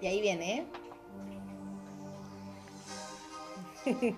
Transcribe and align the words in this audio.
Y 0.00 0.06
ahí 0.06 0.20
viene, 0.20 0.58
¿eh? 0.58 0.66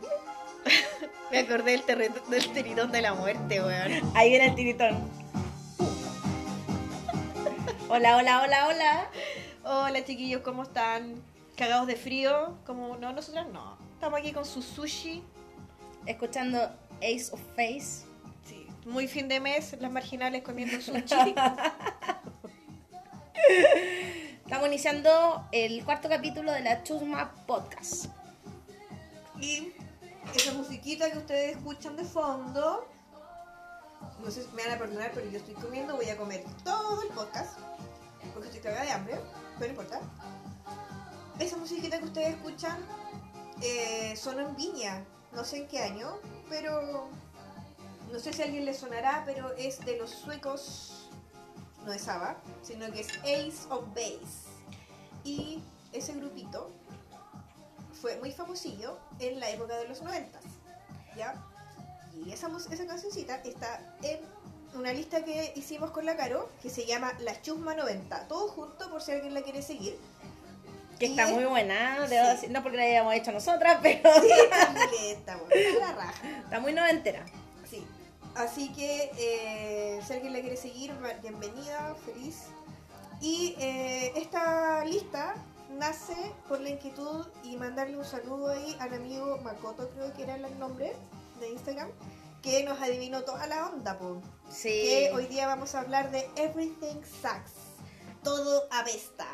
Me 1.30 1.38
acordé 1.38 1.82
del, 1.86 2.12
del 2.28 2.52
tiritón 2.52 2.90
de 2.90 3.02
la 3.02 3.14
muerte, 3.14 3.62
weón. 3.62 4.16
Ahí 4.16 4.30
viene 4.30 4.46
el 4.46 4.54
tiritón. 4.54 5.08
Hola, 7.88 8.16
hola, 8.16 8.42
hola, 8.42 8.68
hola. 8.68 9.10
Hola 9.64 10.04
chiquillos, 10.04 10.42
¿cómo 10.42 10.64
están? 10.64 11.22
¿Cagados 11.56 11.86
de 11.86 11.96
frío? 11.96 12.56
Como 12.66 12.96
no, 12.96 13.12
nosotras 13.12 13.46
no. 13.52 13.78
Estamos 13.94 14.18
aquí 14.18 14.32
con 14.32 14.44
su 14.44 14.62
sushi. 14.62 15.22
Escuchando 16.06 16.58
Ace 16.98 17.30
of 17.32 17.40
Face. 17.54 18.06
Sí. 18.44 18.66
Muy 18.86 19.06
fin 19.06 19.28
de 19.28 19.40
mes, 19.40 19.76
las 19.80 19.92
marginales 19.92 20.42
comiendo 20.42 20.80
sushi. 20.80 21.34
Estamos 24.58 24.74
iniciando 24.74 25.48
el 25.52 25.84
cuarto 25.84 26.08
capítulo 26.08 26.50
de 26.50 26.62
la 26.62 26.82
Chusma 26.82 27.32
Podcast. 27.46 28.06
y 29.40 29.72
esa 30.34 30.52
musiquita 30.52 31.12
que 31.12 31.18
ustedes 31.18 31.56
escuchan 31.56 31.94
de 31.94 32.02
fondo. 32.02 32.84
No 34.18 34.30
sé 34.32 34.42
si 34.42 34.48
me 34.56 34.64
van 34.64 34.72
a 34.72 34.78
perdonar, 34.78 35.12
pero 35.14 35.30
yo 35.30 35.38
estoy 35.38 35.54
comiendo. 35.54 35.94
Voy 35.94 36.08
a 36.08 36.16
comer 36.16 36.42
todo 36.64 37.00
el 37.02 37.08
podcast. 37.10 37.56
Porque 38.34 38.48
estoy 38.48 38.62
cagada 38.62 38.84
de 38.84 38.90
hambre. 38.90 39.20
Pero 39.60 39.72
no 39.72 39.80
importa. 39.80 40.00
Esa 41.38 41.56
musiquita 41.56 42.00
que 42.00 42.06
ustedes 42.06 42.34
escuchan 42.34 42.80
eh, 43.62 44.16
sonó 44.16 44.40
en 44.40 44.56
Viña. 44.56 45.04
No 45.30 45.44
sé 45.44 45.58
en 45.58 45.68
qué 45.68 45.84
año, 45.84 46.18
pero 46.48 47.08
no 48.10 48.18
sé 48.18 48.32
si 48.32 48.42
a 48.42 48.46
alguien 48.46 48.64
le 48.64 48.74
sonará, 48.74 49.22
pero 49.24 49.54
es 49.54 49.78
de 49.84 49.98
los 49.98 50.10
suecos. 50.10 51.08
No 51.86 51.92
es 51.92 52.08
ABBA, 52.08 52.38
sino 52.60 52.90
que 52.90 53.02
es 53.02 53.18
Ace 53.18 53.68
of 53.70 53.84
Base. 53.94 54.47
Y 55.28 55.62
ese 55.92 56.14
grupito 56.14 56.70
fue 58.00 58.16
muy 58.16 58.32
famosillo 58.32 58.98
en 59.18 59.38
la 59.40 59.50
época 59.50 59.76
de 59.76 59.88
los 59.88 60.00
90. 60.02 60.38
¿Ya? 61.16 61.34
Y 62.24 62.32
esa, 62.32 62.48
esa 62.70 62.86
cancioncita 62.86 63.36
está 63.44 63.80
en 64.02 64.20
una 64.74 64.92
lista 64.92 65.24
que 65.24 65.52
hicimos 65.56 65.90
con 65.90 66.06
la 66.06 66.16
Caro, 66.16 66.50
que 66.62 66.70
se 66.70 66.86
llama 66.86 67.12
La 67.20 67.40
Chusma 67.42 67.74
90. 67.74 68.28
Todo 68.28 68.48
junto 68.48 68.90
por 68.90 69.02
si 69.02 69.12
alguien 69.12 69.34
la 69.34 69.42
quiere 69.42 69.62
seguir. 69.62 69.98
Que 70.98 71.06
Y 71.06 71.10
está 71.10 71.28
es- 71.28 71.34
muy 71.34 71.44
buena, 71.44 72.06
debo 72.08 72.24
Sí. 72.26 72.30
decir, 72.32 72.50
no 72.50 72.62
porque 72.62 72.76
la 72.78 72.84
hayamos 72.84 73.14
hecho 73.14 73.30
nosotras, 73.32 73.78
pero 73.82 74.10
Sí, 74.20 74.28
la 75.78 75.92
raja. 75.92 76.14
está 76.44 76.60
muy 76.60 76.72
noventera. 76.72 77.24
Sí. 77.68 77.86
Así 78.34 78.72
que 78.72 79.10
eh, 79.18 80.00
si 80.06 80.12
alguien 80.12 80.32
la 80.32 80.40
quiere 80.40 80.56
seguir, 80.56 80.92
bienvenida, 81.22 81.94
feliz. 82.04 82.44
Y 83.20 83.54
eh, 83.58 84.12
esta 84.16 84.84
lista 84.84 85.34
nace 85.70 86.14
por 86.48 86.60
la 86.60 86.70
inquietud 86.70 87.26
y 87.44 87.56
mandarle 87.56 87.96
un 87.96 88.04
saludo 88.04 88.48
ahí 88.48 88.76
al 88.80 88.94
amigo 88.94 89.38
Makoto, 89.42 89.88
creo 89.90 90.12
que 90.14 90.22
era 90.22 90.36
el 90.36 90.58
nombre 90.58 90.94
de 91.40 91.50
Instagram, 91.50 91.88
que 92.42 92.64
nos 92.64 92.80
adivinó 92.80 93.22
toda 93.22 93.46
la 93.46 93.68
onda, 93.68 93.98
po. 93.98 94.22
Sí. 94.48 94.68
Que 94.68 95.10
hoy 95.14 95.26
día 95.26 95.46
vamos 95.46 95.74
a 95.74 95.80
hablar 95.80 96.10
de 96.10 96.28
Everything 96.36 97.02
Sucks. 97.02 97.52
Todo 98.22 98.68
avesta. 98.70 99.26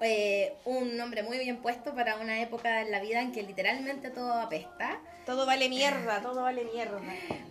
Eh, 0.00 0.56
un 0.64 0.96
nombre 0.96 1.22
muy 1.22 1.38
bien 1.38 1.62
puesto 1.62 1.94
para 1.94 2.16
una 2.16 2.42
época 2.42 2.82
en 2.82 2.90
la 2.90 3.00
vida 3.00 3.20
en 3.20 3.32
que 3.32 3.42
literalmente 3.42 4.10
todo 4.10 4.32
apesta. 4.32 5.00
Todo 5.26 5.46
vale 5.46 5.68
mierda, 5.68 6.20
todo 6.22 6.42
vale 6.42 6.64
mierda. 6.64 7.00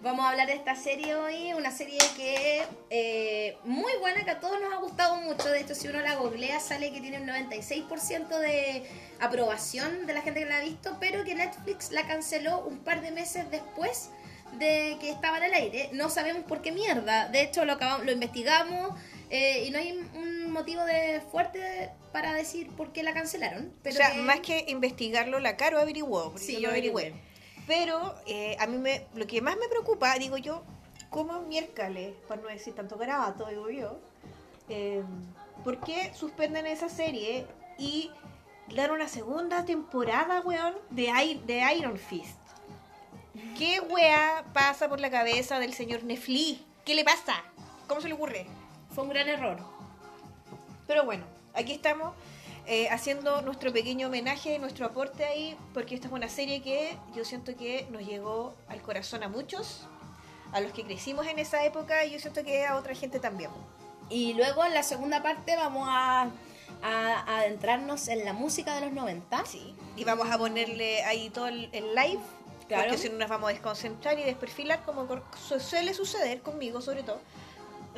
Vamos 0.02 0.26
a 0.26 0.30
hablar 0.30 0.48
de 0.48 0.54
esta 0.54 0.76
serie 0.76 1.16
hoy, 1.16 1.54
una 1.54 1.72
serie 1.72 1.98
que 2.16 2.64
eh, 2.90 3.58
muy 3.64 3.92
buena, 4.00 4.24
que 4.24 4.32
a 4.32 4.40
todos 4.40 4.60
nos 4.62 4.74
ha 4.74 4.78
gustado 4.78 5.16
mucho. 5.18 5.50
De 5.50 5.62
hecho, 5.62 5.74
si 5.74 5.88
uno 5.88 6.00
la 6.02 6.16
googlea, 6.16 6.60
sale 6.60 6.92
que 6.92 7.02
tiene 7.02 7.20
un 7.22 7.28
96% 7.28 8.28
de 8.40 8.84
aprobación 9.20 10.06
de 10.06 10.14
la 10.14 10.22
gente 10.22 10.42
que 10.42 10.46
la 10.46 10.58
ha 10.58 10.62
visto, 10.62 10.98
pero 11.00 11.24
que 11.24 11.36
Netflix 11.36 11.92
la 11.92 12.06
canceló 12.06 12.60
un 12.60 12.80
par 12.80 13.02
de 13.02 13.12
meses 13.12 13.50
después 13.50 14.10
de 14.60 14.98
que 15.02 15.10
estaba 15.10 15.38
en 15.38 15.44
el 15.46 15.54
aire. 15.54 15.90
No 15.94 16.10
sabemos 16.10 16.44
por 16.44 16.62
qué 16.62 16.72
mierda. 16.72 17.28
De 17.30 17.42
hecho, 17.42 17.66
lo, 17.66 17.74
acabamos, 17.74 18.06
lo 18.06 18.12
investigamos 18.12 18.92
eh, 19.32 19.64
y 19.66 19.72
no 19.72 19.80
hay 19.80 19.94
un 20.14 20.52
motivo 20.52 20.84
de 20.86 21.22
fuerte 21.32 21.90
para 22.12 22.34
decir 22.34 22.70
por 22.78 22.94
qué 22.94 23.02
la 23.02 23.14
cancelaron. 23.16 23.74
Pero 23.82 23.96
o 23.96 23.98
sea, 23.98 24.12
que- 24.12 24.18
más 24.20 24.42
que 24.42 24.66
investigarlo, 24.68 25.40
la 25.40 25.58
Caro 25.58 25.80
averiguó. 25.80 26.38
Sí, 26.38 26.62
yo 26.62 26.70
averigüé. 26.70 27.14
Pero 27.68 28.16
eh, 28.26 28.58
a 28.60 28.68
mí 28.68 28.78
me, 28.78 29.08
lo 29.16 29.26
que 29.28 29.42
más 29.42 29.56
me 29.58 29.68
preocupa, 29.70 30.14
digo 30.20 30.38
yo, 30.38 30.64
¿cómo 31.10 31.42
miércoles, 31.44 32.14
para 32.28 32.42
no 32.42 32.48
decir 32.50 32.76
tanto 32.76 32.98
garabato, 32.98 33.46
digo 33.48 33.70
yo, 33.70 34.00
eh, 34.70 35.04
¿por 35.64 35.80
qué 35.80 36.14
suspenden 36.14 36.66
esa 36.66 36.90
serie 36.90 37.46
y 37.78 38.12
dan 38.76 38.92
una 38.92 39.08
segunda 39.08 39.64
temporada, 39.66 40.42
weón, 40.42 40.74
de, 40.90 41.04
I- 41.10 41.42
de 41.46 41.74
Iron 41.78 41.98
Fist? 41.98 42.38
¿Qué 43.58 43.80
wea 43.80 44.44
pasa 44.54 44.90
por 44.90 45.00
la 45.00 45.10
cabeza 45.10 45.60
del 45.60 45.74
señor 45.74 46.04
Nefli? 46.04 46.64
¿Qué 46.86 46.96
le 46.96 47.04
pasa? 47.04 47.34
¿Cómo 47.88 48.02
se 48.02 48.08
le 48.08 48.14
ocurre? 48.16 48.46
fue 48.94 49.06
un 49.06 49.10
gran 49.10 49.28
error. 49.28 49.58
Pero 50.86 51.04
bueno, 51.06 51.24
aquí 51.56 51.72
estamos 51.72 52.14
eh, 52.66 52.90
haciendo 52.90 53.42
nuestro 53.42 53.74
pequeño 53.74 54.08
homenaje, 54.08 54.58
nuestro 54.60 54.86
aporte 54.86 55.26
ahí, 55.26 55.58
porque 55.74 55.96
esta 55.96 56.08
es 56.08 56.14
una 56.14 56.30
serie 56.30 56.62
que 56.62 56.98
yo 57.16 57.26
siento 57.26 57.56
que 57.58 57.88
nos 57.92 58.04
llegó 58.04 58.56
al 58.70 58.82
corazón 58.82 59.24
a 59.24 59.28
muchos, 59.30 59.82
a 60.54 60.62
los 60.62 60.72
que 60.72 60.84
crecimos 60.84 61.28
en 61.28 61.40
esa 61.40 61.64
época, 61.66 62.06
y 62.06 62.12
yo 62.12 62.20
siento 62.20 62.44
que 62.44 62.66
a 62.66 62.76
otra 62.78 62.96
gente 62.96 63.20
también. 63.20 63.50
Y 64.10 64.34
luego 64.34 64.64
en 64.66 64.74
la 64.74 64.84
segunda 64.84 65.22
parte 65.24 65.56
vamos 65.56 65.88
a, 65.90 66.22
a- 66.24 66.30
a 66.84 67.38
adentrarnos 67.40 68.08
en 68.08 68.24
la 68.26 68.34
música 68.34 68.76
de 68.76 68.82
los 68.82 68.92
90. 68.94 69.46
Sí. 69.46 69.76
Y 69.96 70.04
vamos 70.04 70.30
a 70.30 70.38
ponerle 70.38 71.04
ahí 71.06 71.30
todo 71.30 71.48
el, 71.48 71.70
el 71.74 71.94
live, 71.96 72.20
Claro. 72.68 72.84
porque 72.84 72.98
si 72.98 73.10
no 73.10 73.18
nos 73.18 73.28
vamos 73.30 73.50
a 73.50 73.54
desconcentrar 73.54 74.18
y 74.20 74.24
desperfilar, 74.24 74.84
como 74.86 75.06
suele 75.60 75.94
suceder 75.94 76.42
conmigo 76.42 76.82
sobre 76.82 77.04
todo. 77.04 77.20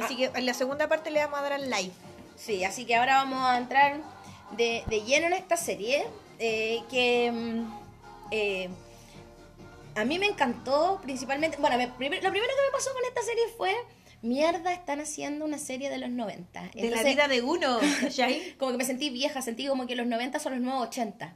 Así 0.02 0.18
que 0.18 0.26
en 0.34 0.46
la 0.46 0.53
segunda 0.53 0.88
parte 0.90 1.12
le 1.12 1.20
vamos 1.22 1.40
a 1.40 1.44
dar 1.44 1.53
al 1.53 1.70
live. 1.70 1.94
Sí, 2.36 2.64
así 2.66 2.84
que 2.86 2.96
ahora 2.96 3.16
vamos 3.18 3.40
a 3.46 3.58
entrar 3.58 4.00
de, 4.58 4.84
de 4.88 5.02
lleno 5.02 5.28
en 5.28 5.34
esta 5.34 5.58
serie 5.58 6.06
eh, 6.40 6.82
que 6.90 7.32
mm, 7.32 7.74
eh, 8.32 8.70
a 9.96 10.04
mí 10.06 10.20
me 10.20 10.26
encantó 10.26 11.00
principalmente. 11.02 11.58
Bueno, 11.58 11.78
me- 11.78 11.88
primer- 11.88 12.24
lo 12.24 12.30
primero 12.32 12.52
que 12.54 12.62
me 12.68 12.72
pasó 12.78 12.92
con 12.94 13.04
esta 13.06 13.22
serie 13.22 13.44
fue. 13.58 13.74
Mierda, 14.22 14.74
están 14.74 15.02
haciendo 15.02 15.46
una 15.46 15.60
serie 15.60 15.90
de 15.92 16.00
los 16.00 16.10
90. 16.10 16.70
De 16.74 16.90
la 16.90 17.04
vida 17.04 17.28
de 17.28 17.44
uno, 17.44 17.78
¿cachai? 18.02 18.56
Como 18.58 18.72
que 18.72 18.78
me 18.78 18.84
sentí 18.86 19.12
vieja, 19.12 19.42
sentí 19.44 19.68
como 19.68 19.86
que 19.86 19.96
los 19.96 20.08
90 20.08 20.40
son 20.40 20.54
los 20.54 20.62
nuevos 20.62 20.88
80. 20.88 21.36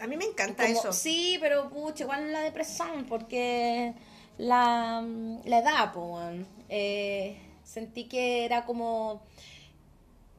A 0.00 0.06
mí 0.06 0.16
me 0.16 0.24
encanta 0.24 0.64
Como- 0.64 0.78
eso. 0.78 0.92
Sí, 0.92 1.36
pero 1.40 1.68
pucha, 1.68 2.04
igual 2.04 2.32
la 2.32 2.40
depresión, 2.40 3.04
porque 3.06 3.92
la, 4.38 5.04
la 5.44 5.58
edad. 5.58 5.92
Eh, 6.70 7.36
sentí 7.62 8.04
que 8.04 8.44
era 8.46 8.64
como 8.64 9.22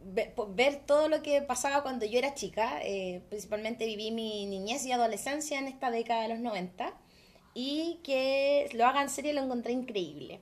ve- 0.05 0.31
po- 0.35 0.47
ver 0.53 0.77
todo 0.85 1.09
lo 1.09 1.21
que 1.21 1.41
pasaba 1.41 1.83
cuando 1.83 2.05
yo 2.05 2.17
era 2.19 2.33
chica. 2.33 2.79
eh, 2.83 3.21
principalmente 3.29 3.85
viví 3.85 4.11
mi 4.11 4.45
niñez 4.45 4.85
y 4.85 4.91
adolescencia 4.93 5.59
en 5.59 5.67
esta 5.67 5.91
década 5.91 6.21
de 6.21 6.29
los 6.29 6.39
90. 6.39 6.93
Y 7.53 7.99
que 8.03 8.69
lo 8.73 8.85
hagan 8.85 9.09
serie 9.09 9.33
lo 9.33 9.41
encontré 9.43 9.71
increíble. 9.73 10.39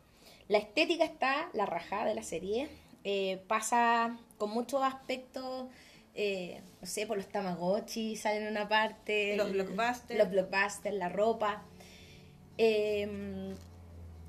La 0.47 0.57
estética 0.57 1.03
está, 1.05 1.49
la 1.53 1.65
raja 1.65 2.05
de 2.05 2.13
la 2.15 2.23
serie. 2.23 2.69
eh, 3.05 3.43
pasa 3.47 4.17
con 4.37 4.49
muchos 4.51 4.81
aspectos, 4.81 5.67
eh, 6.15 6.61
no 6.79 6.87
sé, 6.87 7.05
por 7.05 7.17
los 7.17 7.27
Tamagotchi 7.27 8.15
salen 8.15 8.43
en 8.43 8.49
una 8.51 8.69
parte. 8.69 9.35
Los 9.35 9.51
blockbusters. 9.51 10.17
Los 10.19 10.29
blockbusters, 10.29 10.95
la 10.95 11.09
ropa. 11.09 11.63
Eh, 12.57 13.53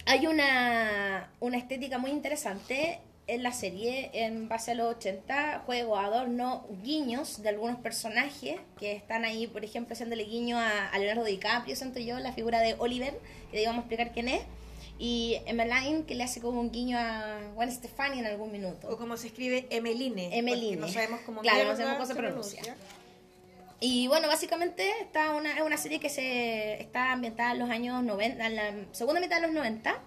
hay 0.07 0.27
una, 0.27 1.31
una 1.41 1.57
estética 1.57 1.99
muy 1.99 2.11
interesante 2.11 3.01
en 3.27 3.43
la 3.43 3.53
serie 3.53 4.11
en 4.13 4.49
base 4.49 4.73
a 4.73 4.75
los 4.75 4.97
80, 4.97 5.63
juego, 5.65 5.97
adorno, 5.97 6.67
guiños 6.83 7.43
de 7.43 7.49
algunos 7.49 7.79
personajes 7.79 8.57
que 8.79 8.93
están 8.93 9.25
ahí, 9.25 9.47
por 9.47 9.65
ejemplo, 9.65 9.95
haciéndole 9.95 10.25
guiño 10.25 10.59
a, 10.59 10.89
a 10.89 10.99
Leonardo 10.99 11.25
DiCaprio, 11.25 11.75
siento 11.75 12.01
yo, 12.01 12.19
la 12.19 12.33
figura 12.33 12.61
de 12.61 12.75
Oliver, 12.79 13.19
que 13.51 13.59
digamos 13.59 13.81
explicar 13.81 14.13
quién 14.13 14.29
es, 14.29 14.43
y 14.99 15.39
Emmeline, 15.47 16.05
que 16.05 16.15
le 16.15 16.25
hace 16.25 16.41
como 16.41 16.61
un 16.61 16.71
guiño 16.71 16.97
a 16.99 17.41
Gwen 17.55 17.71
Stefani 17.71 18.21
en 18.21 18.27
algún 18.27 18.53
minuto. 18.53 18.89
O 18.89 18.97
como 18.97 19.17
se 19.17 19.29
escribe 19.29 19.67
Emeline. 19.71 20.33
Emeline. 20.33 20.79
No 20.79 20.89
sabemos 20.89 21.21
cómo 21.27 21.41
Claro, 21.41 21.65
no 21.65 21.77
sabemos 21.77 21.95
cómo 21.95 22.07
se 22.07 22.15
pronuncia. 22.15 22.63
Y 23.81 24.07
bueno, 24.07 24.29
básicamente 24.29 24.89
está 25.01 25.33
una, 25.33 25.57
es 25.57 25.63
una 25.63 25.77
serie 25.77 25.99
que 25.99 26.09
se 26.09 26.81
está 26.81 27.13
ambientada 27.13 27.53
en 27.53 27.59
los 27.59 27.71
años 27.71 28.03
90, 28.03 28.47
en 28.47 28.57
la 28.57 28.73
segunda 28.93 29.21
mitad 29.21 29.37
de 29.37 29.43
los 29.43 29.53
90, 29.53 30.01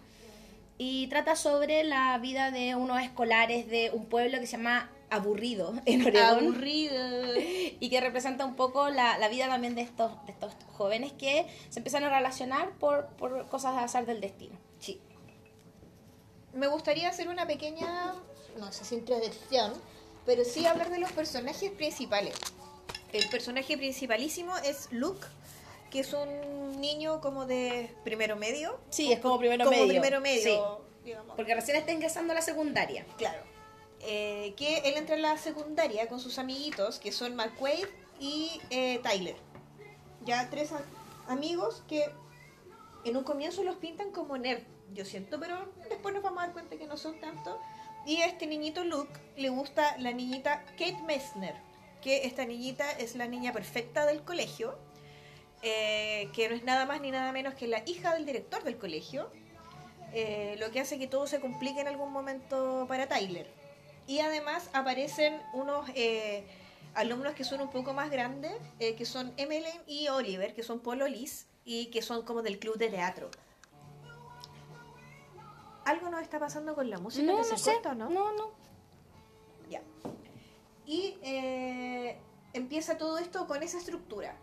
y 0.78 1.08
trata 1.08 1.36
sobre 1.36 1.84
la 1.84 2.18
vida 2.20 2.52
de 2.52 2.76
unos 2.76 3.02
escolares 3.02 3.68
de 3.68 3.92
un 3.92 4.06
pueblo 4.06 4.40
que 4.40 4.46
se 4.46 4.58
llama 4.58 4.92
Aburrido 5.10 5.74
en 5.86 6.06
Oregón 6.06 6.46
Aburrido. 6.46 7.36
y 7.80 7.90
que 7.90 8.02
representa 8.02 8.46
un 8.46 8.56
poco 8.56 8.90
la, 8.90 9.18
la 9.18 9.30
vida 9.30 9.48
también 9.48 9.76
de 9.76 9.82
estos, 9.82 10.12
de 10.26 10.32
estos 10.32 10.54
jóvenes 10.74 11.14
que 11.14 11.48
se 11.70 11.80
empiezan 11.80 12.04
a 12.04 12.10
relacionar 12.10 12.72
por, 12.74 13.08
por 13.18 13.48
cosas 13.48 13.76
de 13.76 13.82
azar 13.82 14.06
del 14.06 14.22
destino. 14.22 14.58
Sí. 14.80 15.02
Me 16.54 16.68
gustaría 16.68 17.10
hacer 17.10 17.28
una 17.30 17.46
pequeña, 17.46 18.16
no 18.58 18.72
sé 18.72 18.86
si 18.86 18.96
introducción, 18.96 19.74
pero 20.26 20.44
sí 20.44 20.66
hablar 20.66 20.90
de 20.90 21.00
los 21.00 21.12
personajes 21.12 21.72
principales. 21.72 22.36
El 23.14 23.28
personaje 23.30 23.78
principalísimo 23.78 24.56
es 24.58 24.90
Luke, 24.92 25.26
que 25.92 26.00
es 26.02 26.14
un 26.14 26.80
niño 26.82 27.22
como 27.22 27.46
de 27.46 27.94
primero 28.04 28.36
medio. 28.36 28.80
Sí, 28.90 29.12
es 29.12 29.20
como 29.20 29.38
primero 29.40 29.64
como 29.66 29.78
medio. 29.78 29.88
primero 29.90 30.22
medio, 30.22 30.42
Sí, 30.44 30.60
digamos. 31.06 31.36
porque 31.36 31.56
recién 31.56 31.78
está 31.78 31.92
ingresando 31.92 32.34
a 32.34 32.36
la 32.36 32.42
secundaria. 32.42 33.06
Claro. 33.18 33.42
Eh, 34.02 34.54
que 34.58 34.78
él 34.80 34.96
entra 34.98 35.16
en 35.16 35.22
la 35.24 35.38
secundaria 35.38 36.08
con 36.08 36.20
sus 36.20 36.38
amiguitos, 36.38 37.00
que 37.00 37.12
son 37.12 37.36
McQuaid 37.36 37.86
y 38.20 38.62
eh, 38.70 39.00
Tyler. 39.04 39.36
Ya 40.26 40.50
tres 40.50 40.72
a- 40.72 40.82
amigos 41.32 41.84
que 41.88 42.06
en 43.06 43.18
un 43.18 43.24
comienzo 43.24 43.64
los 43.64 43.78
pintan 43.78 44.12
como 44.12 44.38
nerd, 44.38 44.62
yo 44.94 45.04
siento, 45.06 45.40
pero 45.40 45.72
después 45.90 46.14
nos 46.14 46.24
vamos 46.24 46.40
a 46.44 46.46
dar 46.48 46.54
cuenta 46.54 46.78
que 46.78 46.86
no 46.86 46.98
son 46.98 47.20
tanto. 47.20 47.60
Y 48.06 48.18
a 48.22 48.26
este 48.28 48.46
niñito 48.48 48.84
Luke 48.84 49.12
le 49.36 49.50
gusta 49.50 49.98
la 49.98 50.12
niñita 50.12 50.64
Kate 50.78 51.02
Messner, 51.06 51.56
que 52.02 52.26
esta 52.26 52.46
niñita 52.46 52.90
es 52.92 53.16
la 53.16 53.28
niña 53.28 53.52
perfecta 53.52 54.06
del 54.06 54.24
colegio, 54.24 54.78
eh, 55.62 56.30
que 56.34 56.50
no 56.50 56.56
es 56.56 56.64
nada 56.64 56.86
más 56.86 57.02
ni 57.02 57.12
nada 57.12 57.32
menos 57.32 57.56
que 57.56 57.68
la 57.68 57.82
hija 57.86 58.14
del 58.14 58.26
director 58.26 58.64
del 58.64 58.78
colegio, 58.78 59.30
eh, 60.14 60.56
lo 60.60 60.72
que 60.72 60.80
hace 60.80 60.98
que 60.98 61.08
todo 61.08 61.28
se 61.28 61.40
complique 61.40 61.82
en 61.82 61.88
algún 61.88 62.12
momento 62.12 62.86
para 62.88 63.08
Tyler. 63.08 63.48
Y 64.08 64.20
además 64.20 64.70
aparecen 64.74 65.42
unos 65.54 65.90
eh, 65.96 66.46
alumnos 66.96 67.34
que 67.34 67.44
son 67.44 67.62
un 67.62 67.70
poco 67.70 67.94
más 67.94 68.10
grandes, 68.10 68.54
eh, 68.80 68.96
que 68.96 69.06
son 69.06 69.34
Emily 69.38 69.70
y 69.86 70.08
Oliver, 70.08 70.54
que 70.56 70.64
son 70.64 70.80
pololis 70.80 71.48
y 71.66 71.88
que 71.88 72.02
son 72.02 72.24
como 72.24 72.42
del 72.42 72.58
club 72.58 72.78
de 72.78 72.90
teatro. 72.90 73.30
¿Algo 75.86 76.10
nos 76.10 76.22
está 76.22 76.40
pasando 76.40 76.76
con 76.76 76.90
la 76.90 77.00
música 77.00 77.26
No, 77.26 77.34
que 77.42 77.50
no 77.50 77.58
se 77.58 77.58
sé. 77.58 77.74
corta 77.74 77.96
no? 77.96 78.10
No, 78.10 78.34
no. 78.34 78.52
Ya. 79.70 79.82
Y 80.86 81.18
empieza 82.54 82.98
todo 82.98 83.18
esto 83.20 83.48
con 83.48 83.62
esa 83.64 83.78
estructura. 83.78 84.36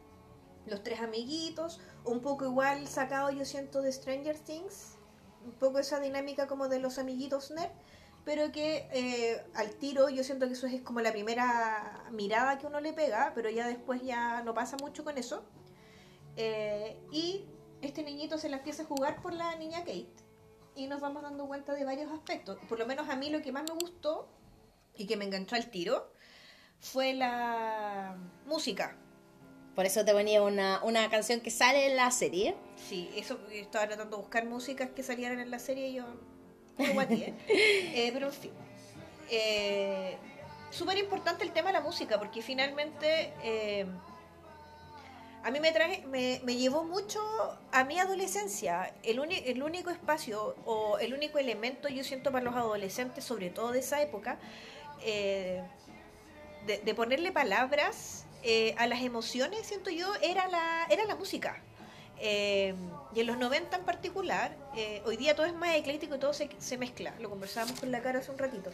Los 0.66 0.82
tres 0.82 1.00
amiguitos, 1.00 1.80
un 2.04 2.20
poco 2.20 2.44
igual 2.44 2.86
sacado 2.88 3.30
yo 3.30 3.44
siento 3.44 3.82
de 3.82 3.92
Stranger 3.92 4.38
Things, 4.38 4.96
un 5.44 5.52
poco 5.52 5.78
esa 5.78 6.00
dinámica 6.00 6.46
como 6.46 6.68
de 6.68 6.78
los 6.78 6.98
amiguitos 6.98 7.50
nerd, 7.50 7.70
pero 8.24 8.50
que 8.52 8.88
eh, 8.92 9.44
al 9.54 9.74
tiro 9.74 10.08
yo 10.08 10.24
siento 10.24 10.46
que 10.46 10.54
eso 10.54 10.66
es 10.66 10.80
como 10.80 11.00
la 11.00 11.12
primera 11.12 12.04
mirada 12.10 12.58
que 12.58 12.66
uno 12.66 12.80
le 12.80 12.94
pega, 12.94 13.32
pero 13.34 13.50
ya 13.50 13.66
después 13.66 14.02
ya 14.02 14.42
no 14.42 14.54
pasa 14.54 14.76
mucho 14.78 15.04
con 15.04 15.18
eso. 15.18 15.44
Eh, 16.36 16.98
y 17.12 17.44
este 17.82 18.02
niñito 18.02 18.38
se 18.38 18.48
la 18.48 18.56
empieza 18.56 18.84
a 18.84 18.86
jugar 18.86 19.20
por 19.20 19.34
la 19.34 19.54
niña 19.56 19.80
Kate 19.80 20.08
y 20.74 20.86
nos 20.86 21.00
vamos 21.00 21.22
dando 21.22 21.46
cuenta 21.46 21.74
de 21.74 21.84
varios 21.84 22.10
aspectos. 22.10 22.58
Por 22.68 22.78
lo 22.78 22.86
menos 22.86 23.08
a 23.08 23.16
mí 23.16 23.28
lo 23.30 23.42
que 23.42 23.52
más 23.52 23.64
me 23.64 23.74
gustó 23.74 24.28
y 24.96 25.06
que 25.06 25.16
me 25.16 25.26
enganchó 25.26 25.56
al 25.56 25.70
tiro 25.70 26.10
fue 26.80 27.12
la 27.14 28.16
música. 28.46 28.96
Por 29.74 29.86
eso 29.86 30.04
te 30.04 30.12
ponía 30.12 30.42
una, 30.42 30.80
una 30.84 31.10
canción 31.10 31.40
que 31.40 31.50
sale 31.50 31.86
en 31.86 31.96
la 31.96 32.10
serie. 32.10 32.54
Sí, 32.88 33.10
eso 33.16 33.38
estaba 33.50 33.86
tratando 33.86 34.16
de 34.16 34.22
buscar 34.22 34.44
músicas 34.46 34.90
que 34.90 35.02
salieran 35.02 35.40
en 35.40 35.50
la 35.50 35.58
serie 35.58 35.88
y 35.88 35.94
yo 35.94 36.04
guateé. 36.94 37.34
Eh, 37.48 38.10
pero 38.12 38.26
en 38.28 38.32
fin. 38.32 38.52
Eh, 39.30 40.16
Súper 40.70 40.98
importante 40.98 41.44
el 41.44 41.52
tema 41.52 41.68
de 41.68 41.74
la 41.74 41.80
música 41.80 42.18
porque 42.18 42.42
finalmente 42.42 43.32
eh, 43.44 43.86
a 45.44 45.50
mí 45.52 45.60
me, 45.60 45.70
traje, 45.72 46.02
me, 46.08 46.40
me 46.44 46.56
llevó 46.56 46.82
mucho 46.84 47.20
a 47.70 47.84
mi 47.84 47.98
adolescencia. 48.00 48.92
El, 49.04 49.20
uni- 49.20 49.42
el 49.46 49.62
único 49.62 49.90
espacio 49.90 50.56
o 50.64 50.98
el 50.98 51.14
único 51.14 51.38
elemento 51.38 51.88
yo 51.88 52.02
siento 52.02 52.32
para 52.32 52.44
los 52.44 52.54
adolescentes, 52.56 53.22
sobre 53.24 53.50
todo 53.50 53.70
de 53.70 53.80
esa 53.80 54.02
época, 54.02 54.38
eh, 55.04 55.62
de, 56.66 56.78
de 56.78 56.94
ponerle 56.94 57.30
palabras 57.30 58.23
eh, 58.46 58.74
a 58.76 58.86
las 58.86 59.00
emociones, 59.00 59.66
siento 59.66 59.88
yo, 59.88 60.06
era 60.20 60.46
la, 60.48 60.86
era 60.90 61.06
la 61.06 61.16
música. 61.16 61.62
Eh, 62.18 62.74
y 63.14 63.20
en 63.20 63.26
los 63.26 63.38
90 63.38 63.74
en 63.74 63.84
particular, 63.84 64.54
eh, 64.76 65.02
hoy 65.06 65.16
día 65.16 65.34
todo 65.34 65.46
es 65.46 65.54
más 65.54 65.74
ecléctico 65.74 66.18
todo 66.18 66.34
se, 66.34 66.50
se 66.58 66.76
mezcla. 66.76 67.14
Lo 67.20 67.30
conversábamos 67.30 67.80
con 67.80 67.90
la 67.90 68.02
cara 68.02 68.18
hace 68.18 68.30
un 68.30 68.36
ratito. 68.36 68.70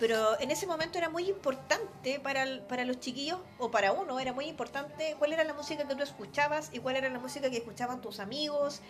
Pero 0.00 0.38
en 0.40 0.50
ese 0.50 0.66
momento 0.66 0.98
era 0.98 1.08
muy 1.08 1.30
importante 1.30 2.18
para, 2.18 2.66
para 2.66 2.84
los 2.84 2.98
chiquillos, 2.98 3.38
o 3.58 3.70
para 3.70 3.92
uno, 3.92 4.18
era 4.18 4.32
muy 4.32 4.46
importante 4.46 5.14
cuál 5.20 5.32
era 5.32 5.44
la 5.44 5.54
música 5.54 5.86
que 5.86 5.94
tú 5.94 6.02
escuchabas 6.02 6.70
y 6.72 6.80
cuál 6.80 6.96
era 6.96 7.08
la 7.08 7.20
música 7.20 7.48
que 7.48 7.58
escuchaban 7.58 8.00
tus 8.00 8.18
amigos. 8.18 8.80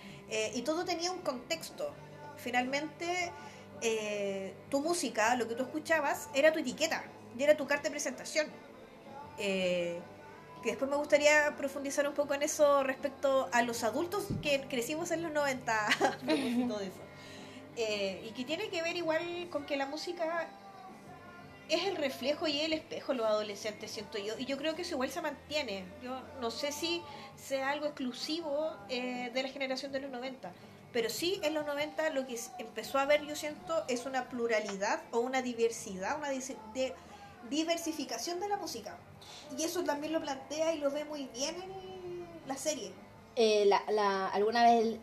y 0.55 0.63
todo 0.63 0.87
tenía 0.87 1.13
un 1.13 1.21
contexto. 1.21 1.93
Finalmente, 2.39 3.33
tu 4.71 4.81
música, 4.81 5.37
lo 5.37 5.47
que 5.47 5.55
tú 5.55 5.65
escuchabas, 5.65 6.31
era 6.35 6.53
tu 6.53 6.59
etiqueta 6.59 7.05
y 7.39 7.43
era 7.43 7.57
tu 7.57 7.67
carta 7.67 7.85
de 7.85 7.91
presentación. 7.91 8.47
Eh, 9.39 10.01
que 10.63 10.71
después 10.71 10.91
me 10.91 10.97
gustaría 10.97 11.55
profundizar 11.57 12.09
un 12.09 12.15
poco 12.15 12.35
en 12.35 12.43
eso 12.43 12.83
respecto 12.83 13.49
a 13.53 13.63
los 13.63 13.85
adultos 13.85 14.27
que 14.43 14.63
crecimos 14.69 15.11
en 15.13 15.23
los 15.23 15.33
90 15.33 15.87
a 15.87 15.91
propósito 16.19 16.79
de 16.79 16.87
eso. 16.87 17.01
Eh, 17.77 18.25
y 18.29 18.31
que 18.33 18.45
tiene 18.45 18.69
que 18.69 18.83
ver 18.83 18.97
igual 18.97 19.49
con 19.51 19.65
que 19.67 19.77
la 19.77 19.87
música 19.87 20.49
es 21.69 21.85
el 21.85 21.97
reflejo 21.97 22.47
y 22.47 22.61
el 22.61 22.73
espejo 22.73 23.13
los 23.13 23.27
adolescentes, 23.27 23.91
siento 23.91 24.19
yo. 24.19 24.39
Y 24.39 24.45
yo 24.47 24.57
creo 24.57 24.75
que 24.75 24.83
eso 24.83 24.95
igual 24.95 25.11
se 25.11 25.21
mantiene. 25.21 25.85
Yo 26.03 26.21
no 26.41 26.51
sé 26.51 26.73
si 26.73 27.03
sea 27.37 27.71
algo 27.71 27.87
exclusivo 27.87 28.73
eh, 28.89 29.31
de 29.35 29.43
la 29.43 29.49
generación 29.49 29.93
de 29.93 30.01
los 30.01 30.11
90. 30.11 30.53
Pero 30.93 31.11
sí, 31.11 31.41
en 31.43 31.55
los 31.55 31.67
90 31.67 32.11
lo 32.11 32.27
que 32.27 32.39
empezó 32.59 32.99
a 32.99 33.05
ver, 33.05 33.23
yo 33.27 33.37
siento, 33.37 33.85
es 33.89 34.07
una 34.07 34.29
pluralidad 34.29 35.03
o 35.11 35.19
una 35.19 35.43
diversidad, 35.43 36.17
una 36.17 36.31
de- 36.31 36.95
diversificación 37.51 38.41
de 38.41 38.49
la 38.49 38.57
música. 38.57 38.97
Y 39.57 39.63
eso 39.63 39.83
también 39.85 40.13
lo 40.13 40.21
plantea 40.21 40.73
y 40.75 40.79
lo 40.79 40.91
ve 40.91 41.05
muy 41.05 41.25
bien 41.35 41.55
en 41.63 42.27
la 42.47 42.57
serie. 42.57 42.93
Eh, 43.37 43.65
la, 43.67 43.83
la- 43.91 44.29
alguna 44.29 44.65
vez 44.65 44.97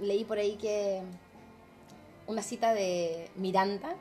leí 0.00 0.24
por 0.24 0.38
ahí 0.38 0.56
que 0.56 1.02
una 2.26 2.42
cita 2.42 2.72
de 2.72 3.30
Miranda, 3.36 3.94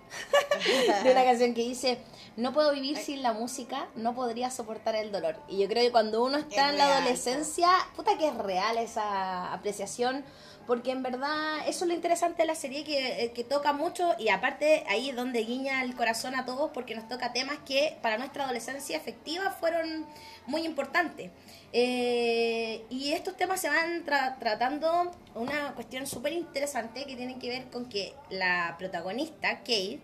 de 1.04 1.12
una 1.12 1.24
canción 1.26 1.54
que 1.54 1.62
dice, 1.62 2.00
no 2.38 2.54
puedo 2.54 2.72
vivir 2.72 2.98
sin 2.98 3.22
la 3.22 3.34
música, 3.34 3.88
no 3.96 4.16
podría 4.16 4.50
soportar 4.50 4.96
el 4.96 5.12
dolor. 5.12 5.36
Y 5.50 5.58
yo 5.60 5.68
creo 5.68 5.84
que 5.84 5.92
cuando 5.92 6.24
uno 6.24 6.38
está 6.38 6.68
Es 6.68 6.72
en 6.72 6.78
la 6.78 6.98
adolescencia, 6.98 7.70
puta 7.96 8.18
que 8.18 8.30
es 8.30 8.36
real 8.36 8.78
esa 8.78 9.52
apreciación, 9.54 10.24
porque 10.66 10.92
en 10.92 11.04
verdad 11.04 11.60
eso 11.68 11.86
es 11.86 11.88
lo 11.90 11.94
interesante 11.94 12.44
de 12.44 12.48
la 12.48 12.56
serie, 12.56 12.84
que, 12.84 13.24
eh, 13.24 13.32
que 13.32 13.44
toca 13.44 13.74
mucho 13.74 14.16
y 14.18 14.30
aparte 14.30 14.84
ahí 14.88 15.10
es 15.10 15.16
donde 15.16 15.44
guiña 15.44 15.84
el 15.84 15.96
corazón 15.96 16.36
a 16.36 16.46
todos, 16.46 16.72
porque 16.74 16.96
nos 16.96 17.08
toca 17.08 17.34
temas 17.34 17.58
que 17.66 17.98
para 18.02 18.18
nuestra 18.18 18.46
adolescencia 18.46 18.98
efectiva 18.98 19.52
fueron 19.52 20.06
muy 20.46 20.66
importantes. 20.66 21.32
Eh, 21.72 22.84
y 22.90 23.14
estos 23.14 23.36
temas 23.36 23.60
se 23.60 23.68
van 23.70 24.06
tra- 24.06 24.38
tratando 24.40 25.12
una 25.36 25.74
cuestión 25.74 26.06
súper 26.06 26.34
interesante 26.34 27.06
que 27.06 27.16
tiene 27.16 27.40
que 27.40 27.50
ver 27.50 27.66
con 27.70 27.90
que 27.90 28.14
la 28.30 28.76
protagonista, 28.78 29.60
Kate, 29.60 30.00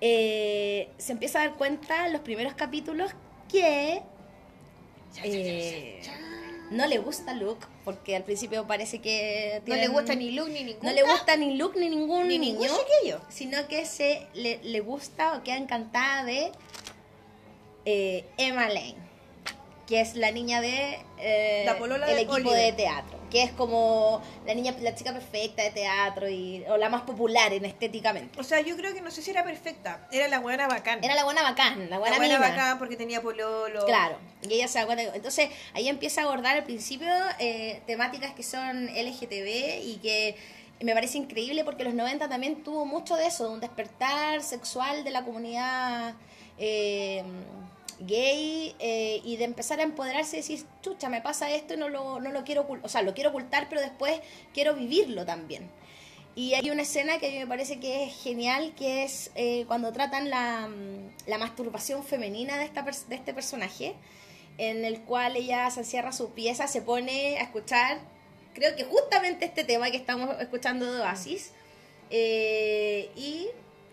eh, 0.00 0.88
se 0.98 1.12
empieza 1.12 1.42
a 1.42 1.46
dar 1.48 1.56
cuenta 1.56 2.06
en 2.06 2.12
los 2.12 2.22
primeros 2.22 2.54
capítulos 2.54 3.10
que 3.50 4.02
eh, 5.24 6.00
no 6.70 6.86
le 6.86 6.98
gusta 6.98 7.34
Luke, 7.34 7.66
porque 7.84 8.14
al 8.16 8.22
principio 8.22 8.66
parece 8.66 9.00
que 9.00 9.60
No 9.66 9.74
le 9.74 9.80
tienen- 9.82 9.92
gusta 9.92 10.14
ni 10.14 10.30
Luke 10.30 10.50
ni 10.50 10.62
ningún 10.64 10.84
no 10.86 10.92
le 10.92 11.02
gusta 11.02 11.36
ni 11.36 11.56
Luke 11.56 11.78
ni 11.78 11.88
ningún 11.90 12.28
ni 12.28 12.38
ningún 12.38 12.62
niño, 12.66 12.78
chiquillo. 12.78 13.20
sino 13.28 13.66
que 13.68 13.84
se 13.86 14.26
le, 14.34 14.60
le 14.62 14.80
gusta 14.80 15.36
o 15.36 15.42
queda 15.42 15.56
encantada 15.56 16.24
de 16.24 16.52
eh, 17.84 18.24
Emma 18.36 18.68
Lane, 18.68 18.96
que 19.90 20.00
es 20.00 20.14
la 20.14 20.30
niña 20.30 20.60
de 20.60 21.00
eh, 21.18 21.64
La 21.66 21.76
polola 21.76 22.06
el 22.06 22.14
de 22.14 22.20
equipo 22.22 22.34
Oliver. 22.36 22.56
de 22.56 22.72
teatro, 22.74 23.18
que 23.28 23.42
es 23.42 23.50
como 23.50 24.22
la 24.46 24.54
niña, 24.54 24.72
la 24.80 24.94
chica 24.94 25.12
perfecta 25.12 25.64
de 25.64 25.70
teatro 25.72 26.28
y 26.30 26.64
o 26.68 26.76
la 26.76 26.88
más 26.88 27.02
popular 27.02 27.52
en 27.52 27.64
estéticamente. 27.64 28.38
O 28.40 28.44
sea, 28.44 28.60
yo 28.60 28.76
creo 28.76 28.94
que 28.94 29.00
no 29.00 29.10
sé 29.10 29.20
si 29.20 29.32
era 29.32 29.42
perfecta. 29.42 30.06
Era 30.12 30.28
la 30.28 30.38
buena 30.38 30.68
bacán. 30.68 31.02
Era 31.02 31.16
la 31.16 31.24
buena 31.24 31.42
bacán, 31.42 31.90
la 31.90 31.98
buena, 31.98 32.16
la 32.16 32.20
buena 32.22 32.38
mina. 32.38 32.50
bacán 32.50 32.78
porque 32.78 32.96
tenía 32.96 33.20
pololo. 33.20 33.84
Claro, 33.84 34.16
y 34.48 34.54
ella 34.54 34.68
se 34.68 34.78
da 34.78 34.86
cuenta. 34.86 35.02
que- 35.10 35.16
Entonces, 35.16 35.50
ahí 35.74 35.88
empieza 35.88 36.20
a 36.20 36.24
abordar 36.24 36.56
al 36.56 36.62
principio 36.64 37.08
eh, 37.40 37.82
temáticas 37.88 38.32
que 38.32 38.44
son 38.44 38.86
LGTB 38.94 39.82
y 39.84 39.98
que 40.00 40.36
me 40.82 40.94
parece 40.94 41.18
increíble 41.18 41.64
porque 41.64 41.82
los 41.82 41.94
90 41.94 42.28
también 42.28 42.62
tuvo 42.62 42.86
mucho 42.86 43.16
de 43.16 43.26
eso, 43.26 43.48
de 43.48 43.54
un 43.54 43.60
despertar 43.60 44.40
sexual 44.42 45.02
de 45.02 45.10
la 45.10 45.24
comunidad 45.24 46.14
eh, 46.58 47.24
gay 48.00 48.74
eh, 48.78 49.20
y 49.24 49.36
de 49.36 49.44
empezar 49.44 49.80
a 49.80 49.82
empoderarse 49.82 50.36
y 50.36 50.40
decir, 50.40 50.66
chucha, 50.82 51.08
me 51.08 51.20
pasa 51.20 51.50
esto 51.50 51.74
y 51.74 51.76
no 51.76 51.88
lo, 51.88 52.20
no 52.20 52.30
lo 52.30 52.44
quiero 52.44 52.62
ocultar, 52.62 52.86
o 52.86 52.88
sea, 52.88 53.02
lo 53.02 53.14
quiero 53.14 53.30
ocultar, 53.30 53.68
pero 53.68 53.80
después 53.80 54.20
quiero 54.52 54.74
vivirlo 54.74 55.24
también. 55.26 55.70
Y 56.34 56.54
hay 56.54 56.70
una 56.70 56.82
escena 56.82 57.18
que 57.18 57.26
a 57.26 57.30
mí 57.30 57.38
me 57.38 57.46
parece 57.46 57.80
que 57.80 58.04
es 58.04 58.22
genial, 58.22 58.72
que 58.76 59.04
es 59.04 59.30
eh, 59.34 59.64
cuando 59.66 59.92
tratan 59.92 60.30
la, 60.30 60.68
mm, 60.68 61.28
la 61.28 61.38
masturbación 61.38 62.04
femenina 62.04 62.56
de, 62.58 62.64
esta 62.64 62.82
de 62.82 63.14
este 63.14 63.34
personaje, 63.34 63.94
en 64.58 64.84
el 64.84 65.00
cual 65.02 65.36
ella 65.36 65.70
se 65.70 65.80
encierra 65.80 66.12
su 66.12 66.30
pieza, 66.30 66.66
se 66.66 66.82
pone 66.82 67.38
a 67.38 67.42
escuchar, 67.42 67.98
creo 68.54 68.76
que 68.76 68.84
justamente 68.84 69.44
este 69.44 69.64
tema 69.64 69.90
que 69.90 69.96
estamos 69.96 70.40
escuchando 70.40 70.92
de 70.92 71.00
Oasis, 71.00 71.52
eh, 72.10 73.10
y 73.16 73.48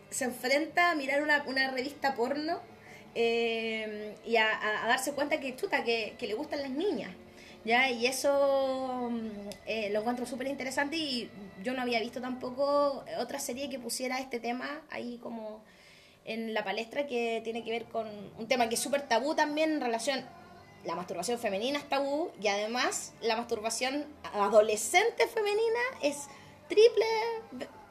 se 0.10 0.26
enfrenta 0.26 0.92
a 0.92 0.96
mirar 0.96 1.22
una, 1.22 1.44
una 1.48 1.72
revista 1.72 2.16
porno 2.16 2.60
eh, 3.16 4.16
y 4.26 4.38
a, 4.38 4.84
a 4.84 4.88
darse 4.88 5.14
cuenta 5.14 5.40
que 5.40 5.56
chuta, 5.56 5.84
que, 5.84 6.16
que 6.18 6.28
le 6.28 6.34
gustan 6.34 6.62
las 6.62 6.72
niñas. 6.72 7.12
¿ya? 7.68 7.90
Y 7.92 8.08
eso 8.08 9.10
mm, 9.12 9.50
eh, 9.66 9.90
lo 9.92 10.00
encuentro 10.00 10.26
súper 10.26 10.48
interesante 10.48 10.96
y 10.96 11.30
yo 11.64 11.74
no 11.74 11.82
había 11.82 12.00
visto 12.00 12.22
tampoco 12.22 13.04
otra 13.20 13.40
serie 13.40 13.70
que 13.70 13.78
pusiera 13.78 14.20
este 14.20 14.40
tema 14.40 14.82
ahí 14.90 15.20
como 15.22 15.62
en 16.26 16.54
la 16.54 16.64
palestra 16.64 17.08
que 17.08 17.42
tiene 17.44 17.64
que 17.64 17.72
ver 17.72 17.86
con 17.86 18.08
un 18.38 18.48
tema 18.48 18.70
que 18.70 18.76
es 18.76 18.82
súper 18.82 19.08
tabú 19.08 19.36
también 19.36 19.74
en 19.74 19.82
relación 19.82 20.26
la 20.86 20.96
masturbación 20.96 21.40
femenina 21.40 21.80
es 21.80 21.90
tabú 21.90 22.32
y 22.42 22.48
además 22.48 23.14
la 23.22 23.36
masturbación 23.36 24.06
adolescente 24.34 25.28
femenina 25.28 25.80
es 26.02 26.28
triple 26.70 27.06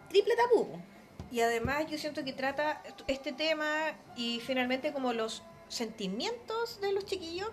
triple 0.09 0.35
tabú. 0.37 0.69
Y 1.31 1.41
además 1.41 1.87
yo 1.91 1.99
siento 1.99 2.25
que 2.25 2.33
trata 2.33 2.83
este 3.09 3.33
tema 3.33 3.93
y 4.17 4.41
finalmente 4.41 4.93
como 4.93 5.13
los 5.13 5.43
sentimientos 5.69 6.81
de 6.81 6.93
los 6.93 7.05
chiquillos 7.05 7.51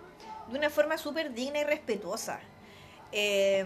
de 0.48 0.58
una 0.58 0.70
forma 0.70 0.98
súper 0.98 1.32
digna 1.32 1.60
y 1.60 1.64
respetuosa. 1.64 2.40
Eh, 3.12 3.64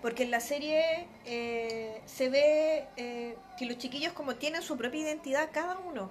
porque 0.00 0.22
en 0.22 0.30
la 0.30 0.40
serie 0.40 1.08
eh, 1.24 2.00
se 2.06 2.28
ve 2.28 2.86
eh, 2.96 3.36
que 3.58 3.66
los 3.66 3.78
chiquillos 3.78 4.12
como 4.12 4.36
tienen 4.36 4.62
su 4.62 4.76
propia 4.76 5.00
identidad 5.00 5.48
cada 5.52 5.78
uno. 5.78 6.10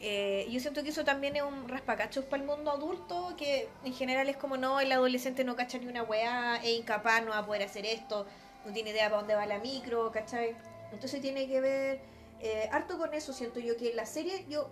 yo 0.00 0.60
siento 0.60 0.82
que 0.82 0.88
eso 0.88 1.04
también 1.04 1.36
es 1.36 1.42
un 1.42 1.68
raspacachos 1.68 2.24
para 2.24 2.42
el 2.42 2.48
mundo 2.48 2.70
adulto, 2.70 3.34
que 3.36 3.68
en 3.84 3.92
general 3.92 4.28
es 4.28 4.36
como 4.36 4.56
no, 4.56 4.80
el 4.80 4.90
adolescente 4.90 5.44
no 5.44 5.54
cacha 5.56 5.78
ni 5.78 5.86
una 5.86 6.02
weá, 6.02 6.56
es 6.56 6.78
incapaz, 6.78 7.22
no 7.22 7.30
va 7.30 7.38
a 7.38 7.46
poder 7.46 7.62
hacer 7.62 7.86
esto, 7.86 8.26
no 8.64 8.72
tiene 8.72 8.90
idea 8.90 9.10
para 9.10 9.18
dónde 9.18 9.34
va 9.34 9.46
la 9.46 9.58
micro, 9.58 10.10
¿cachai? 10.10 10.56
Entonces 10.90 11.20
tiene 11.20 11.46
que 11.46 11.60
ver 11.60 12.00
harto 12.70 12.98
con 12.98 13.14
eso, 13.14 13.32
siento 13.32 13.60
yo 13.60 13.76
que 13.76 13.90
en 13.90 13.96
la 13.96 14.06
serie 14.06 14.46
yo 14.48 14.70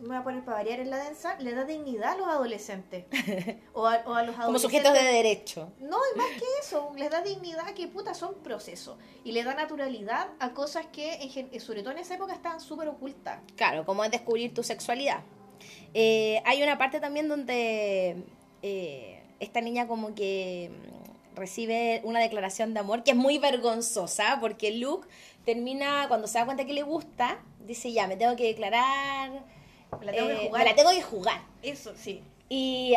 me 0.00 0.08
voy 0.08 0.16
a 0.16 0.22
poner 0.22 0.44
para 0.44 0.58
variar 0.58 0.80
en 0.80 0.90
la 0.90 0.98
densa, 0.98 1.36
le 1.38 1.52
da 1.52 1.64
dignidad 1.64 2.12
a 2.12 2.16
los 2.16 2.28
adolescentes. 2.28 3.04
o, 3.72 3.86
a, 3.86 3.98
los 3.98 4.06
adolescentes. 4.06 4.44
Como 4.44 4.58
sujetos 4.58 4.92
de 4.92 5.02
derecho. 5.02 5.72
No, 5.80 5.98
y 6.14 6.18
más 6.18 6.28
que 6.38 6.44
eso, 6.60 6.92
les 6.96 7.10
da 7.10 7.22
dignidad 7.22 7.72
que 7.74 7.88
puta 7.88 8.14
son 8.14 8.34
procesos. 8.42 8.96
Y 9.24 9.32
le 9.32 9.44
da 9.44 9.54
naturalidad 9.54 10.28
a 10.38 10.52
cosas 10.52 10.86
que, 10.86 11.58
sobre 11.60 11.82
todo 11.82 11.92
en 11.92 11.98
esa 11.98 12.14
época, 12.14 12.34
estaban 12.34 12.60
súper 12.60 12.88
ocultas. 12.88 13.40
Claro, 13.56 13.84
como 13.84 14.04
es 14.04 14.10
descubrir 14.10 14.54
tu 14.54 14.62
sexualidad. 14.62 15.22
Eh, 15.92 16.42
hay 16.44 16.62
una 16.62 16.78
parte 16.78 17.00
también 17.00 17.28
donde 17.28 18.24
eh, 18.62 19.22
esta 19.40 19.60
niña 19.60 19.86
como 19.86 20.14
que 20.14 20.70
mm, 20.70 21.36
recibe 21.36 22.00
una 22.04 22.20
declaración 22.20 22.74
de 22.74 22.80
amor 22.80 23.02
que 23.02 23.12
es 23.12 23.16
muy 23.16 23.38
vergonzosa 23.38 24.38
porque 24.40 24.72
Luke 24.72 25.08
termina, 25.44 26.06
cuando 26.08 26.26
se 26.26 26.38
da 26.38 26.44
cuenta 26.44 26.64
que 26.64 26.72
le 26.72 26.82
gusta, 26.82 27.38
dice 27.66 27.92
ya, 27.92 28.06
me 28.06 28.16
tengo 28.16 28.36
que 28.36 28.44
declarar 28.44 29.30
me 29.98 30.06
la 30.06 30.12
tengo 30.12 30.28
que 30.28 30.34
eh, 30.34 30.46
jugar. 30.48 30.64
la 30.64 30.74
tengo 30.74 30.90
que 30.90 31.02
jugar. 31.02 31.40
Eso, 31.62 31.92
sí. 31.96 32.22
Y 32.48 32.94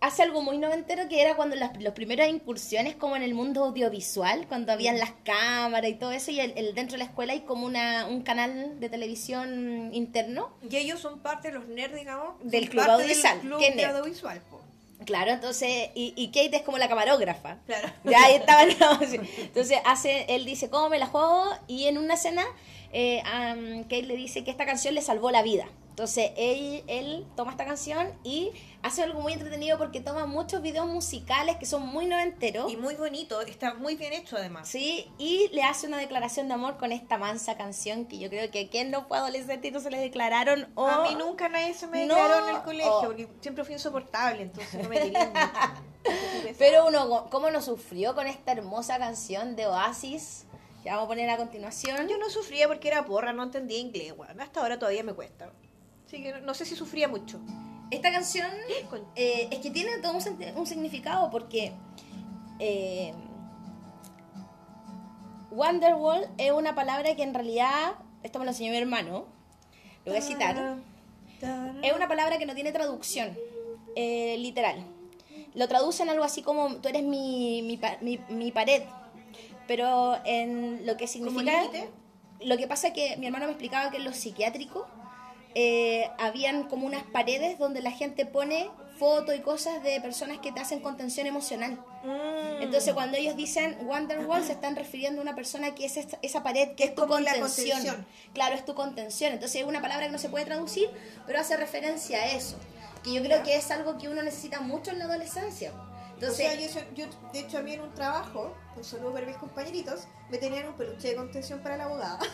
hace 0.00 0.22
algo 0.22 0.42
muy 0.42 0.58
noventero 0.58 1.08
que 1.08 1.20
era 1.20 1.36
cuando 1.36 1.56
las 1.56 1.80
los 1.82 1.94
primeras 1.94 2.28
incursiones 2.28 2.94
como 2.94 3.16
en 3.16 3.22
el 3.22 3.34
mundo 3.34 3.64
audiovisual, 3.64 4.46
cuando 4.46 4.72
habían 4.72 4.98
las 4.98 5.12
cámaras 5.24 5.90
y 5.90 5.94
todo 5.94 6.12
eso, 6.12 6.30
y 6.30 6.40
el, 6.40 6.74
dentro 6.74 6.92
de 6.92 6.98
la 6.98 7.04
escuela 7.04 7.32
hay 7.32 7.40
como 7.40 7.66
una, 7.66 8.06
un 8.06 8.22
canal 8.22 8.78
de 8.78 8.88
televisión 8.88 9.90
interno. 9.92 10.50
Y 10.68 10.76
ellos 10.76 11.00
son 11.00 11.20
parte 11.20 11.48
de 11.48 11.54
los 11.54 11.68
nerds, 11.68 11.96
digamos, 11.96 12.34
del 12.42 12.68
club 12.68 12.84
audiovisual. 12.84 13.40
Del 13.40 13.72
club 13.72 13.84
audiovisual 13.86 14.42
Claro, 15.06 15.30
entonces, 15.30 15.90
y, 15.94 16.12
y, 16.16 16.26
Kate 16.28 16.56
es 16.56 16.62
como 16.62 16.78
la 16.78 16.88
camarógrafa. 16.88 17.58
Claro. 17.64 17.88
Ya 18.04 18.24
ahí 18.24 18.34
estaba, 18.34 18.64
entonces 19.38 19.78
hace, 19.84 20.26
él 20.28 20.44
dice, 20.44 20.68
¿cómo 20.68 20.88
me 20.88 20.98
la 20.98 21.06
juego? 21.06 21.44
Y 21.68 21.86
en 21.86 21.96
una 21.96 22.14
escena, 22.14 22.44
eh, 22.92 23.22
Kate 23.84 24.02
le 24.02 24.16
dice 24.16 24.42
que 24.42 24.50
esta 24.50 24.66
canción 24.66 24.94
le 24.94 25.02
salvó 25.02 25.30
la 25.30 25.42
vida. 25.42 25.66
Entonces 25.96 26.32
él, 26.36 26.84
él 26.88 27.26
toma 27.36 27.52
esta 27.52 27.64
canción 27.64 28.12
y 28.22 28.52
hace 28.82 29.02
algo 29.02 29.22
muy 29.22 29.32
entretenido 29.32 29.78
porque 29.78 30.02
toma 30.02 30.26
muchos 30.26 30.60
videos 30.60 30.86
musicales 30.86 31.56
que 31.56 31.64
son 31.64 31.86
muy 31.86 32.04
noventeros. 32.04 32.70
Y 32.70 32.76
muy 32.76 32.96
bonito, 32.96 33.40
está 33.40 33.72
muy 33.72 33.96
bien 33.96 34.12
hecho 34.12 34.36
además. 34.36 34.68
Sí, 34.68 35.10
y 35.16 35.48
le 35.54 35.62
hace 35.62 35.86
una 35.86 35.96
declaración 35.96 36.48
de 36.48 36.54
amor 36.54 36.76
con 36.76 36.92
esta 36.92 37.16
mansa 37.16 37.56
canción 37.56 38.04
que 38.04 38.18
yo 38.18 38.28
creo 38.28 38.50
que 38.50 38.66
a 38.66 38.68
quien 38.68 38.90
no 38.90 39.06
fue 39.06 39.16
adolescente 39.16 39.68
y 39.68 39.70
no 39.70 39.80
se 39.80 39.90
le 39.90 39.98
declararon. 39.98 40.70
O... 40.74 40.86
A 40.86 41.08
mí 41.08 41.14
nunca 41.14 41.48
nadie 41.48 41.72
se 41.72 41.86
me 41.86 42.00
declaró 42.00 42.46
en 42.46 42.56
el 42.56 42.62
colegio 42.62 43.00
porque 43.02 43.28
siempre 43.40 43.64
fui 43.64 43.72
insoportable, 43.72 44.42
entonces 44.42 44.82
no 44.82 44.90
me 44.90 45.00
dirían 45.00 45.32
Pero 46.58 46.88
uno, 46.88 47.26
¿cómo 47.30 47.50
no 47.50 47.62
sufrió 47.62 48.14
con 48.14 48.26
esta 48.26 48.52
hermosa 48.52 48.98
canción 48.98 49.56
de 49.56 49.66
Oasis? 49.66 50.44
Que 50.82 50.90
vamos 50.90 51.06
a 51.06 51.08
poner 51.08 51.30
a 51.30 51.38
continuación. 51.38 52.06
Yo 52.06 52.18
no 52.18 52.28
sufría 52.28 52.68
porque 52.68 52.88
era 52.88 53.06
porra, 53.06 53.32
no 53.32 53.44
entendía 53.44 53.78
inglés, 53.78 54.14
bueno, 54.14 54.42
hasta 54.42 54.60
ahora 54.60 54.78
todavía 54.78 55.02
me 55.02 55.14
cuesta. 55.14 55.50
Así 56.16 56.22
que 56.22 56.32
no, 56.40 56.54
sé 56.54 56.64
si 56.64 56.74
sufría 56.74 57.08
mucho. 57.08 57.38
Esta 57.90 58.10
canción 58.10 58.50
eh, 59.16 59.48
es 59.50 59.58
que 59.58 59.70
tiene 59.70 59.98
todo 59.98 60.14
un, 60.14 60.66
significado 60.66 61.30
porque 61.30 61.74
eh, 62.58 63.12
Wonderwall 65.50 66.26
es 66.38 66.52
una 66.52 66.74
palabra 66.74 67.14
que 67.14 67.22
en 67.22 67.34
realidad, 67.34 67.96
esto 68.22 68.38
me 68.38 68.46
lo 68.46 68.52
enseñó 68.52 68.70
mi 68.70 68.78
hermano, 68.78 69.26
lo 70.06 70.12
voy 70.12 70.16
a 70.16 70.22
citar, 70.22 70.78
es 71.82 71.92
una 71.92 72.08
palabra 72.08 72.38
que 72.38 72.46
no 72.46 72.54
tiene 72.54 72.72
traducción 72.72 73.36
eh, 73.94 74.36
literal. 74.38 74.86
Lo 75.54 75.68
traducen 75.68 76.08
algo 76.08 76.24
así 76.24 76.40
como 76.40 76.76
tú 76.76 76.88
eres 76.88 77.02
mi, 77.02 77.60
mi, 78.00 78.18
mi, 78.30 78.52
pared, 78.52 78.84
pero 79.68 80.18
en 80.24 80.86
lo 80.86 80.96
que 80.96 81.06
significa... 81.06 81.68
Lo 82.40 82.58
que 82.58 82.66
pasa 82.66 82.88
es 82.88 82.94
que 82.94 83.16
mi 83.16 83.26
hermano 83.26 83.46
me 83.46 83.52
explicaba 83.52 83.90
que 83.90 83.96
en 83.96 84.04
lo 84.04 84.12
psiquiátrico 84.12 84.86
eh, 85.58 86.10
habían 86.18 86.64
como 86.64 86.86
unas 86.86 87.02
paredes 87.04 87.58
donde 87.58 87.80
la 87.80 87.90
gente 87.90 88.26
pone 88.26 88.68
fotos 88.98 89.34
y 89.34 89.40
cosas 89.40 89.82
de 89.82 89.98
personas 90.02 90.38
que 90.40 90.52
te 90.52 90.60
hacen 90.60 90.80
contención 90.80 91.26
emocional. 91.26 91.82
Mm. 92.04 92.60
Entonces 92.62 92.92
cuando 92.92 93.16
ellos 93.16 93.36
dicen 93.36 93.78
Wonderwall 93.86 94.44
se 94.44 94.52
están 94.52 94.76
refiriendo 94.76 95.22
a 95.22 95.22
una 95.22 95.34
persona 95.34 95.74
que 95.74 95.86
es 95.86 95.96
esa, 95.96 96.42
pared 96.42 96.74
que 96.76 96.84
es, 96.84 96.94
tu 96.94 97.06
contención. 97.06 98.06
Claro, 98.34 98.54
es 98.54 98.66
tu 98.66 98.74
contención. 98.74 99.32
Entonces 99.32 99.62
es 99.62 99.66
una 99.66 99.80
palabra 99.80 100.04
que 100.04 100.12
no 100.12 100.18
se 100.18 100.28
puede 100.28 100.44
traducir, 100.44 100.90
pero 101.26 101.40
hace 101.40 101.56
referencia 101.56 102.18
a 102.18 102.32
eso. 102.32 102.58
Que 103.02 103.14
yo 103.14 103.22
creo 103.22 103.42
que 103.42 103.56
es 103.56 103.70
algo 103.70 103.96
que 103.96 104.10
uno 104.10 104.22
necesita 104.22 104.60
mucho 104.60 104.90
en 104.90 104.98
la 104.98 105.06
adolescencia. 105.06 105.72
Entonces, 106.16 106.76
yo, 106.94 107.06
de 107.32 107.40
hecho 107.40 107.56
a 107.56 107.62
mí 107.62 107.72
en 107.72 107.80
un 107.80 107.94
trabajo, 107.94 108.54
un 108.76 108.84
saludo 108.84 109.14
para 109.14 109.26
mis 109.26 109.36
compañeritos, 109.36 110.06
me 110.28 110.36
tenían 110.36 110.68
un 110.68 110.74
peluche 110.74 111.08
de 111.08 111.16
contención 111.16 111.60
para 111.60 111.78
la 111.78 111.84
abogada. 111.84 112.18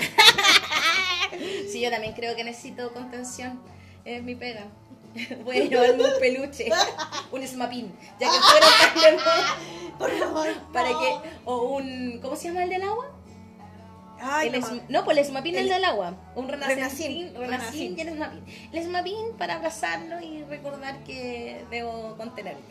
sí, 1.70 1.80
yo 1.80 1.90
también 1.90 2.14
creo 2.14 2.36
que 2.36 2.44
necesito 2.44 2.92
contención. 2.92 3.60
Es 4.04 4.22
mi 4.22 4.34
pega. 4.34 4.66
Voy 5.44 5.58
a 5.58 5.64
llevarme 5.64 6.04
un 6.04 6.18
peluche, 6.18 6.70
un 7.30 7.46
smapín, 7.46 7.92
ya 8.18 8.30
que 8.30 8.38
fueron 8.38 9.20
Por 9.98 10.10
favor. 10.10 10.48
Para 10.72 10.88
que, 10.88 11.30
o 11.44 11.62
un, 11.76 12.18
¿cómo 12.22 12.34
se 12.34 12.48
llama 12.48 12.64
el 12.64 12.70
del 12.70 12.82
agua? 12.82 13.10
Ay, 14.20 14.48
el 14.48 14.60
no, 14.60 14.68
no, 14.88 15.04
pues 15.04 15.18
el 15.18 15.24
smapín 15.24 15.54
el, 15.56 15.64
el 15.64 15.68
del 15.68 15.84
agua. 15.84 16.14
Un 16.34 16.48
renacín. 16.48 17.34
Renacín 17.34 17.98
y 17.98 18.00
el 18.00 18.14
smapín. 18.14 18.44
El 18.72 18.84
smapín 18.84 19.36
para 19.36 19.56
abrazarlo 19.56 20.20
y 20.20 20.44
recordar 20.44 21.02
que 21.04 21.64
debo 21.70 22.16
contenerme. 22.16 22.62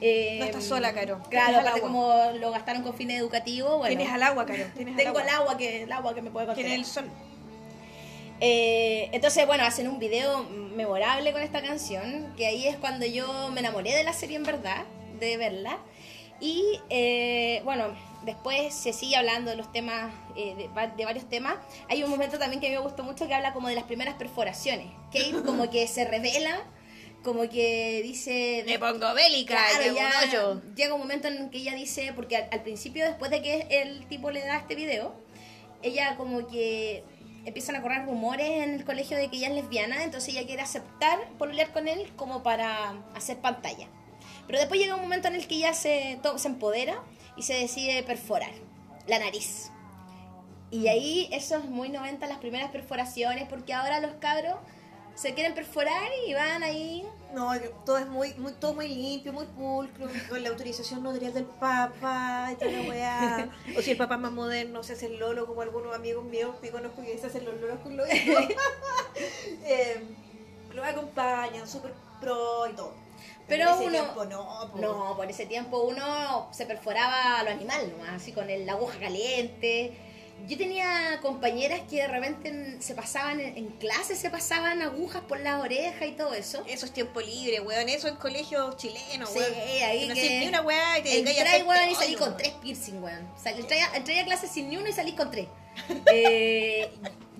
Eh, 0.00 0.36
no 0.38 0.44
estás 0.46 0.64
sola, 0.64 0.92
Caro. 0.92 1.20
Claro, 1.30 1.60
aparte 1.60 1.80
como 1.80 2.12
lo 2.38 2.50
gastaron 2.50 2.82
con 2.82 2.94
fines 2.94 3.18
educativos, 3.18 3.78
bueno. 3.78 3.96
Tienes 3.96 4.12
al 4.12 4.22
agua, 4.22 4.46
Caro. 4.46 4.64
tengo 4.74 5.20
el 5.20 5.28
agua 5.28 5.56
que 5.56 5.82
el 5.84 5.92
agua 5.92 6.14
que 6.14 6.22
me 6.22 6.30
puede 6.30 6.46
contener. 6.46 6.70
Tienes 6.72 6.88
el 6.88 6.92
sol. 6.92 7.10
Eh, 8.40 9.08
entonces, 9.12 9.46
bueno, 9.46 9.64
hacen 9.64 9.88
un 9.88 9.98
video 9.98 10.44
memorable 10.44 11.32
con 11.32 11.42
esta 11.42 11.62
canción, 11.62 12.32
que 12.36 12.46
ahí 12.46 12.66
es 12.66 12.76
cuando 12.76 13.06
yo 13.06 13.50
me 13.52 13.60
enamoré 13.60 13.94
de 13.94 14.04
la 14.04 14.12
serie 14.12 14.36
en 14.36 14.42
verdad, 14.42 14.84
de 15.18 15.36
verla. 15.36 15.78
Y 16.40 16.80
eh, 16.90 17.62
bueno, 17.64 17.94
después 18.24 18.74
se 18.74 18.92
sigue 18.92 19.16
hablando 19.16 19.50
de 19.50 19.56
los 19.56 19.70
temas, 19.72 20.12
eh, 20.36 20.54
de, 20.56 21.04
varios 21.04 21.28
temas. 21.28 21.56
Hay 21.88 22.02
un 22.02 22.10
momento 22.10 22.38
también 22.38 22.60
que 22.60 22.66
a 22.66 22.70
mí 22.70 22.76
me 22.76 22.82
gustó 22.82 23.04
mucho 23.04 23.26
que 23.26 23.34
habla 23.34 23.52
como 23.52 23.68
de 23.68 23.76
las 23.76 23.84
primeras 23.84 24.14
perforaciones. 24.16 24.88
Kate 25.12 25.42
como 25.44 25.70
que 25.70 25.86
se 25.86 26.04
revela, 26.04 26.60
como 27.24 27.48
que 27.48 28.02
dice... 28.04 28.62
Me 28.66 28.78
pongo 28.78 29.14
bélica, 29.14 29.58
ya, 29.94 30.60
llega 30.76 30.94
un 30.94 31.00
momento 31.00 31.26
en 31.28 31.50
que 31.50 31.58
ella 31.58 31.74
dice, 31.74 32.12
porque 32.14 32.36
al 32.36 32.62
principio, 32.62 33.04
después 33.04 33.30
de 33.30 33.42
que 33.42 33.66
el 33.70 34.06
tipo 34.06 34.30
le 34.30 34.40
da 34.40 34.58
este 34.58 34.74
video, 34.74 35.14
ella 35.82 36.16
como 36.16 36.46
que 36.46 37.02
empiezan 37.44 37.76
a 37.76 37.82
correr 37.82 38.04
rumores 38.04 38.48
en 38.48 38.74
el 38.74 38.84
colegio 38.84 39.16
de 39.16 39.28
que 39.28 39.38
ella 39.38 39.48
es 39.48 39.54
lesbiana, 39.54 40.04
entonces 40.04 40.34
ella 40.34 40.46
quiere 40.46 40.62
aceptar 40.62 41.18
pololear 41.38 41.72
con 41.72 41.88
él 41.88 42.12
como 42.16 42.42
para 42.42 42.94
hacer 43.14 43.38
pantalla. 43.38 43.88
Pero 44.46 44.58
después 44.58 44.80
llega 44.80 44.94
un 44.94 45.02
momento 45.02 45.28
en 45.28 45.34
el 45.34 45.46
que 45.46 45.56
ella 45.56 45.74
se, 45.74 46.20
se 46.36 46.48
empodera 46.48 47.02
y 47.36 47.42
se 47.42 47.54
decide 47.54 48.02
perforar 48.02 48.52
la 49.06 49.18
nariz. 49.18 49.70
Y 50.70 50.88
ahí 50.88 51.28
eso 51.32 51.56
es 51.56 51.64
muy 51.64 51.88
90 51.88 52.26
las 52.26 52.38
primeras 52.38 52.70
perforaciones, 52.70 53.48
porque 53.48 53.72
ahora 53.72 54.00
los 54.00 54.12
cabros 54.14 54.56
se 55.14 55.34
quieren 55.34 55.54
perforar 55.54 56.08
y 56.26 56.34
van 56.34 56.62
ahí. 56.62 57.06
No, 57.32 57.50
todo 57.84 57.98
es 57.98 58.06
muy, 58.06 58.32
muy, 58.34 58.52
todo 58.52 58.74
muy 58.74 58.86
limpio, 58.88 59.32
muy 59.32 59.46
pulcro, 59.46 60.06
con 60.28 60.42
la 60.42 60.50
autorización 60.50 61.02
notarial 61.02 61.34
del 61.34 61.44
Papa 61.46 62.50
y 62.52 62.56
toda 62.56 62.70
la 62.70 62.80
weá. 62.88 63.48
o 63.76 63.80
si 63.82 63.90
el 63.92 63.96
Papa 63.96 64.14
es 64.14 64.20
más 64.20 64.30
moderno, 64.32 64.82
se 64.84 64.92
hace 64.92 65.06
el 65.06 65.18
lolo 65.18 65.46
como 65.46 65.62
algunos 65.62 65.94
amigos 65.94 66.24
míos 66.24 66.54
que 66.62 66.70
conozco 66.70 67.02
que 67.02 67.18
se 67.18 67.26
hacen 67.26 67.44
los 67.44 67.60
lolos 67.60 67.78
con 67.80 67.96
los 67.96 68.06
eh, 69.64 70.02
lo 70.72 70.84
acompañan, 70.84 71.66
súper 71.68 71.92
pro 72.20 72.68
y 72.68 72.74
todo. 72.74 72.92
Pero 73.46 73.70
ese 73.70 73.84
uno- 73.86 73.90
tiempo 73.90 74.24
no, 74.24 74.70
po. 74.72 74.78
No, 74.78 75.16
por 75.16 75.28
ese 75.30 75.46
tiempo 75.46 75.82
uno 75.82 76.48
se 76.52 76.66
perforaba 76.66 77.40
a 77.40 77.42
lo 77.44 77.50
animal 77.50 77.92
nomás, 77.92 78.14
así 78.22 78.32
con 78.32 78.48
el- 78.50 78.64
la 78.66 78.72
aguja 78.72 78.98
caliente. 78.98 79.96
Yo 80.46 80.58
tenía 80.58 81.20
compañeras 81.22 81.80
que 81.88 81.96
de 81.96 82.06
repente 82.08 82.48
en- 82.50 82.82
se 82.82 82.94
pasaban 82.94 83.40
en, 83.40 83.56
en 83.56 83.68
clase, 83.78 84.14
se 84.14 84.28
pasaban 84.28 84.82
agujas 84.82 85.22
por 85.22 85.40
las 85.40 85.60
orejas 85.62 86.06
y 86.06 86.12
todo 86.12 86.34
eso. 86.34 86.62
Eso 86.66 86.84
es 86.84 86.92
tiempo 86.92 87.20
libre, 87.22 87.60
weón. 87.60 87.88
Eso 87.88 88.08
en 88.08 88.16
colegios 88.16 88.76
chilenos, 88.76 89.30
Sí, 89.30 89.38
weón. 89.38 89.52
ahí 89.84 90.10
Que 90.12 90.46
una 90.48 90.60
weá 90.60 90.98
y 90.98 91.02
te 91.02 91.18
Entré, 91.18 91.62
weón, 91.62 91.88
y 91.90 91.94
salí 91.94 92.14
con 92.16 92.36
tres 92.36 92.52
piercing, 92.60 93.02
weón. 93.02 93.26
O 93.34 93.38
sea, 93.42 93.52
entré, 93.52 93.80
a, 93.80 93.96
entré 93.96 94.20
a 94.20 94.24
clase 94.26 94.46
sin 94.46 94.68
ni 94.68 94.76
uno 94.76 94.86
y 94.88 94.92
salí 94.92 95.12
con 95.12 95.30
tres. 95.30 95.46
Eh, 96.12 96.90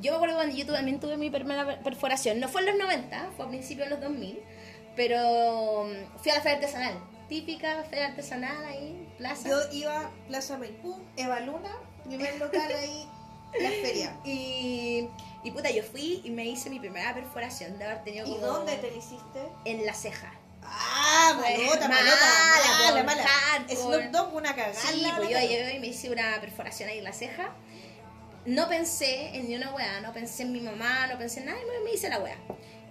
yo 0.00 0.10
me 0.12 0.16
acuerdo 0.16 0.36
cuando 0.36 0.56
yo 0.56 0.66
también 0.66 0.98
tuve 0.98 1.16
mi 1.16 1.30
primera 1.30 1.64
per- 1.66 1.82
perforación. 1.82 2.40
No 2.40 2.48
fue 2.48 2.62
en 2.62 2.66
los 2.68 2.76
90, 2.78 3.30
fue 3.36 3.44
a 3.44 3.48
principios 3.48 3.88
de 3.88 3.94
los 3.96 4.00
2000. 4.02 4.40
Pero 4.96 5.86
mm, 5.86 6.18
fui 6.22 6.30
a 6.30 6.36
la 6.36 6.40
feria 6.40 6.56
artesanal. 6.58 6.94
Típica 7.28 7.82
feria 7.88 8.06
artesanal 8.08 8.64
ahí, 8.64 9.08
plaza. 9.18 9.48
Yo 9.48 9.56
iba 9.72 10.00
a 10.00 10.10
Plaza 10.28 10.58
Maipú, 10.58 10.96
Eva 11.16 11.40
Luna, 11.40 11.70
primer 12.04 12.38
local 12.38 12.72
ahí, 12.72 13.08
la 13.60 13.70
feria. 13.70 14.16
Y, 14.24 15.08
y 15.42 15.50
puta, 15.50 15.70
yo 15.70 15.82
fui 15.82 16.20
y 16.24 16.30
me 16.30 16.44
hice 16.46 16.70
mi 16.70 16.80
primera 16.80 17.12
perforación 17.14 17.78
de 17.78 17.84
haber 17.84 18.02
tenido 18.04 18.26
¿Y 18.26 18.34
como... 18.34 18.46
dónde 18.46 18.76
te 18.76 18.90
lo 18.90 18.96
hiciste? 18.96 19.40
En 19.64 19.84
la 19.84 19.92
ceja. 19.94 20.32
Ah, 20.62 21.34
malota, 21.38 21.88
Mala, 21.88 22.02
malota, 22.02 22.90
mala, 22.90 23.02
mala. 23.02 23.22
hardcore. 23.22 23.76
Snoop 23.76 24.10
Dogg, 24.12 24.34
una 24.34 24.54
cagada. 24.56 24.74
Sí, 24.74 25.00
la 25.02 25.16
pues 25.16 25.28
yo 25.28 25.38
llegué 25.38 25.74
y 25.76 25.78
me 25.78 25.88
hice 25.88 26.10
una 26.10 26.40
perforación 26.40 26.88
ahí 26.88 26.98
en 26.98 27.04
la 27.04 27.12
ceja. 27.12 27.50
No 28.46 28.68
pensé 28.68 29.36
en 29.36 29.48
ni 29.48 29.56
una 29.56 29.74
weá, 29.74 30.00
no 30.00 30.12
pensé 30.12 30.42
en 30.44 30.52
mi 30.52 30.60
mamá, 30.60 31.06
no 31.06 31.18
pensé 31.18 31.40
en 31.40 31.46
nada, 31.46 31.58
y 31.60 31.64
me, 31.64 31.84
me 31.84 31.92
hice 31.94 32.08
la 32.08 32.18
weá. 32.18 32.36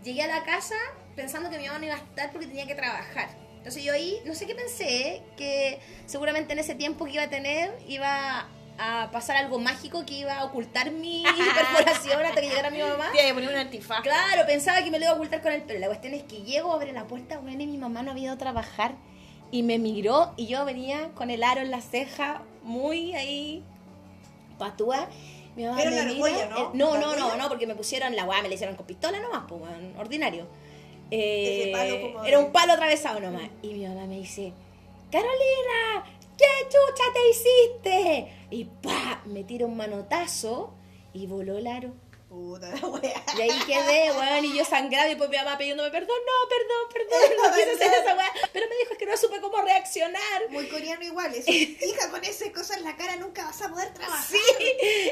Llegué 0.03 0.21
a 0.23 0.27
la 0.27 0.43
casa 0.43 0.75
pensando 1.15 1.49
que 1.49 1.57
mi 1.57 1.65
mamá 1.67 1.79
no 1.79 1.85
iba 1.85 1.95
a 1.95 1.99
estar 1.99 2.31
porque 2.31 2.47
tenía 2.47 2.67
que 2.67 2.75
trabajar. 2.75 3.29
Entonces 3.57 3.83
yo 3.83 3.93
ahí, 3.93 4.19
no 4.25 4.35
sé 4.35 4.45
qué 4.45 4.55
pensé, 4.55 5.21
que 5.37 5.79
seguramente 6.05 6.53
en 6.53 6.59
ese 6.59 6.75
tiempo 6.75 7.05
que 7.05 7.11
iba 7.11 7.23
a 7.23 7.29
tener, 7.29 7.73
iba 7.87 8.47
a 8.77 9.09
pasar 9.11 9.37
algo 9.37 9.59
mágico 9.59 10.05
que 10.05 10.15
iba 10.15 10.33
a 10.39 10.45
ocultar 10.45 10.91
mi 10.91 11.23
perforación 11.55 12.21
hasta 12.25 12.41
que 12.41 12.47
llegara 12.49 12.69
mi 12.71 12.79
mamá. 12.79 13.11
Te 13.13 13.21
iba 13.21 13.31
a 13.31 13.33
poner 13.33 13.49
un 13.49 13.55
antifaz. 13.55 14.01
Claro, 14.01 14.45
pensaba 14.47 14.81
que 14.83 14.89
me 14.91 14.97
lo 14.99 15.05
iba 15.05 15.13
a 15.13 15.15
ocultar 15.15 15.41
con 15.41 15.51
el 15.51 15.61
pelo. 15.61 15.79
La 15.79 15.87
cuestión 15.87 16.13
es 16.13 16.23
que 16.23 16.41
llego, 16.41 16.73
abre 16.73 16.91
la 16.93 17.05
puerta, 17.05 17.39
weón, 17.39 17.61
y 17.61 17.67
mi 17.67 17.77
mamá 17.77 18.01
no 18.03 18.11
había 18.11 18.25
ido 18.25 18.33
a 18.33 18.37
trabajar. 18.37 18.95
Y 19.51 19.61
me 19.63 19.77
miró 19.77 20.33
y 20.35 20.47
yo 20.47 20.65
venía 20.65 21.11
con 21.13 21.29
el 21.29 21.43
aro 21.43 21.61
en 21.61 21.69
la 21.69 21.81
ceja, 21.81 22.41
muy 22.63 23.13
ahí, 23.15 23.63
patúa. 24.57 25.07
Mi 25.55 25.65
mamá 25.65 25.79
Era 25.79 25.91
me 25.91 25.95
la 25.97 26.03
mira, 26.05 26.25
argolla, 26.25 26.45
¿no? 26.49 26.57
eh, 26.57 26.69
no, 26.73 26.93
¿La 26.95 26.99
no, 26.99 27.05
no, 27.05 27.11
argolla? 27.25 27.35
no, 27.43 27.49
porque 27.49 27.67
me 27.67 27.75
pusieron 27.75 28.15
la 28.15 28.25
weá, 28.25 28.41
me 28.41 28.49
la 28.49 28.55
hicieron 28.55 28.75
con 28.75 28.87
pistola 28.87 29.19
nomás, 29.19 29.43
pues, 29.47 29.61
ordinario. 29.99 30.47
Eh, 31.11 31.69
palo 31.71 32.01
como 32.01 32.25
era 32.25 32.39
un 32.39 32.51
palo 32.51 32.73
atravesado 32.73 33.19
nomás. 33.19 33.43
Y 33.61 33.67
mi 33.75 33.85
mamá 33.85 34.07
me 34.07 34.15
dice, 34.17 34.51
Carolina, 35.11 36.03
¿qué 36.43 36.67
chucha 36.69 37.03
te 37.13 37.29
hiciste? 37.29 38.47
Y 38.49 38.65
pa, 38.65 39.21
me 39.25 39.43
tira 39.43 39.65
un 39.65 39.77
manotazo 39.77 40.73
y 41.13 41.27
voló 41.27 41.57
el 41.57 41.67
aro. 41.67 41.93
Puta 42.33 42.67
la. 42.71 42.77
Y 43.37 43.41
ahí 43.41 43.59
quedé, 43.67 44.11
weón, 44.11 44.43
y 44.43 44.57
yo 44.57 44.65
sangraba 44.65 45.05
y 45.05 45.09
después 45.09 45.29
mi 45.29 45.37
mamá 45.37 45.55
pidiéndome 45.55 45.91
perdón, 45.91 46.17
no, 46.25 46.49
perdón, 46.49 46.89
perdón, 46.91 47.37
no 47.43 47.55
quise 47.55 47.71
hacer 47.85 48.01
esa 48.01 48.15
weá. 48.15 48.31
Pero 48.51 48.65
me 48.67 48.75
dijo 48.77 48.93
es 48.93 48.97
que 48.97 49.05
no 49.05 49.15
supe 49.17 49.39
cómo 49.39 49.61
reaccionar. 49.61 50.49
Muy 50.49 50.67
coreano 50.67 51.05
igual. 51.05 51.31
Eso, 51.31 51.51
hija, 51.51 52.09
con 52.09 52.23
ese 52.23 52.51
cosa 52.51 52.75
en 52.75 52.85
la 52.85 52.97
cara 52.97 53.17
nunca 53.17 53.45
vas 53.45 53.61
a 53.61 53.69
poder 53.69 53.93
trabajar. 53.93 54.25
Sí. 54.25 54.63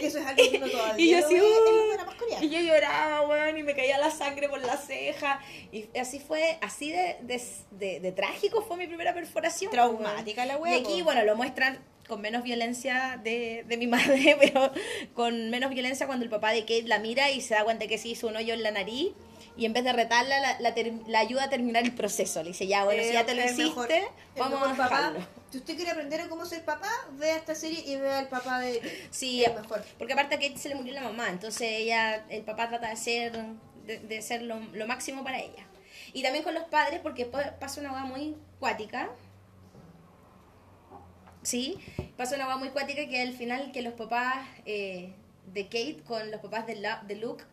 Y 0.02 0.06
eso 0.06 0.18
es 0.18 0.26
algo 0.26 0.52
que 0.52 0.58
uno 0.58 0.70
todavía 0.70 0.96
Y 0.98 1.10
yo 1.12 1.28
uh, 1.28 2.44
y 2.44 2.50
yo 2.50 2.60
lloraba, 2.60 3.28
weón, 3.28 3.56
y 3.56 3.62
me 3.64 3.76
caía 3.76 4.00
la 4.00 4.10
sangre 4.10 4.50
por 4.50 4.60
la 4.62 4.78
ceja. 4.78 5.42
Y 5.72 5.96
así 6.00 6.20
fue, 6.20 6.58
así 6.62 6.92
de, 6.92 7.18
de, 7.22 7.40
de- 7.70 8.00
de 8.00 8.12
trágico 8.14 8.64
fue 8.64 8.78
mi 8.78 8.88
primera 8.88 9.14
perforación. 9.14 9.70
Traumática 9.70 10.46
la 10.48 10.58
wea, 10.58 10.76
Y 10.78 10.82
aquí, 10.82 11.02
bueno, 11.04 11.24
lo 11.24 11.36
muestran 11.36 11.86
con 12.12 12.20
menos 12.20 12.44
violencia 12.44 13.18
de, 13.24 13.64
de 13.66 13.78
mi 13.78 13.88
madre, 13.96 14.36
pero 14.38 14.70
con 15.14 15.50
menos 15.50 15.70
violencia 15.70 16.08
cuando 16.08 16.26
el 16.26 16.30
papá 16.30 16.52
de 16.52 16.62
Kate 16.64 16.84
la 16.84 17.00
mira 17.00 17.32
y 17.32 17.40
se 17.40 17.54
da 17.54 17.64
cuenta 17.64 17.88
que 17.88 17.98
se 17.98 18.10
hizo 18.10 18.28
un 18.28 18.36
hoyo 18.36 18.54
en 18.54 18.64
la 18.64 18.72
nariz. 18.72 19.14
Y 19.56 19.66
en 19.66 19.72
vez 19.74 19.84
de 19.86 19.94
retarla, 19.94 20.40
la, 20.40 20.60
la, 20.60 20.74
ter- 20.74 20.94
la 21.08 21.20
ayuda 21.20 21.46
a 21.46 21.50
terminar 21.50 21.84
el 21.84 21.94
proceso. 21.94 22.42
Le 22.44 22.50
dice, 22.50 22.68
ya, 22.68 22.84
bueno, 22.84 23.02
si 23.04 23.14
ya 23.14 23.26
te 23.26 23.34
lo 23.36 23.42
Es 23.42 23.52
hiciste, 23.54 23.72
mejor- 23.72 23.90
vamos 24.38 24.68
a 24.68 24.76
papá. 24.76 25.14
Si 25.52 25.58
usted 25.58 25.76
quiere 25.78 25.92
aprender 25.92 26.20
a 26.22 26.28
cómo 26.30 26.46
ser 26.46 26.64
papá, 26.66 26.90
vea 27.14 27.38
esta 27.38 27.56
serie 27.56 27.82
y 27.86 27.96
vea 27.96 28.20
al 28.20 28.28
papá 28.28 28.60
de. 28.60 28.82
Sí, 29.12 29.44
es 29.46 29.54
mejor. 29.54 29.84
porque 29.98 30.12
aparte 30.14 30.36
a 30.36 30.40
Kate 30.40 30.58
se 30.58 30.68
le 30.70 30.76
murió 30.76 30.94
la 30.94 31.02
mamá, 31.04 31.30
entonces 31.30 31.64
ella, 31.70 32.26
el 32.30 32.44
papá 32.44 32.68
trata 32.70 32.90
de 32.90 32.96
ser, 32.98 33.32
de, 33.86 34.00
de 34.00 34.22
ser 34.22 34.42
lo, 34.42 34.60
lo 34.74 34.86
máximo 34.88 35.24
para 35.24 35.40
ella. 35.40 35.66
Y 36.14 36.24
también 36.24 36.44
con 36.44 36.54
los 36.54 36.64
padres, 36.66 37.00
porque 37.02 37.26
pa- 37.26 37.56
pasa 37.60 37.80
una 37.80 37.92
hueá 37.94 38.04
muy 38.04 38.36
cuática. 38.60 39.10
Sí, 41.44 41.78
pasa 42.18 42.36
una 42.36 42.48
hueá 42.48 42.58
muy 42.58 42.70
cuática 42.70 43.08
que 43.08 43.22
al 43.22 43.34
final 43.34 43.72
que 43.72 43.82
los 43.82 43.94
papás 43.94 44.48
eh, 44.66 45.14
de 45.54 45.64
Kate 45.66 46.02
con 46.06 46.30
los 46.32 46.40
papás 46.42 46.68
de, 46.68 46.76
La- 46.76 47.04
de 47.08 47.16
Luke, 47.16 47.44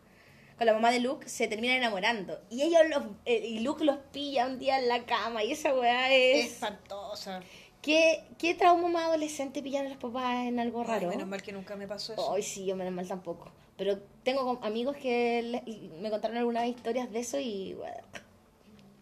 con 0.57 0.67
la 0.67 0.73
mamá 0.73 0.91
de 0.91 0.99
Luke, 0.99 1.27
se 1.27 1.47
terminan 1.47 1.77
enamorando. 1.77 2.39
Y 2.49 2.61
ellos 2.61 2.81
los, 2.89 3.03
eh, 3.25 3.39
y 3.47 3.59
Luke 3.61 3.83
los 3.83 3.97
pilla 4.11 4.45
un 4.45 4.59
día 4.59 4.77
en 4.77 4.87
la 4.87 5.05
cama 5.05 5.43
y 5.43 5.51
esa 5.53 5.73
hueá 5.73 6.13
Es 6.13 6.45
es... 6.45 6.51
espantosa. 6.53 7.41
¿Qué, 7.81 8.25
¿Qué 8.37 8.53
trauma 8.55 8.89
más 8.89 9.05
adolescente 9.05 9.63
pillar 9.63 9.85
a 9.85 9.89
los 9.89 9.97
papás 9.97 10.45
en 10.47 10.59
algo 10.59 10.81
Ay, 10.81 10.87
raro? 10.87 11.07
menos 11.09 11.27
mal 11.27 11.41
que 11.41 11.53
nunca 11.53 11.75
me 11.77 11.87
pasó 11.87 12.11
eso. 12.13 12.33
Ay, 12.33 12.43
sí, 12.43 12.65
yo 12.65 12.75
menos 12.75 12.93
mal 12.93 13.07
tampoco. 13.07 13.51
Pero 13.77 13.97
tengo 14.23 14.59
amigos 14.61 14.97
que 14.97 15.41
le- 15.41 15.89
me 16.01 16.09
contaron 16.09 16.35
algunas 16.35 16.67
historias 16.67 17.09
de 17.09 17.19
eso 17.21 17.39
y 17.39 17.73
bueno, 17.75 17.95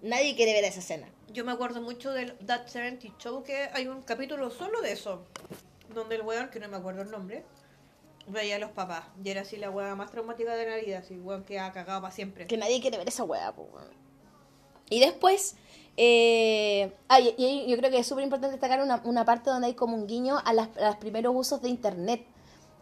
nadie 0.03 0.35
quiere 0.35 0.53
ver 0.53 0.63
esa 0.63 0.79
escena. 0.79 1.07
Yo 1.33 1.43
me 1.45 1.51
acuerdo 1.51 1.81
mucho 1.81 2.11
del 2.13 2.33
That 2.45 2.67
70 2.67 3.17
Show, 3.19 3.43
que 3.43 3.69
hay 3.73 3.87
un 3.87 4.01
capítulo 4.01 4.49
solo 4.49 4.81
de 4.81 4.93
eso. 4.93 5.25
Donde 5.93 6.15
el 6.15 6.21
weón, 6.21 6.49
que 6.49 6.59
no 6.59 6.67
me 6.69 6.77
acuerdo 6.77 7.01
el 7.01 7.11
nombre, 7.11 7.43
veía 8.27 8.55
a 8.55 8.59
los 8.59 8.71
papás. 8.71 9.03
Y 9.23 9.29
era 9.29 9.41
así 9.41 9.57
la 9.57 9.69
weá 9.69 9.95
más 9.95 10.11
traumática 10.11 10.55
de 10.55 10.69
la 10.69 10.77
vida. 10.77 10.99
Así, 10.99 11.17
weón, 11.19 11.43
que 11.43 11.59
ha 11.59 11.71
cagado 11.71 12.01
para 12.01 12.13
siempre. 12.13 12.47
Que 12.47 12.57
nadie 12.57 12.79
quiere 12.81 12.97
ver 12.97 13.07
esa 13.07 13.23
hueá, 13.23 13.53
pues, 13.53 13.67
weón. 13.73 13.87
Y 14.89 14.99
después, 15.01 15.57
eh, 15.97 16.93
ah, 17.09 17.19
y- 17.19 17.35
y 17.37 17.69
yo 17.69 17.77
creo 17.77 17.91
que 17.91 17.99
es 17.99 18.07
súper 18.07 18.23
importante 18.23 18.53
destacar 18.53 18.81
una, 18.81 19.01
una 19.03 19.25
parte 19.25 19.49
donde 19.49 19.67
hay 19.67 19.73
como 19.73 19.95
un 19.95 20.07
guiño 20.07 20.37
a, 20.43 20.53
las, 20.53 20.69
a 20.77 20.87
los 20.87 20.95
primeros 20.95 21.33
usos 21.35 21.61
de 21.61 21.69
internet. 21.69 22.25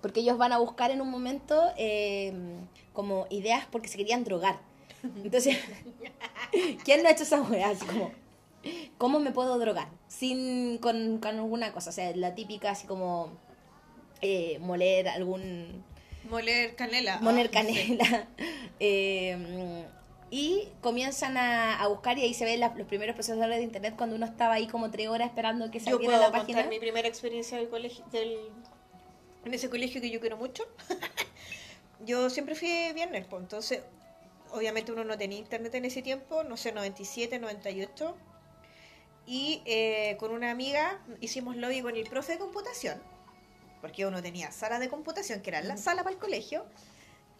Porque 0.01 0.19
ellos 0.19 0.37
van 0.37 0.53
a 0.53 0.59
buscar 0.59 0.91
en 0.91 1.01
un 1.01 1.09
momento 1.09 1.63
eh, 1.77 2.31
como 2.93 3.25
ideas 3.31 3.65
porque 3.71 3.87
se 3.87 3.97
querían 3.97 4.23
drogar. 4.23 4.59
Entonces, 5.23 5.57
¿quién 6.83 7.01
no 7.01 7.09
ha 7.09 7.11
hecho 7.11 7.23
esa 7.23 7.41
hueá? 7.41 7.69
Así 7.69 7.85
como, 7.87 8.11
¿cómo 8.97 9.19
me 9.19 9.31
puedo 9.31 9.57
drogar? 9.59 9.87
Sin, 10.07 10.77
con, 10.79 11.19
con 11.19 11.35
alguna 11.37 11.71
cosa. 11.73 11.89
O 11.89 11.93
sea, 11.93 12.15
la 12.15 12.35
típica 12.35 12.71
así 12.71 12.87
como 12.87 13.31
eh, 14.21 14.57
moler 14.59 15.07
algún 15.09 15.83
Moler 16.29 16.75
canela. 16.75 17.19
Ah, 17.21 17.33
sí. 17.43 17.49
canela. 17.49 18.27
Eh, 18.79 19.85
y 20.31 20.67
comienzan 20.81 21.37
a, 21.37 21.79
a 21.79 21.87
buscar 21.87 22.17
y 22.17 22.23
ahí 22.23 22.33
se 22.33 22.43
ven 22.43 22.59
la- 22.59 22.73
los 22.75 22.87
primeros 22.87 23.15
procesadores 23.15 23.57
de 23.57 23.63
internet 23.63 23.93
cuando 23.95 24.17
uno 24.17 24.25
estaba 24.25 24.55
ahí 24.55 24.67
como 24.67 24.91
tres 24.91 25.07
horas 25.07 25.29
esperando 25.29 25.71
que 25.71 25.79
Yo 25.79 25.85
saliera 25.85 26.03
puedo 26.05 26.19
la 26.19 26.25
contar 26.31 26.41
página. 26.41 26.67
mi 26.67 26.79
primera 26.79 27.07
experiencia 27.07 27.57
del 27.57 27.69
colegio, 27.69 28.03
del, 28.11 28.37
en 29.45 29.53
ese 29.53 29.69
colegio 29.69 30.01
que 30.01 30.09
yo 30.09 30.19
quiero 30.19 30.35
mucho. 30.35 30.63
yo 32.05 32.29
siempre 32.29 32.55
fui 32.55 32.67
bien 32.93 33.11
nerd, 33.11 33.27
pues, 33.27 33.41
entonces 33.43 33.81
obviamente 34.51 34.91
uno 34.91 35.03
no 35.05 35.17
tenía 35.17 35.37
internet 35.39 35.73
en 35.75 35.85
ese 35.85 36.01
tiempo, 36.01 36.43
no 36.43 36.57
sé, 36.57 36.71
97, 36.73 37.39
98. 37.39 38.15
Y 39.27 39.61
eh, 39.65 40.17
con 40.19 40.31
una 40.31 40.51
amiga 40.51 40.99
hicimos 41.21 41.55
lobby 41.55 41.81
con 41.81 41.95
el 41.95 42.07
profe 42.07 42.33
de 42.33 42.39
computación, 42.39 43.01
porque 43.81 44.05
uno 44.05 44.21
tenía 44.21 44.51
sala 44.51 44.79
de 44.79 44.87
computación, 44.89 45.41
que 45.41 45.49
era 45.49 45.61
la 45.61 45.77
sala 45.77 46.03
para 46.03 46.13
el 46.13 46.19
colegio, 46.19 46.65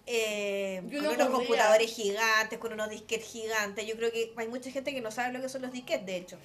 eh, 0.08 0.82
con 0.84 0.98
uno 1.00 1.12
unos 1.13 1.30
computadores 1.30 1.91
gigantes, 1.93 2.58
con 2.60 2.74
unos 2.74 2.89
disquetes 2.89 3.28
gigantes. 3.28 3.86
Yo 3.86 3.95
creo 3.95 4.12
que 4.12 4.34
hay 4.36 4.48
mucha 4.48 4.71
gente 4.71 4.93
que 4.93 5.02
no 5.02 5.12
sabe 5.12 5.34
lo 5.34 5.41
que 5.41 5.50
son 5.50 5.62
los 5.62 5.71
disquetes, 5.71 6.06
de 6.06 6.17
hecho. 6.17 6.38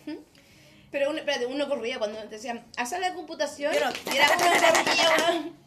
Pero 0.91 1.09
uno, 1.11 1.19
espérate, 1.21 1.47
uno 1.47 1.69
corría 1.69 1.99
cuando 1.99 2.19
te 2.21 2.29
decían, 2.29 2.67
a 2.77 2.85
sala 2.85 3.11
de 3.11 3.15
computación. 3.15 3.73
Yo 3.73 3.81
no- 3.81 4.13
era 4.13 4.29
uno 4.37 4.45
corría. 4.85 5.53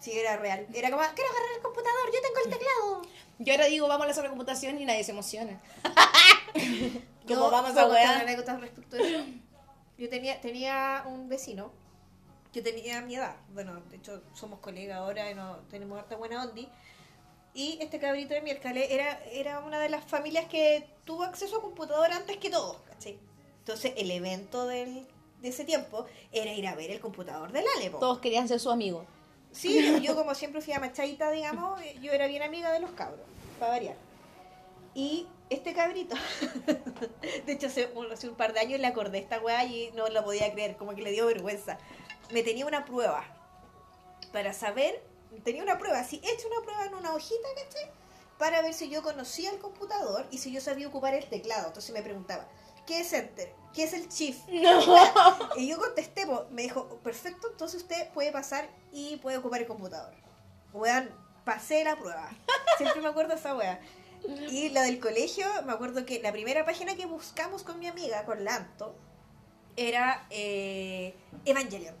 Sí, 0.00 0.12
era 0.12 0.38
real. 0.38 0.66
Era 0.72 0.90
como, 0.90 1.02
quiero 1.14 1.30
agarrar 1.30 1.56
el 1.56 1.62
computador, 1.62 2.06
yo 2.06 2.20
tengo 2.22 2.38
el 2.46 2.50
teclado. 2.50 3.02
Yo 3.38 3.52
ahora 3.52 3.66
digo, 3.66 3.86
vamos 3.86 4.04
a 4.06 4.08
la 4.08 4.14
sala 4.14 4.28
de 4.28 4.30
computación 4.30 4.80
y 4.80 4.86
nadie 4.86 5.04
se 5.04 5.10
emociona. 5.10 5.60
Yo 7.26 7.36
Como 7.36 7.50
vamos 7.50 7.76
a 7.76 7.86
contar 7.86 8.22
anécdotas 8.22 8.60
respecto 8.60 8.96
a 8.96 9.00
eso. 9.00 9.24
Yo 9.98 10.08
tenía, 10.08 10.40
tenía 10.40 11.04
un 11.06 11.28
vecino 11.28 11.72
que 12.52 12.62
tenía 12.62 13.00
mi 13.02 13.16
edad. 13.16 13.36
Bueno, 13.52 13.80
de 13.90 13.96
hecho, 13.96 14.22
somos 14.34 14.60
colegas 14.60 14.98
ahora 14.98 15.30
y 15.30 15.34
no, 15.34 15.56
tenemos 15.70 15.98
harta 15.98 16.16
buena 16.16 16.42
ondi. 16.42 16.68
Y 17.52 17.78
este 17.80 17.98
cabrito 17.98 18.34
de 18.34 18.42
miércoles 18.42 18.88
era, 18.90 19.20
era 19.32 19.60
una 19.60 19.80
de 19.80 19.88
las 19.88 20.04
familias 20.04 20.46
que 20.46 20.88
tuvo 21.04 21.24
acceso 21.24 21.58
a 21.58 21.62
computador 21.62 22.10
antes 22.12 22.36
que 22.36 22.48
todos, 22.48 22.76
¿cachai? 22.88 23.18
Entonces, 23.58 23.92
el 23.96 24.10
evento 24.10 24.66
del, 24.66 25.06
de 25.42 25.48
ese 25.48 25.64
tiempo 25.64 26.06
era 26.32 26.52
ir 26.52 26.66
a 26.66 26.74
ver 26.74 26.90
el 26.90 27.00
computador 27.00 27.52
del 27.52 27.64
Ale, 27.76 27.90
po. 27.90 27.98
Todos 27.98 28.20
querían 28.20 28.46
ser 28.46 28.60
su 28.60 28.70
amigo. 28.70 29.04
Sí, 29.52 29.84
yo, 29.84 29.98
yo 29.98 30.16
como 30.16 30.34
siempre 30.34 30.60
fui 30.60 30.72
a 30.72 30.80
machadita, 30.80 31.30
digamos, 31.30 31.80
yo 32.00 32.12
era 32.12 32.28
bien 32.28 32.42
amiga 32.42 32.72
de 32.72 32.80
los 32.80 32.90
cabros, 32.92 33.26
para 33.58 33.72
variar. 33.72 33.96
Y 34.94 35.26
este 35.50 35.74
cabrito, 35.74 36.14
de 37.46 37.52
hecho 37.52 37.66
hace 37.66 37.90
un, 37.94 38.10
hace 38.10 38.28
un 38.28 38.36
par 38.36 38.52
de 38.52 38.60
años 38.60 38.80
le 38.80 38.86
acordé 38.86 39.18
a 39.18 39.20
esta 39.20 39.40
weá 39.40 39.64
y 39.64 39.90
no 39.94 40.08
lo 40.08 40.24
podía 40.24 40.50
creer, 40.52 40.76
como 40.76 40.94
que 40.94 41.02
le 41.02 41.10
dio 41.10 41.26
vergüenza. 41.26 41.76
Me 42.30 42.42
tenía 42.42 42.66
una 42.66 42.84
prueba 42.84 43.24
para 44.32 44.52
saber, 44.52 45.02
tenía 45.44 45.62
una 45.62 45.76
prueba, 45.78 45.98
así, 45.98 46.20
he 46.24 46.32
hecho 46.32 46.46
una 46.48 46.64
prueba 46.64 46.84
en 46.86 46.94
una 46.94 47.14
hojita, 47.14 47.48
¿cachai? 47.56 47.90
Para 48.38 48.62
ver 48.62 48.72
si 48.74 48.88
yo 48.88 49.02
conocía 49.02 49.50
el 49.50 49.58
computador 49.58 50.26
y 50.30 50.38
si 50.38 50.52
yo 50.52 50.60
sabía 50.60 50.88
ocupar 50.88 51.14
el 51.14 51.28
teclado. 51.28 51.66
Entonces 51.66 51.92
me 51.92 52.00
preguntaba, 52.00 52.48
¿qué 52.86 53.00
es 53.00 53.12
Enter? 53.12 53.52
¿Qué 53.74 53.82
es 53.82 53.92
el 53.92 54.08
Shift? 54.08 54.48
No. 54.48 54.80
Y 55.56 55.68
yo 55.68 55.78
contesté, 55.78 56.26
po, 56.26 56.46
me 56.50 56.62
dijo, 56.62 56.86
perfecto, 57.02 57.48
entonces 57.50 57.82
usted 57.82 58.08
puede 58.12 58.32
pasar 58.32 58.68
y 58.92 59.16
puede 59.16 59.38
ocupar 59.38 59.60
el 59.60 59.66
computador. 59.66 60.14
Weón, 60.72 61.10
pasé 61.44 61.84
la 61.84 61.96
prueba. 61.96 62.30
Siempre 62.78 63.02
me 63.02 63.08
acuerdo 63.08 63.34
esa 63.34 63.54
wea. 63.54 63.80
Y 64.50 64.68
la 64.70 64.82
del 64.82 65.00
colegio, 65.00 65.46
me 65.64 65.72
acuerdo 65.72 66.04
que 66.04 66.20
la 66.20 66.32
primera 66.32 66.64
página 66.64 66.94
que 66.96 67.06
buscamos 67.06 67.62
con 67.62 67.78
mi 67.78 67.86
amiga, 67.86 68.24
con 68.24 68.44
Lanto, 68.44 68.94
era 69.76 70.26
eh, 70.30 71.14
Evangelion. 71.44 71.94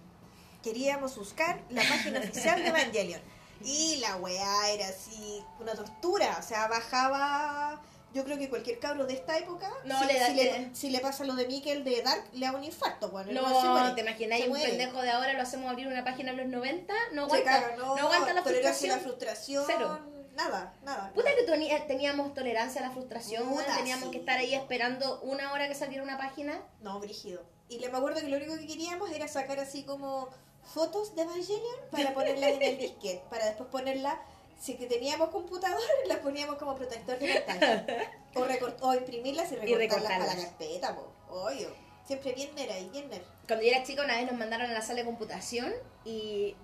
Queríamos 0.62 1.16
buscar 1.16 1.60
la 1.70 1.82
página 1.82 2.18
oficial 2.20 2.62
de 2.62 2.68
Evangelion. 2.68 3.20
Y 3.64 3.96
la 3.96 4.16
weá 4.16 4.70
era 4.70 4.88
así, 4.88 5.42
una 5.58 5.72
tortura. 5.74 6.36
O 6.38 6.42
sea, 6.42 6.66
bajaba. 6.68 7.80
Yo 8.12 8.24
creo 8.24 8.38
que 8.38 8.48
cualquier 8.48 8.80
cabro 8.80 9.06
de 9.06 9.14
esta 9.14 9.38
época, 9.38 9.70
No, 9.84 10.00
si, 10.00 10.06
le 10.06 10.18
da- 10.18 10.26
si, 10.26 10.34
le, 10.34 10.70
si 10.74 10.90
le 10.90 10.98
pasa 10.98 11.22
lo 11.24 11.34
de 11.36 11.46
Mikkel 11.46 11.84
de 11.84 12.02
Dark, 12.02 12.24
le 12.32 12.44
da 12.46 12.52
un 12.52 12.64
infarto. 12.64 13.08
Bueno, 13.10 13.30
No, 13.40 13.94
¿te 13.94 14.00
imagináis 14.00 14.48
un 14.48 14.54
pendejo 14.54 15.00
de 15.00 15.10
ahora 15.10 15.32
lo 15.34 15.42
hacemos 15.42 15.70
abrir 15.70 15.86
una 15.86 16.02
página 16.02 16.32
en 16.32 16.38
los 16.38 16.46
90? 16.48 16.92
No 17.12 17.22
aguanta. 17.24 17.44
caga, 17.44 17.76
no, 17.76 17.96
aguanta 17.96 18.32
la 18.34 18.42
frustración. 18.42 18.96
la 18.96 18.98
frustración. 18.98 19.64
Cero. 19.64 20.00
Nada, 20.44 20.74
nada. 20.82 21.12
Puta 21.14 21.30
que 21.34 21.46
teni- 21.46 21.86
teníamos 21.86 22.32
tolerancia 22.34 22.80
a 22.80 22.86
la 22.88 22.90
frustración, 22.92 23.48
Puta, 23.48 23.76
teníamos 23.76 24.06
sí. 24.06 24.10
que 24.12 24.18
estar 24.18 24.38
ahí 24.38 24.54
esperando 24.54 25.20
una 25.22 25.52
hora 25.52 25.68
que 25.68 25.74
saliera 25.74 26.02
una 26.02 26.16
página. 26.16 26.62
No, 26.80 26.98
brígido. 27.00 27.42
Y 27.68 27.78
le 27.78 27.88
me 27.88 27.98
acuerdo 27.98 28.20
que 28.20 28.28
lo 28.28 28.36
único 28.36 28.56
que 28.56 28.66
queríamos 28.66 29.10
era 29.10 29.28
sacar 29.28 29.58
así 29.60 29.84
como 29.84 30.28
fotos 30.74 31.14
de 31.14 31.22
Evangelion 31.22 31.76
para 31.90 32.14
ponerlas 32.14 32.50
en 32.52 32.62
el 32.62 32.78
disquete, 32.78 33.22
para 33.30 33.46
después 33.46 33.68
ponerlas, 33.70 34.14
si 34.60 34.76
que 34.76 34.86
teníamos 34.86 35.28
computador, 35.30 35.80
las 36.06 36.18
poníamos 36.18 36.56
como 36.56 36.74
protector 36.74 37.18
de 37.18 37.40
pantalla. 37.40 37.86
O, 38.34 38.40
recort- 38.44 38.76
o 38.80 38.94
imprimirlas 38.94 39.50
y 39.52 39.56
recortarlas, 39.56 39.78
recortarlas. 39.78 40.18
para 40.28 40.34
la 40.40 40.46
carpeta, 40.48 40.94
po. 40.96 41.12
Obvio. 41.28 41.68
Siempre 42.06 42.32
bien 42.32 42.54
nerd 42.56 42.70
ahí, 42.70 42.88
bien 42.90 43.08
nerd. 43.08 43.22
Cuando 43.46 43.64
yo 43.64 43.70
era 43.72 43.84
chica 43.84 44.02
una 44.04 44.16
vez 44.16 44.26
nos 44.26 44.38
mandaron 44.38 44.68
a 44.70 44.74
la 44.74 44.82
sala 44.82 45.00
de 45.00 45.04
computación 45.06 45.72
y 46.04 46.56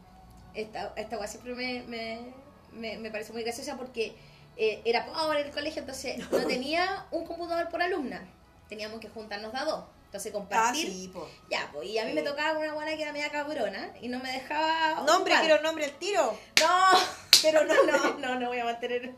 esta, 0.54 0.92
esta 0.96 1.24
siempre 1.28 1.54
me, 1.54 1.82
me, 1.82 2.34
me, 2.76 2.96
me 2.98 3.10
pareció 3.10 3.34
muy 3.34 3.42
graciosa 3.42 3.76
porque 3.76 4.14
eh, 4.56 4.80
era 4.84 5.06
pobre 5.06 5.42
el 5.42 5.50
colegio, 5.50 5.80
entonces 5.80 6.18
no 6.30 6.38
tenía 6.46 7.06
un 7.10 7.26
computador 7.26 7.68
por 7.68 7.82
alumna. 7.82 8.26
Teníamos 8.68 9.00
que 9.00 9.08
juntarnos 9.08 9.52
de 9.52 9.58
a 9.58 9.64
dos. 9.64 9.84
Entonces 10.06 10.30
Ah, 10.32 10.38
compartir. 10.38 10.86
sí, 10.90 11.10
po. 11.12 11.28
Ya, 11.50 11.68
pues, 11.72 11.88
y 11.88 11.98
a 11.98 12.04
mí 12.04 12.10
Sí. 12.10 12.14
me 12.14 12.22
tocaba 12.22 12.58
una 12.58 12.72
buena 12.72 12.96
que 12.96 13.02
era 13.02 13.12
media 13.12 13.30
cabrona 13.30 13.90
y 14.00 14.08
no 14.08 14.18
me 14.20 14.30
dejaba. 14.32 15.02
Nombre, 15.04 15.34
ocupar. 15.34 15.40
quiero 15.40 15.62
nombre 15.62 15.84
al 15.84 15.92
tiro. 15.98 16.38
No, 16.60 16.98
Pero 17.42 17.64
no, 17.66 17.74
no, 17.84 18.14
no, 18.18 18.40
no 18.40 18.48
voy 18.48 18.58
a 18.60 18.64
mantener. 18.64 19.14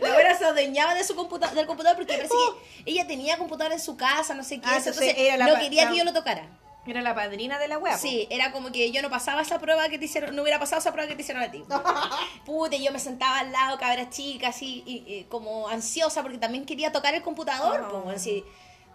La 0.00 0.12
buena 0.14 0.36
se 0.36 0.44
adueñaba 0.44 0.94
de 0.94 1.04
su 1.04 1.14
computa 1.14 1.46
del 1.54 1.66
computador 1.66 1.96
porque 1.96 2.12
parece 2.14 2.34
que 2.84 2.90
ella 2.90 3.06
tenía 3.06 3.38
computador 3.38 3.72
en 3.72 3.78
su 3.80 3.96
casa, 3.96 4.34
no 4.34 4.42
sé 4.42 4.56
qué, 4.60 4.66
Ah, 4.66 4.78
eso, 4.78 4.88
entonces 4.88 5.10
entonces 5.10 5.24
era 5.26 5.36
la 5.36 5.46
no 5.46 5.60
quería 5.60 5.88
que 5.90 5.96
yo 5.98 6.04
lo 6.04 6.12
tocara. 6.12 6.48
Era 6.86 7.02
la 7.02 7.14
padrina 7.14 7.58
de 7.58 7.68
la 7.68 7.78
wea. 7.78 7.92
po. 7.92 7.98
Sí, 7.98 8.26
era 8.30 8.52
como 8.52 8.72
que 8.72 8.90
yo 8.90 9.02
no 9.02 9.10
pasaba 9.10 9.42
esa 9.42 9.58
prueba 9.58 9.88
que 9.90 9.98
te 9.98 10.06
hicieron, 10.06 10.34
no 10.34 10.42
hubiera 10.42 10.58
pasado 10.58 10.80
esa 10.80 10.92
prueba 10.92 11.08
que 11.08 11.14
te 11.14 11.22
hicieron 11.22 11.42
a 11.42 11.50
ti. 11.50 11.62
Puta, 12.46 12.76
y 12.76 12.84
yo 12.84 12.90
me 12.92 12.98
sentaba 12.98 13.40
al 13.40 13.52
lado, 13.52 13.78
cabra 13.78 14.08
chica, 14.10 14.48
así, 14.48 14.82
y, 14.86 15.04
y 15.06 15.24
como 15.24 15.68
ansiosa, 15.68 16.22
porque 16.22 16.38
también 16.38 16.64
quería 16.64 16.90
tocar 16.90 17.14
el 17.14 17.22
computador. 17.22 17.80
No. 17.82 17.88
pues, 17.90 18.02
bueno, 18.04 18.18
sí. 18.18 18.44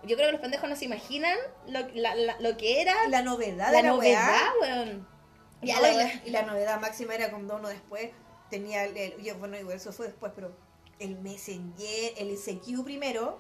yo 0.04 0.16
creo 0.16 0.28
que 0.28 0.32
los 0.34 0.42
pendejos 0.42 0.68
no 0.70 0.76
se 0.76 0.86
imaginan 0.86 1.38
lo, 1.68 1.88
la- 1.94 2.16
la- 2.16 2.40
lo 2.40 2.58
que 2.58 2.82
era 2.82 2.96
La 3.10 3.22
novedad 3.22 3.72
la 3.72 3.78
de 3.78 3.84
la 3.84 3.90
novedad, 3.90 4.42
weón. 4.62 5.08
Ya, 5.62 5.76
No, 5.78 5.82
la 5.84 6.14
y, 6.26 6.30
la, 6.32 6.42
novedad 6.44 6.80
máxima 6.82 7.16
era 7.16 7.30
cuando 7.30 7.56
uno 7.56 7.70
después 7.70 8.12
tenía 8.50 8.84
el, 8.84 8.96
el- 8.98 9.24
yo, 9.24 9.36
bueno 9.38 9.58
igual 9.58 9.78
eso 9.78 9.92
fue 9.94 10.08
después 10.08 10.32
pero 10.36 10.56
el 11.00 11.18
Messenger 11.20 12.14
el 12.18 12.30
ICQ 12.32 12.84
primero 12.84 13.40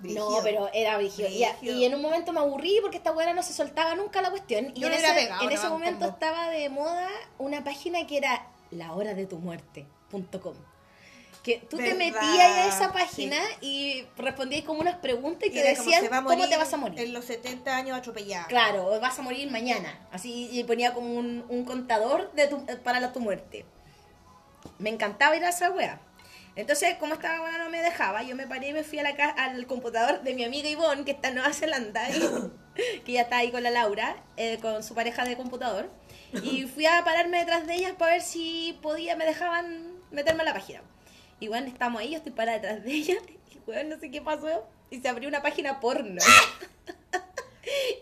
No, 0.00 0.40
pero 0.42 0.68
era 0.72 0.96
brígido. 0.96 1.28
Y, 1.28 1.84
en 1.84 1.94
un 1.94 2.02
momento 2.02 2.32
me 2.32 2.40
aburrí 2.40 2.78
porque 2.82 2.98
esta 2.98 3.12
weá 3.12 3.32
no 3.32 3.42
se 3.42 3.52
soltaba 3.52 3.94
nunca 3.94 4.20
la 4.20 4.30
cuestión. 4.30 4.72
Y 4.74 4.80
Yo 4.80 4.88
en 4.88 4.94
ese, 4.94 5.12
pegado 5.12 5.50
en 5.50 5.70
momento 5.70 6.06
estaba 6.06 6.50
de 6.50 6.68
moda 6.68 7.08
una 7.38 7.64
página 7.64 8.06
que 8.06 8.18
era 8.18 8.46
lahoradetumuerte.com. 8.70 10.54
Que 11.42 11.58
tú 11.70 11.76
te 11.76 11.94
metías 11.94 12.24
a 12.24 12.66
esa 12.66 12.92
página 12.92 13.36
y 13.60 14.04
respondías 14.16 14.64
como 14.64 14.80
unas 14.80 14.96
preguntas 14.96 15.48
y 15.48 15.52
te 15.52 15.62
decían 15.62 16.04
cómo 16.24 16.48
te 16.48 16.56
vas 16.56 16.72
a 16.72 16.76
morir. 16.76 16.98
en 17.00 17.12
los 17.12 17.24
70 17.24 17.76
años 17.76 17.96
atropellada 17.96 18.48
Claro, 18.48 18.98
vas 19.00 19.16
a 19.18 19.22
morir 19.22 19.48
mañana. 19.50 20.08
Así, 20.10 20.48
y 20.50 20.64
ponía 20.64 20.92
como 20.92 21.14
un, 21.14 21.44
un 21.48 21.64
contador 21.64 22.32
de 22.32 22.48
tu- 22.48 22.64
eh, 22.66 22.76
para 22.82 22.98
la, 22.98 23.12
tu 23.12 23.20
muerte. 23.20 23.64
Me 24.78 24.90
encantaba 24.90 25.36
ir 25.36 25.44
a 25.44 25.50
esa 25.50 25.70
wea. 25.70 26.00
Entonces, 26.56 26.94
como 26.98 27.14
esta 27.14 27.40
wea 27.42 27.58
no 27.58 27.68
me 27.70 27.82
dejaba, 27.82 28.22
yo 28.22 28.34
me 28.34 28.46
paré 28.46 28.68
y 28.68 28.72
me 28.72 28.82
fui 28.82 28.98
a 28.98 29.02
la 29.02 29.14
ca- 29.14 29.30
al 29.30 29.66
computador 29.66 30.22
de 30.22 30.34
mi 30.34 30.42
amiga 30.44 30.68
Ivonne, 30.68 31.04
que 31.04 31.10
está 31.12 31.28
en 31.28 31.34
Nueva 31.34 31.52
Zelanda, 31.52 32.08
y- 32.10 33.00
que 33.04 33.12
ya 33.12 33.22
está 33.22 33.38
ahí 33.38 33.50
con 33.50 33.62
la 33.62 33.70
Laura, 33.70 34.16
eh, 34.36 34.58
con 34.62 34.82
su 34.82 34.94
pareja 34.94 35.24
de 35.24 35.36
computador. 35.36 35.90
Y 36.42 36.64
fui 36.74 36.86
a 36.86 37.04
pararme 37.04 37.38
detrás 37.38 37.66
de 37.66 37.74
ellas 37.74 37.92
para 37.98 38.12
ver 38.12 38.22
si 38.22 38.78
podía, 38.82 39.16
me 39.16 39.26
dejaban 39.26 39.96
meterme 40.10 40.42
a 40.42 40.46
la 40.46 40.54
página. 40.54 40.80
Y 41.40 41.48
bueno, 41.48 41.66
estamos 41.66 42.00
ahí, 42.00 42.10
yo 42.12 42.16
estoy 42.16 42.32
parada 42.32 42.58
detrás 42.58 42.82
de 42.82 42.92
ellas, 42.92 43.18
y 43.54 43.58
weón, 43.70 43.90
no 43.90 43.98
sé 43.98 44.10
qué 44.10 44.22
pasó, 44.22 44.66
y 44.90 45.00
se 45.00 45.08
abrió 45.08 45.28
una 45.28 45.42
página 45.42 45.78
porno. 45.80 46.20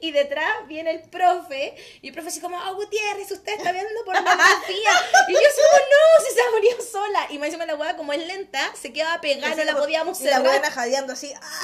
Y 0.00 0.10
detrás 0.12 0.66
viene 0.68 0.90
el 0.90 1.02
profe, 1.08 1.74
y 2.02 2.08
el 2.08 2.14
profe 2.14 2.28
así 2.28 2.40
como, 2.40 2.58
ah, 2.58 2.70
Gutiérrez, 2.72 3.30
usted 3.30 3.52
está 3.56 3.72
viendo 3.72 3.90
pornografía. 4.04 4.90
Y 5.28 5.32
yo 5.32 5.38
así 5.38 5.60
como, 5.70 5.78
no, 5.92 6.24
si 6.28 6.34
se 6.34 6.50
murió 6.52 6.82
sola. 6.90 7.26
Y 7.30 7.38
me 7.38 7.46
encima 7.46 7.66
la 7.66 7.74
weá, 7.76 7.96
como 7.96 8.12
es 8.12 8.26
lenta, 8.26 8.60
se 8.80 8.92
quedaba 8.92 9.20
pegada, 9.20 9.54
no 9.54 9.64
la 9.64 9.76
podíamos 9.76 10.20
y 10.20 10.24
la 10.24 10.30
cerrar. 10.36 10.46
buena 10.46 10.70
jadeando 10.70 11.12
así 11.12 11.32
¡ah! 11.40 11.60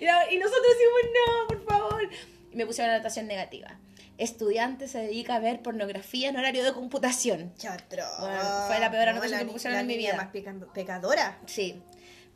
Y, 0.00 0.04
la- 0.04 0.30
y 0.32 0.38
nosotros 0.38 0.66
decimos, 0.72 1.00
no, 1.14 1.46
por 1.48 1.64
favor. 1.64 2.08
Y 2.52 2.56
me 2.56 2.66
pusieron 2.66 2.90
una 2.90 2.96
anotación 2.96 3.26
negativa. 3.26 3.78
Estudiante 4.16 4.88
se 4.88 4.98
dedica 4.98 5.36
a 5.36 5.38
ver 5.38 5.62
pornografía 5.62 6.28
en 6.28 6.36
horario 6.36 6.64
de 6.64 6.72
computación. 6.72 7.54
Chatro. 7.56 8.04
Bueno, 8.18 8.64
fue 8.66 8.80
la 8.80 8.90
peor 8.90 9.08
anotación 9.10 9.38
que 9.38 9.44
me 9.44 9.52
pusieron 9.52 9.74
la 9.76 9.80
en 9.82 9.86
mi 9.86 9.96
vida. 9.96 10.16
más 10.16 10.28
pecadora 10.74 11.38
Sí. 11.46 11.80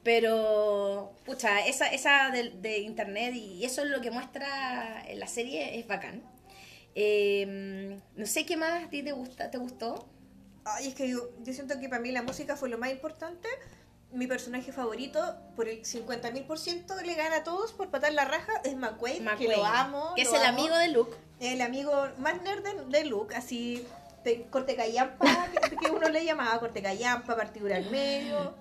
Pero, 0.03 1.13
pucha, 1.25 1.65
esa, 1.67 1.87
esa 1.87 2.31
de, 2.31 2.51
de 2.51 2.79
internet 2.79 3.35
y 3.35 3.65
eso 3.65 3.83
es 3.83 3.89
lo 3.89 4.01
que 4.01 4.11
muestra 4.11 5.05
en 5.07 5.21
la 5.21 5.29
serie 5.29 5.79
es 5.79 5.87
bacán. 5.87 6.23
Eh, 6.95 7.99
no 8.17 8.27
sé 8.27 8.45
qué 8.45 8.57
más 8.57 8.85
a 8.85 8.91
ti 8.91 9.03
te 9.03 9.13
gusta, 9.13 9.51
te 9.51 9.59
gustó. 9.59 10.07
Ay, 10.65 10.89
es 10.89 10.95
que 10.95 11.09
yo, 11.09 11.31
yo 11.43 11.53
siento 11.53 11.79
que 11.81 11.89
para 11.89 12.01
mí 12.01 12.13
la 12.13 12.23
música 12.23 12.57
fue 12.57 12.69
lo 12.69 12.79
más 12.79 12.91
importante. 12.91 13.49
Mi 14.13 14.27
personaje 14.27 14.73
favorito, 14.73 15.37
por 15.57 15.69
el 15.69 15.83
50.000% 15.83 17.03
le 17.03 17.15
gana 17.15 17.37
a 17.37 17.45
todos 17.45 17.73
por 17.73 17.89
patar 17.91 18.13
la 18.13 18.27
raja, 18.27 18.53
es 18.63 18.77
McQuaid, 18.77 19.27
que 19.39 19.49
lo 19.49 19.65
amo. 19.65 20.13
que 20.15 20.23
es 20.23 20.29
el 20.33 20.45
amo. 20.45 20.59
amigo 20.59 20.77
de 20.77 20.89
Luke. 20.89 21.17
El 21.41 21.61
amigo 21.63 22.09
más 22.19 22.43
nerd 22.43 22.63
de, 22.63 22.99
de 22.99 23.05
Luke, 23.07 23.35
así, 23.35 23.87
corte 24.51 24.77
callampa, 24.77 25.49
que, 25.71 25.77
que 25.77 25.91
uno 25.91 26.09
le 26.11 26.25
llamaba 26.25 26.61
corte 26.61 26.83
callampa, 26.83 27.37
partidura 27.37 27.77
al 27.77 27.91
medio. 27.91 28.55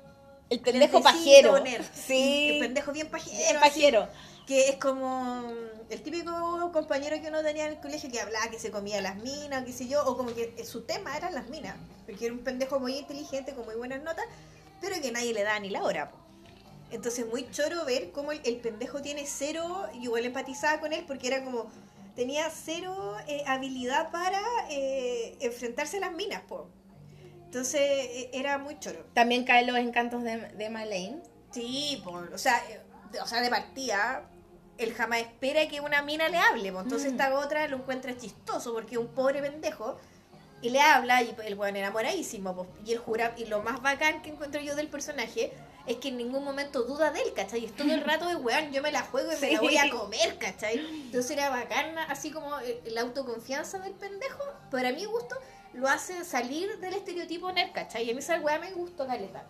El 0.51 0.59
pendejo 0.59 1.01
pajero. 1.01 1.63
Sí. 1.93 2.49
El 2.51 2.59
pendejo 2.59 2.91
bien 2.91 3.09
pajero. 3.09 3.37
El 3.49 3.55
así, 3.57 3.69
pajero. 3.69 4.09
que 4.45 4.67
es 4.67 4.75
como 4.75 5.49
el 5.89 6.01
típico 6.01 6.71
compañero 6.73 7.21
que 7.21 7.29
uno 7.29 7.41
tenía 7.41 7.67
en 7.67 7.71
el 7.71 7.79
colegio 7.79 8.11
que 8.11 8.19
hablaba 8.19 8.49
que 8.51 8.59
se 8.59 8.69
comía 8.69 8.99
las 8.99 9.15
minas, 9.15 9.63
qué 9.63 9.71
sé 9.71 9.87
yo, 9.87 10.05
o 10.05 10.17
como 10.17 10.35
que 10.35 10.53
su 10.65 10.81
tema 10.81 11.15
eran 11.15 11.33
las 11.33 11.47
minas, 11.47 11.77
porque 12.05 12.25
era 12.25 12.33
un 12.33 12.41
pendejo 12.41 12.81
muy 12.81 12.97
inteligente, 12.97 13.53
con 13.53 13.65
muy 13.65 13.75
buenas 13.75 14.03
notas, 14.03 14.25
pero 14.81 15.01
que 15.01 15.13
nadie 15.13 15.33
le 15.33 15.43
da 15.43 15.57
ni 15.59 15.69
la 15.69 15.83
hora. 15.83 16.11
po. 16.11 16.17
Entonces 16.91 17.25
muy 17.25 17.49
choro 17.51 17.85
ver 17.85 18.11
cómo 18.11 18.33
el, 18.33 18.41
el 18.43 18.57
pendejo 18.57 19.01
tiene 19.01 19.25
cero, 19.27 19.87
y 19.93 20.03
igual 20.03 20.25
empatizaba 20.25 20.81
con 20.81 20.91
él 20.91 21.05
porque 21.07 21.27
era 21.27 21.45
como, 21.45 21.71
tenía 22.13 22.49
cero 22.49 23.15
eh, 23.25 23.43
habilidad 23.47 24.11
para 24.11 24.41
eh, 24.69 25.37
enfrentarse 25.39 25.95
a 25.95 26.01
las 26.01 26.11
minas, 26.11 26.41
po. 26.41 26.67
Entonces 27.51 27.81
eh, 27.81 28.29
era 28.33 28.57
muy 28.57 28.79
choro. 28.79 29.05
También 29.13 29.43
caen 29.43 29.67
los 29.67 29.75
encantos 29.75 30.23
de, 30.23 30.37
de 30.37 30.69
Malane. 30.69 31.21
Sí, 31.51 32.01
por, 32.01 32.33
o 32.33 32.37
sea, 32.37 32.57
eh, 32.69 32.79
de- 33.11 33.19
o 33.19 33.27
sea, 33.27 33.41
de 33.41 33.49
partida, 33.49 34.23
él 34.77 34.93
jamás 34.93 35.19
espera 35.19 35.67
que 35.67 35.81
una 35.81 36.01
mina 36.01 36.29
le 36.29 36.37
hable, 36.37 36.71
pues, 36.71 36.83
entonces 36.85 37.09
Mm. 37.11 37.15
esta 37.19 37.37
otra 37.37 37.67
lo 37.67 37.75
encuentra 37.75 38.15
chistoso 38.17 38.71
porque 38.73 38.93
es 38.95 39.01
un 39.01 39.09
pobre 39.09 39.41
pendejo 39.41 39.99
y 40.61 40.69
le 40.69 40.79
habla 40.79 41.21
y 41.23 41.35
el 41.45 41.55
weón 41.55 41.75
enamoradísimo, 41.75 42.55
pues, 42.55 42.69
y 42.85 42.93
el 42.93 42.99
jura, 42.99 43.33
y 43.35 43.43
lo 43.47 43.61
más 43.61 43.81
bacán 43.81 44.21
que 44.21 44.29
encuentro 44.29 44.61
yo 44.61 44.77
del 44.77 44.87
personaje 44.87 45.51
es 45.87 45.97
que 45.97 46.07
en 46.07 46.15
ningún 46.17 46.45
momento 46.45 46.83
duda 46.83 47.11
de 47.11 47.19
él, 47.21 47.33
¿cachai? 47.35 47.65
Es 47.65 47.75
todo 47.75 47.91
el 47.93 48.01
rato 48.05 48.29
de 48.29 48.37
weón, 48.37 48.71
yo 48.71 48.81
me 48.81 48.93
la 48.93 49.01
juego 49.01 49.29
y 49.33 49.41
me 49.41 49.51
la 49.51 49.59
Sí. 49.59 49.65
voy 49.65 49.75
a 49.77 49.89
comer, 49.89 50.37
¿cachai? 50.37 50.77
Entonces 51.07 51.31
era 51.31 51.49
bacán, 51.49 51.97
así 51.97 52.31
como 52.31 52.57
eh, 52.61 52.81
la 52.85 53.01
autoconfianza 53.01 53.77
del 53.79 53.91
pendejo, 53.91 54.41
pero 54.71 54.87
a 54.87 54.93
mi 54.93 55.03
gusto 55.03 55.35
lo 55.73 55.87
hace 55.87 56.23
salir 56.25 56.79
del 56.79 56.93
estereotipo 56.93 57.51
nerd, 57.51 57.71
¿cachai? 57.71 58.05
Y 58.05 58.11
a 58.11 58.13
mí 58.13 58.19
esa 58.19 58.39
weá 58.39 58.59
me 58.59 58.71
gustó 58.71 59.07
caleta. 59.07 59.45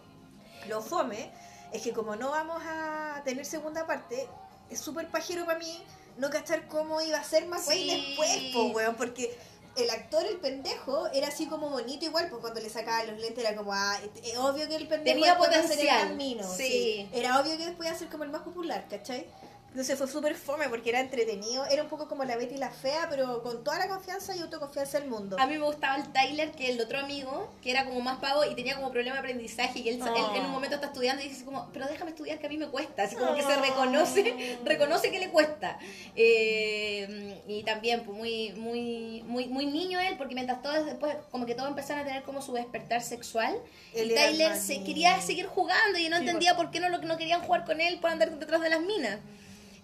Lo 0.68 0.82
fome 0.82 1.32
es 1.74 1.82
que 1.82 1.92
como 1.94 2.16
no 2.16 2.30
vamos 2.32 2.62
a 2.66 3.22
tener 3.26 3.46
segunda 3.46 3.88
parte, 3.88 4.28
es 4.70 4.80
súper 4.80 5.08
pajero 5.08 5.46
para 5.46 5.58
mí 5.60 5.84
no 6.18 6.30
cachar 6.30 6.68
cómo 6.68 7.02
iba 7.02 7.18
a 7.18 7.24
ser 7.24 7.48
más 7.48 7.66
Sí. 7.66 7.90
después, 7.90 8.54
po, 8.54 8.66
weón, 8.68 8.96
porque 8.96 9.36
el 9.78 9.90
actor, 9.90 10.26
el 10.26 10.38
pendejo, 10.38 11.08
era 11.14 11.30
así 11.30 11.48
como 11.48 11.70
bonito 11.70 12.06
igual, 12.06 12.28
pues 12.30 12.42
cuando 12.42 12.60
le 12.60 12.70
sacaba 12.70 13.04
los 13.06 13.20
lentes 13.20 13.44
era 13.44 13.56
como, 13.56 13.74
ah, 13.74 13.98
es 14.24 14.38
obvio 14.38 14.68
que 14.68 14.76
el 14.76 14.88
pendejo 14.88 15.16
Tenía 15.16 15.34
ser 15.40 15.44
el 15.54 15.62
potencial, 15.64 16.08
camino, 16.10 16.44
sí. 16.44 17.10
Era 17.14 17.40
obvio 17.40 17.58
que 17.58 17.66
después 17.66 17.88
iba 17.88 17.96
a 17.96 18.00
ser 18.00 18.10
como 18.10 18.26
el 18.26 18.30
más 18.30 18.42
popular, 18.42 18.86
¿cachai? 18.90 19.26
Entonces 19.72 19.98
fue 19.98 20.06
súper 20.08 20.36
fome 20.36 20.68
porque 20.68 20.90
era 20.90 21.00
entretenido, 21.00 21.66
era 21.68 21.84
un 21.84 21.88
poco 21.88 22.10
como 22.10 22.26
la 22.26 22.36
Betty 22.36 22.58
la 22.58 22.72
Fea, 22.72 23.08
pero 23.10 23.42
con 23.42 23.64
toda 23.64 23.80
la 23.80 23.88
confianza 23.88 24.36
y 24.36 24.40
autoconfianza 24.42 25.00
del 25.00 25.08
mundo. 25.10 25.38
A 25.40 25.48
mí 25.48 25.58
me 25.58 25.64
gustaba 25.64 25.96
el 25.96 26.12
Tyler, 26.12 26.52
que 26.52 26.72
el 26.72 26.82
otro 26.82 27.00
amigo, 27.00 27.50
que 27.62 27.72
era 27.72 27.86
como 27.86 28.02
más 28.02 28.20
pavo 28.20 28.44
y 28.44 28.54
tenía 28.54 28.76
como 28.76 28.92
problema 28.92 29.14
de 29.16 29.20
aprendizaje, 29.22 29.80
y 29.80 29.88
él, 29.88 30.02
Oh. 30.02 30.14
él 30.14 30.36
en 30.42 30.46
un 30.46 30.52
momento 30.52 30.76
está 30.76 30.88
estudiando 30.88 31.24
y 31.24 31.30
dice 31.30 31.46
como, 31.46 31.70
pero 31.72 31.88
déjame 31.88 32.12
estudiar 32.12 32.38
que 32.40 32.48
a 32.48 32.50
mí 32.50 32.58
me 32.58 32.68
cuesta, 32.68 33.04
así 33.04 33.16
como 33.16 33.34
que 33.34 33.44
se 33.44 33.56
Oh. 33.56 33.62
reconoce, 33.62 34.58
reconoce 34.66 35.10
que 35.10 35.20
le 35.20 35.30
cuesta. 35.30 35.80
Eh, 36.18 37.42
y 37.48 37.64
también, 37.64 38.04
pues 38.04 38.18
muy, 38.18 38.52
muy, 38.58 39.24
muy, 39.26 39.48
muy 39.48 39.66
niño 39.68 40.02
él, 40.02 40.16
porque 40.18 40.36
mientras 40.36 40.62
todos 40.62 40.86
después, 40.86 41.16
como 41.32 41.46
que 41.46 41.56
todos 41.56 41.70
empezaron 41.70 42.02
a 42.04 42.06
tener 42.06 42.24
como 42.24 42.42
su 42.42 42.52
despertar 42.54 43.02
sexual, 43.02 43.56
Él 43.94 44.12
y 44.12 44.16
Tyler 44.16 44.58
se 44.58 44.84
quería 44.84 45.22
seguir 45.22 45.46
jugando 45.48 45.98
y 45.98 46.10
no 46.10 46.18
Sí, 46.18 46.24
entendía 46.24 46.58
por 46.58 46.72
qué 46.72 46.80
no, 46.82 46.90
lo, 46.90 46.98
no 46.98 47.18
querían 47.18 47.42
jugar 47.42 47.64
con 47.64 47.80
él 47.80 48.00
por 48.02 48.10
andar 48.10 48.32
detrás 48.38 48.62
de 48.62 48.70
las 48.70 48.82
minas. 48.82 49.20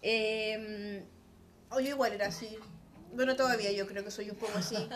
Eh, 0.10 1.04
O 1.70 1.82
yo 1.82 1.90
igual 1.90 2.14
era 2.14 2.28
así. 2.28 2.58
Bueno, 3.14 3.36
todavía 3.36 3.72
yo 3.72 3.88
creo 3.88 4.04
que 4.06 4.12
soy 4.12 4.30
un 4.30 4.38
poco 4.38 4.58
así. 4.58 4.76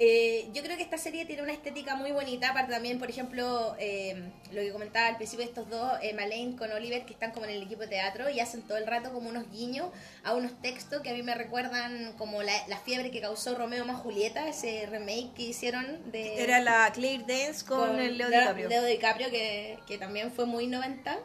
Eh, 0.00 0.48
yo 0.52 0.62
creo 0.62 0.76
que 0.76 0.84
esta 0.84 0.96
serie 0.96 1.26
tiene 1.26 1.42
una 1.42 1.52
estética 1.52 1.96
muy 1.96 2.12
bonita, 2.12 2.50
aparte 2.50 2.72
también, 2.72 3.00
por 3.00 3.10
ejemplo, 3.10 3.74
eh, 3.80 4.30
lo 4.52 4.60
que 4.60 4.70
comentaba 4.70 5.08
al 5.08 5.16
principio 5.16 5.44
de 5.44 5.50
estos 5.50 5.68
dos, 5.68 5.92
eh, 6.02 6.14
Malane 6.14 6.54
con 6.56 6.70
Oliver, 6.70 7.04
que 7.04 7.14
están 7.14 7.32
como 7.32 7.46
en 7.46 7.50
el 7.50 7.64
equipo 7.64 7.80
de 7.80 7.88
teatro 7.88 8.30
y 8.30 8.38
hacen 8.38 8.62
todo 8.62 8.78
el 8.78 8.86
rato 8.86 9.12
como 9.12 9.28
unos 9.28 9.50
guiños 9.50 9.90
a 10.22 10.34
unos 10.34 10.52
textos 10.62 11.02
que 11.02 11.10
a 11.10 11.14
mí 11.14 11.24
me 11.24 11.34
recuerdan 11.34 12.12
como 12.16 12.44
la, 12.44 12.52
la 12.68 12.78
fiebre 12.78 13.10
que 13.10 13.20
causó 13.20 13.56
Romeo 13.56 13.84
más 13.84 13.96
Julieta, 13.96 14.48
ese 14.48 14.86
remake 14.86 15.34
que 15.34 15.42
hicieron 15.42 16.12
de... 16.12 16.44
Era 16.44 16.60
la 16.60 16.88
Claire 16.92 17.24
Dance 17.26 17.66
con, 17.66 17.98
el 17.98 18.18
Leo 18.18 18.28
DiCaprio. 18.28 18.68
Leo 18.68 18.84
DiCaprio, 18.84 19.30
que, 19.30 19.80
que 19.88 19.98
también 19.98 20.30
fue 20.30 20.46
muy 20.46 20.68
90, 20.68 21.18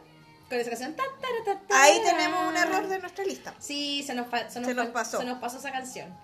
con 0.54 0.60
esa 0.60 0.70
canción... 0.70 0.94
ta, 0.94 1.02
ta, 1.20 1.28
ta, 1.54 1.60
ta, 1.66 1.82
Ahí 1.82 2.00
tenemos 2.04 2.48
un 2.48 2.56
error 2.56 2.86
de 2.88 2.98
nuestra 2.98 3.24
lista. 3.24 3.54
Sí, 3.58 4.02
se 4.02 4.14
nos, 4.14 4.28
fa- 4.28 4.48
se 4.50 4.60
nos, 4.60 4.68
Se 4.68 4.74
nos 4.74 4.86
fa- 4.88 4.92
pasó. 4.92 5.18
se 5.18 5.24
nos 5.24 5.38
pasó 5.38 5.58
esa 5.58 5.70
canción. 5.72 6.14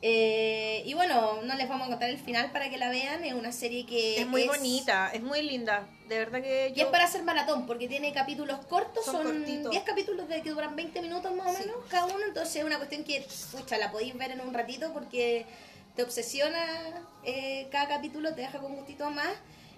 Eh, 0.00 0.82
y 0.86 0.94
bueno, 0.94 1.42
no 1.42 1.54
les 1.56 1.68
vamos 1.68 1.88
a 1.88 1.90
contar 1.90 2.08
el 2.08 2.18
final 2.18 2.52
para 2.52 2.70
que 2.70 2.76
la 2.78 2.88
vean. 2.88 3.24
Es 3.24 3.32
una 3.34 3.50
serie 3.50 3.84
que 3.84 4.20
Es 4.20 4.26
muy 4.28 4.46
bonita, 4.46 5.10
es 5.12 5.22
muy 5.22 5.42
linda. 5.42 5.88
De 6.08 6.18
verdad 6.18 6.40
que 6.40 6.72
Y 6.74 6.80
es 6.80 6.86
para 6.86 7.04
hacer 7.04 7.22
maratón, 7.24 7.66
porque 7.66 7.88
tiene 7.88 8.12
capítulos 8.12 8.64
cortos, 8.66 9.04
Son 9.04 9.16
son, 9.24 9.38
cortitos. 9.38 9.70
10 9.72 9.82
capítulos 9.82 10.28
de 10.28 10.40
que 10.42 10.50
duran 10.50 10.76
20 10.76 11.02
minutos 11.02 11.34
más 11.34 11.48
o 11.48 11.52
Sí. 11.56 11.64
menos 11.66 11.76
cada 11.88 12.06
uno. 12.06 12.24
Entonces 12.26 12.56
es 12.56 12.64
una 12.64 12.76
cuestión 12.76 13.02
que, 13.02 13.26
pucha, 13.50 13.76
la 13.76 13.90
podéis 13.90 14.16
ver 14.16 14.30
en 14.30 14.40
un 14.40 14.54
ratito 14.54 14.92
porque 14.92 15.46
te 15.96 16.02
obsesiona 16.04 16.64
eh, 17.24 17.66
cada 17.72 17.88
capítulo, 17.88 18.32
te 18.34 18.42
deja 18.42 18.58
con 18.60 18.76
gustito 18.76 19.10
más. 19.10 19.30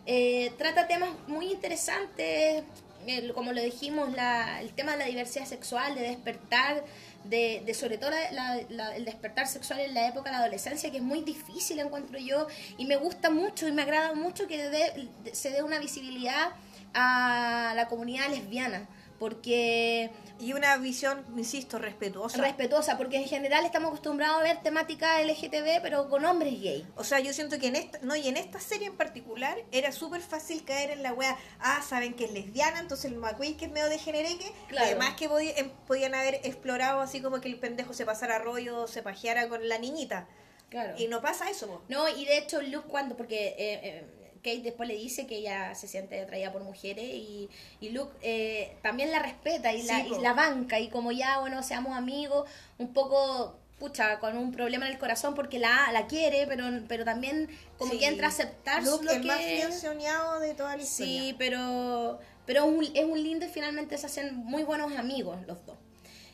Eh, 0.07 0.53
trata 0.59 0.87
temas 0.87 1.11
muy 1.29 1.51
interesantes, 1.51 2.63
eh, 3.07 3.33
como 3.35 3.53
lo 3.53 3.61
dijimos, 3.63 4.13
la, 4.13 4.61
el 4.61 4.73
tema 4.73 4.93
de 4.93 4.99
la 4.99 5.05
diversidad 5.07 5.47
sexual, 5.47 5.95
de 5.95 6.03
despertar, 6.03 6.85
de, 7.25 7.63
de 7.67 7.75
sobre 7.75 7.99
todo 7.99 8.11
la- 8.11 8.97
el 8.97 9.05
despertar 9.05 9.47
sexual 9.47 9.81
en 9.81 9.95
la 9.95 10.09
época 10.09 10.31
de 10.31 10.37
la 10.37 10.43
adolescencia, 10.43 10.91
que 10.91 10.99
es 10.99 11.03
muy 11.03 11.21
difícil, 11.23 11.79
encuentro 11.81 12.19
yo, 12.19 12.47
y 12.79 12.87
me 12.87 12.97
gusta 12.97 13.31
mucho 13.31 13.69
y 13.69 13.73
me 13.73 13.83
agrada 13.83 14.15
mucho 14.15 14.47
que 14.47 14.69
dé- 14.69 15.09
se 15.33 15.51
dé 15.51 15.63
una 15.63 15.79
visibilidad 15.79 16.51
a 16.95 17.73
la 17.77 17.87
comunidad 17.89 18.29
lesbiana, 18.31 18.89
porque 19.21 20.11
Y 20.41 20.55
una 20.55 20.77
visión, 20.79 21.23
insisto, 21.37 21.79
respetuosa. 21.79 22.39
respetuosa, 22.41 22.97
porque 22.97 23.19
en 23.19 23.27
general 23.29 23.67
estamos 23.67 23.89
acostumbrados 23.89 24.41
a 24.41 24.43
ver 24.43 24.63
temática 24.63 25.21
LGTB, 25.23 25.83
pero 25.83 26.09
con 26.09 26.25
hombres 26.25 26.59
gay. 26.61 26.87
O 26.97 27.05
sea, 27.05 27.21
yo 27.21 27.35
siento 27.35 27.59
que 27.59 27.67
en 27.67 27.77
esta, 27.77 27.99
no, 28.01 28.17
y 28.17 28.27
en 28.27 28.39
esta 28.39 28.59
serie 28.59 28.87
en 28.87 28.97
particular 28.97 29.59
era 29.71 29.93
súper 29.93 30.23
fácil 30.23 30.65
caer 30.65 30.93
en 30.93 31.03
la 31.03 31.13
wea, 31.13 31.37
ah, 31.61 31.83
saben 31.87 32.15
que 32.15 32.25
es 32.25 32.33
lesbiana, 32.33 32.81
entonces 32.81 33.13
el 33.13 33.19
McQueen 33.19 33.59
que 33.59 33.67
es 33.67 33.71
medio 33.71 33.91
degenereque, 33.91 34.51
Claro. 34.69 34.87
además 34.87 35.15
que 35.17 35.29
podi- 35.29 35.53
em- 35.57 35.71
podían 35.87 36.15
haber 36.15 36.37
explorado 36.43 37.01
así 37.03 37.21
como 37.21 37.41
que 37.43 37.49
el 37.49 37.59
pendejo 37.61 37.93
se 37.93 38.07
pasara 38.07 38.39
rollo, 38.39 38.87
se 38.89 39.03
pajeara 39.03 39.49
con 39.51 39.69
la 39.69 39.77
niñita. 39.79 40.27
Claro. 40.71 40.95
Y 40.97 41.09
no 41.09 41.21
pasa 41.21 41.51
eso. 41.51 41.83
No, 41.89 42.09
y 42.09 42.25
de 42.25 42.39
hecho 42.39 42.63
Luke 42.63 42.89
cuando, 42.89 43.17
porque 43.17 43.49
eh, 43.49 43.55
eh, 43.83 44.05
Kate 44.43 44.63
después 44.63 44.89
le 44.89 44.95
dice 44.97 45.27
que 45.27 45.37
ella 45.39 45.75
se 45.75 45.87
siente 45.89 46.21
atraída 46.21 46.53
por 46.53 46.63
mujeres 46.63 47.05
y, 47.05 47.49
y 47.81 47.91
Luke 47.91 48.13
eh, 48.23 48.77
también 48.83 49.11
la 49.11 49.21
respeta 49.21 49.73
y, 49.73 49.83
la, 49.83 50.01
y 50.01 50.21
la 50.21 50.33
banca 50.33 50.79
y 50.81 50.89
como 50.89 51.13
ya, 51.13 51.39
bueno, 51.41 51.63
seamos 51.63 51.97
amigos, 51.97 52.49
un 52.79 52.93
poco, 52.93 53.57
pucha, 53.79 54.19
con 54.19 54.37
un 54.37 54.53
problema 54.53 54.87
en 54.87 54.93
el 54.93 54.99
corazón 54.99 55.35
porque 55.35 55.59
la, 55.59 55.91
la 55.93 56.07
quiere, 56.07 56.47
pero, 56.47 56.65
pero 56.89 57.05
también 57.05 57.49
como 57.79 57.93
Sí. 57.93 57.99
que 57.99 58.07
entra 58.07 58.27
a 58.27 58.31
aceptar 58.31 58.83
Luke, 58.83 59.05
lo 59.05 59.13
que... 59.13 59.19
más 59.21 59.39
de 59.39 60.55
toda 60.55 60.77
la 60.77 60.83
historia. 60.83 60.87
Sí, 61.23 61.35
pero, 61.39 62.19
pero 62.47 62.65
es 62.65 62.67
un, 62.71 62.85
es 62.97 63.05
un 63.05 63.23
lindo 63.23 63.47
y 63.47 63.49
finalmente 63.49 63.97
se 63.99 64.07
hacen 64.07 64.35
muy 64.37 64.63
buenos 64.65 64.93
amigos 64.97 65.39
los 65.47 65.65
dos. 65.67 65.77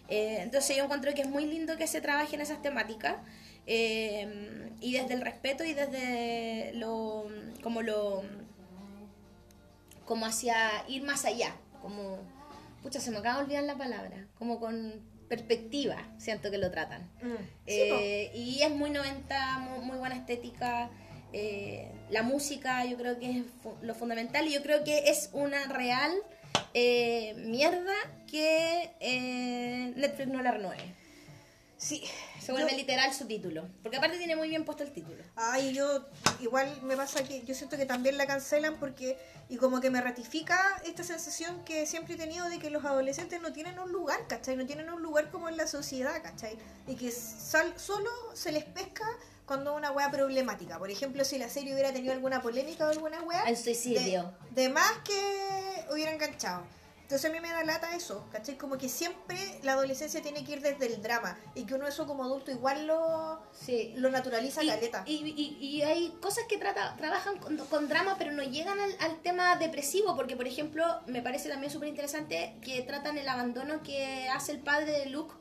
Eh, 0.09 0.39
entonces 0.41 0.77
yo 0.77 0.85
encuentro 0.85 1.13
que 1.15 1.23
es 1.23 1.29
muy 1.29 1.47
lindo 1.47 1.77
que 1.77 1.87
se 1.89 2.01
trabaje 2.01 2.37
en 2.37 2.41
esas 2.41 2.63
temáticas 2.63 3.17
eh, 3.67 4.71
y 4.81 4.93
desde 4.95 5.15
el 5.15 5.21
respeto 5.23 5.65
y 5.65 5.75
desde 5.75 6.73
lo 6.75 7.27
como 7.63 7.83
lo 7.83 8.23
como 10.05 10.27
hacia 10.27 10.57
ir 10.89 11.03
más 11.03 11.25
allá, 11.25 11.55
como 11.83 12.19
pucha 12.83 13.01
se 13.01 13.11
me 13.11 13.19
acaba 13.19 13.39
de 13.39 13.45
olvidar 13.45 13.65
la 13.65 13.77
palabra, 13.77 14.27
como 14.39 14.61
con 14.61 15.01
perspectiva 15.29 15.97
siento 16.19 16.51
que 16.53 16.59
lo 16.59 16.71
tratan. 16.71 17.03
Mm. 17.23 17.35
Eh, 17.67 18.31
y 18.35 18.63
es 18.63 18.71
muy 18.71 18.91
90, 18.91 19.59
muy, 19.59 19.85
muy 19.85 19.97
buena 19.99 20.15
estética. 20.17 20.89
eh, 21.33 21.91
la 22.11 22.23
música 22.23 22.85
yo 22.85 22.97
creo 22.97 23.19
que 23.19 23.31
es 23.41 23.45
fu- 23.63 23.75
lo 23.83 23.95
fundamental 23.97 24.47
y 24.47 24.53
yo 24.55 24.63
creo 24.63 24.85
que 24.85 25.11
es 25.11 25.29
una 25.33 25.67
real 25.67 26.13
eh, 26.73 27.35
mierda 27.39 27.93
que 28.31 28.91
eh, 29.01 29.93
Netflix 29.97 30.29
no 30.29 30.41
la 30.43 30.53
renueve. 30.53 30.95
Sí. 31.79 32.03
Se 32.41 32.53
vuelve 32.53 32.71
Yo- 32.71 32.77
literal 32.77 33.13
su 33.13 33.27
título. 33.27 33.69
Porque 33.83 33.97
aparte 33.99 34.19
tiene 34.19 34.37
muy 34.37 34.49
bien 34.49 34.65
puesto 34.65 34.83
el 34.85 34.93
título. 34.93 35.23
Ay, 35.35 35.75
yo 35.75 36.07
igual 36.41 36.81
me 36.83 36.97
pasa 36.97 37.25
que 37.25 37.43
yo 37.45 37.55
siento 37.55 37.77
que 37.77 37.87
también 37.87 38.17
la 38.17 38.27
cancelan 38.27 38.77
porque 38.79 39.19
y 39.49 39.57
como 39.57 39.81
que 39.81 39.91
me 39.91 40.01
ratifica 40.01 40.59
esta 40.85 41.03
sensación 41.03 41.65
que 41.65 41.87
siempre 41.87 42.15
he 42.15 42.17
tenido 42.17 42.49
de 42.49 42.59
que 42.59 42.71
los 42.71 42.85
adolescentes 42.85 43.41
no 43.41 43.53
tienen 43.53 43.79
un 43.81 43.91
lugar, 43.91 44.27
¿cachai? 44.29 44.57
No 44.57 44.65
tienen 44.67 44.91
un 44.91 45.03
lugar 45.03 45.31
como 45.31 45.49
en 45.49 45.57
la 45.57 45.67
sociedad, 45.67 46.23
¿cachai? 46.23 46.57
Y 46.87 46.95
que 46.95 47.11
sal- 47.11 47.75
solo 47.79 48.11
se 48.35 48.53
les 48.53 48.65
pesca 48.65 49.05
cuando 49.45 49.75
una 49.75 49.91
wea 49.93 50.11
problemática. 50.11 50.79
Por 50.79 50.91
ejemplo, 50.91 51.25
si 51.25 51.39
la 51.39 51.49
serie 51.49 51.73
hubiera 51.73 51.93
tenido 51.93 52.13
alguna 52.13 52.43
polémica 52.43 52.87
o 52.87 52.91
alguna 52.91 53.23
wea, 53.23 53.43
El 53.45 53.57
suicidio. 53.57 54.35
de, 54.51 54.63
de 54.63 54.69
más 54.69 54.91
que 55.05 55.85
hubiera 55.93 56.13
enganchado. 56.13 56.65
Entonces 57.07 57.31
a 57.31 57.33
mí 57.33 57.39
me 57.39 57.51
da 57.53 57.63
lata 57.63 57.95
eso, 57.95 58.27
¿cachai? 58.33 58.59
Como 58.59 58.79
que 58.79 58.89
siempre 58.89 59.39
la 59.63 59.75
adolescencia 59.75 60.21
tiene 60.23 60.43
que 60.43 60.55
ir 60.55 60.61
desde 60.61 60.87
el 60.87 61.01
drama 61.03 61.39
y 61.55 61.65
que 61.65 61.75
uno 61.75 61.87
eso 61.87 62.05
como 62.05 62.25
adulto 62.25 62.51
igual 62.51 62.89
lo, 62.89 63.41
Sí. 63.53 63.93
lo 63.95 64.11
naturaliza 64.11 64.65
Y, 64.65 64.67
caleta. 64.67 65.05
y, 65.07 65.15
y- 65.37 65.65
y 65.65 65.83
hay 65.83 66.11
cosas 66.21 66.47
que 66.49 66.59
trata, 66.59 66.97
trabajan 66.97 67.39
con, 67.39 67.57
con 67.59 67.89
drama, 67.89 68.17
pero 68.19 68.33
no 68.33 68.43
llegan 68.43 68.81
al, 68.81 68.91
al 68.99 69.23
tema 69.23 69.55
depresivo, 69.55 70.17
porque 70.17 70.35
por 70.35 70.49
ejemplo, 70.49 70.85
me 71.07 71.23
parece 71.23 71.49
también 71.49 71.71
súper 71.73 71.89
interesante 71.91 72.57
que 72.61 72.83
tratan 72.83 73.17
el 73.19 73.29
abandono 73.29 73.85
que 73.85 74.29
hace 74.29 74.51
el 74.51 74.59
padre 74.59 74.91
de 74.99 75.07
Luke, 75.07 75.33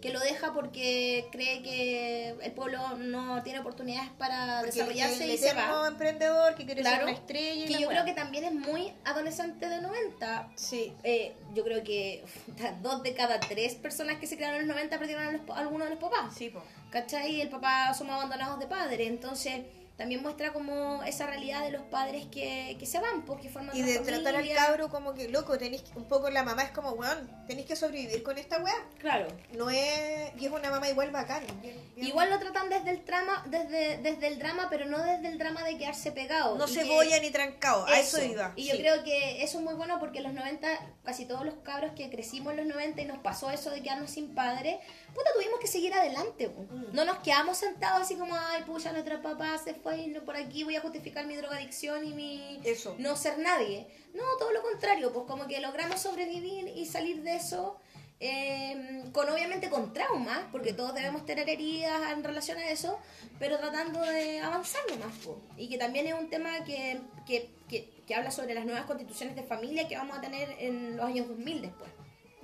que 0.00 0.10
lo 0.10 0.20
deja 0.20 0.52
porque 0.52 1.26
cree 1.32 1.62
que 1.62 2.28
el 2.40 2.52
pueblo 2.52 2.96
no 2.98 3.42
tiene 3.42 3.58
oportunidades 3.60 4.10
para 4.18 4.60
Porque 4.60 4.72
desarrollarse 4.72 5.24
el 5.24 5.30
y 5.32 5.38
se 5.38 5.52
va. 5.54 5.88
emprendedor 5.88 6.54
que 6.54 6.64
quiere 6.66 6.82
ser 6.82 6.92
Claro, 6.92 7.06
una 7.08 7.14
estrella 7.16 7.66
que 7.66 7.82
yo 7.82 7.88
creo 7.88 8.04
que 8.04 8.12
también 8.12 8.44
es 8.44 8.52
muy 8.52 8.92
adolescente 9.04 9.68
de 9.68 9.80
90. 9.80 10.52
Sí. 10.54 10.92
Eh, 11.02 11.34
yo 11.54 11.64
creo 11.64 11.82
que 11.82 12.22
uf, 12.24 12.58
dos 12.80 13.02
de 13.02 13.14
cada 13.14 13.40
tres 13.40 13.74
personas 13.74 14.18
que 14.18 14.26
se 14.26 14.36
crearon 14.36 14.60
en 14.60 14.68
los 14.68 14.76
90 14.76 14.98
perdieron 14.98 15.26
a, 15.26 15.32
los, 15.32 15.50
a 15.50 15.58
alguno 15.60 15.84
de 15.84 15.90
los 15.90 15.98
papás. 15.98 16.34
Sí, 16.36 16.50
po. 16.50 16.62
¿Cachai? 16.90 17.40
El 17.40 17.48
papá 17.48 17.92
somos 17.92 18.14
abandonados 18.14 18.58
de 18.60 18.66
padre, 18.66 19.06
entonces 19.08 19.62
también 19.98 20.22
muestra 20.22 20.52
como 20.52 21.02
esa 21.02 21.26
realidad 21.26 21.62
de 21.64 21.72
los 21.72 21.82
padres 21.82 22.24
que, 22.30 22.76
que 22.78 22.86
se 22.86 23.00
van, 23.00 23.24
porque 23.26 23.48
forman 23.50 23.76
Y 23.76 23.82
de 23.82 23.98
tratar 23.98 24.36
al 24.36 24.48
cabro 24.54 24.88
como 24.88 25.12
que, 25.12 25.28
loco, 25.28 25.58
tenéis 25.58 25.82
que- 25.82 25.98
un 25.98 26.04
poco 26.06 26.30
la 26.30 26.44
mamá 26.44 26.62
es 26.62 26.70
como, 26.70 26.92
weón, 26.92 27.28
tenéis 27.48 27.66
que 27.66 27.74
sobrevivir 27.74 28.22
con 28.22 28.38
esta 28.38 28.62
weá. 28.62 28.74
Claro. 29.00 29.26
No 29.52 29.68
es, 29.70 30.30
y 30.38 30.46
es 30.46 30.52
una 30.52 30.70
mamá 30.70 30.88
igual 30.88 31.10
bacán. 31.10 31.42
bien- 31.60 31.76
bien- 31.96 32.06
Igual 32.08 32.30
lo 32.30 32.38
tratan 32.38 32.68
desde 32.70 32.90
el 32.90 33.04
drama, 33.04 33.42
desde, 33.48 33.98
desde 33.98 34.28
el 34.28 34.38
drama, 34.38 34.68
pero 34.70 34.86
no 34.86 34.98
desde 35.02 35.26
el 35.28 35.36
drama 35.36 35.64
de 35.64 35.76
quedarse 35.76 36.12
pegado. 36.12 36.56
No 36.56 36.68
se 36.68 36.84
boya 36.84 37.18
ni 37.20 37.30
trancado, 37.30 37.84
a 37.86 37.98
eso, 37.98 38.22
iba. 38.22 38.52
Y 38.54 38.68
yo 38.68 38.76
creo 38.76 39.02
que 39.02 39.42
eso 39.42 39.58
es 39.58 39.64
muy 39.64 39.74
bueno 39.74 39.98
porque 39.98 40.18
en 40.18 40.24
los 40.24 40.32
90, 40.32 40.68
casi 41.02 41.26
todos 41.26 41.44
los 41.44 41.54
cabros 41.64 41.90
que 41.96 42.08
crecimos 42.08 42.52
en 42.52 42.58
los 42.58 42.66
90 42.68 43.02
y 43.02 43.04
nos 43.04 43.18
pasó 43.18 43.50
eso 43.50 43.70
de 43.70 43.82
quedarnos 43.82 44.10
sin 44.10 44.32
padre, 44.32 44.78
puta, 45.12 45.30
tuvimos 45.34 45.58
que 45.58 45.66
seguir 45.66 45.92
adelante. 45.92 46.48
Mm. 46.48 46.92
No 46.94 47.04
nos 47.04 47.18
quedamos 47.18 47.58
sentados 47.58 48.02
así 48.02 48.14
como, 48.14 48.36
ay, 48.36 48.62
pucha, 48.62 48.92
nuestro 48.92 49.20
papá 49.20 49.58
se 49.58 49.74
fue 49.74 49.87
después 49.96 50.14
no, 50.14 50.24
por 50.24 50.36
aquí 50.36 50.64
voy 50.64 50.76
a 50.76 50.80
justificar 50.80 51.26
mi 51.26 51.36
drogadicción 51.36 52.06
y 52.06 52.12
mi 52.12 52.60
Eso. 52.64 52.94
no 52.98 53.16
ser 53.16 53.38
nadie. 53.38 53.86
No, 54.14 54.24
todo 54.38 54.52
lo 54.52 54.62
contrario, 54.62 55.12
pues 55.12 55.26
como 55.26 55.46
que 55.46 55.60
logramos 55.60 56.00
sobrevivir 56.00 56.68
y 56.68 56.86
salir 56.86 57.22
de 57.22 57.36
eso 57.36 57.78
eh, 58.20 59.04
con 59.12 59.28
obviamente 59.30 59.70
con 59.70 59.92
traumas, 59.92 60.40
porque 60.50 60.72
todos 60.72 60.92
debemos 60.94 61.24
tener 61.24 61.48
heridas 61.48 62.12
en 62.12 62.24
relación 62.24 62.58
a 62.58 62.68
eso, 62.70 62.98
pero 63.38 63.58
tratando 63.58 64.00
de 64.02 64.40
avanzar 64.40 64.82
po. 65.24 65.40
Y 65.56 65.68
que 65.68 65.78
también 65.78 66.06
es 66.06 66.14
un 66.14 66.28
tema 66.28 66.64
que, 66.64 67.00
que, 67.26 67.50
que, 67.68 67.88
que 68.06 68.14
habla 68.14 68.32
sobre 68.32 68.54
las 68.54 68.64
nuevas 68.64 68.86
constituciones 68.86 69.36
de 69.36 69.44
familia 69.44 69.86
que 69.86 69.96
vamos 69.96 70.18
a 70.18 70.20
tener 70.20 70.56
en 70.58 70.96
los 70.96 71.06
años 71.06 71.28
2000 71.28 71.62
después, 71.62 71.90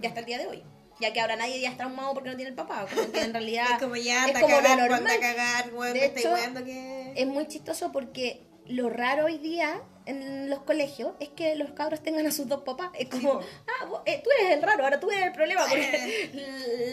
y 0.01 0.07
hasta 0.07 0.21
el 0.21 0.27
día 0.27 0.39
de 0.39 0.47
hoy. 0.47 0.63
Ya 1.01 1.13
que 1.13 1.21
ahora 1.21 1.35
nadie 1.35 1.61
ya 1.61 1.71
está 1.71 1.85
traumado 1.85 2.15
porque 2.15 2.31
no 2.31 2.37
tiene 2.37 2.51
el 2.51 2.55
papá, 2.55 2.87
como 2.89 3.11
que 3.11 3.21
en 3.21 3.33
realidad 3.33 3.67
Es 3.73 3.83
como 3.83 3.97
ya, 3.97 4.27
es 4.27 4.33
como 4.35 4.47
cagar, 4.47 4.79
normal. 4.79 4.99
anda 5.01 5.13
a 5.13 5.19
cagar, 5.19 5.75
weón, 5.75 5.93
De 5.93 5.99
me 5.99 6.07
hecho, 6.07 6.65
que... 6.65 7.04
Es 7.15 7.27
muy 7.27 7.47
chistoso 7.47 7.93
porque 7.93 8.43
lo 8.67 8.89
raro 8.91 9.27
hoy 9.27 9.39
día 9.39 9.83
en 10.07 10.51
los 10.51 10.61
colegios 10.61 11.13
es 11.21 11.31
que 11.31 11.55
los 11.55 11.71
cabros 11.73 12.03
tengan 12.03 12.27
a 12.27 12.31
sus 12.31 12.47
dos 12.49 12.63
papás. 12.63 12.91
Es 12.99 13.09
como, 13.09 13.41
ah, 13.41 13.85
vos- 13.87 14.03
eh, 14.05 14.21
tú 14.23 14.31
eres 14.39 14.53
el 14.53 14.63
raro, 14.63 14.85
ahora 14.85 15.01
tú 15.01 15.11
eres 15.11 15.27
el 15.27 15.33
problema. 15.33 15.63
Porque 15.69 16.31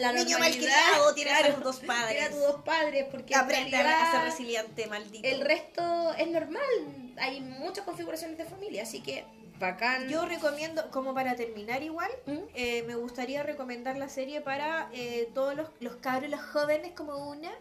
la 0.00 0.12
Niño 0.12 0.38
malcriado, 0.38 1.14
tienes 1.14 1.34
a 1.34 1.54
tus 1.54 1.62
dos 1.64 1.80
padres. 1.80 2.08
Tienes 2.16 2.28
a 2.28 2.30
tus 2.32 2.40
dos 2.40 2.62
padres, 2.62 3.06
porque 3.10 3.34
en 3.34 3.40
Aprende 3.40 3.76
a 3.76 4.10
ser 4.12 4.22
resiliente, 4.22 4.86
maldito. 4.86 5.28
el 5.28 5.40
resto 5.42 6.14
es 6.14 6.28
normal. 6.28 6.62
Hay 7.18 7.40
muchas 7.40 7.84
configuraciones 7.84 8.38
de 8.38 8.44
familia, 8.46 8.82
así 8.84 9.02
que 9.02 9.24
bacán. 9.58 10.08
Yo 10.08 10.24
recomiendo, 10.24 10.90
como 10.90 11.14
para 11.14 11.36
terminar 11.36 11.82
igual, 11.82 12.10
¿Mm? 12.26 12.38
eh, 12.54 12.82
me 12.86 12.94
gustaría 12.96 13.42
recomendar 13.42 13.96
la 13.98 14.08
serie 14.08 14.40
para 14.40 14.88
eh, 14.94 15.28
todos 15.34 15.54
los, 15.54 15.68
los 15.80 15.96
cabros, 15.96 16.30
los 16.30 16.40
jóvenes 16.40 16.92
como 16.96 17.28
una, 17.30 17.52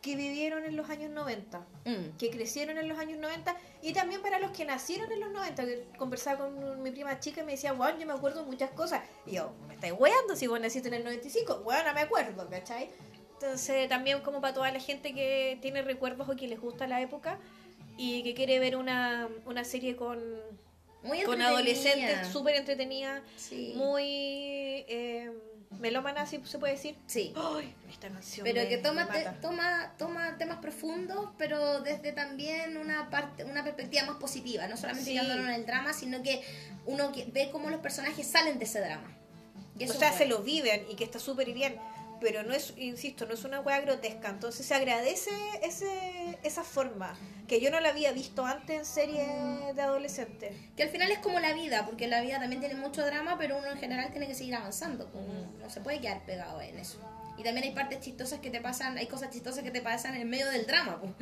que 0.00 0.16
vivieron 0.16 0.64
en 0.64 0.76
los 0.76 0.88
años 0.88 1.10
90, 1.10 1.64
Mm. 1.84 2.16
que 2.18 2.30
crecieron 2.30 2.78
en 2.78 2.88
los 2.88 2.98
años 2.98 3.18
90, 3.18 3.54
y 3.82 3.92
también 3.92 4.22
para 4.22 4.38
los 4.38 4.50
que 4.52 4.64
nacieron 4.64 5.12
en 5.12 5.20
los 5.20 5.30
90, 5.30 5.64
que 5.66 5.84
conversaba 5.98 6.38
con 6.46 6.82
mi 6.82 6.90
prima 6.90 7.20
chica 7.20 7.42
y 7.42 7.44
me 7.44 7.52
decía, 7.52 7.72
wow, 7.72 7.98
yo 7.98 8.06
me 8.06 8.12
acuerdo 8.14 8.40
de 8.40 8.46
muchas 8.50 8.70
cosas. 8.70 9.02
Y 9.26 9.32
yo, 9.32 9.52
me 9.68 9.74
estáis 9.74 9.92
weando 9.98 10.36
si 10.36 10.46
vos 10.46 10.58
naciste 10.60 10.88
en 10.88 10.94
el 10.94 11.04
95, 11.04 11.60
bueno, 11.64 11.84
no 11.88 11.94
me 11.94 12.00
acuerdo, 12.00 12.48
¿cachai? 12.48 12.88
Entonces 13.34 13.88
también 13.88 14.20
como 14.20 14.40
para 14.40 14.54
toda 14.54 14.70
la 14.72 14.80
gente 14.80 15.14
que 15.14 15.58
tiene 15.62 15.82
recuerdos 15.82 16.28
o 16.28 16.36
que 16.36 16.46
les 16.46 16.60
gusta 16.60 16.86
la 16.86 17.00
época 17.00 17.38
y 17.96 18.22
que 18.22 18.34
quiere 18.34 18.58
ver 18.58 18.76
una, 18.76 19.28
una 19.46 19.64
serie 19.64 19.96
con, 19.96 20.18
Muy 21.02 21.22
con 21.22 21.40
adolescentes 21.40 22.28
súper 22.28 22.56
entretenida, 22.56 23.22
Sí. 23.36 23.72
muy 23.76 24.84
eh, 24.88 25.30
melómana, 25.78 26.26
si 26.26 26.40
se 26.44 26.58
puede 26.58 26.74
decir. 26.74 26.96
Sí. 27.06 27.32
¡Ay! 27.36 27.74
Esta 27.88 28.08
canción. 28.08 28.44
Pero 28.44 28.62
me- 28.62 28.68
que 28.68 28.78
toma, 28.78 29.04
me 29.06 29.20
te- 29.20 29.30
toma, 29.40 29.92
toma 29.98 30.36
temas 30.36 30.58
profundos, 30.58 31.30
pero 31.38 31.80
desde 31.80 32.12
también 32.12 32.76
una 32.76 33.08
parte, 33.10 33.44
una 33.44 33.62
perspectiva 33.62 34.04
más 34.06 34.16
positiva, 34.16 34.66
no 34.66 34.76
solamente 34.76 35.04
Sí. 35.10 35.12
quedándonos 35.14 35.46
en 35.48 35.54
el 35.54 35.66
drama, 35.66 35.92
sino 35.92 36.22
que 36.22 36.42
uno 36.86 37.12
que- 37.12 37.24
ve 37.26 37.50
cómo 37.52 37.70
los 37.70 37.80
personajes 37.80 38.26
salen 38.26 38.58
de 38.58 38.64
ese 38.64 38.80
drama. 38.80 39.16
Y 39.78 39.84
eso 39.84 39.94
o 39.94 39.98
sea, 39.98 40.12
se 40.12 40.26
lo 40.26 40.40
viven 40.40 40.84
y 40.90 40.96
que 40.96 41.04
está 41.04 41.18
súper 41.18 41.52
bien. 41.52 41.76
Pero 42.20 42.42
no 42.42 42.52
es, 42.52 42.74
insisto, 42.76 43.26
no 43.26 43.34
es 43.34 43.44
una 43.44 43.60
hueá 43.60 43.80
grotesca. 43.80 44.28
Entonces 44.28 44.66
se 44.66 44.74
agradece 44.74 45.30
ese, 45.62 46.38
esa 46.42 46.64
forma. 46.64 47.16
Que 47.48 47.60
yo 47.60 47.70
no 47.70 47.80
la 47.80 47.88
había 47.88 48.12
visto 48.12 48.44
antes 48.44 48.78
en 48.78 48.84
series 48.84 49.74
de 49.74 49.82
adolescentes. 49.82 50.54
Que 50.76 50.84
al 50.84 50.90
final 50.90 51.10
es 51.10 51.18
como 51.18 51.40
la 51.40 51.52
vida, 51.52 51.86
porque 51.86 52.06
la 52.06 52.20
vida 52.20 52.38
también 52.38 52.60
tiene 52.60 52.76
mucho 52.76 53.04
drama, 53.04 53.36
pero 53.38 53.58
uno 53.58 53.70
en 53.70 53.78
general 53.78 54.10
tiene 54.10 54.26
que 54.26 54.34
seguir 54.34 54.54
avanzando, 54.54 55.10
como 55.10 55.52
no 55.58 55.70
se 55.70 55.80
puede 55.80 56.00
quedar 56.00 56.24
pegado 56.24 56.60
en 56.60 56.78
eso. 56.78 56.98
Y 57.40 57.42
también 57.42 57.64
hay 57.64 57.74
partes 57.74 58.00
chistosas 58.00 58.40
que 58.40 58.50
te 58.50 58.60
pasan, 58.60 58.98
hay 58.98 59.06
cosas 59.06 59.30
chistosas 59.30 59.64
que 59.64 59.70
te 59.70 59.80
pasan 59.80 60.14
en 60.14 60.28
medio 60.28 60.50
del 60.50 60.66
drama, 60.66 61.00
pues. 61.00 61.12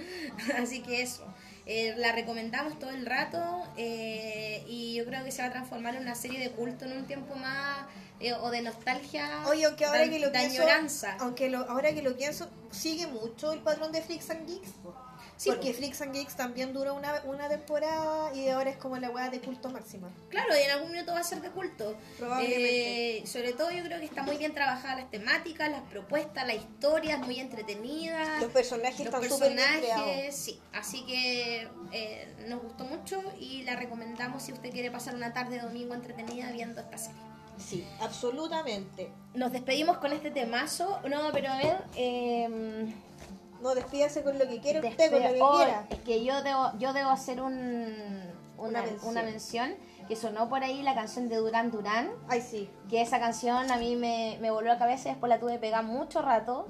así 0.60 0.82
que 0.82 1.00
eso. 1.00 1.24
Eh, 1.64 1.94
la 1.96 2.12
recomendamos 2.12 2.78
todo 2.78 2.90
el 2.90 3.06
rato 3.06 3.62
eh, 3.76 4.64
y 4.66 4.94
yo 4.94 5.04
creo 5.04 5.22
que 5.22 5.30
se 5.30 5.42
va 5.42 5.48
a 5.48 5.52
transformar 5.52 5.94
en 5.94 6.02
una 6.02 6.14
serie 6.14 6.40
de 6.40 6.50
culto 6.50 6.86
en 6.86 6.92
un 6.92 7.06
tiempo 7.06 7.36
más 7.36 7.86
eh, 8.20 8.32
o 8.34 8.50
de 8.50 8.62
nostalgia, 8.62 9.44
Oye, 9.46 9.64
aunque 9.64 9.84
ahora 9.84 10.00
de- 10.00 10.10
que 10.10 10.18
lo 10.18 10.26
de 10.30 10.38
pienso, 10.38 10.62
añoranza. 10.62 11.16
aunque 11.20 11.48
lo, 11.50 11.58
ahora 11.70 11.92
que 11.92 12.02
lo 12.02 12.16
pienso, 12.16 12.48
sigue 12.70 13.06
mucho 13.06 13.52
el 13.52 13.60
patrón 13.60 13.92
de 13.92 14.02
Freaks 14.02 14.30
and 14.30 14.46
Geeks. 14.46 14.70
Sí, 15.36 15.50
porque 15.50 15.70
po. 15.70 15.76
Freaks 15.76 16.00
and 16.02 16.12
Geeks 16.14 16.34
también 16.34 16.72
duró 16.72 16.94
una, 16.94 17.22
una 17.24 17.48
temporada 17.48 18.34
y 18.34 18.48
ahora 18.48 18.70
es 18.70 18.76
como 18.76 18.96
la 18.96 19.08
hueá 19.10 19.30
de 19.30 19.40
culto 19.40 19.68
máxima. 19.70 20.10
Claro, 20.30 20.48
y 20.58 20.62
en 20.62 20.70
algún 20.72 20.90
minuto 20.90 21.12
va 21.12 21.20
a 21.20 21.22
ser 21.22 21.40
de 21.40 21.50
culto. 21.50 21.96
Probablemente. 22.18 23.18
Eh, 23.18 23.26
sobre 23.26 23.52
todo 23.52 23.70
yo 23.70 23.84
creo 23.84 24.00
que 24.00 24.06
está 24.06 24.24
muy 24.24 24.36
bien 24.36 24.52
trabajadas 24.52 24.96
las 24.98 25.10
temáticas, 25.12 25.70
las 25.70 25.82
propuestas, 25.82 26.44
la 26.44 26.54
historia 26.54 27.14
es 27.14 27.20
muy 27.20 27.38
entretenida. 27.38 28.40
Los 28.40 28.50
personajes 28.50 28.98
los 28.98 29.14
están 29.14 29.28
súper 29.28 29.52
sí. 30.32 30.60
Así 30.72 31.06
que 31.06 31.68
eh, 31.92 32.34
nos 32.48 32.60
gustó 32.60 32.82
mucho 32.84 33.22
y 33.38 33.62
la 33.62 33.76
recomendamos 33.76 34.42
si 34.42 34.52
usted 34.52 34.72
quiere 34.72 34.90
pasar 34.90 35.14
una 35.14 35.32
tarde 35.32 35.58
de 35.58 35.62
domingo 35.62 35.94
entretenida 35.94 36.50
viendo 36.50 36.80
esta 36.80 36.98
serie. 36.98 37.27
Sí, 37.58 37.86
absolutamente. 38.00 39.10
Nos 39.34 39.52
despedimos 39.52 39.98
con 39.98 40.12
este 40.12 40.30
temazo. 40.30 41.00
No, 41.08 41.30
pero 41.32 41.50
a 41.52 41.56
ver. 41.58 41.84
Eh, 41.96 42.94
No, 43.60 43.74
despídase 43.74 44.22
con 44.22 44.38
lo 44.38 44.48
que 44.48 44.60
quiera 44.60 44.80
usted, 44.88 45.10
con 45.10 45.22
lo 45.22 45.32
que 45.32 45.42
oh, 45.42 45.56
quiera. 45.56 45.86
es 45.90 45.98
que 46.00 46.24
yo 46.24 46.42
debo, 46.42 46.70
yo 46.78 46.92
debo 46.92 47.10
hacer 47.10 47.40
un, 47.42 47.52
Una 48.56 48.68
una, 48.68 48.82
mención. 48.82 49.10
una 49.10 49.22
mención 49.24 49.74
que 50.06 50.14
sonó 50.16 50.48
por 50.48 50.62
ahí 50.62 50.82
la 50.82 50.94
canción 50.94 51.28
de 51.28 51.36
Durán 51.36 51.70
Durán. 51.70 52.10
Ay, 52.28 52.40
sí. 52.40 52.70
que 52.88 53.02
esa 53.02 53.18
canción 53.18 53.70
a 53.70 53.76
mí 53.76 53.96
me, 53.96 54.38
me 54.40 54.50
voló 54.50 54.68
la 54.68 54.78
cabeza 54.78 55.08
y 55.08 55.12
después 55.12 55.28
la 55.28 55.38
tuve 55.40 55.58
pegada 55.58 55.82
mucho 55.82 56.22
rato 56.22 56.66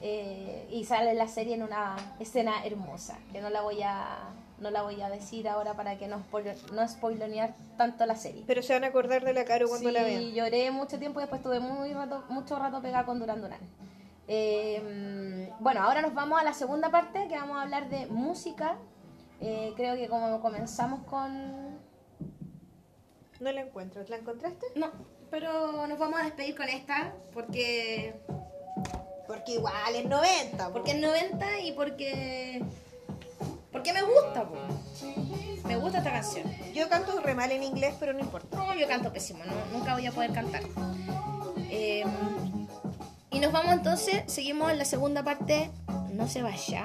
eh, 0.00 0.68
y 0.70 0.84
sale 0.84 1.12
la 1.14 1.26
serie 1.26 1.54
en 1.56 1.64
una 1.64 1.96
escena 2.20 2.64
hermosa 2.64 3.18
que 3.32 3.40
no 3.40 3.50
la 3.50 3.60
voy 3.62 3.82
a 3.82 4.30
no 4.60 4.70
la 4.70 4.82
voy 4.82 5.00
a 5.00 5.08
decir 5.08 5.48
ahora 5.48 5.74
para 5.74 5.96
que 5.98 6.08
no, 6.08 6.18
spoiler, 6.20 6.56
no 6.72 6.86
spoilear 6.88 7.54
tanto 7.76 8.04
la 8.06 8.16
serie 8.16 8.44
Pero 8.46 8.62
se 8.62 8.72
van 8.72 8.84
a 8.84 8.88
acordar 8.88 9.24
de 9.24 9.32
la 9.32 9.44
Caro 9.44 9.68
cuando 9.68 9.88
Sí, 9.88 9.94
la 9.94 10.02
vean. 10.02 10.32
lloré 10.32 10.70
mucho 10.70 10.98
tiempo 10.98 11.20
y 11.20 11.22
después 11.22 11.42
tuve 11.42 11.60
muy 11.60 11.92
rato, 11.92 12.24
mucho 12.28 12.58
rato 12.58 12.80
pegada 12.82 13.04
con 13.06 13.18
Duran 13.18 13.40
Duran 13.40 13.60
Eh, 14.26 15.50
bueno 15.60 15.82
ahora 15.82 16.02
nos 16.02 16.14
vamos 16.14 16.40
a 16.40 16.44
la 16.44 16.52
segunda 16.54 16.90
parte 16.90 17.28
que 17.28 17.36
vamos 17.36 17.56
a 17.58 17.62
hablar 17.62 17.88
de 17.88 18.06
música 18.06 18.76
Eh, 19.40 19.72
creo 19.76 19.94
que 19.94 20.08
como 20.08 20.40
comenzamos 20.40 21.00
con 21.06 21.78
No 23.40 23.52
la 23.52 23.60
encuentro. 23.60 24.02
¿La 24.08 24.16
encontraste? 24.16 24.66
no 24.74 24.90
pero 25.30 25.86
nos 25.86 25.98
vamos 25.98 26.18
a 26.20 26.24
despedir 26.24 26.56
con 26.56 26.68
esta 26.70 27.12
porque 27.34 28.14
Porque 29.26 29.52
igual 29.52 29.94
es 29.94 30.06
90. 30.06 30.66
po. 30.68 30.72
Porque 30.72 30.92
es 30.92 31.00
90 31.00 31.60
y 31.60 31.72
porque. 31.72 32.62
Porque 33.72 33.92
me 33.92 34.02
gusta. 34.02 34.48
Me 35.66 35.76
gusta 35.76 35.98
esta 35.98 36.12
canción. 36.12 36.44
Yo 36.74 36.88
canto 36.88 37.20
re 37.20 37.34
mal 37.34 37.52
en 37.52 37.62
inglés, 37.62 37.94
pero 38.00 38.12
no 38.12 38.20
importa. 38.20 38.56
No, 38.56 38.74
yo 38.74 38.88
canto 38.88 39.12
pésimo, 39.12 39.40
nunca 39.72 39.94
voy 39.94 40.06
a 40.06 40.12
poder 40.12 40.32
cantar. 40.32 40.62
Eh, 41.70 42.04
y 43.30 43.40
nos 43.40 43.52
vamos 43.52 43.72
entonces, 43.72 44.22
seguimos 44.26 44.70
en 44.72 44.78
la 44.78 44.84
segunda 44.84 45.22
parte. 45.22 45.70
No 46.12 46.26
se 46.28 46.42
vaya. 46.42 46.84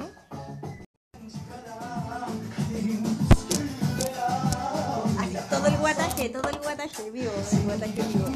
Todo 5.49 5.67
el 5.67 5.77
guataje, 5.77 6.29
todo 6.29 6.49
el 6.49 6.57
guataje 6.57 7.11
vivo, 7.11 7.31
el 7.51 7.63
guataje 7.63 8.01
vivo. 8.01 8.27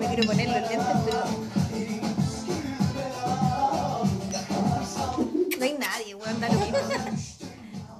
Me 0.00 0.06
quiero 0.06 0.24
poner 0.24 0.48
los 0.48 0.70
lentes, 0.70 0.96
pero. 1.04 1.51
No 5.62 5.68
hay 5.68 5.78
nadie, 5.78 6.14
weón, 6.16 6.40
da 6.40 6.48
lo 6.48 6.58
mismo. 6.58 6.78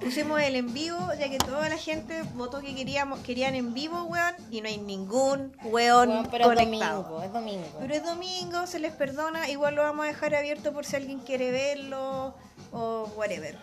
Pusimos 0.01 0.41
el 0.41 0.57
en 0.57 0.73
vivo, 0.73 0.99
ya 1.17 1.29
que 1.29 1.37
toda 1.37 1.69
la 1.69 1.77
gente 1.77 2.23
votó 2.35 2.59
que 2.59 2.75
queríamos, 2.75 3.19
querían 3.19 3.55
en 3.55 3.73
vivo, 3.73 4.03
weón, 4.03 4.35
y 4.51 4.59
no 4.59 4.67
hay 4.67 4.77
ningún 4.79 5.55
weón 5.63 6.09
Bueno, 6.09 6.27
pero 6.29 6.51
es 6.51 6.59
domingo, 6.59 7.23
es 7.23 7.31
domingo. 7.31 7.65
Pero 7.79 7.93
es 7.93 8.03
domingo, 8.03 8.67
se 8.67 8.79
les 8.79 8.91
perdona, 8.91 9.49
igual 9.49 9.75
lo 9.75 9.83
vamos 9.83 10.03
a 10.03 10.09
dejar 10.09 10.35
abierto 10.35 10.73
por 10.73 10.85
si 10.85 10.97
alguien 10.97 11.19
quiere 11.19 11.51
verlo 11.51 12.35
o 12.73 13.09
whatever. 13.15 13.57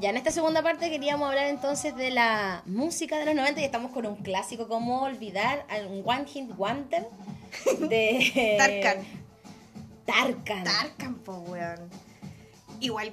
Ya 0.00 0.10
en 0.10 0.16
esta 0.16 0.32
segunda 0.32 0.60
parte 0.60 0.90
queríamos 0.90 1.28
hablar 1.28 1.46
entonces 1.46 1.94
de 1.94 2.10
la 2.10 2.62
música 2.66 3.18
de 3.18 3.26
los 3.26 3.36
90 3.36 3.60
y 3.60 3.64
estamos 3.64 3.92
con 3.92 4.06
un 4.06 4.16
clásico, 4.16 4.66
como 4.66 5.02
olvidar 5.02 5.64
un 5.88 6.02
One 6.04 6.24
Hit 6.26 6.56
Wonder 6.56 7.06
de 7.78 8.56
Tarkan. 8.58 9.04
Tarkan. 10.06 10.64
Tarkan, 10.64 11.14
po, 11.16 11.34
weón. 11.34 12.09
Igual, 12.80 13.12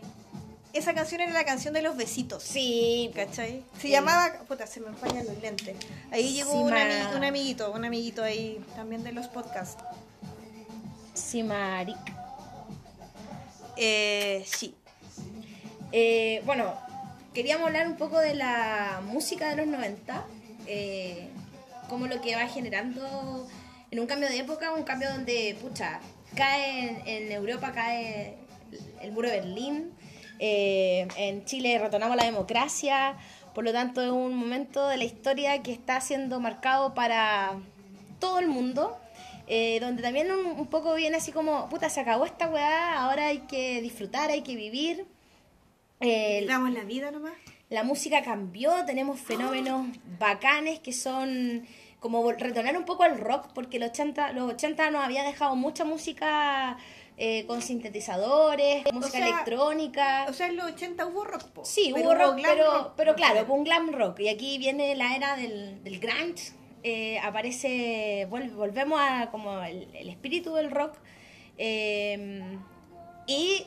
esa 0.73 0.93
canción 0.93 1.21
era 1.21 1.31
la 1.33 1.43
canción 1.45 1.73
de 1.73 1.81
los 1.81 1.95
besitos. 1.97 2.43
Sí, 2.43 3.11
¿Cachai? 3.15 3.63
Se 3.75 3.81
Sí. 3.83 3.89
llamaba. 3.89 4.33
Puta, 4.47 4.65
se 4.67 4.79
me 4.79 4.87
empañan 4.87 5.25
los 5.25 5.37
lentes. 5.41 5.75
Ahí 6.11 6.33
llegó 6.33 6.51
Sí, 6.51 6.57
un, 6.57 6.69
ma. 6.71 6.77
ami- 6.81 7.15
un 7.17 7.23
amiguito, 7.23 7.71
un 7.71 7.85
amiguito 7.85 8.23
ahí 8.23 8.63
también 8.75 9.03
de 9.03 9.11
los 9.11 9.27
podcasts. 9.27 9.83
sí, 11.13 11.43
Maric. 11.43 11.97
Eh, 13.75 14.43
sí. 14.47 14.75
Eh, 15.91 16.41
bueno, 16.45 16.73
queríamos 17.33 17.67
hablar 17.67 17.87
un 17.87 17.95
poco 17.97 18.19
de 18.19 18.33
la 18.35 19.01
música 19.05 19.49
de 19.49 19.55
los 19.57 19.67
90, 19.67 20.25
eh, 20.65 21.27
cómo 21.89 22.07
lo 22.07 22.19
que 22.21 22.35
va 22.35 22.47
generando 22.47 23.47
en 23.91 23.99
un 23.99 24.07
cambio 24.07 24.27
de 24.29 24.39
época, 24.39 24.73
un 24.73 24.83
cambio 24.83 25.09
donde, 25.11 25.57
pucha, 25.61 25.99
cae 26.35 26.89
en, 26.89 27.07
en 27.07 27.31
Europa, 27.31 27.71
cae 27.71 28.35
el, 29.01 29.11
muro 29.11 29.29
de 29.29 29.39
Berlín, 29.41 29.91
Eh, 30.39 31.07
en 31.17 31.45
Chile 31.45 31.79
retornamos 31.79 32.13
a 32.13 32.17
la 32.17 32.25
democracia, 32.25 33.17
por 33.55 33.63
lo 33.63 33.71
tanto 33.73 34.01
es 34.03 34.11
un 34.11 34.35
momento 34.35 34.87
de 34.87 34.97
la 34.97 35.03
historia 35.03 35.63
que 35.63 35.71
está 35.71 35.99
siendo 35.99 36.39
marcado 36.39 36.93
para 36.93 37.55
todo 38.19 38.39
el 38.39 38.47
mundo. 38.47 38.97
eh, 39.47 39.79
donde 39.79 40.01
también 40.03 40.29
un, 40.31 40.45
un 40.59 40.67
poco 40.67 40.93
viene 40.95 41.17
así 41.17 41.31
como, 41.31 41.69
puta, 41.69 41.89
se 41.89 42.01
acabó 42.01 42.25
esta 42.25 42.49
weá, 42.49 43.01
ahora 43.01 43.27
hay 43.27 43.39
que 43.47 43.81
disfrutar, 43.81 44.29
hay 44.29 44.41
que 44.41 44.55
vivir. 44.55 45.05
Eh, 46.01 46.45
Damos 46.47 46.71
la 46.71 46.83
vida 46.83 47.11
nomás. 47.11 47.33
la 47.69 47.83
música 47.83 48.21
cambió, 48.23 48.85
tenemos 48.85 49.19
fenómenos 49.19 49.87
bacanes 50.19 50.79
que 50.79 50.91
son 50.93 51.65
como 51.99 52.29
retornar 52.31 52.77
un 52.77 52.85
poco 52.85 53.03
al 53.03 53.17
rock, 53.19 53.47
porque 53.55 53.79
los 53.79 53.89
80, 53.89 54.33
los 54.33 54.53
80 54.53 54.91
nos 54.91 55.03
había 55.03 55.23
dejado 55.23 55.55
mucha 55.55 55.83
música 55.85 56.77
eh, 57.17 57.45
con 57.47 57.61
sintetizadores, 57.61 58.83
música 58.93 59.17
sea, 59.17 59.27
electrónica. 59.27 60.25
O 60.29 60.33
sea, 60.33 60.47
en 60.47 60.55
los 60.57 60.71
80 60.71 61.05
hubo 61.07 61.23
rock, 61.25 61.43
po. 61.49 61.65
sí, 61.65 61.91
hubo 61.93 62.13
rock, 62.13 62.37
pero, 62.43 62.71
rock, 62.71 62.93
pero 62.95 63.15
claro, 63.15 63.45
sé. 63.45 63.51
un 63.51 63.63
glam 63.63 63.91
rock. 63.91 64.19
Y 64.19 64.29
aquí 64.29 64.57
viene 64.59 64.95
la 64.95 65.15
era 65.15 65.35
del, 65.35 65.83
del 65.83 65.99
grunge, 65.99 66.53
eh, 66.83 67.19
aparece, 67.19 68.27
vol- 68.29 68.53
volvemos 68.53 68.99
a 69.01 69.29
como 69.31 69.61
el, 69.63 69.89
el 69.95 70.09
espíritu 70.09 70.53
del 70.53 70.69
rock. 70.71 70.93
eh, 71.57 72.57
y 73.25 73.65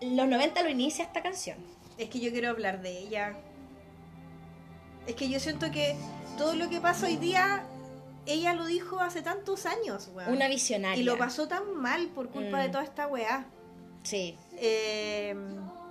los 0.00 0.28
90 0.28 0.62
lo 0.62 0.70
inicia 0.70 1.04
esta 1.04 1.20
canción. 1.22 1.58
Es 1.98 2.08
que 2.08 2.20
yo 2.20 2.30
quiero 2.30 2.48
hablar 2.50 2.80
de 2.80 2.96
ella. 2.96 3.36
Es 5.06 5.14
que 5.16 5.28
yo 5.28 5.40
siento 5.40 5.70
que 5.72 5.96
todo 6.36 6.54
lo 6.54 6.68
que 6.70 6.80
pasa 6.80 7.06
hoy 7.06 7.16
día, 7.16 7.64
ella 8.28 8.54
lo 8.54 8.66
dijo 8.66 9.00
hace 9.00 9.22
tantos 9.22 9.66
años, 9.66 10.10
weón. 10.14 10.32
Una 10.32 10.48
visionaria. 10.48 11.00
Y 11.00 11.04
lo 11.04 11.16
pasó 11.18 11.48
tan 11.48 11.74
mal 11.76 12.08
por 12.08 12.28
culpa 12.30 12.58
Mm. 12.58 12.60
de 12.62 12.68
toda 12.68 12.84
esta 12.84 13.06
weá. 13.08 13.46
Sí. 14.04 14.36
Eh, 14.56 15.34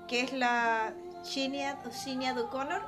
que 0.08 0.22
es 0.22 0.34
la 0.34 0.94
Sinead 1.24 2.38
O'Connor. 2.40 2.82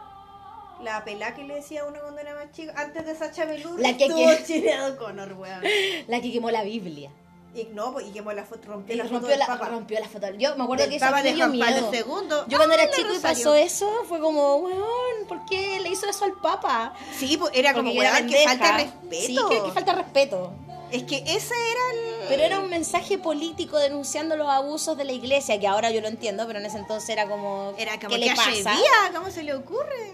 La 0.82 1.04
pelá 1.04 1.36
que 1.36 1.44
le 1.44 1.56
decía 1.56 1.82
a 1.82 1.86
uno 1.86 2.00
cuando 2.02 2.22
era 2.22 2.36
más 2.36 2.52
chico. 2.52 2.72
Antes 2.76 3.06
de 3.06 3.14
Sacha 3.16 3.44
Velour. 3.46 3.80
La 3.82 3.98
que- 3.98 4.06
estuvo 4.06 4.26
que- 4.30 4.46
Sinead 4.46 4.92
O'Connor, 4.94 5.34
weón. 5.34 5.62
La 6.08 6.22
que 6.22 6.32
quemó 6.32 6.52
la 6.52 6.64
Biblia. 6.64 7.12
Y 7.56 7.64
no, 7.74 7.92
pues, 7.94 8.06
y 8.08 8.12
quemó 8.12 8.32
la 8.32 8.46
foto, 8.46 8.68
rompió 8.68 8.94
Y 8.94 8.98
la 8.98 9.04
foto 9.06 9.14
rompió 9.16 9.30
del 9.30 9.40
la, 9.40 9.48
Papa. 9.48 9.70
rompió 9.70 10.00
la 10.00 10.08
foto. 10.08 10.28
Yo 10.38 10.56
me 10.56 10.64
acuerdo 10.64 10.84
Del 10.84 10.92
que 10.92 10.98
eso 10.98 11.06
Papa 11.08 11.24
me 11.24 11.34
dio 11.34 11.48
miedo. 11.48 11.92
II. 11.92 12.04
Yo 12.48 12.58
cuando 12.58 12.74
era 12.76 12.84
¡Hola, 12.84 12.94
chico 12.96 13.14
y 13.14 13.20
pasó 13.20 13.56
eso, 13.56 13.92
fue 14.08 14.20
como, 14.20 14.58
weón, 14.58 15.28
¿por 15.28 15.44
qué 15.46 15.80
le 15.80 15.90
hizo 15.90 16.08
eso 16.08 16.26
al 16.26 16.34
Papa? 16.34 16.94
Sí, 17.18 17.38
pues 17.38 17.52
era 17.56 17.74
como, 17.74 17.92
Porque 17.92 18.00
weón, 18.08 18.28
que 18.28 18.44
falta 18.44 18.78
respeto. 18.78 19.26
Sí, 19.26 19.38
que, 19.50 19.64
que 19.64 19.72
falta 19.72 19.94
respeto. 19.94 20.54
Es 20.92 21.04
que 21.04 21.18
ese 21.18 21.54
era 21.54 21.82
el... 21.94 22.28
Pero 22.30 22.44
era 22.44 22.60
un 22.60 22.70
mensaje 22.70 23.18
político 23.20 23.78
denunciando 23.78 24.36
los 24.38 24.48
abusos 24.50 24.98
de 24.98 25.04
la 25.06 25.12
iglesia, 25.12 25.60
que 25.60 25.68
ahora 25.68 25.92
yo 25.92 26.02
lo 26.02 26.08
entiendo, 26.08 26.46
pero 26.48 26.60
en 26.60 26.66
ese 26.66 26.78
entonces 26.78 27.10
era 27.10 27.28
como, 27.28 27.74
Era 27.78 28.00
como 28.00 28.10
¿qué 28.16 28.20
que 28.22 28.26
le 28.30 28.36
pasa? 28.36 28.52
día, 28.52 29.12
¿cómo 29.14 29.30
se 29.32 29.44
le 29.44 29.54
ocurre? 29.56 30.14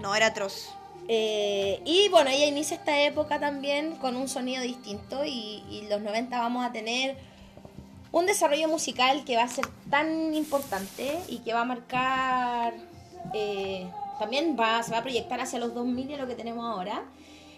No, 0.00 0.14
era 0.14 0.26
atroz. 0.26 0.70
Eh, 1.12 1.80
y 1.84 2.08
bueno, 2.08 2.30
ella 2.30 2.46
inicia 2.46 2.76
esta 2.76 3.02
época 3.02 3.40
también 3.40 3.96
con 3.96 4.14
un 4.14 4.28
sonido 4.28 4.62
distinto 4.62 5.24
y, 5.24 5.64
y 5.68 5.88
los 5.90 6.00
90 6.00 6.38
vamos 6.38 6.64
a 6.64 6.70
tener 6.70 7.16
un 8.12 8.26
desarrollo 8.26 8.68
musical 8.68 9.24
que 9.24 9.34
va 9.34 9.42
a 9.42 9.48
ser 9.48 9.66
tan 9.90 10.32
importante 10.34 11.18
y 11.28 11.38
que 11.38 11.52
va 11.52 11.62
a 11.62 11.64
marcar, 11.64 12.74
eh, 13.34 13.88
también 14.20 14.56
va, 14.58 14.82
se 14.84 14.92
va 14.92 14.98
a 14.98 15.02
proyectar 15.02 15.40
hacia 15.40 15.58
los 15.58 15.74
2000 15.74 16.10
y 16.10 16.14
a 16.14 16.16
lo 16.16 16.28
que 16.28 16.36
tenemos 16.36 16.64
ahora. 16.64 17.02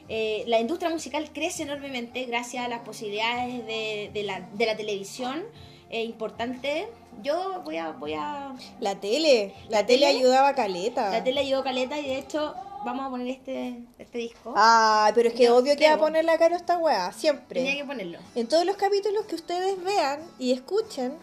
Eh, 0.08 0.44
la 0.46 0.58
industria 0.58 0.88
musical 0.90 1.30
crece 1.34 1.64
enormemente 1.64 2.24
gracias 2.24 2.64
a 2.64 2.68
las 2.68 2.80
posibilidades 2.80 3.66
de, 3.66 4.10
de 4.14 4.22
la, 4.22 4.40
de 4.40 4.64
la 4.66 4.76
televisión. 4.76 5.42
eh, 5.90 6.04
importante. 6.04 6.88
Yo 7.22 7.60
voy 7.66 7.76
a, 7.76 7.90
voy 7.90 8.14
a 8.14 8.54
La 8.80 8.94
tele, 8.98 9.52
la, 9.68 9.80
¿La 9.80 9.86
tele, 9.86 10.06
tele? 10.06 10.18
ayudaba 10.18 10.48
a 10.48 10.54
Caleta. 10.54 11.10
la 11.10 11.22
tele 11.22 11.40
ayudó 11.40 11.62
caleta 11.62 11.98
y 11.98 12.06
de 12.08 12.18
hecho 12.18 12.54
vamos 12.84 13.06
a 13.06 13.10
poner 13.10 13.28
este, 13.28 13.84
este 13.98 14.18
disco. 14.18 14.54
Ay, 14.56 15.12
pero 15.14 15.28
es 15.28 15.34
que 15.34 15.44
Yo 15.44 15.56
obvio 15.56 15.76
que 15.76 15.88
va 15.88 15.94
a 15.94 15.98
poner 15.98 16.24
la 16.24 16.38
cara 16.38 16.56
esta 16.56 16.78
weá, 16.78 17.12
siempre. 17.12 17.60
Tenía 17.60 17.76
que 17.80 17.84
ponerlo. 17.84 18.18
En 18.34 18.46
todos 18.46 18.64
los 18.64 18.76
capítulos 18.76 19.24
que 19.26 19.34
ustedes 19.34 19.82
vean 19.82 20.20
y 20.38 20.52
escuchen, 20.52 21.14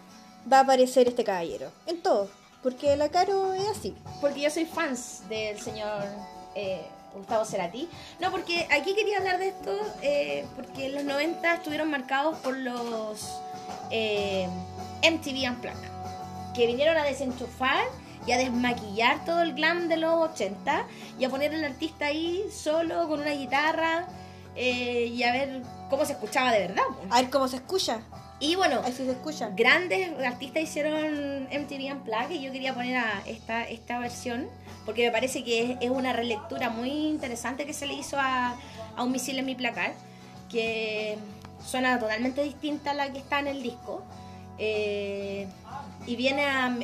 va 0.52 0.60
a 0.60 0.62
aparecer 0.62 1.08
este 1.08 1.24
caballero. 1.24 1.72
En 1.86 2.02
todos. 2.02 2.30
Porque 2.64 2.96
la 2.98 3.10
Caro 3.10 3.54
es 3.54 3.68
así. 3.70 3.96
Porque 4.20 4.42
yo 4.42 4.50
soy 4.50 4.66
fans 4.66 5.24
del 5.30 5.60
señor 5.62 6.04
eh, 6.56 6.82
Gustavo 7.14 7.46
Cerati. 7.46 7.88
No, 8.20 8.32
porque 8.32 8.68
aquí 8.72 8.94
quería 8.96 9.18
hablar 9.18 9.40
de 9.40 9.50
esto, 9.50 9.78
eh, 10.02 10.46
porque 10.56 10.90
los 10.90 11.04
90 11.04 11.56
estuvieron 11.56 11.90
marcados 11.90 12.38
por 12.40 12.58
los 12.58 13.40
eh, 13.92 14.48
MTV 15.04 15.50
Unplugged, 15.52 15.90
que 16.54 16.68
vinieron 16.68 16.98
a 16.98 17.04
desenchufar 17.04 17.86
y 18.30 18.32
a 18.32 18.38
desmaquillar 18.38 19.26
todo 19.26 19.42
el 19.42 19.56
glam 19.56 19.88
de 19.88 19.98
los 19.98 20.14
80 20.14 20.86
y 21.18 21.26
a 21.26 21.30
poner 21.30 21.52
al 21.52 21.64
artista 21.64 22.06
ahí 22.06 22.44
solo 22.56 23.08
con 23.08 23.22
una 23.22 23.32
guitarra 23.32 24.06
eh, 24.56 25.08
y 25.12 25.24
a 25.24 25.32
ver 25.32 25.64
cómo 25.90 26.06
se 26.06 26.14
escuchaba 26.14 26.52
de 26.52 26.60
verdad. 26.60 26.84
A 27.10 27.22
ver 27.22 27.32
cómo 27.32 27.48
se 27.48 27.56
escucha. 27.56 28.02
Y 28.40 28.54
bueno, 28.54 28.82
Así 28.86 29.04
se 29.04 29.12
escucha. 29.12 29.50
grandes 29.56 30.12
artistas 30.24 30.62
hicieron 30.62 31.46
MTV 31.46 31.92
Unplugged 31.92 32.30
y 32.30 32.44
yo 32.44 32.52
quería 32.52 32.76
poner 32.76 32.98
a 32.98 33.24
esta, 33.26 33.64
esta 33.64 33.98
versión 33.98 34.48
porque 34.86 35.06
me 35.06 35.12
parece 35.12 35.44
que 35.44 35.64
es, 35.72 35.78
es 35.82 35.90
una 35.90 36.14
relectura 36.14 36.70
muy 36.70 36.92
interesante 36.92 37.66
que 37.66 37.74
se 37.74 37.88
le 37.88 37.96
hizo 37.96 38.18
a, 38.20 38.56
a 38.96 39.04
Un 39.04 39.12
misil 39.12 39.40
en 39.40 39.46
mi 39.48 39.56
placar 39.56 39.94
que 40.52 41.18
suena 41.66 41.98
totalmente 42.00 42.44
distinta 42.44 42.92
a 42.92 42.94
la 42.94 43.12
que 43.12 43.18
está 43.18 43.40
en 43.40 43.48
el 43.48 43.64
disco 43.64 44.04
Eh, 44.62 45.48
y 46.06 46.16
viene 46.18 46.46
a 46.46 46.78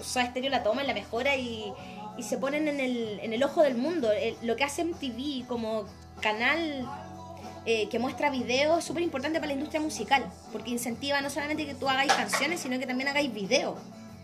o 0.00 0.04
sea, 0.04 0.26
Stereo 0.26 0.50
la 0.50 0.62
toma 0.62 0.82
la 0.84 0.94
mejora 0.94 1.36
y, 1.36 1.72
y 2.18 2.22
se 2.22 2.38
ponen 2.38 2.68
en 2.68 2.80
el, 2.80 3.20
en 3.20 3.32
el 3.32 3.42
ojo 3.42 3.62
del 3.62 3.74
mundo 3.76 4.10
El- 4.12 4.36
lo 4.42 4.56
que 4.56 4.64
hace 4.64 4.84
MTV 4.84 5.46
como 5.46 5.84
canal 6.20 6.88
eh, 7.64 7.88
que 7.88 7.98
muestra 7.98 8.28
videos 8.30 8.78
es 8.80 8.84
súper 8.84 9.02
importante 9.02 9.38
para 9.38 9.48
la 9.48 9.52
industria 9.54 9.80
musical, 9.80 10.24
porque 10.52 10.70
incentiva 10.70 11.20
no 11.20 11.30
solamente 11.30 11.64
que 11.66 11.74
tú 11.74 11.88
hagáis 11.88 12.12
canciones, 12.12 12.60
sino 12.60 12.78
que 12.78 12.86
también 12.86 13.08
hagáis 13.08 13.32
videos 13.32 13.76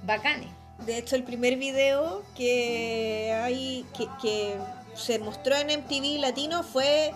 bacanes. 0.05 0.49
De 0.87 0.99
hecho, 0.99 1.17
el 1.17 1.25
primer 1.25 1.57
video 1.57 2.23
que 2.37 3.33
hay 3.43 3.85
que, 3.97 4.07
que 4.23 4.57
se 4.95 5.19
mostró 5.19 5.55
en 5.57 5.69
MTV 5.81 6.21
Latino 6.21 6.63
fue 6.63 7.13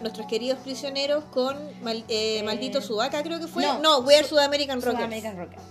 nuestros 0.00 0.26
queridos 0.28 0.58
prisioneros 0.60 1.24
con 1.24 1.56
Mal- 1.82 2.04
eh, 2.08 2.38
Eh, 2.38 2.42
Maldito 2.44 2.80
Sudaca, 2.80 3.22
creo 3.24 3.40
que 3.40 3.48
fue. 3.48 3.64
no, 3.64 3.78
No, 3.80 3.98
We 3.98 4.14
Are 4.16 4.22
Su- 4.26 4.36
South 4.36 4.44
American 4.44 4.80
Rockers. 4.80 5.04
American 5.04 5.36
Rockers. 5.36 5.62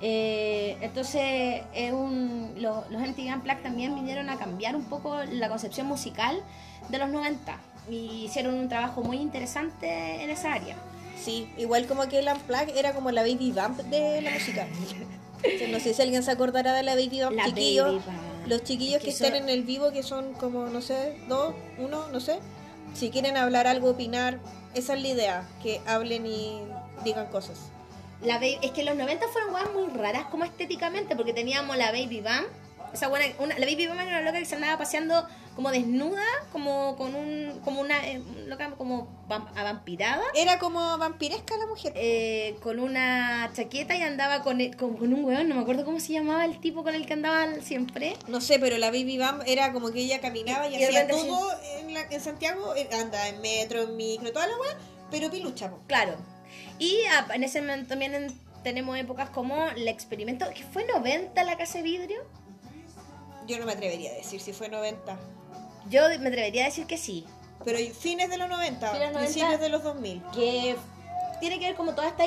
Eh, 0.00 0.76
entonces, 0.80 1.62
es 1.74 1.92
un, 1.92 2.54
lo- 2.58 2.84
los 2.90 3.02
MTV 3.02 3.34
Unplugged 3.34 3.62
también 3.62 3.94
vinieron 3.94 4.30
a 4.30 4.36
cambiar 4.38 4.76
un 4.76 4.84
poco 4.84 5.16
la 5.24 5.48
concepción 5.48 5.86
musical 5.86 6.40
de 6.88 6.98
los 6.98 7.08
90 7.10 7.58
y 7.90 8.24
hicieron 8.24 8.54
un 8.54 8.68
trabajo 8.68 9.02
muy 9.02 9.16
interesante 9.18 10.22
en 10.22 10.30
esa 10.30 10.52
área. 10.52 10.76
Sí, 11.20 11.50
igual 11.58 11.86
como 11.86 12.06
que 12.08 12.20
el 12.20 12.28
Unplugged 12.28 12.76
era 12.76 12.94
como 12.94 13.10
la 13.10 13.22
Baby 13.22 13.50
Bump 13.52 13.78
de 13.80 14.22
la 14.22 14.30
música. 14.30 14.66
No 15.70 15.78
sé 15.78 15.94
si 15.94 16.02
alguien 16.02 16.24
se 16.24 16.32
acordará 16.32 16.72
de 16.72 16.82
la 16.82 16.96
Baby 16.96 17.20
Bump, 17.22 17.36
La 17.36 17.44
chiquillos. 17.44 17.86
Baby 17.86 18.02
Bump. 18.04 18.46
Los 18.48 18.64
chiquillos 18.64 18.94
Es 18.96 19.00
que, 19.00 19.04
que 19.04 19.10
están 19.12 19.28
son- 19.34 19.42
en 19.42 19.48
el 19.48 19.62
vivo, 19.62 19.92
que 19.92 20.02
son 20.02 20.32
como, 20.34 20.66
no 20.66 20.80
sé, 20.80 21.16
dos, 21.28 21.54
uno, 21.78 22.08
no 22.08 22.18
sé. 22.18 22.40
Si 22.94 23.10
quieren 23.10 23.36
hablar 23.36 23.68
algo, 23.68 23.90
opinar, 23.90 24.40
esa 24.74 24.94
es 24.94 25.02
la 25.02 25.08
idea, 25.08 25.48
que 25.62 25.80
hablen 25.86 26.26
y 26.26 26.60
digan 27.04 27.26
cosas. 27.26 27.58
La 28.22 28.34
Baby- 28.38 28.58
es 28.62 28.72
que 28.72 28.82
los 28.84 28.96
90 28.96 29.26
fueron 29.28 29.54
weas 29.54 29.68
muy 29.72 29.86
raras 29.96 30.24
como 30.26 30.44
estéticamente, 30.44 31.14
porque 31.16 31.32
teníamos 31.32 31.76
la 31.76 31.92
Baby 31.92 32.20
Bam. 32.20 32.44
Esa 32.92 33.08
buena, 33.08 33.26
una, 33.38 33.58
la 33.58 33.66
Baby 33.66 33.86
Bam 33.86 33.98
era 34.00 34.08
una 34.08 34.22
loca 34.22 34.38
que 34.38 34.46
se 34.46 34.54
andaba 34.54 34.78
paseando 34.78 35.26
como 35.54 35.70
desnuda, 35.72 36.22
como 36.52 36.96
con 36.96 37.14
un, 37.14 37.60
como 37.64 37.80
una 37.80 38.06
eh, 38.08 38.22
loca 38.46 38.70
como 38.78 39.08
vam- 39.28 39.48
avampirada, 39.56 40.22
Era 40.34 40.58
como 40.58 40.96
vampiresca 40.98 41.56
la 41.58 41.66
mujer. 41.66 41.92
eh, 41.96 42.56
con 42.62 42.78
una 42.78 43.50
chaqueta 43.54 43.94
y 43.96 44.02
andaba 44.02 44.42
con, 44.42 44.60
el- 44.60 44.74
con, 44.76 44.96
con 44.96 45.12
un 45.12 45.24
weón, 45.24 45.48
no 45.48 45.56
me 45.56 45.60
acuerdo 45.60 45.84
cómo 45.84 46.00
se 46.00 46.12
llamaba 46.14 46.44
el 46.44 46.60
tipo 46.60 46.82
con 46.82 46.94
el 46.94 47.04
que 47.06 47.12
andaba 47.12 47.46
siempre. 47.60 48.16
No 48.26 48.40
sé, 48.40 48.58
pero 48.58 48.78
la 48.78 48.86
Baby 48.90 49.18
Bam 49.18 49.42
era 49.46 49.72
como 49.72 49.90
que 49.92 50.00
ella 50.00 50.20
caminaba 50.20 50.66
y, 50.68 50.82
hacía 50.82 51.06
todo 51.08 51.50
en, 51.80 51.92
la- 51.92 52.02
en 52.10 52.20
Santiago, 52.20 52.74
eh, 52.74 52.88
anda 52.92 53.28
en 53.28 53.40
metro, 53.42 53.82
en 53.82 53.96
micro, 53.96 54.32
toda 54.32 54.46
la 54.46 54.56
weá, 54.58 54.76
pero 55.10 55.30
pilucha, 55.30 55.68
po. 55.70 55.78
Claro. 55.86 56.16
Y 56.78 56.98
en 57.34 57.42
ese 57.44 57.60
momento 57.60 57.88
también 57.88 58.14
en- 58.14 58.40
tenemos 58.62 58.96
épocas 58.98 59.30
como 59.30 59.68
el 59.68 59.86
experimento, 59.88 60.46
que 60.54 60.62
fue 60.64 60.84
90 60.86 61.42
la 61.44 61.56
casa 61.56 61.78
de 61.78 61.84
vidrio. 61.84 62.20
Yo 63.46 63.58
no 63.58 63.66
me 63.66 63.72
atrevería 63.72 64.10
a 64.10 64.14
decir 64.14 64.40
si 64.40 64.52
fue 64.52 64.68
90. 64.68 65.16
Yo 65.88 66.02
me 66.20 66.28
atrevería 66.28 66.62
a 66.64 66.66
decir 66.66 66.86
que 66.86 66.98
sí. 66.98 67.24
Pero 67.64 67.78
fines 67.94 68.28
de 68.30 68.36
los 68.36 68.48
90, 68.48 68.90
Fines 68.92 69.08
de 69.08 69.12
los 69.14 69.22
principios 69.22 69.46
90. 69.60 69.64
de 69.64 69.68
los 69.70 69.82
2000. 69.82 70.22
que 70.34 70.76
tiene 71.40 71.58
que 71.60 71.66
ver 71.66 71.76
como 71.76 71.94
todas 71.94 72.10
estas 72.10 72.26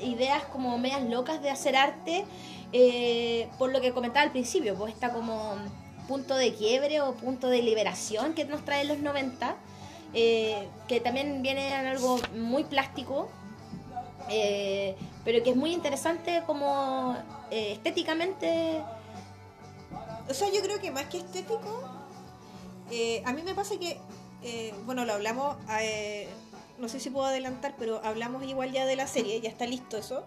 ideas 0.00 0.42
como 0.46 0.76
medias 0.78 1.02
locas 1.02 1.40
de 1.42 1.50
hacer 1.50 1.76
arte, 1.76 2.24
eh, 2.72 3.48
por 3.58 3.70
lo 3.70 3.80
que 3.80 3.92
comentaba 3.92 4.22
al 4.22 4.32
principio, 4.32 4.74
pues 4.74 4.92
está 4.92 5.12
como 5.12 5.56
punto 6.08 6.34
de 6.36 6.52
quiebre 6.54 7.00
o 7.00 7.14
punto 7.14 7.48
de 7.48 7.62
liberación 7.62 8.34
que 8.34 8.44
nos 8.44 8.64
trae 8.64 8.84
los 8.84 8.98
90, 8.98 9.56
eh, 10.14 10.66
que 10.88 11.00
también 11.00 11.42
viene 11.42 11.68
en 11.68 11.86
algo 11.86 12.18
muy 12.36 12.64
plástico, 12.64 13.30
eh, 14.28 14.96
pero 15.24 15.42
que 15.42 15.50
es 15.50 15.56
muy 15.56 15.72
interesante 15.72 16.42
como 16.46 17.16
eh, 17.50 17.72
estéticamente. 17.72 18.82
O 20.28 20.34
sea, 20.34 20.50
yo 20.52 20.60
creo 20.62 20.80
que 20.80 20.90
más 20.90 21.04
que 21.04 21.18
estético, 21.18 21.82
eh, 22.90 23.22
a 23.24 23.32
mí 23.32 23.42
me 23.42 23.54
pasa 23.54 23.74
que, 23.78 23.98
bueno, 24.84 25.04
lo 25.04 25.14
hablamos, 25.14 25.56
no 26.78 26.88
sé 26.88 27.00
si 27.00 27.10
puedo 27.10 27.26
adelantar, 27.26 27.74
pero 27.78 28.00
hablamos 28.04 28.44
igual 28.44 28.72
ya 28.72 28.84
de 28.84 28.96
la 28.96 29.06
serie, 29.06 29.40
ya 29.40 29.48
está 29.48 29.66
listo 29.66 29.96
eso. 29.96 30.24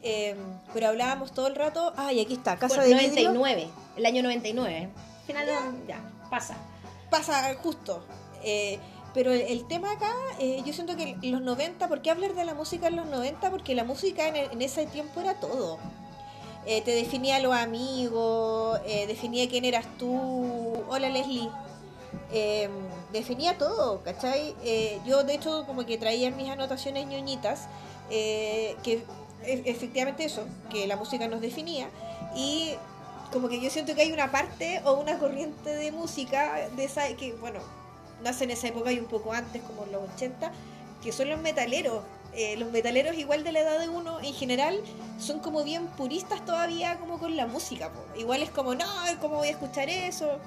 Pero 0.00 0.88
hablábamos 0.88 1.32
todo 1.32 1.46
el 1.46 1.54
rato, 1.54 1.92
ay, 1.96 2.20
aquí 2.20 2.34
está, 2.34 2.56
Casa 2.56 2.82
de 2.82 2.94
Vidrio. 2.94 3.32
99, 3.32 3.68
el 3.96 4.06
año 4.06 4.22
99. 4.22 4.88
Final, 5.26 5.46
ya, 5.86 6.00
pasa. 6.30 6.56
pasa 7.10 7.54
justo. 7.62 8.02
Eh, 8.44 8.78
pero 9.14 9.32
el, 9.32 9.64
tema 9.66 9.92
acá, 9.92 10.12
eh, 10.40 10.60
yo 10.66 10.72
siento 10.72 10.96
que 10.96 11.16
los 11.22 11.40
90, 11.40 11.88
¿por 11.88 12.02
qué 12.02 12.10
hablar 12.10 12.34
de 12.34 12.44
la 12.44 12.52
música 12.52 12.88
en 12.88 12.96
los 12.96 13.06
90? 13.06 13.48
Porque 13.48 13.76
la 13.76 13.84
música 13.84 14.26
en, 14.26 14.60
ese 14.60 14.86
tiempo 14.86 15.20
era 15.20 15.34
todo. 15.34 15.78
Eh, 16.66 16.82
te 16.82 16.90
definía 16.90 17.38
los 17.38 17.54
amigos, 17.54 18.80
eh, 18.84 19.06
definía 19.06 19.48
quién 19.48 19.64
eras 19.64 19.86
tú, 19.98 20.84
hola 20.88 21.08
Leslie. 21.08 21.48
Definía 23.12 23.56
todo, 23.56 24.02
¿cachai? 24.02 24.56
Yo 25.06 25.22
de 25.22 25.34
hecho 25.34 25.64
como 25.66 25.86
que 25.86 25.96
traía 25.98 26.32
mis 26.32 26.50
anotaciones 26.50 27.06
ñoñitas 27.06 27.68
que 28.08 29.04
e- 29.44 29.62
efectivamente 29.66 30.24
eso, 30.24 30.42
que 30.68 30.88
la 30.88 30.96
música 30.96 31.28
nos 31.28 31.40
definía 31.40 31.88
y 32.34 32.74
como 33.32 33.48
que 33.48 33.60
yo 33.60 33.70
siento 33.70 33.94
que 33.94 34.02
hay 34.02 34.12
una 34.12 34.32
parte 34.32 34.80
o 34.84 34.94
una 34.94 35.18
corriente 35.18 35.70
de 35.70 35.92
música 35.92 36.68
de 36.74 36.84
esa 36.84 37.06
que, 37.16 37.34
bueno, 37.34 37.60
nace 38.24 38.44
en 38.44 38.50
esa 38.50 38.68
época 38.68 38.90
y 38.90 38.98
un 38.98 39.06
poco 39.06 39.32
antes, 39.32 39.62
como 39.62 39.84
en 39.84 39.92
los 39.92 40.10
80, 40.14 40.50
que 41.02 41.12
son 41.12 41.28
los 41.28 41.40
metaleros. 41.40 42.02
Eh, 42.36 42.56
los 42.56 42.72
metaleros 42.72 43.16
igual 43.16 43.44
de 43.44 43.52
la 43.52 43.60
edad 43.60 43.78
de 43.78 43.88
uno 43.88 44.18
en 44.20 44.34
general 44.34 44.80
son 45.20 45.38
como 45.38 45.62
bien 45.62 45.86
puristas 45.86 46.44
todavía 46.44 46.98
como 46.98 47.18
con 47.18 47.36
la 47.36 47.46
música. 47.46 47.90
Igual 48.16 48.42
es 48.42 48.50
como, 48.50 48.74
no, 48.74 48.86
¿cómo 49.20 49.36
voy 49.36 49.48
a 49.48 49.52
escuchar 49.52 49.88
eso? 49.88 50.40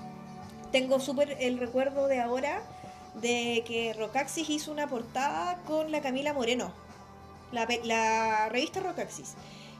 Tengo 0.71 0.99
súper 0.99 1.37
el 1.39 1.57
recuerdo 1.57 2.07
de 2.07 2.19
ahora 2.19 2.61
de 3.21 3.63
que 3.65 3.93
Rocaxis 3.93 4.49
hizo 4.49 4.71
una 4.71 4.87
portada 4.87 5.57
con 5.65 5.91
la 5.91 6.01
Camila 6.01 6.33
Moreno, 6.33 6.73
la, 7.51 8.49
revista 8.49 8.79
Rocaxis. 8.81 9.35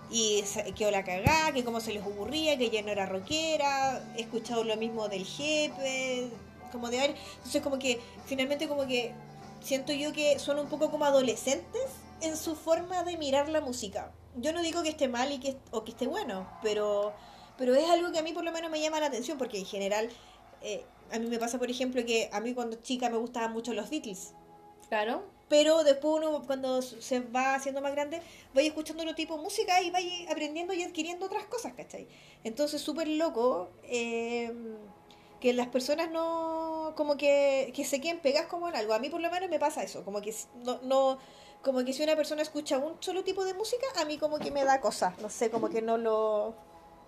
Y 0.10 0.42
quedó 0.78 0.90
la 0.90 1.04
cagada, 1.04 1.52
que 1.52 1.66
cómo 1.66 1.82
se 1.82 1.92
les 1.92 2.02
ocurría, 2.02 2.58
que 2.58 2.66
ella 2.66 2.82
no 2.82 2.92
era 2.92 3.06
rockera, 3.06 4.02
he 4.16 4.22
escuchado 4.22 4.64
lo 4.64 4.78
mismo 4.78 5.10
del 5.10 5.26
jefe, 5.26 6.30
como 6.72 6.90
de 6.90 7.00
haber... 7.00 7.16
Entonces 7.38 7.62
como 7.62 7.80
que 7.80 8.00
finalmente 8.26 8.68
como 8.68 8.88
que 8.88 9.14
siento 9.62 9.94
yo 9.94 10.14
que 10.14 10.40
son 10.40 10.60
un 10.60 10.68
poco 10.68 10.92
como 10.92 11.06
adolescentes 11.06 11.84
en 12.22 12.38
su 12.38 12.56
forma 12.56 13.04
de 13.04 13.18
mirar 13.18 13.50
la 13.50 13.62
música. 13.62 14.12
Yo 14.36 14.54
no 14.54 14.62
digo 14.62 14.84
que 14.84 14.90
esté 14.90 15.08
mal 15.08 15.32
y 15.32 15.40
que, 15.40 15.58
o 15.72 15.84
que 15.84 15.92
esté 15.92 16.08
bueno, 16.08 16.48
pero, 16.62 17.14
pero 17.58 17.76
es 17.76 17.90
algo 17.90 18.12
que 18.12 18.20
a 18.20 18.24
mí 18.24 18.34
por 18.34 18.44
lo 18.44 18.52
menos 18.52 18.70
me 18.72 18.80
llama 18.80 19.00
la 19.00 19.08
atención, 19.08 19.38
porque 19.38 19.58
en 19.58 19.66
general 19.66 20.10
eh, 20.62 20.86
a 21.12 21.20
mí 21.20 21.28
me 21.28 21.40
pasa, 21.40 21.58
por 21.58 21.70
ejemplo, 21.70 22.06
que 22.06 22.30
a 22.32 22.40
mí 22.40 22.54
cuando 22.54 22.78
chica 22.78 23.10
me 23.10 23.18
gustaban 23.18 23.54
mucho 23.54 23.74
los 23.74 23.90
Beatles. 23.90 24.34
Claro. 24.90 25.24
Pero 25.50 25.84
después 25.84 26.16
uno, 26.18 26.44
cuando 26.46 26.82
se 26.82 27.22
va 27.22 27.56
haciendo 27.56 27.82
más 27.82 27.94
grande, 27.94 28.22
vaya 28.54 28.68
escuchando 28.68 29.04
otro 29.04 29.16
tipo 29.16 29.38
de 29.38 29.44
música 29.44 29.82
y 29.82 29.92
vaya 29.92 30.30
aprendiendo 30.30 30.74
y 30.74 30.84
adquiriendo 30.84 31.26
otras 31.26 31.46
cosas, 31.46 31.74
¿cachai? 31.74 32.08
Entonces, 32.44 32.82
súper 32.82 33.08
loco 33.08 33.70
eh, 33.84 34.52
que 35.40 35.54
las 35.54 35.68
personas 35.68 36.10
no, 36.12 36.94
como 36.96 37.18
que, 37.18 37.72
que 37.76 37.86
se 37.86 38.02
queden 38.02 38.20
pegadas 38.20 38.48
como 38.48 38.68
en 38.68 38.76
algo. 38.76 38.94
A 38.94 39.00
mí 39.00 39.10
por 39.10 39.22
lo 39.22 39.30
menos 39.30 39.50
me 39.50 39.60
pasa 39.60 39.84
eso, 39.84 40.04
como 40.04 40.22
que 40.22 40.34
no, 40.64 40.80
no, 40.84 41.18
como 41.62 41.84
que 41.84 41.94
si 41.94 42.04
una 42.04 42.16
persona 42.16 42.42
escucha 42.42 42.78
un 42.78 42.96
solo 43.02 43.24
tipo 43.24 43.44
de 43.46 43.54
música, 43.54 43.86
a 44.00 44.06
mí 44.06 44.18
como 44.18 44.40
que 44.40 44.52
me 44.52 44.64
da 44.64 44.80
cosas, 44.82 45.18
no 45.20 45.30
sé, 45.30 45.50
como 45.50 45.70
que 45.70 45.82
no 45.82 45.98
lo... 45.98 46.56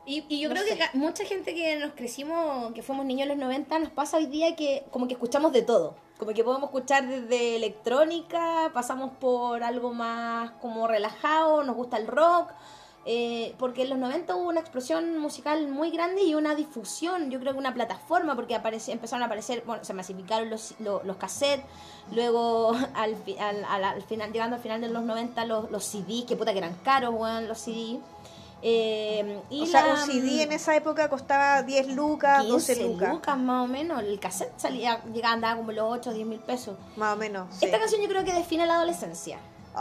Y, 0.06 0.26
y 0.28 0.40
yo 0.40 0.50
No 0.50 0.56
creo 0.56 0.66
sé. 0.66 0.78
que 0.78 0.98
mucha 0.98 1.24
gente 1.26 1.54
que 1.54 1.76
nos 1.78 1.94
crecimos, 1.94 2.74
que 2.74 2.82
fuimos 2.82 3.06
niños 3.06 3.24
en 3.24 3.30
los 3.30 3.38
90, 3.38 3.78
nos 3.80 3.92
pasa 3.92 4.18
hoy 4.18 4.26
día 4.26 4.56
que 4.56 4.86
como 4.92 5.08
que 5.08 5.14
escuchamos 5.14 5.52
de 5.54 5.62
todo. 5.62 5.96
Como 6.18 6.34
que 6.34 6.44
podemos 6.44 6.70
escuchar 6.70 7.08
desde 7.08 7.56
electrónica, 7.58 8.72
pasamos 8.74 9.12
por 9.20 9.64
algo 9.64 9.94
más 9.94 10.52
como 10.62 10.88
relajado, 10.88 11.64
nos 11.64 11.76
gusta 11.76 11.98
el 11.98 12.08
rock. 12.08 12.52
Eh, 13.12 13.56
porque 13.58 13.82
en 13.82 13.90
los 13.90 13.98
90 13.98 14.36
hubo 14.36 14.50
una 14.50 14.60
explosión 14.60 15.18
musical 15.18 15.68
muy 15.68 15.90
grande 15.90 16.22
y 16.22 16.36
una 16.36 16.54
difusión, 16.54 17.32
yo 17.32 17.40
creo 17.40 17.54
que 17.54 17.58
una 17.60 17.74
plataforma, 17.74 18.36
porque 18.36 18.54
aparece, 18.54 18.92
empezaron 18.92 19.24
a 19.24 19.26
aparecer, 19.26 19.64
bueno, 19.66 19.84
se 19.84 19.96
masificaron 19.96 20.52
los, 20.52 20.76
los, 20.80 21.04
los 21.06 21.18
cassettes, 21.18 21.66
luego 22.12 22.72
al, 22.94 23.16
al, 23.40 23.66
al- 23.66 23.84
al 23.84 24.02
final, 24.04 24.32
llegando 24.32 24.58
al 24.58 24.62
final 24.62 24.80
de 24.80 24.90
los 24.90 25.02
90 25.04 25.44
los, 25.46 25.72
los 25.72 25.84
CDs, 25.86 26.26
que 26.28 26.36
puta 26.36 26.52
que 26.52 26.60
eran 26.60 26.76
caros, 26.84 27.12
weón, 27.18 27.48
los 27.48 27.58
CDs. 27.58 27.98
Eh, 28.62 29.40
y 29.50 29.62
o 29.62 29.66
sea, 29.66 29.86
un 29.88 29.98
CD 29.98 30.44
en 30.44 30.52
esa 30.52 30.76
época 30.76 31.10
costaba 31.10 31.64
10 31.64 31.88
lucas, 31.96 32.46
12 32.46 32.76
15 32.76 33.08
lucas, 33.08 33.38
más 33.40 33.64
o 33.64 33.68
menos. 33.68 34.04
El 34.04 34.20
cassette 34.20 34.52
salía, 34.60 35.02
llegaba, 35.14 35.34
andaba 35.34 35.56
como 35.56 35.72
los 35.72 35.86
8 35.98 36.10
o 36.10 36.14
10 36.14 36.28
mil 36.28 36.40
pesos. 36.40 36.76
más 36.98 37.14
o 37.14 37.18
menos. 37.18 37.48
sí. 37.58 37.66
Esta 37.66 37.80
canción 37.80 38.02
yo 38.02 38.08
creo 38.10 38.24
que 38.24 38.34
define 38.34 38.66
la 38.68 38.76
adolescencia. 38.76 39.40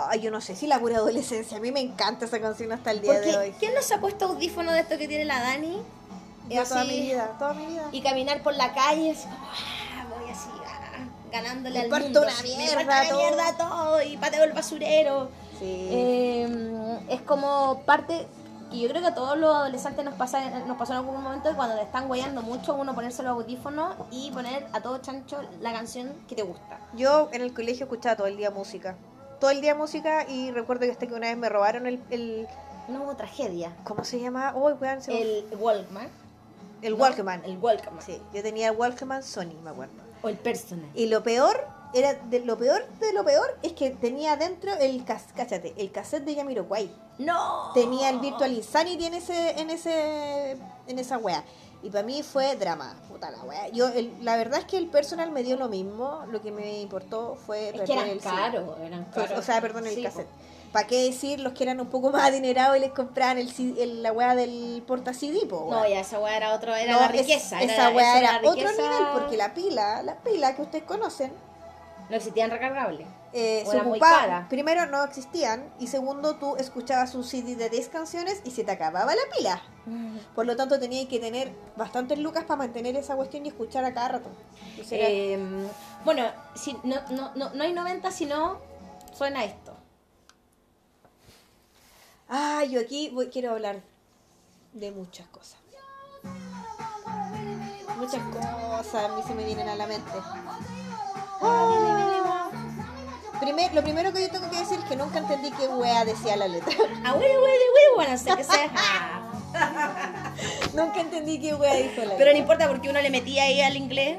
Ay, 0.08 0.20
yo 0.20 0.30
no 0.30 0.40
sé 0.40 0.54
si 0.54 0.66
la 0.66 0.78
pura 0.78 0.96
adolescencia. 0.96 1.56
A 1.56 1.60
mí 1.60 1.72
me 1.72 1.80
encanta 1.80 2.24
esa 2.26 2.40
canción 2.40 2.70
hasta 2.72 2.90
el 2.92 3.00
día 3.00 3.14
Porque, 3.14 3.30
de 3.30 3.36
hoy. 3.36 3.54
¿quién 3.58 3.74
no 3.74 3.82
se 3.82 3.94
ha 3.94 4.00
puesto 4.00 4.26
audífono 4.26 4.72
de 4.72 4.80
esto 4.80 4.96
que 4.98 5.08
tiene 5.08 5.24
la 5.24 5.40
Dani? 5.40 5.82
Yo 6.48 6.64
toda 6.64 6.84
mi 6.84 7.00
vida, 7.00 7.36
toda 7.38 7.52
mi 7.54 7.66
vida. 7.66 7.88
Y 7.92 8.00
caminar 8.00 8.42
por 8.42 8.54
la 8.54 8.72
calle, 8.72 9.10
así 9.10 9.24
como, 9.24 9.36
ah, 9.36 10.06
voy 10.18 10.30
así, 10.30 10.48
ah, 10.64 11.06
ganándole 11.30 11.86
Me 11.88 11.94
al 11.94 12.02
mundo. 12.02 12.22
una 12.22 12.42
mierda 12.42 12.76
me 13.02 13.08
todo. 13.08 13.18
mierda 13.18 13.56
todo, 13.58 14.02
y 14.02 14.16
pateo 14.16 14.44
el 14.44 14.52
basurero. 14.52 15.28
Sí. 15.58 15.88
Eh, 15.90 16.98
es 17.08 17.20
como 17.22 17.82
parte 17.84 18.26
y 18.70 18.82
yo 18.82 18.88
creo 18.88 19.00
que 19.02 19.08
a 19.08 19.14
todos 19.14 19.36
los 19.38 19.54
adolescentes 19.54 20.04
nos 20.04 20.14
pasa 20.14 20.50
nos 20.66 20.76
pasó 20.76 20.92
en 20.92 20.98
algún 20.98 21.22
momento 21.22 21.48
que 21.50 21.56
cuando 21.56 21.74
te 21.76 21.82
están 21.82 22.06
guayando 22.06 22.42
mucho 22.42 22.74
uno 22.74 22.94
ponerse 22.94 23.22
los 23.22 23.32
audífonos 23.32 23.96
y 24.10 24.30
poner 24.30 24.66
a 24.72 24.80
todo 24.80 24.98
chancho 24.98 25.40
la 25.60 25.72
canción 25.72 26.12
que 26.28 26.34
te 26.34 26.42
gusta 26.42 26.78
Yo 26.94 27.28
en 27.32 27.40
el 27.42 27.52
colegio 27.54 27.84
escuchaba 27.84 28.16
todo 28.16 28.26
el 28.26 28.36
día 28.36 28.50
música. 28.50 28.94
Todo 29.40 29.50
el 29.50 29.60
día 29.60 29.74
música 29.74 30.26
y 30.28 30.50
recuerdo 30.50 30.86
que 30.86 30.90
hasta 30.92 31.06
que 31.06 31.14
una 31.14 31.28
vez 31.28 31.36
me 31.36 31.48
robaron 31.48 31.86
el... 31.86 32.00
el 32.10 32.48
no 32.88 33.02
hubo 33.02 33.16
tragedia 33.16 33.76
¿Cómo 33.84 34.02
se 34.04 34.18
llama? 34.18 34.54
Uy, 34.56 34.72
weón, 34.72 35.02
se 35.02 35.12
me- 35.12 35.20
el 35.20 35.44
Walkman 35.58 36.08
el 36.82 36.92
¿no? 36.96 36.98
Walkman. 37.02 37.44
el 37.44 37.58
Walkman 37.58 38.02
Sí, 38.02 38.20
yo 38.32 38.42
tenía 38.42 38.68
el 38.70 38.76
Walkman 38.76 39.22
Sony, 39.22 39.52
me 39.62 39.70
acuerdo. 39.70 39.92
o 40.22 40.28
el 40.28 40.36
Personal 40.38 40.88
Y 40.94 41.06
lo 41.06 41.22
peor, 41.22 41.66
era 41.92 42.14
de 42.14 42.40
lo 42.40 42.56
peor 42.56 42.86
de 43.00 43.12
lo 43.12 43.24
peor, 43.24 43.58
es 43.62 43.72
que 43.74 43.90
tenía 43.90 44.36
dentro 44.36 44.72
el, 44.74 45.04
cas 45.04 45.24
cáchate, 45.36 45.74
el 45.76 45.90
cassette 45.92 46.24
de 46.24 46.34
Yamiroquai. 46.36 46.90
no 47.18 47.70
tenía 47.74 48.08
el 48.10 48.20
Virtual 48.20 48.52
Insanity 48.52 49.04
en 49.06 49.14
ese 49.14 49.60
en 49.60 49.70
ese 49.70 50.52
en 50.86 50.98
esa 50.98 51.18
wea 51.18 51.44
y 51.82 51.90
para 51.90 52.02
mí 52.04 52.22
fue 52.22 52.56
drama 52.56 52.94
puta 53.08 53.30
la 53.30 53.38
wea 53.44 53.68
yo 53.68 53.88
el- 53.88 54.12
la 54.24 54.36
verdad 54.36 54.60
es 54.60 54.64
que 54.64 54.76
el 54.78 54.88
personal 54.88 55.30
me 55.30 55.42
dio 55.44 55.56
lo 55.56 55.68
mismo 55.68 56.24
lo 56.30 56.42
que 56.42 56.50
me 56.50 56.80
importó 56.80 57.36
fue 57.46 57.68
es 57.68 57.80
que 57.82 57.92
eran 57.92 58.08
el 58.08 58.20
caros 58.20 58.78
eran 58.80 59.04
caros 59.06 59.38
o 59.38 59.42
sea 59.42 59.60
perdón 59.60 59.86
el 59.86 59.94
Sí, 59.94 60.02
cassette. 60.02 60.26
para 60.72 60.86
qué 60.88 61.04
decir 61.04 61.38
los 61.40 61.52
que 61.52 61.62
eran 61.62 61.80
un 61.80 61.86
poco 61.86 62.10
más 62.10 62.22
adinerados 62.24 62.76
y 62.76 62.80
les 62.80 62.90
compraban 62.92 63.38
el, 63.38 63.48
el- 63.78 64.02
la 64.02 64.12
wea 64.12 64.34
del 64.34 64.82
porta 64.86 65.14
CD 65.14 65.46
po, 65.46 65.68
no 65.70 65.86
ya 65.88 66.00
esa 66.00 66.18
weá 66.18 66.36
era 66.36 66.52
otro 66.52 66.74
era 66.74 66.92
No, 66.92 66.98
la 67.00 67.06
es- 67.06 67.12
riqueza 67.12 67.62
esa 67.62 67.90
eso 67.90 68.00
era 68.00 68.32
la 68.42 68.50
otro 68.50 68.70
nivel 68.72 69.06
porque 69.12 69.36
la 69.36 69.54
pila 69.54 70.02
la 70.02 70.16
pila 70.16 70.56
que 70.56 70.62
ustedes 70.62 70.84
conocen 70.84 71.32
no 72.10 72.16
existían 72.16 72.50
recargables 72.50 73.06
eh, 73.32 73.60
se 73.70 73.76
ocupaba- 73.90 74.20
primero 74.48 74.86
no 74.86 75.04
existían 75.04 75.70
y 75.78 75.86
segundo 75.88 76.36
tú 76.36 76.56
escuchabas 76.56 77.14
un 77.14 77.24
CD 77.24 77.56
de 77.56 77.68
10 77.68 77.88
canciones 77.88 78.40
y 78.44 78.50
se 78.52 78.64
te 78.64 78.70
acababa 78.72 79.14
la 79.14 79.22
pila 79.36 79.62
Por 80.34 80.44
lo 80.46 80.54
tanto, 80.56 80.78
tenía 80.78 81.06
que 81.08 81.18
tener 81.18 81.50
bastantes 81.76 82.18
lucas 82.18 82.44
para 82.44 82.56
mantener 82.58 82.94
esa 82.96 83.16
cuestión 83.16 83.44
y 83.46 83.48
escuchar 83.48 83.84
a 83.86 83.94
cada 83.94 84.08
rato. 84.08 84.28
Era- 84.90 85.08
Eh, 85.08 85.38
bueno, 86.04 86.24
si, 86.54 86.76
no, 86.84 86.96
no, 87.10 87.32
no, 87.34 87.50
no 87.54 87.64
hay 87.64 87.72
90, 87.72 88.10
sino 88.10 88.58
suena 89.14 89.44
esto. 89.44 89.74
Ah, 92.28 92.64
yo 92.64 92.80
aquí 92.80 93.08
voy, 93.10 93.28
quiero 93.28 93.52
hablar 93.52 93.80
de 94.74 94.90
muchas 94.92 95.26
cosas. 95.28 95.56
Muchas 97.96 98.22
cosas 98.28 98.94
a 99.04 99.08
mí 99.16 99.22
se 99.26 99.34
me 99.34 99.44
vienen 99.44 99.68
a 99.68 99.74
la 99.74 99.86
mente. 99.86 100.10
Ah. 101.40 102.04
Primer- 103.40 103.72
lo 103.74 103.82
primero 103.82 104.12
que 104.12 104.20
yo 104.22 104.30
tengo 104.30 104.50
que 104.50 104.58
decir 104.58 104.78
es 104.78 104.84
que 104.84 104.96
nunca 104.96 105.18
entendí 105.18 105.50
qué 105.52 105.66
wea 105.68 106.04
decía 106.04 106.36
la 106.36 106.48
letra. 106.48 106.72
Ah, 107.04 107.12
güey, 107.12 107.28
güey, 107.28 107.40
güey, 107.40 107.94
bueno, 107.96 108.18
sé 108.18 108.34
que 108.36 108.44
sea. 108.44 109.22
Nunca 110.74 111.00
entendí 111.00 111.40
qué 111.40 111.54
wea 111.54 111.74
dijo 111.74 112.02
la 112.02 112.02
Pero 112.02 112.08
letra. 112.18 112.32
no 112.32 112.38
importa 112.38 112.68
porque 112.68 112.90
uno 112.90 113.00
le 113.00 113.10
metía 113.10 113.44
ahí 113.44 113.60
al 113.60 113.76
inglés. 113.76 114.18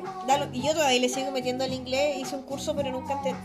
Y 0.53 0.61
yo 0.65 0.73
todavía 0.73 0.99
le 0.99 1.09
sigo 1.09 1.31
metiendo 1.31 1.63
al 1.63 1.73
inglés, 1.73 2.17
hice 2.17 2.35
un 2.35 2.43
curso, 2.43 2.75
pero 2.75 2.91
nunca 2.91 3.13
entendí. 3.13 3.39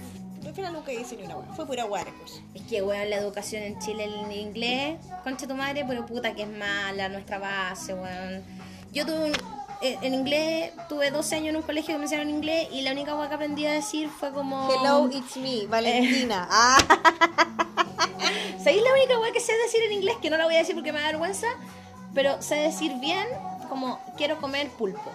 Al 0.47 0.55
final 0.55 0.73
nunca 0.73 0.93
hice 0.93 1.17
ni 1.17 1.25
una 1.25 1.37
wea. 1.37 1.53
Fue 1.55 1.67
pura 1.67 1.85
wea 1.87 2.03
el 2.03 2.15
curso. 2.15 2.41
Es 2.55 2.63
que, 2.63 2.83
weón, 2.83 3.11
la 3.11 3.17
educación 3.17 3.63
en 3.63 3.79
Chile 3.81 4.05
en 4.05 4.33
inglés, 4.33 4.99
concha 5.25 5.47
tu 5.47 5.55
madre, 5.55 5.85
pero 5.87 6.07
puta 6.07 6.35
que 6.35 6.43
es 6.43 6.49
mala 6.49 7.09
nuestra 7.09 7.39
base, 7.39 7.95
weón. 7.95 8.43
Yo 8.93 9.05
tuve 9.05 9.25
un, 9.31 9.33
en 9.85 10.15
inglés, 10.15 10.73
tuve 10.89 11.11
12 11.11 11.37
años 11.37 11.49
en 11.51 11.57
un 11.57 11.63
colegio 11.63 11.95
que 11.95 11.99
me 11.99 12.05
enseñaron 12.05 12.31
inglés 12.31 12.69
y 12.73 12.83
la 12.83 12.93
única 12.93 13.15
weá 13.15 13.29
que 13.29 13.35
aprendí 13.35 13.67
a 13.67 13.73
decir 13.73 14.09
fue 14.09 14.33
como... 14.33 14.71
Hello, 14.73 15.09
it's 15.13 15.37
me, 15.37 15.67
Valentina. 15.67 16.49
Ah, 16.51 16.79
¿Sabéis 18.59 18.83
la 18.83 18.93
única 18.93 19.19
weá 19.21 19.33
que 19.33 19.41
sé 19.41 19.53
decir 19.65 19.83
en 19.83 19.93
inglés? 19.93 20.17
Que 20.23 20.31
no 20.31 20.37
la 20.37 20.45
voy 20.45 20.55
a 20.55 20.59
decir 20.59 20.75
porque 20.75 20.93
me 20.93 21.01
da 21.01 21.07
vergüenza, 21.09 21.47
pero 22.15 22.41
sé 22.41 22.57
decir 22.57 22.93
bien 22.99 23.27
como 23.69 24.01
quiero 24.17 24.41
comer 24.41 24.69
pulpo. 24.71 25.11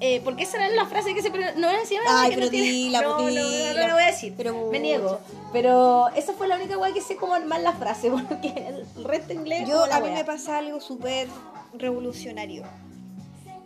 Eh, 0.00 0.20
porque 0.24 0.42
esa 0.44 0.58
era 0.58 0.74
la 0.74 0.86
frase 0.86 1.14
que 1.14 1.20
siempre 1.22 1.54
no 1.56 1.66
voy 1.68 1.76
a 1.76 1.80
decir 1.80 1.98
Ay, 2.06 2.30
pero 2.34 2.46
no 2.46 2.50
tiene- 2.50 2.66
dila, 2.70 3.00
no, 3.00 3.08
no, 3.08 3.18
no, 3.22 3.28
dila. 3.28 3.72
no 3.80 3.86
la 3.88 3.94
voy 3.94 4.02
a 4.02 4.06
decir 4.06 4.34
Pero 4.36 4.68
me 4.70 4.78
niego 4.78 5.20
pero 5.54 6.08
esa 6.14 6.34
fue 6.34 6.48
la 6.48 6.56
única 6.56 6.76
weá 6.76 6.92
que 6.92 7.00
sé 7.00 7.16
como 7.16 7.32
armar 7.32 7.60
la 7.60 7.72
frase 7.72 8.10
porque 8.28 8.48
el 8.68 9.04
resto 9.04 9.32
inglés 9.32 9.66
Yo, 9.66 9.86
la 9.86 9.96
a 9.96 10.00
mí 10.00 10.10
me 10.10 10.22
pasa 10.22 10.58
algo 10.58 10.80
súper 10.82 11.28
revolucionario. 11.72 12.62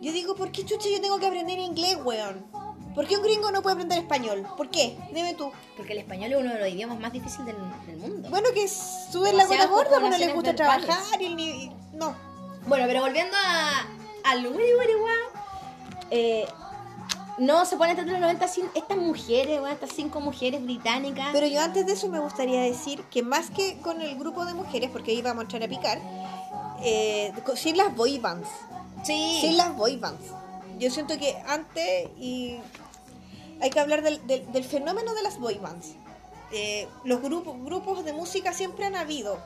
Yo 0.01 0.11
digo, 0.11 0.35
¿por 0.35 0.51
qué 0.51 0.65
chucha 0.65 0.89
yo 0.89 0.99
tengo 0.99 1.19
que 1.19 1.27
aprender 1.27 1.59
inglés, 1.59 1.97
weón? 2.03 2.45
¿Por 2.95 3.07
qué 3.07 3.15
un 3.17 3.23
gringo 3.23 3.51
no 3.51 3.61
puede 3.61 3.75
aprender 3.75 3.99
español? 3.99 4.45
¿Por 4.57 4.69
qué? 4.69 4.97
Dime 5.13 5.33
tú. 5.35 5.51
porque 5.77 5.93
el 5.93 5.99
español 5.99 6.33
es 6.33 6.39
uno 6.39 6.53
de 6.53 6.59
los 6.59 6.67
idiomas 6.67 6.99
más 6.99 7.13
difíciles 7.13 7.45
del, 7.47 7.55
del 7.87 7.97
mundo 7.97 8.29
Bueno, 8.29 8.49
que 8.53 8.67
suben 8.67 9.37
la 9.37 9.45
gota 9.45 9.67
gorda, 9.67 9.99
pues 9.99 10.11
no 10.11 10.17
les 10.17 10.33
gusta 10.33 10.51
verbales. 10.51 10.85
trabajar 10.87 11.21
y, 11.21 11.25
y- 11.25 11.71
no. 11.93 12.15
Bueno, 12.67 12.85
pero 12.87 13.01
volviendo 13.01 13.35
a, 13.37 13.85
al 14.29 14.45
eh, 16.11 16.45
no 17.37 17.65
se 17.65 17.77
pone 17.77 17.93
en 17.93 18.07
los 18.11 18.19
90 18.19 18.47
sin 18.47 18.65
estas 18.75 18.97
mujeres, 18.97 19.59
bueno, 19.59 19.73
estas 19.73 19.91
cinco 19.95 20.19
mujeres 20.19 20.61
británicas. 20.63 21.29
Pero 21.31 21.47
yo 21.47 21.61
antes 21.61 21.85
de 21.85 21.93
eso 21.93 22.07
me 22.09 22.19
gustaría 22.19 22.61
decir 22.61 23.01
que 23.05 23.23
más 23.23 23.49
que 23.49 23.79
con 23.79 24.01
el 24.01 24.15
grupo 24.17 24.45
de 24.45 24.53
mujeres, 24.53 24.89
porque 24.91 25.11
ahí 25.11 25.21
vamos 25.21 25.39
a 25.39 25.43
entrar 25.43 25.63
a 25.63 25.67
picar, 25.67 25.99
eh, 26.83 27.31
sin 27.55 27.77
las 27.77 27.95
boy 27.95 28.19
bands. 28.19 28.49
Sí, 29.03 29.39
Sin 29.41 29.57
las 29.57 29.75
boy 29.75 29.97
bands. 29.97 30.25
Yo 30.79 30.89
siento 30.89 31.17
que 31.17 31.35
antes 31.47 32.09
y 32.17 32.57
hay 33.61 33.69
que 33.69 33.79
hablar 33.79 34.01
del, 34.01 34.25
del- 34.27 34.51
del 34.51 34.63
fenómeno 34.63 35.13
de 35.13 35.21
las 35.23 35.39
boy 35.39 35.55
bands. 35.59 35.93
Eh, 36.51 36.87
los 37.03 37.21
grupos, 37.21 37.55
grupos 37.63 38.03
de 38.03 38.13
música 38.13 38.51
siempre 38.53 38.85
han 38.85 38.95
habido, 38.95 39.39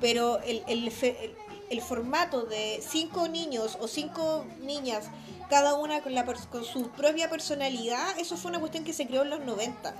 pero 0.00 0.38
el, 0.40 0.62
el 0.66 0.90
fe- 0.90 1.16
el- 1.24 1.36
el 1.70 1.82
formato 1.82 2.44
de 2.44 2.80
cinco 2.88 3.28
niños 3.28 3.76
o 3.80 3.88
cinco 3.88 4.46
niñas, 4.60 5.04
cada 5.50 5.74
una 5.74 6.00
con, 6.02 6.14
la, 6.14 6.24
con 6.24 6.64
su 6.64 6.88
propia 6.90 7.28
personalidad, 7.28 8.18
eso 8.18 8.36
fue 8.38 8.50
una 8.50 8.60
cuestión 8.60 8.84
que 8.84 8.92
se 8.94 9.06
creó 9.06 9.22
en 9.22 9.30
los 9.30 9.40
90. 9.40 9.94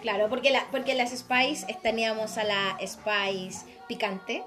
claro, 0.00 0.28
porque, 0.28 0.50
la, 0.50 0.64
porque 0.70 0.94
las 0.94 1.10
Spice 1.10 1.66
teníamos 1.82 2.38
a 2.38 2.44
la 2.44 2.78
Spice 2.86 3.66
picante, 3.88 4.44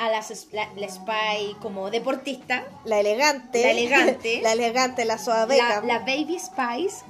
a 0.00 0.18
es- 0.18 0.48
la, 0.52 0.68
la 0.76 0.88
Spice 0.88 1.56
como 1.60 1.90
deportista, 1.90 2.64
La 2.84 3.00
elegante. 3.00 3.62
La 3.62 3.70
elegante. 3.70 4.40
la 4.42 4.52
elegante, 4.52 5.04
la 5.04 5.18
suave. 5.18 5.58
la, 5.58 5.80
la 5.82 5.98
Baby 6.00 6.38
Spice. 6.38 7.04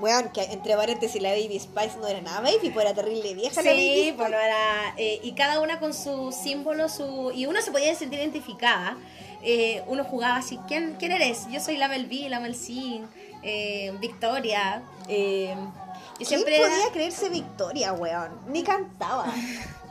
Weón, 0.00 0.30
que 0.30 0.42
entre 0.44 0.74
paréntesis 0.74 1.20
la 1.22 1.30
Baby 1.30 1.60
Spice 1.60 1.96
no 2.00 2.08
era 2.08 2.20
nada 2.22 2.40
baby, 2.40 2.70
pues 2.70 2.84
era 2.86 2.94
terrible 2.94 3.34
vieja 3.34 3.62
la 3.62 3.70
Baby 3.70 4.04
Sí, 4.06 4.14
bueno, 4.16 4.36
era, 4.36 4.94
eh, 4.96 5.20
y 5.22 5.32
cada 5.32 5.60
una 5.60 5.78
con 5.78 5.92
su 5.94 6.32
símbolo, 6.32 6.88
su 6.88 7.30
y 7.32 7.46
uno 7.46 7.60
se 7.62 7.70
podía 7.70 7.94
sentir 7.94 8.18
identificada. 8.18 8.96
Eh, 9.44 9.82
uno 9.86 10.02
jugaba 10.04 10.36
así, 10.36 10.58
¿quién, 10.66 10.96
¿quién 10.98 11.12
eres? 11.12 11.46
Yo 11.50 11.60
soy 11.60 11.76
la 11.76 11.88
Mel 11.88 12.06
B, 12.06 12.28
la 12.30 12.40
Mel 12.40 12.54
C, 12.56 13.02
eh, 13.42 13.92
Victoria. 14.00 14.82
Eh, 15.08 15.54
yo 15.54 16.16
¿Quién 16.16 16.28
siempre 16.28 16.58
podía 16.60 16.82
era- 16.84 16.92
creerse 16.92 17.28
Victoria, 17.28 17.92
weón? 17.92 18.30
Ni 18.48 18.62
cantaba. 18.62 19.26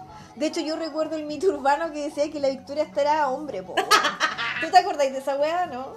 De 0.42 0.48
hecho, 0.48 0.60
yo 0.62 0.76
recuerdo 0.76 1.18
el 1.18 1.26
mito 1.28 1.46
urbano 1.50 1.92
que 1.94 2.00
decía 2.02 2.32
que 2.32 2.40
la 2.40 2.50
Victoria 2.50 2.82
hasta 2.84 3.02
era 3.02 3.30
hombre, 3.30 3.62
po. 3.62 3.76
¿Tú 4.60 4.68
te 4.72 4.78
acordáis 4.78 5.12
de 5.14 5.20
esa 5.20 5.36
weá, 5.36 5.68
no? 5.68 5.94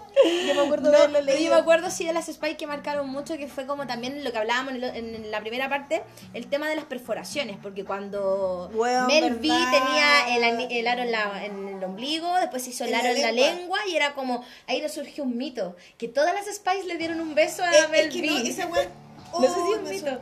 Yo 0.47 0.55
me 0.55 0.61
acuerdo 0.61 0.91
de 0.91 0.97
No, 0.99 1.05
haberlo 1.05 1.19
yo 1.21 1.25
leído. 1.25 1.55
me 1.55 1.61
acuerdo 1.61 1.91
sí 1.91 2.05
de 2.05 2.13
las 2.13 2.27
Spy 2.27 2.55
que 2.57 2.67
marcaron 2.67 3.09
mucho, 3.09 3.39
que 3.39 3.49
fue 3.49 3.67
como 3.67 3.87
también 3.87 4.23
lo 4.23 4.33
que 4.33 4.39
hablábamos 4.39 4.75
en, 4.75 4.85
el- 4.85 4.97
en 5.15 5.31
la 5.31 5.41
primera 5.41 5.71
parte, 5.71 6.03
el 6.35 6.47
tema 6.47 6.69
de 6.69 6.77
las 6.77 6.85
perforaciones, 6.85 7.57
porque 7.63 7.87
cuando 7.87 8.71
Weón, 8.75 9.07
Mel 9.07 9.35
B 9.37 9.49
tenía 9.49 10.37
el, 10.37 10.71
el 10.71 10.89
aro 10.89 11.03
en, 11.03 11.13
la- 11.13 11.45
en 11.45 11.69
el 11.79 11.83
ombligo, 11.85 12.35
después 12.41 12.63
se 12.65 12.71
hizo 12.71 12.85
el 12.85 12.95
aro 12.95 13.05
la 13.05 13.11
en 13.13 13.23
la 13.23 13.33
lengua. 13.33 13.55
lengua 13.59 13.79
y 13.91 13.97
era 13.97 14.13
como, 14.15 14.45
ahí 14.67 14.83
nos 14.83 14.93
surgió 14.93 15.25
un 15.25 15.39
mito, 15.39 15.75
que 15.97 16.09
todas 16.09 16.35
las 16.35 16.45
Spice 16.55 16.85
le 16.87 16.99
dieron 16.99 17.19
un 17.21 17.35
beso 17.35 17.63
a 17.65 17.71
Es- 17.75 17.89
Mel 17.89 18.09
es 18.09 18.15
que 18.15 18.21
B. 18.21 18.27
no, 18.29 18.37
esa 18.37 18.67
weá... 18.67 18.89
No 19.41 19.41
sé 19.49 19.55
si 19.55 19.61
Oh, 19.61 19.73
es 19.73 19.79
un 19.79 19.85
me 19.85 19.91
mito. 19.91 20.21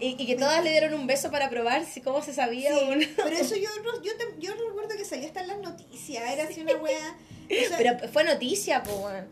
Y, 0.00 0.20
y 0.22 0.26
que 0.26 0.36
todas 0.36 0.62
le 0.62 0.70
dieron 0.70 0.94
un 0.94 1.06
beso 1.06 1.30
para 1.30 1.48
probar 1.50 1.84
si 1.86 2.00
cómo 2.00 2.22
se 2.22 2.32
sabía 2.34 2.76
Sí, 2.76 2.84
un- 2.88 3.04
pero 3.16 3.30
eso 3.36 3.56
yo, 3.56 3.68
no- 3.84 4.02
yo, 4.02 4.12
te- 4.16 4.40
yo 4.40 4.54
no 4.54 4.68
recuerdo 4.68 4.96
que 4.96 5.04
salía 5.04 5.26
hasta 5.28 5.40
en 5.40 5.48
las 5.48 5.58
noticias, 5.58 6.22
era 6.30 6.44
así 6.44 6.60
una 6.60 6.74
weá... 6.76 7.16
o 7.44 7.68
sea, 7.68 7.78
Pero 7.78 8.08
fue 8.10 8.24
noticia, 8.24 8.82
pues, 8.82 8.96
weón. 8.96 9.26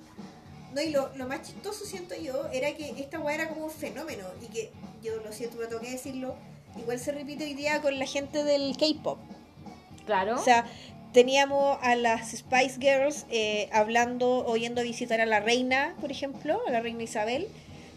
No, 0.75 0.81
y 0.81 0.91
lo, 0.91 1.15
lo 1.17 1.27
más 1.29 1.43
chistoso 1.43 1.85
siento 1.85 2.15
yo 2.17 2.49
era 2.53 2.73
que 2.75 2.91
esta 3.01 3.21
weá 3.21 3.35
era 3.37 3.49
como 3.49 3.65
un 3.67 3.71
fenómeno 3.71 4.27
y 4.43 4.47
que 4.53 4.71
yo 5.03 5.17
lo 5.17 5.33
siento, 5.33 5.57
me 5.57 5.67
tengo 5.67 5.81
que 5.81 5.91
decirlo, 5.91 6.35
igual 6.77 6.99
se 6.99 7.13
repite 7.13 7.45
hoy 7.45 7.55
día 7.55 7.81
con 7.81 7.97
la 7.99 8.07
gente 8.07 8.43
del 8.43 8.77
K-pop. 8.77 9.19
Claro. 10.07 10.35
O 10.35 10.43
sea, 10.43 10.67
teníamos 11.13 11.79
a 11.81 11.95
las 11.95 12.33
Spice 12.33 12.79
Girls 12.81 13.25
eh, 13.31 13.69
hablando 13.73 14.45
o 14.47 14.57
yendo 14.57 14.81
a 14.81 14.85
visitar 14.85 15.21
a 15.21 15.27
la 15.27 15.39
reina, 15.41 15.95
por 16.01 16.11
ejemplo, 16.11 16.61
a 16.67 16.71
la 16.71 16.81
reina 16.81 17.05
Isabel. 17.05 17.47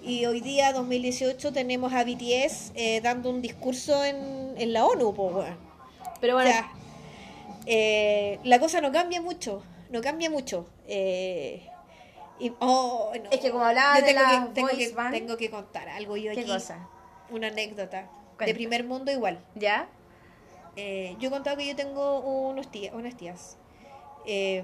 Y 0.08 0.26
hoy 0.26 0.39
día, 0.39 0.72
2018, 0.72 1.51
tenemos 1.51 1.91
a 1.93 2.03
BTS 2.05 2.72
eh, 2.76 3.01
dando 3.01 3.30
un 3.30 3.41
discurso 3.41 4.05
en, 4.05 4.53
en 4.58 4.72
la 4.72 4.86
ONU, 4.86 5.10
weón. 5.10 5.58
pero 6.22 6.34
O 6.34 6.38
bueno, 6.38 6.49
sea, 6.49 6.72
eh, 7.66 8.39
la 8.45 8.58
cosa 8.60 8.80
no 8.80 8.91
cambia 8.93 9.22
mucho, 9.22 9.62
no 9.89 9.99
cambia 10.01 10.30
mucho. 10.30 10.66
Eh, 10.88 11.68
y, 12.39 12.53
oh, 12.60 13.12
no. 13.22 13.30
es 13.32 13.39
que 13.41 13.51
como 13.51 13.66
hablaba 13.66 13.99
Yo 13.99 14.05
de 14.05 14.14
tengo, 14.14 14.22
la 14.24 14.30
que, 14.47 14.53
tengo, 14.53 14.68
que, 14.70 14.89
band, 14.93 15.14
tengo 15.14 15.36
que 15.38 15.49
contar 15.49 15.89
algo 15.89 16.16
yo 16.16 16.32
¿qué 16.34 16.39
aquí. 16.41 16.49
cosa? 16.49 16.88
Una 17.30 17.47
anécdota. 17.47 18.08
Cuenta. 18.38 18.45
De 18.45 18.53
primer 18.53 18.86
mundo 18.86 19.12
igual. 19.12 19.43
¿Ya? 19.55 19.89
Eh, 20.78 21.18
yo 21.20 21.28
he 21.28 21.32
contado 21.32 21.58
que 21.58 21.68
yo 21.68 21.76
tengo 21.76 22.20
unos 22.22 22.72
tía- 22.72 22.93
unas 22.93 23.18
tías. 23.18 23.58
Eh, 24.26 24.64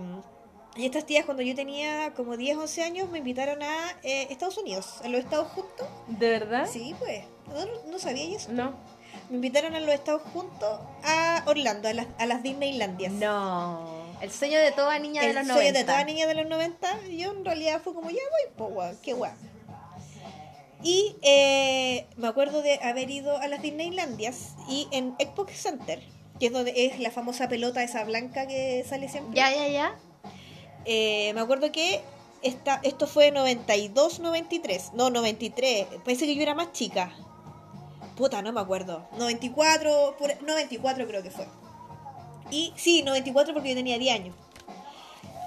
y 0.76 0.86
estas 0.86 1.06
tías 1.06 1.26
cuando 1.26 1.44
yo 1.44 1.54
tenía 1.56 2.14
como 2.16 2.36
10, 2.36 2.58
11 2.58 2.84
años 2.84 3.10
me 3.10 3.20
invitaron 3.20 3.62
a 3.62 3.76
eh, 4.02 4.28
Estados 4.32 4.58
Unidos, 4.58 5.02
a 5.04 5.08
los 5.08 5.20
Estados 5.22 5.50
Juntos. 5.50 5.88
¿De 6.08 6.30
verdad? 6.30 6.68
Sí, 6.72 6.96
pues, 6.98 7.24
no, 7.48 7.92
no 7.92 8.00
sabía 8.00 8.36
eso. 8.36 8.52
No. 8.52 8.74
Me 9.30 9.36
invitaron 9.36 9.76
a 9.76 9.80
los 9.80 9.94
Estados 9.94 10.24
Juntos 10.34 10.80
a 11.04 11.44
Orlando, 11.46 11.90
a 11.90 11.94
las, 11.94 12.08
a 12.18 12.26
las 12.26 12.42
Disneylandias. 12.42 13.14
No. 13.14 14.04
El 14.20 14.32
sueño 14.32 14.60
de 14.60 14.72
toda 14.72 14.98
niña 15.00 15.22
de 15.22 15.30
El 15.30 15.36
los 15.36 15.46
sueño 15.46 15.72
90. 15.72 15.80
de 15.80 15.86
toda 15.86 16.04
niña 16.06 16.28
de 16.28 16.34
los 16.34 16.48
90, 16.48 17.08
yo 17.08 17.32
en 17.32 17.46
realidad 17.46 17.82
fue 17.84 17.94
como, 17.94 18.10
ya 18.10 18.22
voy, 18.58 18.70
pues, 18.74 18.98
qué 19.04 19.14
guay. 19.14 19.32
Y 20.82 21.16
eh, 21.22 22.08
me 22.18 22.28
acuerdo 22.28 22.62
de 22.62 22.80
haber 22.82 23.10
ido 23.10 23.38
a 23.38 23.48
las 23.48 23.62
Disneylandias 23.62 24.56
y 24.68 24.88
en 24.92 25.16
Xbox 25.20 25.54
Center, 25.54 26.02
que 26.40 26.48
es 26.48 26.52
donde 26.52 26.86
es 26.86 27.00
la 27.00 27.12
famosa 27.12 27.48
pelota 27.48 27.84
esa 27.84 28.04
blanca 28.04 28.48
que 28.48 28.84
sale 28.88 29.08
siempre. 29.08 29.36
Ya, 29.36 29.54
ya, 29.54 29.68
ya. 29.68 30.00
Eh, 30.86 31.32
me 31.34 31.42
acuerdo 31.42 31.72
que 31.72 32.02
esta, 32.42 32.80
esto 32.84 33.08
fue 33.08 33.32
92, 33.32 34.20
93. 34.20 34.92
No, 34.94 35.10
93. 35.10 35.88
Parece 36.04 36.26
que 36.26 36.36
yo 36.36 36.42
era 36.42 36.54
más 36.56 36.72
chica. 36.74 37.14
Puta, 38.18 38.42
no 38.42 38.52
me 38.52 38.60
acuerdo. 38.62 39.08
94, 39.18 40.16
por- 40.20 40.44
94 40.44 41.08
creo 41.08 41.24
que 41.24 41.32
fue. 41.32 41.48
Y 42.52 42.74
sí, 42.76 43.02
94 43.04 43.54
porque 43.54 43.70
yo 43.70 43.76
tenía 43.76 43.98
10 43.98 44.14
años. 44.16 44.36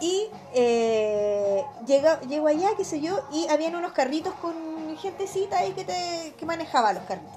Y 0.00 0.26
eh, 0.54 1.64
llego 1.86 2.46
allá, 2.48 2.70
qué 2.76 2.84
sé 2.84 3.00
yo, 3.00 3.18
y 3.32 3.46
habían 3.48 3.76
unos 3.76 3.92
carritos 3.92 4.34
con 4.34 4.54
gentecita 4.98 5.58
ahí 5.58 5.72
que, 5.72 5.84
te, 5.84 6.34
que 6.38 6.44
manejaba 6.46 6.92
los 6.92 7.04
carritos. 7.04 7.32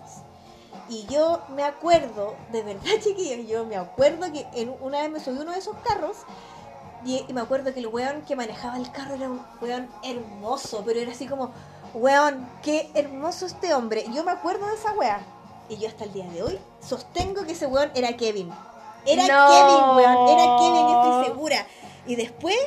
Y 0.89 1.05
yo 1.05 1.41
me 1.55 1.63
acuerdo, 1.63 2.35
de 2.51 2.63
verdad 2.63 2.81
chiquillos, 3.03 3.47
yo 3.47 3.65
me 3.65 3.75
acuerdo 3.77 4.31
que 4.33 4.45
en, 4.55 4.73
una 4.81 5.01
vez 5.01 5.11
me 5.11 5.19
subí 5.19 5.37
uno 5.37 5.51
de 5.51 5.59
esos 5.59 5.75
carros 5.87 6.17
y, 7.05 7.23
y 7.27 7.33
me 7.33 7.41
acuerdo 7.41 7.73
que 7.73 7.79
el 7.79 7.87
weón 7.87 8.21
que 8.23 8.35
manejaba 8.35 8.77
el 8.77 8.91
carro 8.91 9.15
era 9.15 9.29
un 9.29 9.41
weón 9.61 9.89
hermoso, 10.03 10.83
pero 10.85 10.99
era 10.99 11.11
así 11.11 11.27
como, 11.27 11.51
weón, 11.93 12.47
qué 12.63 12.89
hermoso 12.93 13.45
este 13.45 13.73
hombre. 13.73 14.05
Yo 14.13 14.23
me 14.23 14.31
acuerdo 14.31 14.67
de 14.67 14.75
esa 14.75 14.93
weá. 14.93 15.19
Y 15.69 15.77
yo 15.77 15.87
hasta 15.87 16.03
el 16.05 16.13
día 16.13 16.25
de 16.25 16.41
hoy 16.43 16.59
sostengo 16.85 17.45
que 17.45 17.51
ese 17.53 17.67
weón 17.67 17.91
era 17.95 18.15
Kevin. 18.17 18.51
Era 19.05 19.27
No. 19.27 19.49
Kevin, 19.49 19.95
weón, 20.05 20.27
era 20.29 20.57
Kevin, 20.57 20.87
estoy 20.97 21.25
segura. 21.25 21.67
Y 22.07 22.15
después, 22.15 22.57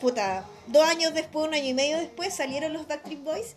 puta, 0.00 0.44
dos 0.68 0.84
años 0.88 1.12
después, 1.12 1.46
un 1.48 1.54
año 1.54 1.64
y 1.66 1.74
medio 1.74 1.98
después, 1.98 2.32
salieron 2.34 2.72
los 2.72 2.86
Backstreet 2.86 3.22
Boys. 3.24 3.56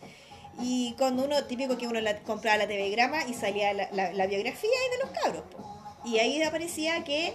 Y 0.61 0.93
cuando 0.97 1.23
uno, 1.23 1.43
típico 1.45 1.77
que 1.77 1.87
uno 1.87 2.01
la, 2.01 2.17
compraba 2.23 2.57
la 2.57 2.67
TV 2.67 2.89
Grama 2.89 3.23
y 3.25 3.33
salía 3.33 3.71
la, 3.73 3.87
la- 3.93 4.11
la 4.11 4.27
biografía 4.27 4.69
y 4.87 4.97
de 4.97 5.03
los 5.05 5.17
cabros. 5.23 5.43
po. 5.51 5.65
Y 6.03 6.17
ahí 6.19 6.41
aparecía 6.43 7.03
que 7.03 7.33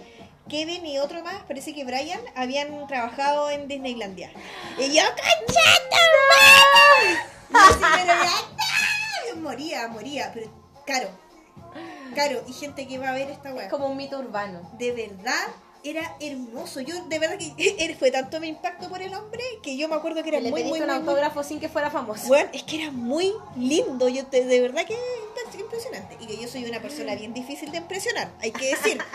Kevin 0.49 0.85
y 0.85 0.99
otro 0.99 1.23
más, 1.23 1.43
parece 1.47 1.73
que 1.73 1.83
Brian, 1.85 2.19
habían 2.35 2.85
trabajado 2.87 3.49
en 3.49 3.67
Disneylandia. 3.67 4.31
Y 4.77 4.95
yo, 4.95 5.01
¡no! 7.51 7.59
Yo 9.29 9.35
moría, 9.37 9.87
moría, 9.87 10.31
pero 10.33 10.47
caro. 10.85 11.09
Caro, 12.15 12.43
y 12.47 12.53
gente 12.53 12.87
que 12.87 12.97
va 12.97 13.09
a 13.09 13.13
ver 13.13 13.29
esta 13.31 13.53
weá. 13.53 13.65
Es 13.65 13.69
como 13.71 13.87
un 13.87 13.97
mito 13.97 14.19
urbano. 14.19 14.69
De 14.77 14.91
verdad, 14.91 15.47
era 15.83 16.15
hermoso. 16.19 16.79
Yo, 16.81 17.03
de 17.05 17.19
verdad 17.19 17.37
que 17.37 17.95
fue 17.99 18.11
tanto 18.11 18.39
mi 18.39 18.47
impacto 18.47 18.87
por 18.87 19.01
el 19.01 19.13
hombre 19.13 19.41
que 19.61 19.75
yo 19.77 19.87
me 19.89 19.95
acuerdo 19.95 20.23
que 20.23 20.29
era 20.29 20.39
le 20.39 20.49
muy, 20.49 20.63
muy, 20.63 20.71
un 20.73 20.77
muy, 20.79 20.87
muy- 20.87 20.97
autógrafo 20.97 21.43
sin 21.43 21.59
que 21.59 21.67
fuera 21.69 21.89
famoso. 21.91 22.27
Bueno, 22.27 22.49
es 22.53 22.63
que 22.63 22.81
era 22.83 22.91
muy 22.91 23.33
lindo. 23.57 24.07
Yo 24.07 24.23
de 24.23 24.61
verdad 24.61 24.85
que 24.85 24.93
impre- 24.93 25.59
impresionante. 25.59 26.17
Y 26.21 26.27
que 26.27 26.37
yo 26.41 26.47
soy 26.47 26.65
una 26.65 26.81
persona 26.81 27.15
bien 27.15 27.33
difícil 27.33 27.71
de 27.71 27.77
impresionar, 27.77 28.31
hay 28.41 28.51
que 28.51 28.67
decir. 28.69 29.01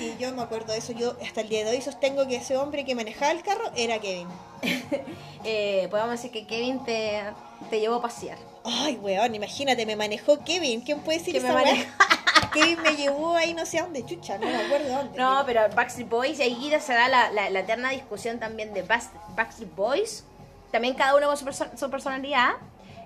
Y 0.00 0.16
yo 0.18 0.32
me 0.32 0.42
acuerdo 0.42 0.72
de 0.72 0.78
eso. 0.78 0.92
Yo 0.92 1.14
hasta 1.22 1.42
el 1.42 1.48
día 1.48 1.64
de 1.64 1.70
hoy 1.72 1.80
sostengo 1.82 2.26
que 2.26 2.36
ese 2.36 2.56
hombre 2.56 2.84
que 2.84 2.94
manejaba 2.94 3.32
el 3.32 3.42
carro 3.42 3.70
era 3.76 3.98
Kevin. 3.98 4.28
Eh, 5.42 5.88
podemos 5.90 6.10
decir 6.10 6.30
que 6.30 6.46
Kevin 6.46 6.84
te, 6.84 7.22
te 7.70 7.80
llevó 7.80 7.94
a 7.94 8.02
pasear. 8.02 8.36
Ay, 8.62 8.96
weón, 9.00 9.34
imagínate, 9.34 9.86
me 9.86 9.96
manejó 9.96 10.44
Kevin. 10.44 10.82
¿Quién 10.82 11.00
puede 11.00 11.16
decir 11.18 11.32
Que 11.32 11.38
esa 11.38 11.54
me 11.54 11.86
Kevin 12.52 12.82
me 12.82 12.94
llevó 12.94 13.34
ahí 13.36 13.54
no 13.54 13.64
sé 13.64 13.78
a 13.78 13.84
dónde, 13.84 14.04
chucha, 14.04 14.36
no 14.36 14.44
me 14.46 14.54
acuerdo 14.56 14.88
dónde. 14.94 15.18
No, 15.18 15.42
pero 15.46 15.62
Backstreet 15.74 16.10
Boys, 16.10 16.38
y 16.40 16.42
ahí 16.42 16.72
se 16.80 16.92
da 16.92 17.08
la, 17.08 17.30
la, 17.32 17.48
la 17.48 17.60
eterna 17.60 17.88
discusión 17.88 18.38
también 18.38 18.74
de 18.74 18.82
Backstreet 18.82 19.74
Boys. 19.74 20.24
También 20.70 20.92
cada 20.94 21.16
uno 21.16 21.26
con 21.28 21.38
su, 21.38 21.46
perso- 21.46 21.74
su 21.74 21.90
personalidad, 21.90 22.50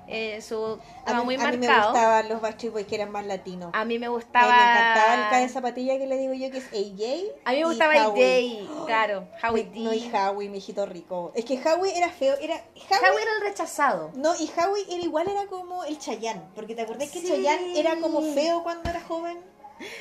eh, 0.06 0.40
su 0.42 0.78
a 1.06 1.14
mí, 1.14 1.24
muy 1.24 1.34
a 1.36 1.50
mí 1.50 1.56
me 1.58 1.66
marcado. 1.66 1.92
gustaban 1.92 2.28
los 2.28 2.40
Backstreet 2.40 2.72
Boys 2.72 2.86
que 2.86 2.94
eran 2.94 3.10
más 3.10 3.24
latinos. 3.26 3.70
A 3.72 3.84
mí 3.84 3.94
me 3.98 4.06
Me, 4.06 4.08
gustaba. 4.08 4.46
me 4.46 4.52
encantaba 4.52 5.14
el 5.14 5.20
cara 5.30 5.38
de 5.38 5.48
zapatilla 5.48 5.98
que 5.98 6.06
le 6.06 6.16
digo 6.18 6.34
yo 6.34 6.50
que 6.50 6.58
es 6.58 6.66
AJ. 6.66 7.40
A 7.44 7.52
mí 7.52 7.58
me 7.60 7.64
gustaba. 7.64 7.92
AJ, 7.94 8.84
claro, 8.86 9.28
Howie 9.42 9.64
D. 9.64 9.80
No, 9.80 9.94
y 9.94 10.10
Howie, 10.14 10.48
mi 10.48 10.58
hijito 10.58 10.86
rico. 10.86 11.32
Es 11.34 11.44
que 11.44 11.54
Howie 11.58 11.96
era 11.96 12.08
feo, 12.10 12.34
era... 12.40 12.54
Howie, 12.54 13.10
Howie 13.10 13.22
era 13.22 13.32
el 13.36 13.40
rechazado. 13.42 14.10
No, 14.14 14.34
y 14.36 14.50
Howie 14.58 14.84
era 14.90 15.02
igual, 15.02 15.28
era 15.28 15.46
como 15.46 15.84
el 15.84 15.98
Chayanne. 15.98 16.42
Porque 16.54 16.74
te 16.74 16.82
acordás 16.82 17.10
que 17.10 17.20
Sí. 17.20 17.28
Chayanne 17.28 17.78
era 17.78 17.96
como 18.00 18.20
feo 18.34 18.62
cuando 18.62 18.88
era 18.90 19.00
joven. 19.00 19.38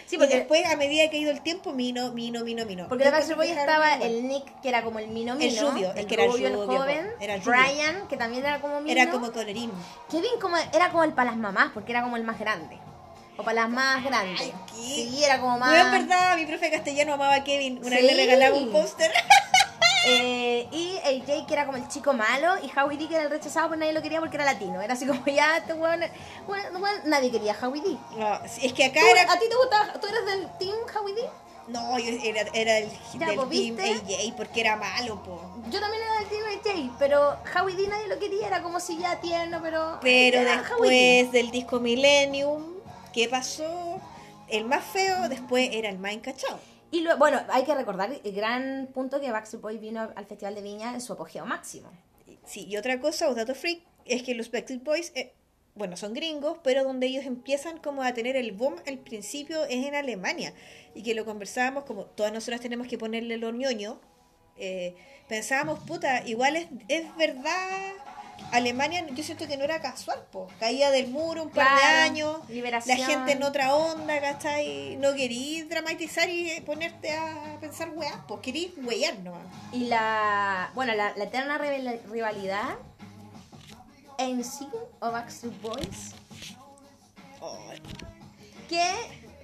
Sí, 0.05 0.15
y 0.15 0.17
porque, 0.19 0.35
después, 0.35 0.65
a 0.65 0.75
medida 0.75 1.09
que 1.09 1.17
ha 1.17 1.19
ido 1.19 1.31
el 1.31 1.41
tiempo, 1.41 1.73
mino, 1.73 2.11
mino, 2.11 2.43
mino, 2.43 2.65
mino. 2.65 2.87
porque 2.87 3.03
Yo 3.03 3.09
de 3.09 3.11
Backstreet 3.11 3.37
Boys 3.37 3.51
estaba 3.57 3.95
el 3.95 4.27
Nick, 4.27 4.61
que 4.61 4.69
era 4.69 4.83
como 4.83 4.99
el 4.99 5.07
Mino 5.07 5.35
Mino. 5.35 5.51
El 5.51 5.59
rubio, 5.59 5.93
el 5.95 6.05
que 6.05 6.13
era 6.13 6.25
el 6.25 6.31
rubio, 6.31 6.65
joven. 6.67 7.09
era 7.19 7.35
el 7.35 7.43
rubio. 7.43 7.59
Brian, 7.59 8.07
que 8.07 8.15
también 8.17 8.45
era 8.45 8.61
como 8.61 8.81
Mino. 8.81 8.91
Era 9.01 9.11
como 9.11 9.31
colorín. 9.31 9.71
Kevin 10.11 10.39
como, 10.39 10.57
era 10.57 10.89
como 10.91 11.03
el 11.03 11.13
para 11.13 11.31
las 11.31 11.39
mamás, 11.39 11.71
porque 11.73 11.91
era 11.91 12.03
como 12.03 12.17
el 12.17 12.23
más 12.23 12.39
grande. 12.39 12.77
O 13.35 13.43
para 13.43 13.61
las 13.63 13.69
más 13.71 14.03
grandes. 14.03 14.39
Ay, 14.41 14.53
¿qué? 14.67 14.75
Sí, 14.75 15.23
era 15.23 15.39
como 15.39 15.57
más... 15.57 15.69
Bueno, 15.69 15.85
en 15.97 16.07
verdad, 16.07 16.37
mi 16.37 16.45
profe 16.45 16.69
castellano 16.69 17.13
amaba 17.15 17.33
a 17.35 17.43
Kevin. 17.43 17.79
Una 17.79 17.97
Sí. 17.97 18.03
vez 18.03 18.03
le 18.05 18.15
regalaba 18.15 18.55
un 18.55 18.71
póster. 18.71 19.11
Eh, 20.05 20.67
y 20.71 20.97
AJ, 20.97 21.45
que 21.47 21.53
era 21.53 21.65
como 21.65 21.77
el 21.77 21.87
chico 21.87 22.13
malo, 22.13 22.55
y 22.61 22.69
Howie 22.77 22.97
D, 22.97 23.07
que 23.07 23.15
era 23.15 23.23
el 23.23 23.29
rechazado, 23.29 23.69
pues 23.69 23.79
nadie 23.79 23.93
lo 23.93 24.01
quería 24.01 24.19
porque 24.19 24.35
era 24.35 24.45
latino. 24.45 24.81
Era 24.81 24.93
así 24.95 25.07
como, 25.07 25.25
ya, 25.25 25.57
este 25.57 25.73
weón, 25.73 26.01
weón, 26.47 26.95
nadie 27.05 27.31
quería 27.31 27.53
a 27.53 27.67
Howie 27.67 27.81
D. 27.81 27.97
No, 28.17 28.39
es 28.61 28.73
que 28.73 28.85
acá 28.85 28.99
¿Tú- 28.99 29.05
era... 29.07 29.31
¿A 29.31 29.39
ti 29.39 29.45
te 29.49 29.55
gustaba? 29.55 29.93
¿Tú 29.93 30.07
eres 30.07 30.25
del 30.25 30.57
team 30.57 30.75
Howie 30.93 31.13
D? 31.15 31.21
No, 31.69 31.97
yo 31.97 32.11
era, 32.21 32.41
era 32.53 32.77
el, 32.79 32.89
Ya, 33.17 33.27
del 33.27 33.49
team. 33.49 33.77
AJ 33.79 34.33
porque 34.35 34.59
era 34.59 34.75
malo, 34.75 35.23
po. 35.23 35.39
Yo 35.69 35.79
también 35.79 36.03
era 36.03 36.19
del 36.19 36.61
team 36.61 36.83
AJ, 36.89 36.95
pero 36.99 37.37
Howie 37.55 37.75
D 37.75 37.87
nadie 37.87 38.07
lo 38.07 38.19
quería, 38.19 38.47
era 38.47 38.61
como 38.61 38.81
si 38.81 38.97
ya 38.97 39.21
tierno, 39.21 39.59
pero... 39.61 39.99
Pero 40.01 40.41
después 40.41 41.31
del 41.31 41.51
disco 41.51 41.79
Millennium, 41.79 42.73
¿qué 43.13 43.29
pasó? 43.29 44.01
El 44.49 44.65
más 44.65 44.83
feo 44.83 45.29
después 45.29 45.69
era 45.71 45.87
el 45.87 45.97
más 45.99 46.11
encachado. 46.11 46.59
Y 46.93 47.01
luego, 47.01 47.17
bueno, 47.17 47.41
hay 47.49 47.63
que 47.63 47.73
recordar 47.73 48.11
el 48.23 48.33
gran 48.33 48.87
punto 48.93 49.19
que 49.19 49.31
Backstreet 49.31 49.63
Boys 49.63 49.81
vino 49.81 50.11
al 50.15 50.25
Festival 50.27 50.53
de 50.53 50.61
Viña 50.61 50.93
en 50.93 51.01
su 51.01 51.13
apogeo 51.13 51.43
máximo. 51.43 51.89
Sí, 52.45 52.67
y 52.69 52.77
otra 52.77 52.99
cosa, 52.99 53.29
un 53.29 53.35
dato 53.35 53.55
freak, 53.55 53.81
es 54.05 54.21
que 54.21 54.35
los 54.35 54.51
Backstreet 54.51 54.83
Boys, 54.83 55.11
eh, 55.15 55.33
bueno, 55.73 55.97
son 55.97 56.13
gringos, 56.13 56.59
pero 56.63 56.83
donde 56.83 57.07
ellos 57.07 57.25
empiezan 57.25 57.79
como 57.79 58.03
a 58.03 58.13
tener 58.13 58.35
el 58.35 58.51
boom 58.51 58.75
al 58.85 58.99
principio 58.99 59.63
es 59.63 59.87
en 59.87 59.95
Alemania. 59.95 60.53
Y 60.93 61.01
que 61.01 61.15
lo 61.15 61.25
conversábamos, 61.25 61.85
como 61.85 62.05
todas 62.05 62.31
nosotras 62.31 62.61
tenemos 62.61 62.85
que 62.85 62.99
ponerle 62.99 63.37
lo 63.37 63.49
ñoño, 63.49 63.99
eh, 64.57 64.93
pensábamos, 65.27 65.79
puta, 65.79 66.23
igual 66.27 66.57
es, 66.57 66.67
es 66.89 67.15
verdad, 67.15 67.93
Alemania 68.51 69.05
yo 69.11 69.23
siento 69.23 69.47
que 69.47 69.57
no 69.57 69.63
era 69.63 69.81
casual, 69.81 70.19
po. 70.31 70.47
caía 70.59 70.91
del 70.91 71.07
muro 71.07 71.43
un 71.43 71.49
par 71.49 71.75
de 71.75 71.83
años, 71.83 72.37
liberación. 72.49 72.99
la 72.99 73.05
gente 73.05 73.31
en 73.31 73.43
otra 73.43 73.73
onda, 73.75 74.19
¿cachai? 74.21 74.95
No 74.97 75.13
querí 75.15 75.63
dramatizar 75.63 76.29
y 76.29 76.59
ponerte 76.61 77.15
a 77.15 77.57
pensar 77.59 77.89
weas, 77.89 78.15
pues 78.27 78.41
querí 78.41 78.73
weyar 78.83 79.17
nomás. 79.19 79.41
Y 79.71 79.85
la, 79.85 80.71
bueno, 80.75 80.93
la, 80.93 81.13
la 81.15 81.23
eterna 81.23 81.57
rival- 81.57 82.01
rivalidad 82.11 82.75
en 84.19 84.43
sí 84.43 84.67
o 84.99 85.11
Backstreet 85.11 85.59
Boys, 85.61 86.11
Oh, 87.41 87.57
que 88.69 88.81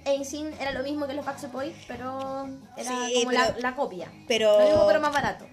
en 0.06 0.24
sí 0.24 0.44
era 0.58 0.72
lo 0.72 0.82
mismo 0.82 1.06
que 1.06 1.12
los 1.14 1.24
Backstreet 1.24 1.52
Boys, 1.52 1.76
pero 1.86 2.48
era 2.76 2.90
Sí, 3.08 3.14
como 3.24 3.32
la 3.32 3.74
copia. 3.74 4.10
pero- 4.26 4.58
Lo 4.58 4.66
mismo, 4.66 4.86
pero 4.86 5.00
más 5.00 5.12
barato. 5.12 5.46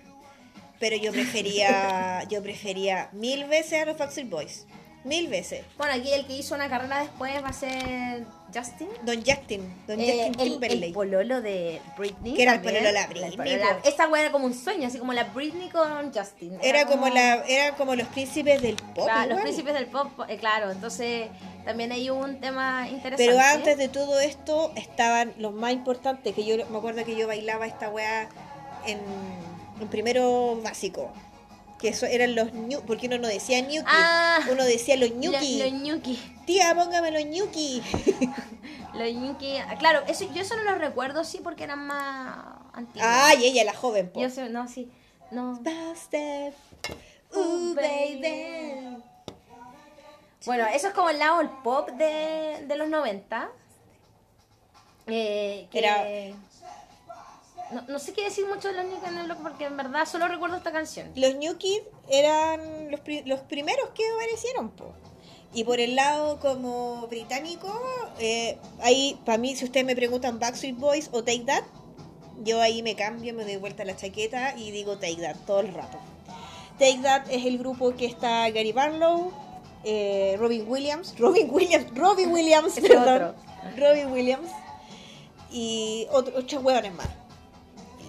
Pero 0.80 0.96
yo 0.96 1.12
prefería, 1.12 2.24
yo 2.30 2.42
prefería 2.44 3.10
mil 3.14 3.46
veces 3.46 3.82
a 3.82 3.86
los 3.86 3.98
Backstreet 3.98 4.30
Boys. 4.30 4.66
Mil 5.04 5.30
veces. 5.30 5.64
Bueno, 5.78 5.94
aquí 5.94 6.12
el 6.12 6.26
que 6.26 6.34
hizo 6.34 6.54
una 6.54 6.70
carrera 6.70 7.00
después 7.00 7.32
va 7.42 7.48
a 7.48 7.54
ser 7.54 8.26
Justin. 8.54 8.90
Don 9.04 9.24
Justin, 9.24 9.74
Don 9.88 10.00
Eh, 10.02 10.06
Justin 10.28 10.34
Timberlake. 10.34 10.88
el 10.88 10.94
pololo 10.94 11.42
de 11.42 11.80
Britney. 11.98 12.34
Que 12.34 12.44
era 12.44 12.56
el 12.56 12.62
pololo 12.62 12.84
de 12.84 12.92
la 12.92 13.08
Britney. 13.08 13.60
Esa 13.86 14.08
wea 14.10 14.24
era 14.24 14.32
como 14.34 14.46
un 14.46 14.54
sueño, 14.54 14.88
así 14.88 15.00
como 15.00 15.14
la 15.14 15.24
Britney 15.26 15.70
con 15.70 16.14
Justin. 16.14 16.58
era 16.62 16.86
como 16.88 17.08
la, 17.08 17.36
era 17.48 17.76
como 17.76 17.96
los 17.96 18.08
príncipes 18.10 18.62
del 18.62 18.76
pop. 18.76 19.06
Claro, 19.06 19.34
los 19.34 19.42
príncipes 19.42 19.74
del 19.76 19.86
pop, 19.86 20.12
eh, 20.28 20.38
claro, 20.38 20.72
entonces 20.72 21.30
también 21.64 21.92
hay 21.94 22.10
un 22.10 22.42
tema 22.42 22.90
interesante. 22.90 23.26
Pero 23.26 23.40
antes 23.40 23.78
de 23.78 23.88
todo 23.88 24.20
esto 24.20 24.74
estaban 24.76 25.34
los 25.38 25.54
más 25.54 25.72
importantes, 25.72 26.36
que 26.36 26.44
yo 26.44 26.58
me 26.70 26.78
acuerdo 26.80 27.06
que 27.06 27.16
yo 27.16 27.28
bailaba 27.28 27.66
esta 27.66 27.90
weá 27.90 28.28
en, 28.86 29.00
en 29.80 29.88
primero 29.88 30.60
básico. 30.64 31.12
Que 31.80 31.90
eso 31.90 32.06
eran 32.08 32.34
los 32.34 32.54
ñu, 32.54 32.82
porque 32.88 33.06
uno 33.08 33.20
no 33.20 33.28
decía 33.28 33.60
ñuki, 33.60 33.84
Ah. 33.86 34.40
uno 34.52 34.64
decía 34.64 34.96
los 34.98 35.12
Lo- 35.12 35.16
ñuki. 35.18 35.60
Los 35.60 35.72
ñuki. 35.74 36.20
Tía, 36.46 36.74
póngame 36.74 37.12
los 37.12 37.26
ñuki. 37.26 37.82
Los 38.96 39.14
ñuki. 39.14 39.58
ah, 39.58 39.76
Claro, 39.78 40.02
eso, 40.08 40.26
yo 40.34 40.42
eso 40.42 40.56
no 40.56 40.64
lo 40.64 40.74
recuerdo, 40.76 41.24
sí, 41.24 41.40
porque 41.44 41.66
eran 41.66 41.86
más 41.86 42.46
antiguos. 42.74 43.08
Ay, 43.08 43.46
ella, 43.46 43.64
la 43.64 43.74
joven, 43.76 44.10
po. 44.10 44.20
Yo 44.20 44.30
sé, 44.32 44.50
no, 44.50 44.68
sí. 44.68 44.90
No. 45.30 45.52
Ooh, 47.36 47.76
baby. 47.76 48.20
baby. 48.22 49.04
Bueno, 50.48 50.66
eso 50.74 50.88
es 50.88 50.94
como 50.96 51.10
el 51.12 51.20
lado 51.20 51.42
el 51.42 51.50
pop 51.50 51.90
de, 51.92 52.64
de 52.68 52.76
los 52.76 52.88
90. 52.90 53.50
Eh, 55.06 55.68
que 55.70 55.80
Era- 55.80 56.04
No, 57.72 57.82
no 57.88 58.00
sé 58.00 58.14
qué 58.14 58.24
decir 58.24 58.46
mucho 58.48 58.70
de 58.70 58.76
los 58.76 58.86
Ñuki 58.86 59.06
en 59.08 59.18
el 59.18 59.26
bloque 59.26 59.42
porque 59.44 59.66
en 59.66 59.76
verdad 59.78 60.06
solo 60.06 60.28
recuerdo 60.28 60.56
esta 60.58 60.72
canción. 60.72 61.12
Los 61.16 61.36
New 61.36 61.58
Kids 61.58 61.84
eran 62.10 62.90
los, 62.92 63.00
pri- 63.02 63.24
los 63.26 63.42
primeros 63.42 63.90
que 63.90 64.04
aparecieron, 64.16 64.70
po. 64.70 64.94
Y 65.54 65.64
por 65.64 65.80
el 65.80 65.96
lado 65.96 66.40
como 66.40 67.08
británico, 67.08 67.68
eh, 68.20 68.58
ahí, 68.82 69.20
para 69.26 69.38
mí, 69.38 69.56
si 69.56 69.66
ustedes 69.66 69.86
me 69.86 69.96
preguntan 69.96 70.40
Backstreet 70.40 70.78
Boys 70.78 71.10
o 71.12 71.24
Take 71.24 71.44
That, 71.46 71.64
yo 72.44 72.62
ahí 72.62 72.84
me 72.84 72.96
cambio, 72.96 73.34
me 73.34 73.44
doy 73.44 73.58
vuelta 73.58 73.84
la 73.84 73.96
chaqueta 73.96 74.56
y 74.58 74.72
digo 74.72 74.98
Take 74.98 75.16
That 75.18 75.36
todo 75.46 75.62
el 75.62 75.74
rato. 75.74 75.98
Take 76.78 77.00
That 77.02 77.24
es 77.32 77.46
el 77.46 77.58
grupo 77.58 77.96
que 77.96 78.06
está 78.06 78.50
Gary 78.50 78.72
Barlow, 78.72 79.32
eh, 79.84 80.36
Robin 80.38 80.66
Williams, 80.70 81.16
Robin 81.20 81.50
Williams, 81.50 81.88
Robin 81.96 82.32
Williams, 82.32 82.80
perdón, 82.80 83.02
otro. 83.16 83.36
Robin 83.78 84.12
Williams 84.12 84.50
y 85.52 86.08
otro, 86.12 86.34
ocho 86.38 86.60
hueones 86.60 86.94
más. 86.94 87.08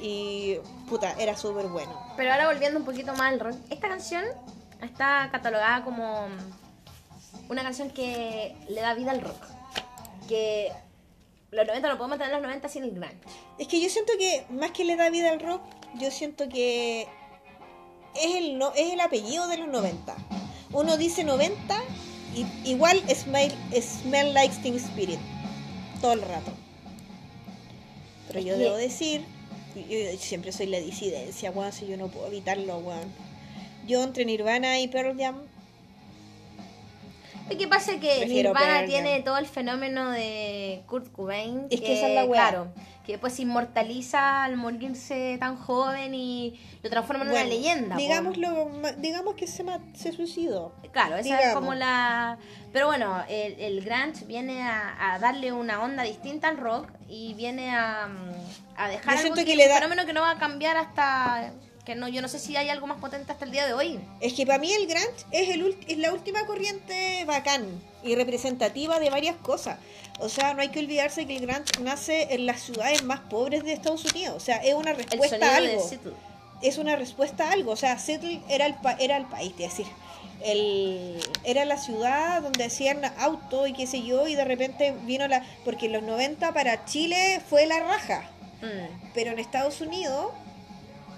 Y 0.00 0.58
puta, 0.88 1.14
era 1.18 1.36
súper 1.36 1.66
bueno. 1.66 1.92
Pero 2.16 2.32
ahora 2.32 2.46
volviendo 2.46 2.78
un 2.78 2.84
poquito 2.84 3.12
más 3.14 3.32
al 3.32 3.40
rock. 3.40 3.56
Esta 3.70 3.88
canción 3.88 4.24
está 4.82 5.28
catalogada 5.32 5.84
como 5.84 6.28
una 7.48 7.62
canción 7.62 7.90
que 7.90 8.56
le 8.68 8.80
da 8.80 8.94
vida 8.94 9.10
al 9.10 9.20
rock. 9.20 9.42
Que 10.28 10.72
los 11.50 11.66
90 11.66 11.88
no 11.88 11.98
podemos 11.98 12.18
tener 12.18 12.32
los 12.32 12.42
90 12.42 12.68
sin 12.68 12.84
el 12.84 12.90
grunge. 12.92 13.16
Es 13.58 13.66
que 13.68 13.80
yo 13.80 13.88
siento 13.88 14.12
que 14.18 14.44
más 14.50 14.70
que 14.72 14.84
le 14.84 14.96
da 14.96 15.10
vida 15.10 15.30
al 15.30 15.40
rock, 15.40 15.62
yo 15.94 16.10
siento 16.10 16.48
que 16.48 17.08
es 18.14 18.34
el 18.36 18.58
no, 18.58 18.72
es 18.74 18.92
el 18.92 19.00
apellido 19.00 19.46
de 19.48 19.58
los 19.58 19.68
90. 19.68 20.14
Uno 20.72 20.96
dice 20.96 21.24
90 21.24 21.82
y 22.34 22.46
igual 22.70 23.02
smell, 23.14 23.52
smell 23.80 24.34
like 24.34 24.54
Teen 24.56 24.76
Spirit 24.76 25.18
todo 26.00 26.12
el 26.12 26.22
rato. 26.22 26.52
Pero 28.28 28.40
yo 28.40 28.58
debo 28.58 28.76
decir, 28.76 29.24
yo, 29.88 30.12
yo 30.12 30.18
siempre 30.18 30.52
soy 30.52 30.66
la 30.66 30.78
disidencia, 30.78 31.50
weón, 31.50 31.72
si 31.72 31.86
yo 31.86 31.96
no 31.96 32.08
puedo 32.08 32.26
evitarlo, 32.28 32.78
weón. 32.78 33.12
Yo 33.86 34.02
entre 34.02 34.24
Nirvana 34.24 34.78
y 34.80 34.88
Pearl 34.88 35.16
Jam, 35.18 35.36
Lo 37.50 37.56
que 37.56 37.66
pasa 37.66 37.92
es 37.92 38.00
que 38.00 38.16
Prefiero 38.18 38.50
Nirvana 38.50 38.74
Pearl 38.78 38.88
tiene 38.88 39.12
Jam. 39.14 39.24
todo 39.24 39.38
el 39.38 39.46
fenómeno 39.46 40.10
de 40.10 40.82
Kurt 40.86 41.10
Cobain. 41.12 41.66
Es 41.70 41.80
que 41.80 41.96
esa 41.96 42.08
es 42.08 42.14
la 42.14 42.24
weá. 42.24 42.48
Claro, 42.50 42.68
que 43.08 43.14
después 43.14 43.32
se 43.32 43.40
inmortaliza 43.40 44.44
al 44.44 44.58
morirse 44.58 45.38
tan 45.40 45.56
joven 45.56 46.14
y 46.14 46.60
lo 46.82 46.90
transforma 46.90 47.24
en 47.24 47.30
una 47.30 47.42
leyenda. 47.42 47.96
Digámoslo, 47.96 48.70
digamos 48.98 49.34
que 49.34 49.46
se, 49.46 49.64
se 49.94 50.12
suicidó. 50.12 50.74
Claro, 50.92 51.16
esa 51.16 51.40
es 51.40 51.54
como 51.54 51.72
la... 51.72 52.36
Pero 52.70 52.86
bueno, 52.86 53.24
el, 53.30 53.58
el 53.58 53.82
grunge 53.82 54.26
viene 54.26 54.60
a, 54.60 55.14
a 55.14 55.18
darle 55.20 55.52
una 55.52 55.82
onda 55.82 56.02
distinta 56.02 56.48
al 56.48 56.58
rock 56.58 56.90
y 57.08 57.32
viene 57.32 57.74
a, 57.74 58.08
mm, 58.08 58.76
a 58.76 58.88
dejar 58.88 59.04
Yo 59.04 59.10
algo 59.10 59.22
siento 59.22 59.40
que, 59.40 59.46
que 59.46 59.56
le 59.56 59.68
un 59.68 59.74
fenómeno 59.76 60.04
que 60.04 60.12
no 60.12 60.20
va 60.20 60.32
a 60.32 60.38
cambiar 60.38 60.76
hasta... 60.76 61.50
que 61.88 61.94
no 61.94 62.06
Yo 62.06 62.20
no 62.20 62.28
sé 62.28 62.38
si 62.38 62.54
hay 62.54 62.68
algo 62.68 62.86
más 62.86 62.98
potente 63.00 63.32
hasta 63.32 63.46
el 63.46 63.50
día 63.50 63.66
de 63.66 63.72
hoy. 63.72 63.98
Es 64.20 64.34
que 64.34 64.44
para 64.44 64.58
mí 64.58 64.70
el 64.70 64.86
grunge 64.86 65.24
es, 65.32 65.48
el, 65.48 65.74
es 65.88 65.96
la 65.96 66.12
última 66.12 66.44
corriente 66.44 67.24
bacán 67.24 67.64
y 68.04 68.14
representativa 68.14 69.00
de 69.00 69.08
varias 69.08 69.36
cosas. 69.36 69.78
O 70.20 70.28
sea, 70.28 70.52
no 70.52 70.60
hay 70.60 70.68
que 70.68 70.80
olvidarse 70.80 71.26
que 71.26 71.36
el 71.38 71.46
grunge 71.46 71.80
nace 71.80 72.34
en 72.34 72.44
las 72.44 72.60
ciudades 72.60 73.02
más 73.04 73.20
pobres 73.20 73.64
de 73.64 73.72
Estados 73.72 74.04
Unidos. 74.04 74.34
O 74.36 74.40
sea, 74.40 74.56
es 74.58 74.74
una 74.74 74.92
respuesta 74.92 75.54
a 75.54 75.56
algo. 75.56 75.90
Es 76.60 76.76
una 76.76 76.94
respuesta 76.96 77.48
a 77.48 77.52
algo. 77.52 77.72
O 77.72 77.76
sea, 77.76 77.98
Seattle 77.98 78.42
era 78.50 78.66
el, 78.66 78.74
pa- 78.74 78.96
era 79.00 79.16
el 79.16 79.24
país, 79.24 79.52
es 79.52 79.70
decir, 79.70 79.86
el, 80.44 81.18
era 81.44 81.64
la 81.64 81.78
ciudad 81.78 82.42
donde 82.42 82.64
hacían 82.64 83.00
auto 83.18 83.66
y 83.66 83.72
qué 83.72 83.86
sé 83.86 84.02
yo, 84.02 84.28
y 84.28 84.34
de 84.34 84.44
repente 84.44 84.94
vino 85.06 85.26
la... 85.26 85.42
Porque 85.64 85.86
en 85.86 85.92
los 85.92 86.02
90 86.02 86.52
para 86.52 86.84
Chile 86.84 87.40
fue 87.48 87.64
la 87.66 87.80
raja, 87.80 88.28
Mm. 88.60 89.10
pero 89.14 89.30
en 89.30 89.38
Estados 89.38 89.80
Unidos 89.80 90.32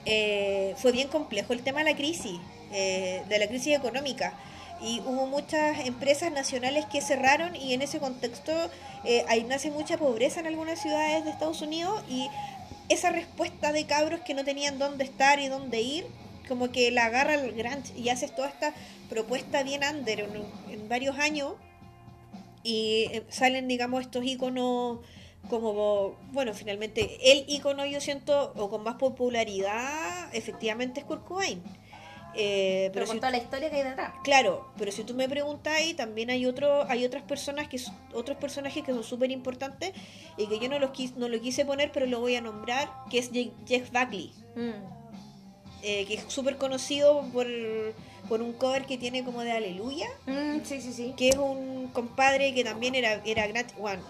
eh, 0.07 0.75
fue 0.79 0.93
bien 0.93 1.09
complejo 1.09 1.53
el 1.53 1.63
tema 1.63 1.81
de 1.81 1.91
la 1.91 1.97
crisis, 1.97 2.39
eh, 2.73 3.23
de 3.29 3.39
la 3.39 3.49
crisis 3.49 3.77
económica. 3.77 4.35
Y 4.83 5.01
hubo 5.01 5.27
muchas 5.27 5.87
empresas 5.87 6.33
nacionales 6.33 6.87
que 6.87 7.03
cerraron 7.03 7.55
y 7.55 7.75
en 7.75 7.83
ese 7.83 7.99
contexto 7.99 8.53
eh, 9.05 9.25
ahí 9.29 9.45
nace 9.45 9.71
mucha 9.71 9.99
pobreza 9.99 10.41
en 10.41 10.47
algunas 10.47 10.81
ciudades 10.81 11.25
de 11.25 11.31
Estados 11.31 11.61
Unidos 11.61 12.03
y 12.09 12.29
esa 12.89 13.11
respuesta 13.11 13.73
de 13.73 13.85
cabros 13.85 14.21
que 14.21 14.33
no 14.33 14.43
tenían 14.43 14.79
dónde 14.79 15.05
estar 15.05 15.39
y 15.39 15.49
dónde 15.49 15.83
ir, 15.83 16.07
como 16.49 16.73
que 16.73 16.91
la 16.91 17.05
agarra 17.05 17.35
el 17.35 17.53
grunge 17.53 17.93
y 17.95 18.09
haces 18.09 18.35
toda 18.35 18.49
esta 18.49 18.73
propuesta 19.11 19.63
bien 19.63 19.83
under 19.85 20.21
en, 20.21 20.31
en 20.71 20.89
varios 20.89 21.19
años 21.19 21.53
y 22.63 23.09
eh, 23.13 23.25
salen, 23.29 23.69
digamos, 23.69 24.03
estos 24.03 24.25
iconos 24.25 24.99
como, 25.49 26.17
bueno, 26.33 26.55
finalmente 26.55 27.19
el 27.33 27.45
icono 27.49 27.85
yo 27.87 28.01
siento, 28.01 28.53
o 28.57 28.69
con 28.69 28.83
más 28.85 28.97
popularidad, 28.97 30.29
efectivamente 30.35 31.01
es 31.01 31.07
Kurt 31.07 31.25
Cobain. 31.27 31.63
Eh, 32.37 32.91
Pero 32.93 32.93
pero 32.93 33.07
con 33.07 33.15
si- 33.17 33.21
toda 33.21 33.33
la 33.33 33.39
historia 33.39 33.71
que 33.71 33.77
hay 33.77 33.83
detrás. 33.83 34.13
Claro, 34.23 34.69
pero 34.79 34.93
si 34.93 35.03
tú 35.03 35.15
me 35.15 35.29
preguntas 35.29 35.73
ahí, 35.75 35.95
también 35.95 36.31
hay 36.31 36.47
otro, 36.47 36.85
hay 36.89 37.05
otras 37.05 37.25
personas 37.25 37.67
que 37.67 37.81
otros 38.15 38.37
personajes 38.39 38.85
que 38.85 38.93
son 38.93 39.03
súper 39.03 39.33
importantes 39.33 39.93
y 40.37 40.47
que 40.47 40.61
yo 40.61 40.69
no 40.69 40.79
los 40.79 40.91
quis, 40.93 41.17
no 41.17 41.29
lo 41.29 41.41
quise 41.41 41.65
poner, 41.65 41.91
pero 41.91 42.07
lo 42.07 42.21
voy 42.21 42.37
a 42.37 42.41
nombrar, 42.41 42.89
que 43.11 43.19
es 43.19 43.33
Je- 43.33 43.51
Jeff 43.67 43.91
Buckley, 43.91 44.33
Mm. 44.55 44.71
eh, 45.83 46.05
que 46.07 46.15
es 46.15 46.25
súper 46.29 46.57
conocido 46.57 47.23
por, 47.33 47.49
por 48.29 48.43
un 48.43 48.53
cover 48.53 48.85
que 48.87 48.97
tiene 48.97 49.25
como 49.25 49.41
de 49.41 49.51
Aleluya, 49.51 50.07
Mm, 50.27 50.61
sí, 50.63 50.81
sí, 50.81 50.93
sí. 50.93 51.15
que 51.17 51.31
es 51.31 51.37
un 51.37 51.89
compadre 51.93 52.55
que 52.55 52.63
también 52.63 52.95
era, 52.95 53.21
era 53.25 53.49
grunge- 53.49 53.75
bueno, 53.77 54.03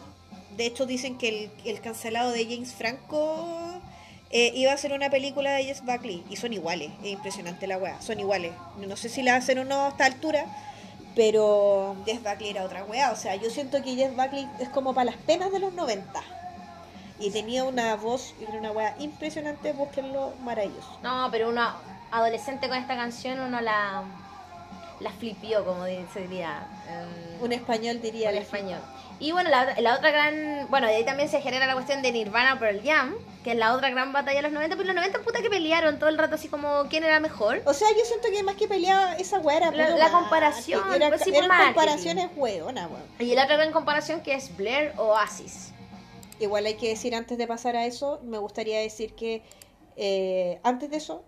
de 0.60 0.66
hecho 0.66 0.84
dicen 0.84 1.16
que 1.16 1.28
el, 1.30 1.50
el 1.64 1.80
cancelado 1.80 2.32
de 2.32 2.44
James 2.44 2.74
Franco 2.74 3.80
eh, 4.28 4.52
iba 4.54 4.72
a 4.72 4.74
hacer 4.74 4.92
una 4.92 5.08
película 5.08 5.52
de 5.52 5.64
Jeff 5.64 5.80
Buckley 5.80 6.22
y 6.28 6.36
son 6.36 6.52
iguales, 6.52 6.90
es 7.02 7.12
impresionante 7.12 7.66
la 7.66 7.78
weá, 7.78 7.98
son 8.02 8.20
iguales. 8.20 8.52
No 8.76 8.94
sé 8.94 9.08
si 9.08 9.22
la 9.22 9.36
hacen 9.36 9.58
o 9.60 9.64
no 9.64 9.86
a 9.86 9.88
esta 9.88 10.04
altura, 10.04 10.44
pero 11.16 11.96
Jeff 12.04 12.22
Buckley 12.22 12.50
era 12.50 12.64
otra 12.64 12.84
weá, 12.84 13.10
o 13.10 13.16
sea, 13.16 13.36
yo 13.36 13.48
siento 13.48 13.82
que 13.82 13.94
Jeff 13.94 14.14
Buckley 14.14 14.46
es 14.58 14.68
como 14.68 14.92
para 14.92 15.06
las 15.06 15.16
penas 15.16 15.50
de 15.50 15.60
los 15.60 15.72
90. 15.72 16.22
Y 17.20 17.30
tenía 17.30 17.64
una 17.64 17.96
voz 17.96 18.34
y 18.38 18.54
una 18.54 18.70
weá 18.70 18.94
impresionante, 18.98 19.72
búsquenlo, 19.72 20.34
maravilloso. 20.42 20.98
No, 21.02 21.28
pero 21.30 21.48
uno 21.48 21.72
adolescente 22.10 22.68
con 22.68 22.76
esta 22.76 22.96
canción 22.96 23.40
uno 23.40 23.62
la 23.62 24.04
la 25.00 25.10
flipió, 25.12 25.64
como 25.64 25.84
se 25.86 26.20
diría 26.20 26.66
en, 26.86 27.42
Un 27.42 27.52
español 27.52 28.02
diría 28.02 28.30
la 28.30 28.40
español. 28.40 28.80
Y 29.20 29.32
bueno, 29.32 29.50
la, 29.50 29.62
otra- 29.62 29.80
la 29.80 29.94
otra 29.96 30.10
gran... 30.10 30.66
Bueno, 30.70 30.86
de 30.86 30.94
ahí 30.96 31.04
también 31.04 31.28
se 31.28 31.40
genera 31.42 31.66
la 31.66 31.74
cuestión 31.74 32.00
de 32.02 32.10
Nirvana 32.10 32.58
Pearl 32.58 32.80
Jam, 32.82 33.14
que 33.44 33.52
es 33.52 33.56
la 33.56 33.74
otra 33.74 33.90
gran 33.90 34.12
batalla 34.14 34.38
de 34.38 34.42
los 34.42 34.52
90, 34.52 34.76
pero 34.76 34.86
los 34.86 34.96
90 34.96 35.18
puta 35.20 35.42
que 35.42 35.50
pelearon 35.50 35.98
todo 35.98 36.08
el 36.08 36.16
rato 36.18 36.36
así 36.36 36.48
como 36.48 36.84
quién 36.88 37.04
era 37.04 37.20
mejor. 37.20 37.60
O 37.66 37.74
sea, 37.74 37.88
yo 37.90 38.04
siento 38.06 38.28
que 38.32 38.42
más 38.42 38.56
que 38.56 38.66
peleaba 38.66 39.14
esa 39.16 39.38
weá 39.38 39.58
era 39.58 39.70
La- 39.72 39.90
la 39.90 40.10
comparación, 40.10 40.82
Era, 40.94 41.08
pues 41.10 41.20
sí, 41.22 41.30
eran 41.30 41.48
marketing. 41.48 41.74
comparaciones 41.74 42.28
hueonas, 42.34 42.90
weón. 42.90 43.02
Y 43.18 43.34
la 43.34 43.44
otra 43.44 43.56
gran 43.56 43.72
comparación 43.72 44.22
que 44.22 44.32
es 44.34 44.56
Blair 44.56 44.92
Oasis. 44.96 45.72
Igual 46.38 46.64
hay 46.64 46.74
que 46.74 46.88
decir, 46.88 47.14
antes 47.14 47.36
de 47.36 47.46
pasar 47.46 47.76
a 47.76 47.84
eso, 47.84 48.20
me 48.24 48.38
gustaría 48.38 48.80
decir 48.80 49.14
que 49.14 49.42
eh, 49.96 50.58
antes 50.62 50.88
de 50.88 50.96
eso 50.96 51.24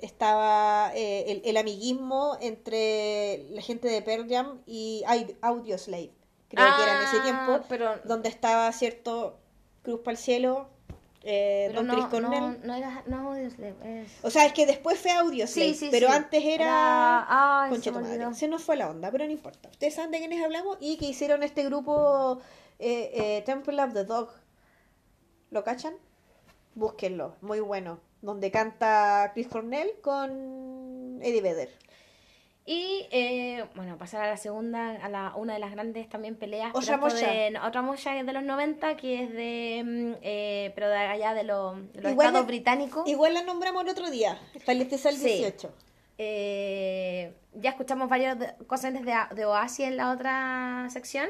estaba 0.00 0.90
eh, 0.94 1.24
el, 1.28 1.42
el 1.44 1.56
amiguismo 1.58 2.36
entre 2.40 3.44
la 3.50 3.60
gente 3.62 3.88
de 3.88 4.00
Pearl 4.02 4.26
Jam 4.28 4.60
y 4.66 5.02
Audioslave. 5.42 6.10
Creo 6.56 6.76
que 6.76 6.82
era 6.82 6.96
en 6.96 7.02
ese 7.04 7.16
Ah, 7.18 7.22
tiempo, 7.22 7.64
pero, 7.68 7.96
donde 8.04 8.28
estaba, 8.28 8.70
cierto, 8.72 9.38
Cruz 9.82 10.00
para 10.00 10.12
el 10.12 10.18
Cielo, 10.18 10.68
eh, 11.22 11.70
Don 11.74 11.86
no, 11.86 11.94
Chris 11.94 12.06
Cornell. 12.06 12.40
no, 12.40 12.66
no 12.66 12.74
era... 12.74 13.02
No, 13.06 13.30
Audioslave, 13.30 14.02
es... 14.02 14.12
O 14.22 14.30
sea, 14.30 14.46
es 14.46 14.52
que 14.52 14.64
después 14.66 14.98
fue 14.98 15.10
Audioslave, 15.12 15.70
Sí, 15.70 15.74
sí, 15.74 15.88
pero 15.90 16.06
sí. 16.08 16.12
antes 16.14 16.44
era... 16.44 17.26
Ay, 17.64 17.70
Concha 17.70 17.92
se 17.92 18.00
madre. 18.00 18.34
Se 18.34 18.48
nos 18.48 18.62
fue 18.62 18.76
la 18.76 18.88
onda, 18.90 19.10
pero 19.10 19.24
no 19.26 19.32
importa. 19.32 19.68
Ustedes 19.68 19.94
saben 19.94 20.12
de 20.12 20.18
quiénes 20.18 20.44
hablamos 20.44 20.76
y 20.80 20.96
que 20.98 21.06
hicieron 21.06 21.42
este 21.42 21.64
grupo 21.64 22.40
eh, 22.78 23.10
eh, 23.12 23.42
Temple 23.44 23.82
of 23.82 23.92
the 23.92 24.04
Dog. 24.04 24.30
¿Lo 25.50 25.64
cachan? 25.64 25.94
Búsquenlo, 26.74 27.34
muy 27.40 27.58
bueno. 27.60 27.98
Donde 28.22 28.50
canta 28.50 29.30
Chris 29.34 29.48
Cornell 29.48 29.90
con 30.02 31.18
Eddie 31.22 31.42
Vedder. 31.42 31.70
Y 32.68 33.06
eh, 33.12 33.64
bueno, 33.76 33.96
pasar 33.96 34.22
a 34.22 34.28
la 34.30 34.36
segunda, 34.36 34.90
a 34.96 35.08
la 35.08 35.32
una 35.36 35.52
de 35.54 35.60
las 35.60 35.70
grandes 35.70 36.08
también 36.08 36.34
peleas. 36.34 36.72
Otra 36.74 36.96
mocha. 36.96 37.14
de- 37.30 37.56
otra 37.64 37.80
mocha 37.80 38.12
de 38.12 38.32
los 38.32 38.42
90, 38.42 38.96
que 38.96 39.22
es 39.22 39.32
de. 39.32 39.82
mm, 39.84 40.12
eh, 40.22 40.72
pero 40.74 40.88
de 40.88 40.96
allá 40.96 41.32
de, 41.32 41.44
los 41.44 41.76
de 41.92 42.02
los 42.02 42.10
Igual 42.12 42.26
estados 42.26 42.32
la- 42.44 42.46
británicos. 42.48 43.08
Igual 43.08 43.34
la 43.34 43.42
nombramos 43.44 43.84
el 43.84 43.90
otro 43.90 44.10
día. 44.10 44.36
Está 44.52 44.72
el 44.72 44.82
el 44.82 44.90
Sí. 44.98 45.08
18. 45.28 45.72
Eh, 46.18 47.36
ya 47.54 47.70
escuchamos 47.70 48.08
varias 48.08 48.36
cosas 48.66 48.92
de, 48.94 49.14
de 49.34 49.44
Oasis 49.46 49.86
en 49.86 49.96
la 49.96 50.10
otra 50.10 50.88
sección. 50.90 51.28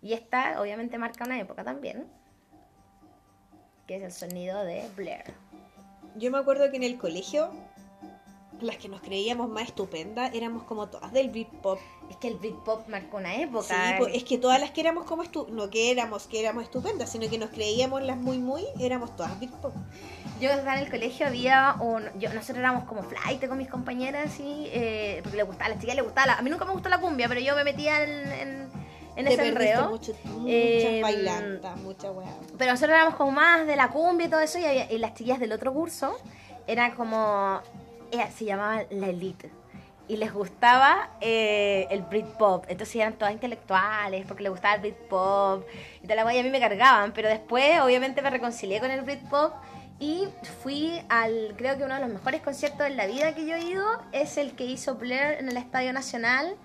Y 0.00 0.14
esta, 0.14 0.62
obviamente, 0.62 0.96
marca 0.96 1.24
una 1.26 1.38
época 1.38 1.62
también. 1.62 2.06
Que 3.86 3.96
es 3.96 4.02
el 4.02 4.12
sonido 4.12 4.64
de 4.64 4.88
Blair. 4.96 5.24
Yo 6.16 6.30
me 6.30 6.38
acuerdo 6.38 6.70
que 6.70 6.76
en 6.78 6.84
el 6.84 6.96
colegio, 6.96 7.50
las 8.62 8.76
que 8.76 8.88
nos 8.88 9.00
creíamos 9.00 9.48
más 9.48 9.64
estupendas, 9.64 10.32
éramos 10.34 10.62
como 10.64 10.88
todas 10.88 11.12
del 11.12 11.30
Britpop. 11.30 11.78
Es 12.10 12.16
que 12.16 12.28
el 12.28 12.34
Britpop 12.36 12.88
marcó 12.88 13.18
una 13.18 13.36
época. 13.36 13.64
Sí, 13.68 13.74
pues, 13.98 14.14
es 14.14 14.24
que 14.24 14.38
todas 14.38 14.60
las 14.60 14.70
que 14.70 14.80
éramos 14.80 15.04
como 15.04 15.22
estu 15.22 15.46
no 15.50 15.70
que 15.70 15.90
éramos 15.90 16.26
que 16.26 16.40
éramos 16.40 16.64
estupendas, 16.64 17.10
sino 17.10 17.28
que 17.30 17.38
nos 17.38 17.50
creíamos 17.50 18.02
las 18.02 18.16
muy 18.16 18.38
muy, 18.38 18.64
éramos 18.80 19.14
todas 19.16 19.38
Britpop. 19.38 19.72
Yo 20.40 20.48
estaba 20.50 20.78
en 20.78 20.84
el 20.84 20.90
colegio 20.90 21.26
había 21.26 21.76
un... 21.80 22.04
Yo, 22.18 22.32
nosotros 22.32 22.58
éramos 22.58 22.84
como 22.84 23.02
flight 23.02 23.46
con 23.46 23.58
mis 23.58 23.68
compañeras 23.68 24.40
y... 24.40 24.68
eh, 24.72 25.20
porque 25.22 25.36
le 25.36 25.42
gustaba, 25.42 25.66
a 25.66 25.68
las 25.70 25.78
chicas 25.80 25.94
les 25.96 26.04
gustaba... 26.04 26.26
la- 26.28 26.34
a 26.38 26.42
mí 26.42 26.48
nunca 26.50 26.64
me 26.64 26.72
gustó 26.72 26.88
la 26.88 26.98
cumbia, 26.98 27.28
pero 27.28 27.40
yo 27.40 27.54
me 27.54 27.62
metía 27.62 28.02
en, 28.02 28.10
en, 28.32 28.68
en 29.16 29.24
Te 29.26 29.34
ese 29.34 29.48
enredo. 29.48 29.90
mucho, 29.90 30.12
muchas 30.24 30.46
Eh, 30.48 31.00
bailantas, 31.02 31.76
muchas 31.82 32.16
weas. 32.16 32.34
Pero 32.56 32.70
nosotros 32.72 32.94
éramos 32.96 33.16
como 33.16 33.32
más 33.32 33.66
de 33.66 33.76
la 33.76 33.88
cumbia 33.88 34.28
y 34.28 34.30
todo 34.30 34.40
eso 34.40 34.58
y, 34.58 34.64
había- 34.64 34.90
y 34.90 34.96
las 34.96 35.12
chicas 35.14 35.38
del 35.40 35.52
otro 35.52 35.74
curso 35.74 36.16
eran 36.66 36.92
como... 36.92 37.60
se 38.36 38.44
llamaban 38.44 38.86
la 38.90 39.08
elite. 39.08 39.50
Y 40.08 40.16
les 40.16 40.32
gustaba 40.32 41.10
eh, 41.20 41.86
el 41.90 42.02
Britpop. 42.02 42.64
Entonces 42.68 42.96
eran 42.96 43.12
todas 43.12 43.32
intelectuales 43.32 44.24
porque 44.26 44.42
les 44.42 44.50
gustaba 44.50 44.74
el 44.74 44.80
Britpop. 44.80 45.64
Y 46.02 46.06
tal 46.08 46.18
y 46.18 46.38
a 46.38 46.42
mí 46.42 46.50
me 46.50 46.58
cargaban. 46.58 47.12
Pero 47.12 47.28
después, 47.28 47.80
obviamente, 47.80 48.20
me 48.20 48.30
reconcilié 48.30 48.80
con 48.80 48.90
el 48.90 49.02
Britpop. 49.02 49.52
Y 50.00 50.26
fui 50.62 51.00
al, 51.10 51.54
creo 51.56 51.76
que 51.76 51.84
uno 51.84 51.94
de 51.94 52.00
los 52.00 52.10
mejores 52.10 52.40
conciertos 52.40 52.80
de 52.80 52.90
la 52.90 53.06
vida 53.06 53.34
que 53.34 53.46
yo 53.46 53.54
he 53.54 53.62
ido 53.62 53.86
es 54.12 54.38
el 54.38 54.56
que 54.56 54.64
hizo 54.64 54.94
Blair 54.96 55.38
en 55.38 55.48
el 55.48 55.56
Estadio 55.56 55.92
Nacional. 55.92 56.56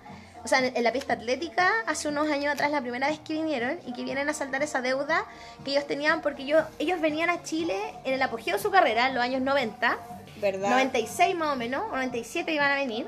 O 0.42 0.48
sea, 0.48 0.58
en, 0.58 0.76
en 0.76 0.82
la 0.82 0.92
pista 0.92 1.12
atlética, 1.12 1.70
hace 1.86 2.08
unos 2.08 2.28
años 2.28 2.52
atrás, 2.52 2.70
la 2.70 2.80
primera 2.80 3.08
vez 3.08 3.20
que 3.20 3.34
vinieron 3.34 3.78
y 3.86 3.92
que 3.92 4.04
vienen 4.04 4.28
a 4.28 4.32
saltar 4.32 4.62
esa 4.62 4.80
deuda 4.80 5.24
que 5.64 5.72
ellos 5.72 5.86
tenían 5.86 6.20
porque 6.20 6.46
yo, 6.46 6.60
ellos 6.78 7.00
venían 7.00 7.30
a 7.30 7.42
Chile 7.42 7.78
en 8.04 8.14
el 8.14 8.22
apogeo 8.22 8.56
de 8.56 8.62
su 8.62 8.70
carrera, 8.70 9.08
en 9.08 9.14
los 9.14 9.22
años 9.22 9.42
90. 9.42 9.98
¿Verdad? 10.40 10.70
96 10.70 11.34
más 11.36 11.52
o 11.54 11.56
menos, 11.56 11.82
o 11.90 11.96
97 11.96 12.52
iban 12.52 12.70
a 12.70 12.74
venir. 12.76 13.06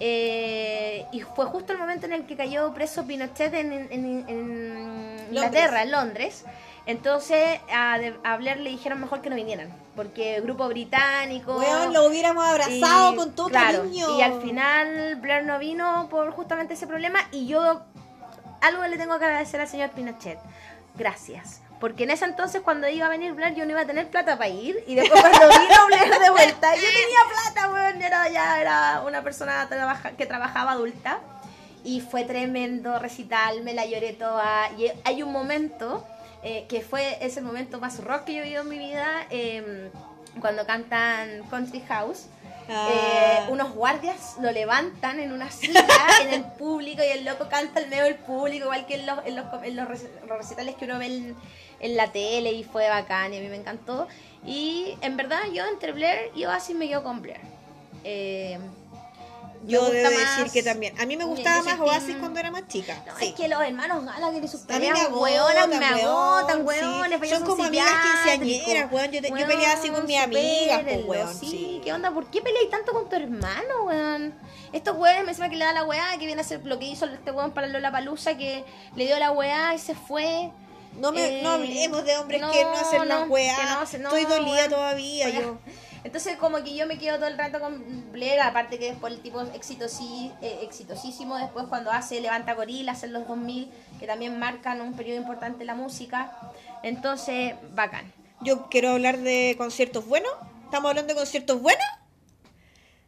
Eh, 0.00 1.06
y 1.12 1.20
fue 1.20 1.44
justo 1.46 1.72
el 1.72 1.78
momento 1.78 2.06
en 2.06 2.12
el 2.12 2.26
que 2.26 2.36
cayó 2.36 2.72
preso 2.74 3.04
Pinochet 3.06 3.52
en, 3.54 3.72
en- 3.72 3.88
en- 3.92 4.24
en 4.28 5.26
Inglaterra, 5.28 5.82
en 5.82 5.92
Londres. 5.92 6.44
Entonces 6.86 7.60
a, 7.72 7.98
a 8.24 8.36
Blair 8.38 8.58
le 8.58 8.70
dijeron 8.70 9.00
mejor 9.00 9.20
que 9.22 9.30
no 9.30 9.36
vinieran, 9.36 9.68
porque 9.94 10.40
grupo 10.40 10.66
británico... 10.66 11.56
Weón, 11.56 11.92
lo 11.92 12.06
hubiéramos 12.06 12.44
abrazado 12.44 13.12
y- 13.12 13.16
con 13.16 13.32
todo 13.32 13.48
claro, 13.48 13.78
cariño. 13.82 14.18
Y 14.18 14.22
al 14.22 14.42
final 14.42 15.16
Blair 15.20 15.44
no 15.44 15.58
vino 15.60 16.08
por 16.10 16.32
justamente 16.32 16.74
ese 16.74 16.88
problema 16.88 17.20
y 17.30 17.46
yo 17.46 17.82
algo 18.60 18.84
le 18.86 18.96
tengo 18.96 19.16
que 19.20 19.24
agradecer 19.26 19.60
al 19.60 19.68
señor 19.68 19.90
Pinochet. 19.90 20.38
gracias. 20.96 21.61
Porque 21.82 22.04
en 22.04 22.12
ese 22.12 22.26
entonces 22.26 22.62
cuando 22.62 22.88
iba 22.88 23.06
a 23.06 23.08
venir 23.08 23.32
Blair 23.32 23.56
yo 23.56 23.64
no 23.64 23.72
iba 23.72 23.80
a 23.80 23.84
tener 23.84 24.06
plata 24.08 24.38
para 24.38 24.48
ir. 24.48 24.84
Y 24.86 24.94
después 24.94 25.20
cuando 25.20 25.48
vino 25.48 25.74
Blair 25.88 26.16
de 26.16 26.30
vuelta, 26.30 26.76
yo 26.76 26.80
tenía 26.80 27.18
plata, 27.28 27.72
weón. 27.72 28.00
Era, 28.00 28.28
ya 28.28 28.60
era 28.60 29.02
una 29.04 29.20
persona 29.24 29.68
que 30.16 30.24
trabajaba 30.24 30.70
adulta. 30.70 31.18
Y 31.82 32.00
fue 32.00 32.22
tremendo 32.22 33.00
recital, 33.00 33.62
me 33.62 33.74
la 33.74 33.84
lloré 33.84 34.12
toda. 34.12 34.70
Y 34.78 34.92
hay 35.02 35.24
un 35.24 35.32
momento 35.32 36.06
eh, 36.44 36.66
que 36.68 36.82
fue 36.82 37.18
ese 37.20 37.40
momento 37.40 37.80
más 37.80 37.98
rock 37.98 38.26
que 38.26 38.34
yo 38.34 38.42
he 38.42 38.44
vivido 38.44 38.62
en 38.62 38.68
mi 38.68 38.78
vida, 38.78 39.26
eh, 39.30 39.90
cuando 40.40 40.64
cantan 40.64 41.42
Country 41.50 41.80
House. 41.88 42.26
Ah. 42.68 42.88
Eh, 42.92 43.50
unos 43.50 43.74
guardias 43.74 44.36
lo 44.40 44.52
levantan 44.52 45.18
en 45.18 45.32
una 45.32 45.50
silla 45.50 45.84
en 46.22 46.32
el 46.32 46.44
público 46.44 47.02
y 47.02 47.18
el 47.18 47.24
loco 47.24 47.48
canta 47.48 47.80
al 47.80 47.88
medio 47.88 48.04
del 48.04 48.14
público, 48.14 48.66
igual 48.66 48.86
que 48.86 48.94
en 48.94 49.06
los, 49.06 49.18
en 49.26 49.34
los, 49.34 49.46
en 49.64 49.76
los 50.28 50.38
recitales 50.38 50.76
que 50.76 50.84
uno 50.84 51.00
ve 51.00 51.06
en, 51.06 51.36
en 51.82 51.96
la 51.96 52.10
tele 52.12 52.52
y 52.52 52.64
fue 52.64 52.88
bacán 52.88 53.34
y 53.34 53.38
a 53.38 53.40
mí 53.40 53.48
me 53.48 53.56
encantó. 53.56 54.08
Y 54.46 54.96
en 55.02 55.16
verdad 55.16 55.40
yo 55.52 55.66
entre 55.66 55.92
Blair 55.92 56.30
y 56.34 56.44
Oasis 56.46 56.74
me 56.74 56.88
quedo 56.88 57.02
con 57.02 57.20
Blair. 57.22 57.40
Eh, 58.04 58.58
Yo 59.64 59.88
debo 59.90 60.10
más- 60.10 60.38
decir 60.38 60.52
que 60.52 60.62
también. 60.64 61.00
A 61.00 61.06
mí 61.06 61.16
me 61.16 61.24
gustaba 61.24 61.62
más 61.62 61.74
team- 61.76 61.82
Oasis 61.82 62.16
cuando 62.16 62.40
era 62.40 62.50
más 62.50 62.66
chica. 62.66 63.00
No, 63.06 63.16
sí. 63.16 63.26
es 63.28 63.34
que 63.34 63.46
los 63.46 63.62
hermanos 63.62 64.04
Gala 64.04 64.30
tienen 64.30 64.48
sus 64.48 64.62
mí 64.62 64.66
me 64.70 64.74
peleas 64.78 65.00
agotan, 65.06 65.70
me 65.70 65.86
agotan, 65.86 66.56
sí. 66.58 66.62
hueones, 66.64 67.18
pues 67.18 67.30
Son 67.30 67.44
como 67.44 67.62
amigas 67.64 67.86
quinceañeras, 68.02 68.90
weón. 68.92 69.12
Yo 69.12 69.20
peleaba 69.46 69.72
así 69.74 69.90
con 69.90 70.04
mis 70.06 70.18
amigas, 70.18 70.80
pues, 70.82 71.04
weón, 71.04 71.34
Sí, 71.34 71.46
sí. 71.48 71.80
¿qué 71.84 71.92
onda? 71.92 72.10
¿Por 72.10 72.26
qué 72.26 72.42
peleáis 72.42 72.70
tanto 72.70 72.92
con 72.92 73.08
tu 73.08 73.14
hermano, 73.14 73.84
weón? 73.84 74.34
Estos 74.72 74.96
weones 74.96 75.22
me 75.24 75.28
encima 75.30 75.48
que 75.48 75.56
le 75.56 75.64
da 75.64 75.72
la 75.72 75.84
weá, 75.84 76.10
que 76.18 76.26
viene 76.26 76.40
a 76.40 76.44
hacer 76.44 76.64
lo 76.66 76.80
que 76.80 76.86
hizo 76.86 77.04
este 77.06 77.30
weón 77.30 77.52
para 77.52 77.68
Lola 77.68 77.92
Palusa, 77.92 78.36
que 78.36 78.64
le 78.96 79.06
dio 79.06 79.16
la 79.20 79.30
weá 79.30 79.74
y 79.74 79.78
se 79.78 79.94
fue. 79.94 80.50
No, 80.98 81.12
me, 81.12 81.40
Eh, 81.40 81.42
no 81.42 81.50
hablemos 81.50 82.04
de 82.04 82.16
hombres 82.16 82.40
no, 82.40 82.52
que 82.52 82.62
no 82.64 82.72
hacen 82.72 83.30
weas. 83.30 83.88
que 83.90 83.98
no 83.98 84.14
Estoy 84.14 84.24
dolida 84.24 84.68
todavía. 84.68 85.26
Weá. 85.26 85.40
Yo. 85.40 85.58
Entonces 86.04 86.36
como 86.36 86.62
que 86.64 86.74
yo 86.74 86.86
me 86.86 86.98
quedo 86.98 87.16
todo 87.16 87.28
el 87.28 87.38
rato 87.38 87.60
con 87.60 88.10
Blair, 88.10 88.40
aparte 88.40 88.78
que 88.78 88.86
después 88.90 89.12
el 89.12 89.20
tipo 89.20 89.40
exitosí, 89.40 90.32
eh, 90.42 90.58
exitosísimo, 90.62 91.38
después 91.38 91.66
cuando 91.68 91.92
hace 91.92 92.20
Levanta 92.20 92.54
Gorilas 92.54 93.04
en 93.04 93.12
los 93.12 93.26
2000, 93.28 93.70
que 94.00 94.06
también 94.06 94.36
marcan 94.38 94.80
un 94.80 94.94
periodo 94.94 95.18
importante 95.18 95.62
en 95.62 95.68
la 95.68 95.74
música. 95.76 96.36
Entonces, 96.82 97.54
bacán. 97.74 98.12
Yo 98.40 98.68
quiero 98.68 98.90
hablar 98.90 99.18
de 99.18 99.54
conciertos 99.56 100.06
buenos. 100.06 100.32
¿Estamos 100.64 100.90
hablando 100.90 101.14
de 101.14 101.20
conciertos 101.20 101.62
buenos? 101.62 101.86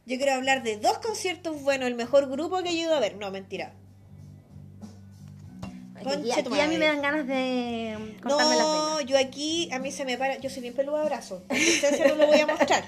Yo 0.06 0.16
quiero 0.16 0.34
hablar 0.34 0.62
de 0.62 0.76
dos 0.76 0.98
conciertos 0.98 1.60
buenos. 1.62 1.88
El 1.88 1.96
mejor 1.96 2.28
grupo 2.30 2.62
que 2.62 2.68
he 2.68 2.74
ido 2.74 2.94
a 2.94 3.00
ver. 3.00 3.16
No, 3.16 3.30
mentira. 3.32 3.72
Aquí, 6.06 6.32
aquí 6.32 6.60
a 6.60 6.68
mí 6.68 6.78
me 6.78 6.86
dan 6.86 7.02
ganas 7.02 7.26
de 7.26 8.16
cortarme 8.22 8.56
las 8.56 8.66
No, 8.66 9.00
yo 9.00 9.18
aquí, 9.18 9.70
a 9.72 9.78
mí 9.78 9.90
se 9.90 10.04
me 10.04 10.18
para. 10.18 10.38
Yo 10.38 10.50
soy 10.50 10.62
bien 10.62 10.74
peluda 10.74 11.00
de 11.00 11.06
brazos. 11.06 11.42
No 11.48 12.14
lo 12.14 12.26
voy 12.26 12.40
a 12.40 12.46
mostrar. 12.46 12.84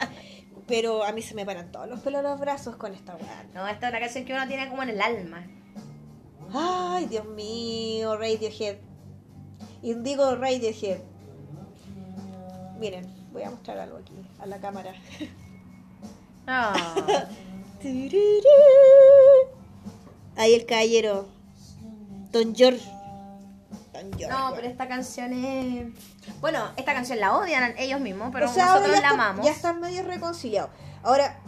Pero 0.66 1.04
a 1.04 1.12
mí 1.12 1.22
se 1.22 1.34
me 1.34 1.46
paran 1.46 1.70
todos 1.70 1.88
los 1.88 2.00
pelos 2.00 2.22
de 2.22 2.28
los 2.28 2.40
brazos 2.40 2.76
con 2.76 2.92
esta 2.92 3.14
weá. 3.14 3.44
No, 3.54 3.68
esta 3.68 3.86
es 3.86 3.92
una 3.92 4.00
canción 4.00 4.24
que 4.24 4.32
uno 4.32 4.46
tiene 4.48 4.68
como 4.68 4.82
en 4.82 4.90
el 4.90 5.00
alma. 5.00 5.46
Ay, 6.52 7.06
Dios 7.06 7.24
mío, 7.26 8.16
Radiohead. 8.16 8.76
Indigo 9.82 10.34
Radiohead. 10.34 10.98
Miren, 12.78 13.06
voy 13.32 13.42
a 13.42 13.50
mostrar 13.50 13.78
algo 13.78 13.98
aquí, 13.98 14.12
a 14.38 14.46
la 14.46 14.58
cámara. 14.58 14.92
Ah. 16.46 16.74
Ahí 20.36 20.54
el 20.54 20.66
caballero. 20.66 21.28
Don 22.32 22.54
George. 22.54 22.95
No, 24.04 24.52
pero 24.54 24.66
esta 24.68 24.88
canción 24.88 25.32
es... 25.32 25.86
Bueno, 26.40 26.70
esta 26.76 26.92
canción 26.94 27.20
la 27.20 27.36
odian 27.36 27.74
ellos 27.78 28.00
mismos, 28.00 28.30
pero 28.32 28.50
O 28.50 28.52
sea, 28.52 28.66
ahora 28.72 28.80
nosotros 28.80 29.00
la 29.02 29.08
está- 29.08 29.10
amamos. 29.10 29.44
Ya 29.46 29.52
están 29.52 29.80
medio 29.80 30.02
reconciliados. 30.02 30.70
Ahora, 31.02 31.38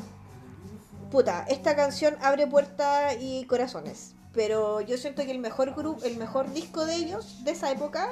puta, 1.11 1.44
esta 1.49 1.74
canción 1.76 2.16
abre 2.22 2.46
puertas 2.46 3.16
y 3.20 3.44
corazones. 3.46 4.14
Pero 4.34 4.80
yo 4.82 4.96
siento 4.99 5.24
que 5.24 5.30
el 5.32 5.38
mejor 5.38 5.74
grupo, 5.74 6.05
el 6.05 6.16
mejor 6.16 6.53
disco 6.53 6.84
de 6.86 6.94
ellos, 6.96 7.44
de 7.44 7.53
esa 7.53 7.70
época, 7.70 8.09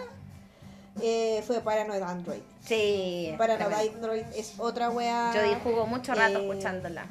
eh, 1.02 1.42
fue 1.46 1.60
Paranoid 1.60 2.02
Android. 2.02 2.40
Sí. 2.64 3.34
Paranoid. 3.38 3.90
Android 3.94 4.22
es 4.34 4.54
otra 4.58 4.90
wea. 4.90 5.32
Yo 5.34 5.58
jugó 5.62 5.86
mucho 5.86 6.14
rato 6.14 6.38
eh, 6.38 6.48
escuchándola. 6.48 7.06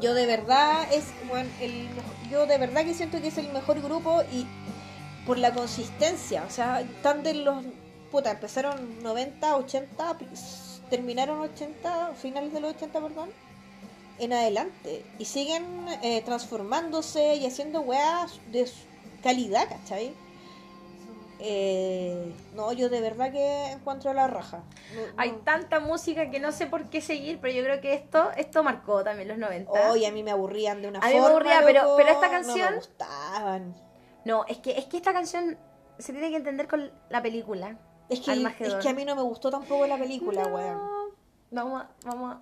Yo 0.00 0.14
de 0.14 0.26
verdad 0.26 0.86
es 0.92 1.04
bueno, 1.28 1.48
el 1.60 1.88
yo 2.30 2.46
de 2.46 2.58
verdad 2.58 2.84
que 2.84 2.94
siento 2.94 3.20
que 3.20 3.28
es 3.28 3.38
el 3.38 3.52
mejor 3.52 3.80
grupo 3.80 4.22
y 4.32 4.46
por 5.26 5.38
la 5.38 5.52
consistencia, 5.54 6.44
o 6.46 6.50
sea, 6.50 6.80
están 6.80 7.22
de 7.22 7.34
los 7.34 7.64
puta, 8.10 8.30
empezaron 8.30 9.02
90, 9.02 9.56
80, 9.56 10.18
terminaron 10.90 11.40
80, 11.40 12.12
finales 12.14 12.52
de 12.52 12.60
los 12.60 12.74
80, 12.74 13.00
perdón, 13.00 13.30
en 14.18 14.32
adelante 14.32 15.04
y 15.18 15.24
siguen 15.24 15.64
eh, 16.02 16.22
transformándose 16.24 17.34
y 17.36 17.46
haciendo 17.46 17.80
weas 17.80 18.38
de 18.52 18.70
calidad, 19.22 19.68
¿cachai? 19.68 20.14
Eh, 21.40 22.32
no, 22.54 22.72
yo 22.72 22.88
de 22.88 23.00
verdad 23.00 23.32
que 23.32 23.72
encuentro 23.72 24.14
la 24.14 24.28
raja. 24.28 24.62
No- 24.94 25.02
Hay 25.16 25.32
no. 25.32 25.38
tanta 25.38 25.80
música 25.80 26.30
que 26.30 26.38
no 26.38 26.52
sé 26.52 26.66
por 26.66 26.88
qué 26.88 27.00
seguir, 27.00 27.38
pero 27.40 27.52
yo 27.52 27.62
creo 27.64 27.80
que 27.80 27.92
esto 27.94 28.30
esto 28.36 28.62
marcó 28.62 29.02
también 29.02 29.28
los 29.28 29.38
90. 29.38 29.90
Oye, 29.90 30.06
a 30.06 30.12
mí 30.12 30.22
me 30.22 30.30
aburrían 30.30 30.80
de 30.80 30.88
una 30.88 31.00
A 31.00 31.08
mí 31.08 31.14
me 31.14 31.20
forma. 31.20 31.34
aburría, 31.34 31.60
pero- 31.64 31.82
loco, 31.82 31.96
pero 31.96 32.08
esta 32.10 32.26
No 32.26 32.32
canción- 32.32 32.70
me 32.70 32.76
gustaban. 32.76 33.74
No, 34.24 34.44
es 34.46 34.58
que 34.58 34.78
es 34.78 34.86
que 34.86 34.96
esta 34.96 35.12
canción 35.12 35.56
se 35.98 36.12
tiene 36.12 36.30
que 36.30 36.36
entender 36.36 36.66
con 36.68 36.90
la 37.10 37.22
película. 37.22 37.76
Es 38.08 38.20
que, 38.20 38.32
es 38.60 38.74
que 38.74 38.88
a 38.88 38.92
mí 38.94 39.04
no 39.04 39.16
me 39.16 39.22
gustó 39.22 39.50
tampoco 39.50 39.86
la 39.86 39.96
película, 39.96 40.42
No, 40.44 40.54
weón. 40.54 40.78
Vamos 41.50 41.82
a, 41.82 41.88
vamos 42.04 42.34
a- 42.34 42.40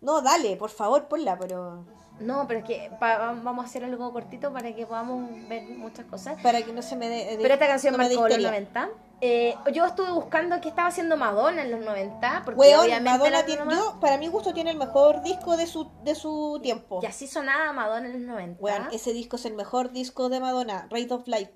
No, 0.00 0.20
dale, 0.22 0.56
por 0.56 0.70
favor, 0.70 1.06
ponla, 1.06 1.38
pero. 1.38 1.84
No, 2.20 2.46
pero 2.48 2.60
es 2.60 2.66
que 2.66 2.90
pa- 2.98 3.18
vamos 3.32 3.64
a 3.64 3.68
hacer 3.68 3.84
algo 3.84 4.12
cortito 4.12 4.52
para 4.52 4.74
que 4.74 4.86
podamos 4.86 5.30
ver 5.48 5.62
muchas 5.76 6.06
cosas. 6.06 6.40
Para 6.42 6.62
que 6.62 6.72
no 6.72 6.82
se 6.82 6.96
me 6.96 7.08
dé. 7.08 7.38
Pero 7.40 7.54
esta 7.54 7.66
canción 7.68 7.92
no 7.92 7.98
marcó 7.98 8.14
los 8.22 8.30
histeria. 8.30 8.48
90. 8.48 8.88
Eh, 9.20 9.56
yo 9.72 9.84
estuve 9.84 10.12
buscando 10.12 10.60
qué 10.60 10.68
estaba 10.68 10.88
haciendo 10.88 11.16
Madonna 11.16 11.62
en 11.62 11.70
los 11.72 11.80
90. 11.80 12.42
Porque 12.44 12.60
Weón, 12.60 12.84
obviamente 12.84 13.18
Madonna 13.18 13.44
tiene. 13.44 13.74
Yo, 13.74 13.98
para 14.00 14.16
mi 14.16 14.28
gusto, 14.28 14.54
tiene 14.54 14.70
el 14.70 14.76
mejor 14.76 15.22
disco 15.22 15.56
de 15.56 15.66
su, 15.66 15.90
de 16.04 16.14
su 16.14 16.60
tiempo. 16.62 17.00
Y 17.02 17.06
así 17.06 17.26
sonaba 17.26 17.72
Madonna 17.72 18.06
en 18.06 18.12
los 18.12 18.22
90. 18.22 18.62
Weón, 18.62 18.88
ese 18.92 19.12
disco 19.12 19.36
es 19.36 19.44
el 19.46 19.54
mejor 19.54 19.90
disco 19.90 20.28
de 20.28 20.40
Madonna, 20.40 20.86
Rate 20.90 21.12
of 21.12 21.26
Light. 21.26 21.50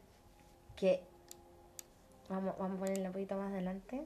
Que. 0.74 1.04
Vamos, 2.28 2.54
vamos 2.58 2.76
a 2.76 2.80
ponerla 2.80 3.08
un 3.08 3.12
poquito 3.12 3.36
más 3.36 3.52
adelante. 3.52 4.04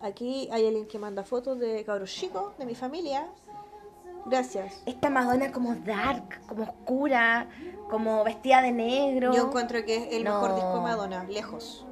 Aquí 0.00 0.48
hay 0.52 0.66
alguien 0.66 0.86
que 0.86 0.98
manda 0.98 1.22
fotos 1.22 1.58
de 1.58 1.84
cabros 1.84 2.12
chicos, 2.12 2.56
de 2.58 2.66
mi 2.66 2.74
familia. 2.74 3.28
Gracias. 4.26 4.82
Esta 4.86 5.08
Madonna 5.08 5.52
como 5.52 5.74
dark, 5.76 6.44
como 6.48 6.64
oscura, 6.64 7.48
como 7.88 8.24
vestida 8.24 8.60
de 8.60 8.72
negro. 8.72 9.32
Yo 9.32 9.46
encuentro 9.46 9.84
que 9.84 9.96
es 9.96 10.14
el 10.14 10.24
mejor 10.24 10.56
disco 10.56 10.74
de 10.74 10.80
Madonna, 10.80 11.24
lejos. 11.24 11.86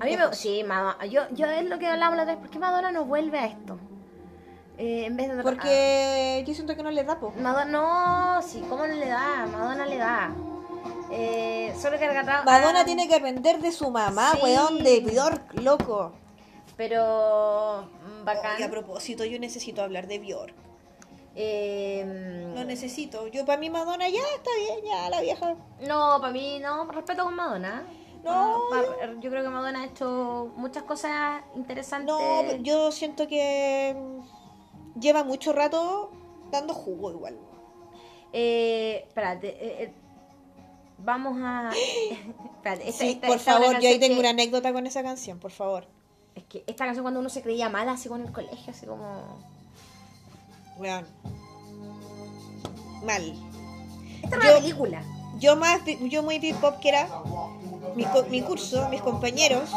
A 0.00 0.04
mí 0.04 0.16
me. 0.16 0.32
Sí, 0.32 0.64
Madonna. 0.64 1.04
Yo, 1.06 1.22
yo 1.30 1.46
es 1.46 1.64
lo 1.64 1.78
que 1.78 1.86
hablábamos 1.86 2.16
la 2.16 2.22
otra 2.24 2.34
vez. 2.34 2.42
¿Por 2.42 2.50
qué 2.50 2.58
Madonna 2.58 2.92
no 2.92 3.04
vuelve 3.04 3.38
a 3.38 3.46
esto? 3.46 3.78
Eh, 4.78 5.06
en 5.06 5.16
vez 5.16 5.34
de. 5.34 5.42
Porque 5.42 6.44
yo 6.46 6.54
siento 6.54 6.76
que 6.76 6.82
no 6.82 6.90
le 6.90 7.04
da, 7.04 7.18
po. 7.18 7.32
Madonna, 7.38 7.64
no, 7.64 8.42
sí, 8.42 8.62
¿cómo 8.68 8.86
no 8.86 8.94
le 8.94 9.08
da? 9.08 9.46
Madonna 9.50 9.86
le 9.86 9.96
da. 9.96 10.34
Eh, 11.10 11.72
solo 11.80 11.96
Madonna 12.44 12.80
ah, 12.80 12.84
tiene 12.84 13.06
que 13.08 13.14
aprender 13.14 13.60
de 13.60 13.70
su 13.70 13.90
mamá, 13.90 14.32
Sí. 14.34 14.40
weón, 14.42 14.82
de 14.82 15.00
Bjork, 15.00 15.60
loco. 15.60 16.12
Pero. 16.76 17.88
mm, 18.02 18.24
Bacán. 18.24 18.60
Y 18.60 18.64
a 18.64 18.70
propósito, 18.70 19.24
yo 19.24 19.38
necesito 19.38 19.82
hablar 19.82 20.08
de 20.08 20.18
Bjork. 20.18 20.54
Eh, 21.36 22.52
Lo 22.54 22.64
necesito. 22.64 23.28
Yo 23.28 23.44
para 23.44 23.58
mí 23.60 23.70
Madonna 23.70 24.08
ya 24.08 24.22
está 24.34 24.50
bien, 24.58 24.84
ya 24.84 25.10
la 25.10 25.20
vieja. 25.20 25.54
no, 25.86 26.18
para 26.20 26.32
mí 26.32 26.58
no, 26.60 26.90
respeto 26.90 27.24
con 27.24 27.34
Madonna. 27.34 27.84
No, 28.26 28.60
Pa- 28.70 28.82
pa- 28.82 29.20
yo 29.20 29.30
creo 29.30 29.42
que 29.42 29.48
Madonna 29.48 29.82
ha 29.82 29.86
hecho 29.86 30.52
muchas 30.56 30.82
cosas 30.82 31.42
interesantes. 31.54 32.14
No, 32.14 32.56
yo 32.56 32.90
siento 32.92 33.26
que 33.28 33.96
mm, 33.96 34.98
lleva 35.00 35.24
mucho 35.24 35.52
rato 35.52 36.10
dando 36.50 36.74
jugo 36.74 37.10
igual. 37.12 37.38
Eh, 38.32 39.04
espérate, 39.06 39.48
eh, 39.48 39.82
eh, 39.84 39.92
vamos 40.98 41.38
a. 41.40 41.70
espérate, 42.56 42.88
esta- 42.88 43.04
Sí, 43.04 43.10
esta- 43.12 43.26
por 43.28 43.36
esta 43.36 43.52
favor, 43.54 43.78
yo 43.80 43.88
ahí 43.88 43.98
tengo 43.98 44.14
que- 44.14 44.20
una 44.20 44.30
anécdota 44.30 44.72
con 44.72 44.86
esa 44.86 45.02
canción, 45.02 45.38
por 45.38 45.50
favor. 45.52 45.86
Es 46.34 46.44
que 46.44 46.64
esta 46.66 46.84
canción 46.84 47.02
cuando 47.04 47.20
uno 47.20 47.28
se 47.30 47.40
creía 47.42 47.68
mala, 47.70 47.92
así 47.92 48.08
con 48.08 48.22
el 48.22 48.32
colegio, 48.32 48.70
así 48.72 48.84
como. 48.86 49.38
Weón. 50.78 51.06
Mal. 53.04 53.32
Esta 54.22 54.36
es 54.36 54.42
una 54.44 54.54
película. 54.60 55.02
Yo 55.38 55.56
más, 55.56 55.80
yo 56.00 56.22
muy 56.22 56.38
pop 56.54 56.76
que 56.80 56.88
era 56.90 57.08
mi, 57.94 58.06
mi 58.30 58.42
curso, 58.42 58.88
mis 58.88 59.00
compañeros 59.02 59.70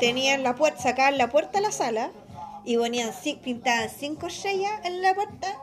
tenían 0.00 0.42
la 0.42 0.54
puerta, 0.54 0.80
sacaban 0.82 1.18
la 1.18 1.28
puerta 1.28 1.58
a 1.58 1.62
la 1.62 1.72
sala 1.72 2.10
y 2.64 2.76
ponían 2.76 3.10
pintaban 3.42 3.88
cinco 3.90 4.26
estrellas 4.28 4.72
en 4.84 5.02
la 5.02 5.14
puerta 5.14 5.56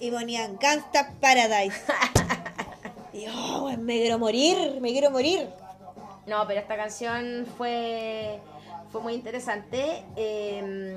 y 0.00 0.10
ponían 0.10 0.56
Gangsta 0.58 1.12
Paradise. 1.20 1.80
y 3.12 3.26
oh, 3.28 3.70
me 3.78 3.98
quiero 3.98 4.18
morir, 4.18 4.78
me 4.80 4.90
quiero 4.92 5.10
morir. 5.10 5.48
No, 6.26 6.46
pero 6.46 6.60
esta 6.60 6.76
canción 6.76 7.46
fue, 7.58 8.40
fue 8.90 9.00
muy 9.00 9.14
interesante. 9.14 10.04
Eh, 10.16 10.94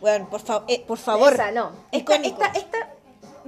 Bueno, 0.00 0.28
por, 0.30 0.40
fa- 0.40 0.64
eh, 0.68 0.84
por 0.86 0.98
favor. 0.98 1.34
Esa, 1.34 1.50
no. 1.52 1.70
Esta, 1.92 2.16
esta, 2.16 2.46
esta- 2.46 2.88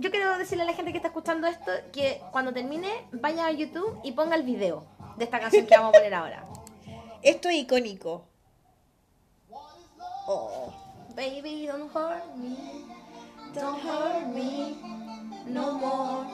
yo 0.01 0.11
quiero 0.11 0.39
decirle 0.39 0.65
a 0.65 0.67
la 0.67 0.73
gente 0.73 0.93
que 0.93 0.99
está 0.99 1.09
escuchando 1.09 1.47
esto 1.47 1.71
que 1.93 2.21
cuando 2.33 2.53
termine 2.53 2.89
vaya 3.13 3.47
a 3.47 3.53
YouTube 3.53 4.01
y 4.03 4.13
ponga 4.13 4.35
el 4.35 4.43
video 4.43 4.87
de 5.17 5.25
esta 5.25 5.39
canción 5.39 5.67
que 5.67 5.77
vamos 5.77 5.91
a 5.91 5.99
poner 5.99 6.15
ahora. 6.15 6.45
Esto 7.23 7.49
es 7.49 7.57
icónico. 7.57 8.25
Oh. 10.27 10.73
Baby, 11.15 11.67
don't 11.67 11.95
hurt 11.95 12.35
me, 12.37 12.57
don't 13.53 13.83
hurt 13.85 14.27
me 14.29 14.77
no 15.47 15.73
more. 15.73 16.27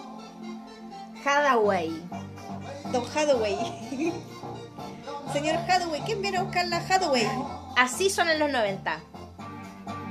Hathaway. 1.25 1.91
Don 2.93 3.05
Hathaway. 3.05 3.57
Señor 5.33 5.57
Hathaway, 5.69 6.03
¿quién 6.03 6.23
viene 6.23 6.39
a 6.39 6.43
buscar 6.43 6.69
la 6.69 6.77
Hathaway? 6.77 7.29
Así 7.77 8.11
son 8.11 8.29
en 8.29 8.39
los 8.39 8.51
90. 8.51 9.01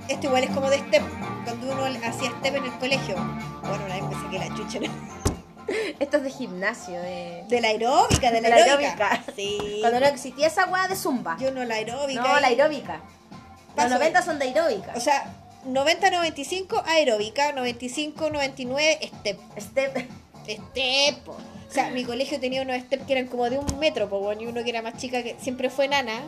Esto 0.09 0.27
igual 0.27 0.43
es 0.43 0.49
como 0.51 0.69
de 0.69 0.79
step, 0.79 1.03
cuando 1.45 1.71
uno 1.71 1.85
hacía 2.05 2.31
step 2.39 2.55
en 2.55 2.65
el 2.65 2.71
colegio. 2.79 3.15
Bueno, 3.61 3.85
una 3.85 3.95
vez 3.95 4.03
me 4.03 4.15
saqué 4.23 4.39
la 4.39 4.55
chucha. 4.55 4.79
Esto 5.99 6.17
es 6.17 6.23
de 6.23 6.29
gimnasio, 6.29 6.99
de... 7.01 7.43
De 7.47 7.61
la 7.61 7.69
aeróbica, 7.69 8.29
de 8.31 8.41
la, 8.41 8.49
De 8.49 8.55
la 8.55 8.55
aeróbica. 8.65 9.07
aeróbica. 9.09 9.33
Sí. 9.35 9.77
Cuando 9.81 9.99
no 9.99 10.05
existía 10.07 10.47
esa 10.47 10.65
weá 10.67 10.87
de 10.87 10.95
zumba. 10.95 11.37
Yo 11.39 11.51
no 11.51 11.63
la 11.63 11.75
aeróbica. 11.75 12.21
No, 12.21 12.37
y- 12.37 12.41
la 12.41 12.47
aeróbica. 12.47 13.01
Los 13.75 13.75
Paso 13.75 13.95
90 13.95 14.19
de- 14.19 14.25
son 14.25 14.39
de 14.39 14.45
aeróbica. 14.45 14.93
O 14.95 14.99
sea, 14.99 15.33
90-95 15.67 16.83
aeróbica, 16.85 17.53
95-99 17.55 19.09
step. 19.19 19.39
Step. 19.59 20.09
Step. 20.47 21.27
O 21.29 21.35
sea, 21.75 21.89
mi 21.89 22.05
colegio 22.05 22.39
tenía 22.39 22.61
unos 22.61 22.77
step 22.83 23.05
que 23.05 23.13
eran 23.13 23.27
como 23.27 23.49
de 23.49 23.57
un 23.57 23.79
metro, 23.79 24.07
po, 24.09 24.31
y 24.33 24.45
uno 24.45 24.63
que 24.63 24.69
era 24.69 24.81
más 24.81 24.95
chica, 24.97 25.23
que 25.23 25.35
siempre 25.39 25.69
fue 25.69 25.87
nana. 25.87 26.21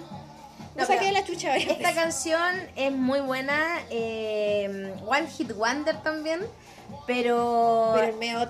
No, 0.77 0.83
No, 0.83 0.87
saqué 0.87 0.99
pero 0.99 1.11
la 1.11 1.23
chucha 1.25 1.57
Esta 1.57 1.93
canción 1.93 2.55
es 2.75 2.91
muy 2.91 3.19
buena. 3.19 3.81
eh, 3.89 4.93
One 5.05 5.27
Hit 5.27 5.51
Wonder 5.53 6.01
también. 6.03 6.45
Pero. 7.05 7.91
Pero 7.95 8.07
el 8.07 8.15
medio 8.17 8.43
y 8.43 8.47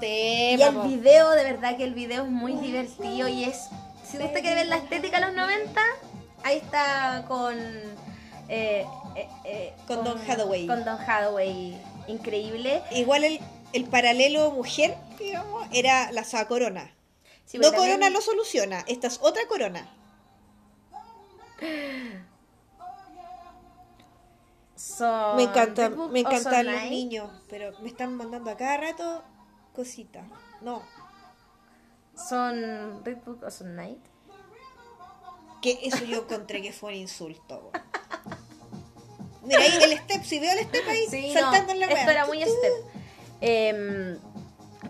tema, 0.57 0.65
el 0.69 0.75
po. 0.75 0.83
video, 0.83 1.31
de 1.31 1.43
verdad 1.43 1.77
que 1.77 1.83
el 1.85 1.93
video 1.93 2.23
es 2.25 2.29
muy 2.29 2.53
divertido 2.53 3.27
y 3.27 3.45
es. 3.45 3.67
Si 4.03 4.17
usted 4.17 4.31
quiere 4.41 4.55
ver 4.55 4.67
la 4.67 4.77
estética 4.77 5.19
de 5.19 5.25
los 5.25 5.35
90, 5.35 5.81
ahí 6.43 6.57
está 6.57 7.25
con. 7.27 7.55
eh, 8.49 8.85
eh, 9.15 9.27
eh, 9.45 9.73
Con 9.87 10.03
Don 10.03 10.19
Hathaway. 10.29 10.67
Con 10.67 10.85
Don 10.85 10.99
Hathaway. 10.99 11.77
Increíble. 12.07 12.81
Igual 12.91 13.23
el, 13.23 13.39
el 13.73 13.85
paralelo 13.85 14.51
mujer, 14.51 14.95
digamos, 15.19 15.67
era 15.71 16.11
la 16.11 16.23
Sa 16.23 16.47
Corona. 16.47 16.91
Sí, 17.45 17.57
no 17.57 17.63
porque 17.63 17.77
también- 17.77 17.95
Corona 17.99 18.09
lo 18.11 18.21
soluciona, 18.21 18.83
esta 18.87 19.07
es 19.07 19.19
otra 19.21 19.41
Corona. 19.47 19.89
Son 24.75 25.35
Me 25.37 25.43
encanta, 25.43 25.89
me 25.89 26.19
encantan 26.19 26.65
los 26.65 26.75
Night. 26.75 26.91
niños, 26.91 27.31
pero 27.49 27.71
me 27.79 27.87
están 27.89 28.15
mandando 28.15 28.51
a 28.51 28.57
cada 28.57 28.77
rato 28.77 29.23
cositas. 29.73 30.25
No, 30.61 30.81
Son 32.15 33.03
Red 33.05 33.17
Book 33.25 33.43
o 33.43 33.51
Son 33.51 33.75
Night. 33.75 33.99
que 35.61 35.79
eso 35.83 36.03
yo 36.05 36.19
encontré 36.23 36.61
que 36.61 36.71
fue 36.71 36.91
un 36.91 36.97
insulto. 36.99 37.71
Mira 39.43 39.61
ahí 39.61 39.79
el 39.83 39.97
step, 39.99 40.23
si 40.23 40.39
veo 40.39 40.51
el 40.51 40.65
step 40.65 40.87
ahí 40.87 41.05
Sí, 41.09 41.33
saltando 41.33 41.67
no, 41.67 41.71
en 41.73 41.79
la 41.79 41.85
esto 41.87 42.11
era 42.11 42.25
muy 42.27 42.41
step. 42.41 42.73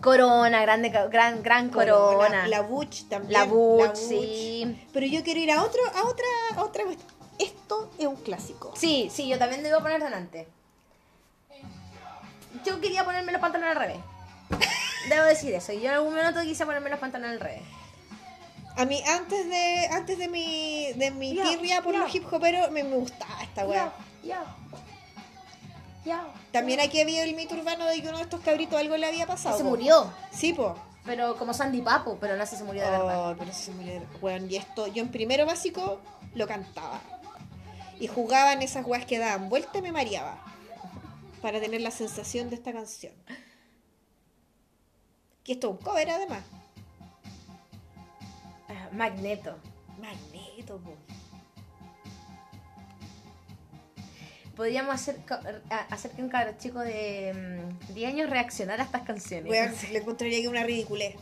Corona, 0.00 0.62
grande, 0.62 0.90
gran, 1.10 1.42
gran 1.42 1.70
corona. 1.70 2.46
La 2.48 2.62
Butch 2.62 3.04
también. 3.08 3.32
La 3.32 3.44
Butch, 3.44 3.88
Butch. 3.88 3.96
sí. 3.96 4.88
Pero 4.92 5.06
yo 5.06 5.22
quiero 5.22 5.40
ir 5.40 5.50
a 5.50 5.62
otro, 5.62 5.80
a 5.94 6.04
otra, 6.04 6.26
a 6.56 6.62
otra 6.62 6.84
cuestión. 6.84 7.08
Esto 7.38 7.90
es 7.98 8.06
un 8.06 8.16
clásico. 8.16 8.72
Sí, 8.76 9.10
sí, 9.12 9.28
yo 9.28 9.38
también 9.38 9.62
lo 9.62 9.68
iba 9.68 9.78
a 9.78 9.82
poner 9.82 10.02
delante. 10.02 10.48
Yo 12.64 12.80
quería 12.80 13.04
ponerme 13.04 13.32
los 13.32 13.40
pantalones 13.40 13.76
al 13.76 13.82
revés. 13.82 13.98
Debo 15.08 15.24
decir 15.24 15.54
eso. 15.54 15.72
Yo 15.72 15.88
en 15.88 15.94
algún 15.94 16.14
momento 16.14 16.40
quise 16.42 16.66
ponerme 16.66 16.90
los 16.90 16.98
pantalones 16.98 17.34
al 17.34 17.40
revés. 17.40 17.62
A 18.76 18.84
mí 18.84 19.02
antes 19.08 19.48
de 19.48 19.88
antes 19.90 20.18
de 20.18 20.28
mi 20.28 20.92
de 20.94 21.10
mi 21.10 21.34
tirria 21.34 21.82
por 21.82 21.96
los 21.96 22.14
hip 22.14 22.32
hoperos 22.32 22.70
me, 22.70 22.84
me 22.84 22.96
gustaba 22.96 23.42
esta 23.42 23.66
weá. 23.66 23.92
Ya, 24.22 24.44
También 26.52 26.80
aquí 26.80 27.00
había 27.00 27.24
el 27.24 27.34
mito 27.34 27.54
urbano 27.54 27.86
de 27.86 28.00
que 28.00 28.08
uno 28.08 28.18
de 28.18 28.24
estos 28.24 28.40
cabritos 28.40 28.78
algo 28.78 28.96
le 28.96 29.06
había 29.06 29.26
pasado. 29.26 29.56
Se 29.56 29.64
po. 29.64 29.70
murió. 29.70 30.12
Sí, 30.30 30.52
po. 30.52 30.74
Pero 31.04 31.36
como 31.36 31.54
Sandy 31.54 31.80
Papo, 31.80 32.18
pero 32.20 32.36
no 32.36 32.44
sé 32.44 32.52
si 32.52 32.56
se 32.58 32.64
murió 32.64 32.84
de 32.84 32.90
verdad. 32.90 33.30
Oh, 33.30 33.36
pero 33.38 33.52
se 33.52 33.72
murió. 33.72 34.02
Weón, 34.20 34.50
y 34.50 34.56
esto, 34.56 34.86
yo 34.88 35.02
en 35.02 35.10
primero 35.10 35.46
básico 35.46 36.00
lo 36.34 36.46
cantaba. 36.46 37.00
Y 37.98 38.06
jugaba 38.06 38.52
en 38.52 38.62
esas 38.62 38.86
weas 38.86 39.06
que 39.06 39.18
daban 39.18 39.48
vuelta 39.48 39.78
y 39.78 39.82
me 39.82 39.92
mareaba. 39.92 40.38
Para 41.40 41.60
tener 41.60 41.80
la 41.80 41.90
sensación 41.90 42.50
de 42.50 42.56
esta 42.56 42.72
canción. 42.72 43.12
Que 45.44 45.52
esto 45.52 45.68
es 45.68 45.78
un 45.78 45.78
cover 45.78 46.10
además. 46.10 46.42
Ah, 48.68 48.88
Magneto. 48.92 49.56
Magneto, 49.98 50.78
po. 50.78 50.94
Podríamos 54.58 54.92
hacer, 54.92 55.16
hacer 55.88 56.10
que 56.10 56.20
un 56.20 56.28
cabro 56.28 56.52
chico 56.58 56.80
de 56.80 57.32
mm, 57.32 57.94
10 57.94 58.08
años 58.08 58.28
reaccionara 58.28 58.82
a 58.82 58.86
estas 58.86 59.02
canciones. 59.02 59.52
Le 59.92 59.98
encontraría 59.98 60.40
que 60.40 60.48
una 60.48 60.64
ridiculez. 60.64 61.14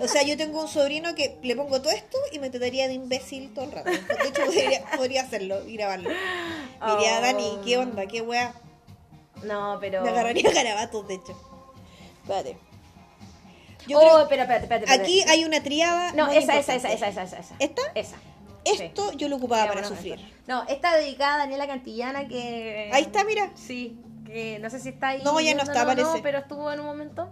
O 0.00 0.06
sea, 0.06 0.22
yo 0.22 0.36
tengo 0.36 0.60
un 0.60 0.68
sobrino 0.68 1.14
que 1.14 1.38
le 1.42 1.56
pongo 1.56 1.80
todo 1.80 1.94
esto 1.94 2.18
y 2.30 2.38
me 2.38 2.50
trataría 2.50 2.86
de 2.86 2.92
imbécil 2.92 3.54
todo 3.54 3.64
el 3.64 3.72
rato. 3.72 3.90
De 3.90 4.28
hecho, 4.28 4.44
podría, 4.44 4.84
podría 4.98 5.22
hacerlo 5.22 5.66
y 5.66 5.78
grabarlo. 5.78 6.10
Me 6.10 6.92
diría, 6.92 7.18
Oh. 7.18 7.22
Dani, 7.22 7.58
¿qué 7.64 7.78
onda? 7.78 8.04
¿Qué 8.06 8.20
wea? 8.20 8.52
No, 9.44 9.78
pero. 9.80 10.02
Me 10.02 10.10
agarraría 10.10 10.52
garabatos, 10.52 11.08
de 11.08 11.14
hecho. 11.14 11.40
Espérate. 12.22 12.58
Yo 13.86 13.96
oh, 13.98 14.00
creo- 14.02 14.22
espera, 14.24 14.56
espérate. 14.56 14.92
aquí 14.92 15.22
hay 15.26 15.46
una 15.46 15.62
triada. 15.62 16.12
No, 16.12 16.30
esa, 16.30 16.58
esa, 16.58 16.74
esa, 16.74 16.92
esa, 16.92 17.08
esa, 17.08 17.22
esa. 17.24 17.54
¿Esta? 17.58 17.82
Esa. 17.94 18.16
Esto 18.72 19.12
yo 19.12 19.28
lo 19.28 19.36
ocupaba 19.36 19.62
para 19.66 19.80
bueno, 19.80 19.88
sufrir. 19.88 20.20
No, 20.46 20.64
esta 20.68 20.96
dedicada 20.96 21.34
a 21.34 21.38
Daniela 21.38 21.66
Cantillana 21.66 22.28
que... 22.28 22.90
Ahí 22.92 23.02
está, 23.02 23.24
mira. 23.24 23.50
Sí, 23.54 23.98
que 24.24 24.58
no 24.58 24.70
sé 24.70 24.80
si 24.80 24.90
está 24.90 25.08
ahí. 25.08 25.22
No, 25.24 25.38
ya 25.40 25.54
no 25.54 25.62
está, 25.62 25.84
parece. 25.84 26.20
pero 26.22 26.38
estuvo 26.38 26.70
en 26.72 26.80
un 26.80 26.86
momento. 26.86 27.28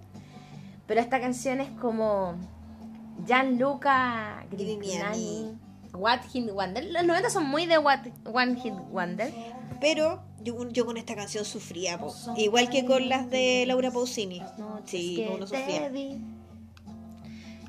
Pero 0.87 1.01
esta 1.01 1.21
canción 1.21 1.61
es 1.61 1.71
como 1.81 2.37
Gianluca 3.27 4.45
Grignani. 4.51 5.59
What 5.93 6.21
Hit 6.33 6.51
Wonder. 6.51 6.85
Los 6.85 7.05
90 7.05 7.31
son 7.31 7.47
muy 7.47 7.67
de 7.67 7.79
What 7.79 8.01
One 8.25 8.61
Hit 8.61 8.75
Wonder. 8.91 9.33
Pero 9.81 10.23
yo, 10.43 10.69
yo 10.71 10.87
con 10.87 10.97
esta 10.97 11.15
canción 11.15 11.45
sufría, 11.45 11.99
po. 11.99 12.15
igual 12.37 12.71
que 12.71 12.85
con 12.85 13.09
las 13.09 13.29
de 13.31 13.65
Laura 13.67 13.91
Pausini. 13.91 14.43
Sí, 14.85 15.27
uno 15.29 15.47
sufría. 15.47 15.91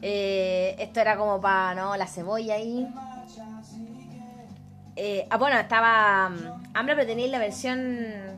Eh, 0.01 0.75
esto 0.77 0.99
era 0.99 1.17
como 1.17 1.41
para, 1.41 1.73
¿no? 1.73 1.97
La 1.97 2.07
cebolla 2.07 2.55
ahí. 2.55 2.87
Eh, 4.99 5.27
ah, 5.29 5.37
bueno, 5.37 5.57
estaba 5.59 6.29
mm, 6.29 6.63
Hambre, 6.73 6.95
pero 6.95 7.07
tenéis 7.07 7.29
la 7.31 7.37
versión. 7.39 8.37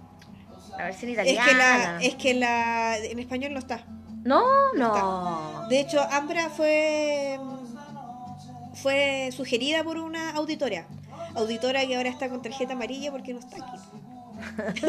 La 0.78 0.86
versión 0.86 1.12
Es 1.12 1.14
italiana. 1.14 1.46
que, 1.48 1.54
la, 1.56 2.02
es 2.02 2.16
que 2.16 2.34
la 2.34 2.98
en 2.98 3.20
español 3.20 3.54
no 3.54 3.60
está. 3.60 3.86
No, 4.24 4.44
no. 4.74 5.68
De 5.70 5.80
hecho, 5.80 6.02
Ambra 6.12 6.50
fue 6.50 7.40
fue 8.76 9.30
sugerida 9.36 9.84
por 9.84 9.98
una 9.98 10.32
auditora. 10.32 10.86
Auditora 11.36 11.86
que 11.86 11.96
ahora 11.96 12.10
está 12.10 12.30
con 12.30 12.42
tarjeta 12.42 12.74
amarilla 12.74 13.12
porque 13.12 13.34
no 13.34 13.40
está 13.40 13.58
aquí. 13.58 13.78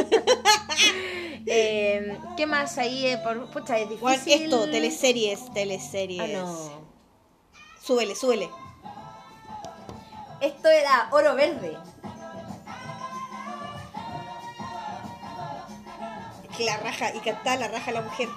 Eh, 1.46 2.16
¿Qué 2.36 2.46
más 2.46 2.76
ahí? 2.78 3.06
eh, 3.06 3.18
por, 3.18 3.50
pucha, 3.50 3.78
es 3.78 3.88
difícil. 3.88 4.44
Esto, 4.44 4.70
teleseries, 4.70 5.52
teleseries. 5.52 6.20
Ah, 6.20 6.26
no. 6.32 6.70
Súbele, 7.82 8.14
súbele. 8.14 8.48
Esto 10.40 10.68
era 10.68 11.08
Oro 11.10 11.34
Verde. 11.34 11.76
Que 16.56 16.64
la 16.64 16.76
raja, 16.78 17.14
y 17.14 17.20
cantaba 17.20 17.56
la 17.56 17.68
raja 17.68 17.90
la 17.92 18.02
mujer. 18.02 18.28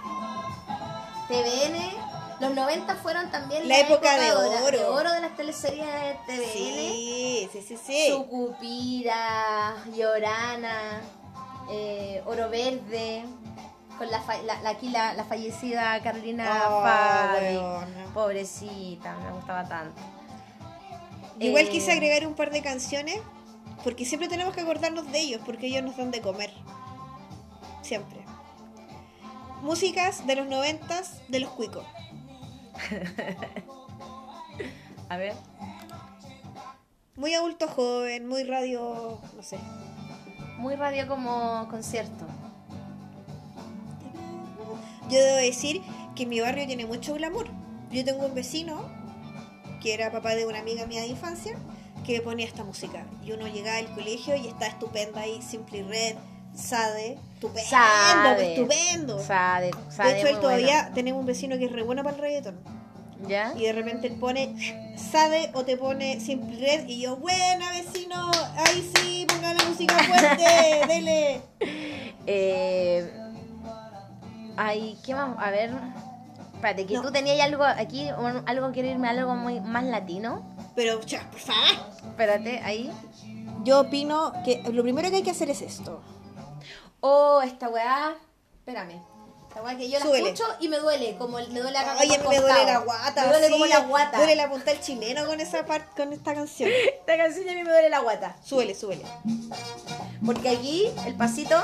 TVN. 1.27 2.13
Los 2.39 2.53
90 2.53 2.95
fueron 2.97 3.29
también 3.31 3.67
La 3.69 3.79
época 3.79 4.17
de 4.19 4.31
oro. 4.33 4.71
de 4.71 4.85
oro 4.85 5.11
de 5.13 5.21
las 5.21 5.35
teleseries 5.35 5.85
de 5.87 6.17
TVN. 6.25 6.43
Sí, 6.53 7.49
sí, 7.53 7.61
sí, 7.61 7.77
sí. 7.77 8.07
Sucupira, 8.11 9.75
Llorana, 9.95 11.01
eh, 11.69 12.21
Oro 12.25 12.49
Verde, 12.49 13.23
con 13.97 14.09
la, 14.11 14.21
la, 14.45 14.61
la- 14.61 14.69
aquí 14.71 14.89
la, 14.89 15.13
la 15.13 15.23
fallecida 15.23 16.01
Carolina 16.01 16.63
Oh, 16.69 16.81
Fabi. 16.83 17.45
weona. 17.55 18.05
Pobrecita, 18.13 19.13
me 19.15 19.31
gustaba 19.31 19.63
tanto. 19.63 20.01
Igual 21.39 21.67
Eh, 21.67 21.69
quise 21.69 21.91
agregar 21.91 22.27
un 22.27 22.35
par 22.35 22.51
de 22.51 22.61
canciones 22.61 23.19
porque 23.83 24.05
siempre 24.05 24.29
tenemos 24.29 24.53
que 24.53 24.61
acordarnos 24.61 25.11
de 25.11 25.19
ellos 25.19 25.41
porque 25.45 25.67
ellos 25.67 25.83
nos 25.83 25.97
dan 25.97 26.11
de 26.11 26.21
comer. 26.21 26.53
Siempre. 27.81 28.21
Músicas 29.61 30.25
de 30.25 30.35
los 30.35 30.47
noventas 30.47 31.21
de 31.27 31.39
los 31.39 31.49
cuicos. 31.51 31.85
A 35.09 35.17
ver. 35.17 35.33
Muy 37.15 37.33
adulto 37.33 37.67
joven, 37.67 38.27
muy 38.27 38.43
radio, 38.43 39.19
no 39.35 39.43
sé. 39.43 39.57
Muy 40.57 40.75
radio 40.75 41.07
como 41.07 41.67
concierto. 41.69 42.25
Yo 45.09 45.19
debo 45.19 45.37
decir 45.37 45.81
que 46.15 46.25
mi 46.25 46.39
barrio 46.39 46.65
tiene 46.65 46.85
mucho 46.85 47.13
glamour. 47.13 47.47
Yo 47.91 48.03
tengo 48.03 48.25
un 48.25 48.33
vecino 48.33 48.89
que 49.83 49.93
era 49.93 50.11
papá 50.11 50.33
de 50.33 50.47
una 50.47 50.59
amiga 50.59 50.85
mía 50.87 51.01
de 51.01 51.07
infancia 51.07 51.55
que 52.05 52.21
ponía 52.21 52.45
esta 52.47 52.63
música. 52.63 53.05
Y 53.23 53.33
uno 53.33 53.47
llegaba 53.47 53.77
al 53.77 53.93
colegio 53.93 54.35
y 54.35 54.47
está 54.47 54.67
estupenda 54.67 55.21
ahí, 55.21 55.41
Simply 55.41 55.83
Red, 55.83 56.15
Sade, 56.55 57.17
estupendo, 57.33 57.69
Sade. 57.69 58.53
estupendo. 58.53 59.19
Sade, 59.19 59.71
Sade, 59.89 60.13
de 60.13 60.19
hecho, 60.19 60.27
él 60.29 60.39
todavía 60.39 60.81
bueno. 60.81 60.95
tenemos 60.95 61.19
un 61.19 61.25
vecino 61.25 61.57
que 61.57 61.65
es 61.65 61.71
re 61.71 61.83
bueno 61.83 62.03
para 62.03 62.15
el 62.15 62.21
reggaetón. 62.21 62.59
¿Ya? 63.27 63.53
Y 63.55 63.63
de 63.63 63.73
repente 63.73 64.07
él 64.07 64.15
pone 64.15 64.95
Sade 64.97 65.51
o 65.53 65.63
te 65.63 65.77
pone 65.77 66.19
Simply 66.19 66.57
Red 66.57 66.87
y 66.87 67.01
yo, 67.01 67.17
buena 67.17 67.71
vecino, 67.71 68.31
ahí 68.57 68.91
sí, 68.95 69.25
ponga 69.27 69.53
la 69.53 69.63
música 69.65 69.97
fuerte, 69.99 70.87
dele. 70.87 71.41
Eh, 72.25 73.11
ay, 74.55 74.97
¿qué 75.05 75.13
más? 75.15 75.35
A 75.37 75.51
ver. 75.51 75.71
Espérate, 76.63 76.85
que 76.85 76.93
No. 76.93 77.01
tú 77.01 77.11
tenías 77.11 77.41
algo 77.41 77.65
aquí, 77.65 78.09
un- 78.17 78.41
algo 78.47 78.71
quiero 78.71 78.87
irme 78.87 79.09
a 79.09 79.11
algo 79.11 79.35
muy 79.35 79.59
más 79.59 79.83
latino. 79.83 80.45
Pero, 80.75 81.01
cha, 81.01 81.29
por 81.29 81.39
favor. 81.41 81.61
Espérate, 82.07 82.61
ahí. 82.63 82.89
Yo 83.65 83.81
opino 83.81 84.31
que 84.45 84.63
lo 84.71 84.81
primero 84.81 85.09
que 85.09 85.17
hay 85.17 85.23
que 85.23 85.31
hacer 85.31 85.49
es 85.49 85.61
esto. 85.61 86.01
Oh, 87.01 87.41
esta 87.41 87.67
weá. 87.67 88.15
Espérame. 88.59 89.01
Esta 89.49 89.61
weá 89.61 89.75
que 89.77 89.89
yo 89.89 89.99
la 89.99 90.05
Súbele. 90.05 90.29
escucho 90.29 90.49
y 90.61 90.69
me 90.69 90.77
duele, 90.77 91.17
como 91.17 91.37
el- 91.37 91.51
me 91.51 91.59
duele 91.59 91.77
acá. 91.77 91.97
Oye, 91.99 92.17
me 92.17 92.33
el 92.35 92.41
duele 92.41 92.65
la 92.65 92.77
guata. 92.79 93.23
Me 93.23 93.27
duele 93.31 93.45
sí, 93.47 93.51
como 93.51 93.65
la 93.65 93.79
guata. 93.81 94.17
Duele 94.19 94.35
la 94.37 94.49
punta 94.49 94.71
del 94.71 94.79
chileno 94.79 95.25
con 95.25 95.41
esa 95.41 95.65
parte, 95.65 95.89
con 96.01 96.13
esta 96.13 96.33
canción. 96.33 96.69
Esta 97.01 97.17
canción 97.17 97.49
a 97.49 97.51
mí 97.51 97.63
me 97.63 97.69
duele 97.71 97.89
la 97.89 97.99
guata. 97.99 98.37
Súbele, 98.41 98.73
súbele. 98.73 99.03
Porque 100.25 100.47
aquí, 100.49 100.89
el 101.05 101.13
pasito. 101.15 101.57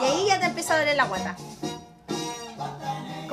Y 0.00 0.04
ahí 0.04 0.26
ya 0.28 0.40
te 0.40 0.46
empieza 0.46 0.74
a 0.74 0.78
doler 0.78 0.96
la 0.96 1.04
guata. 1.04 1.36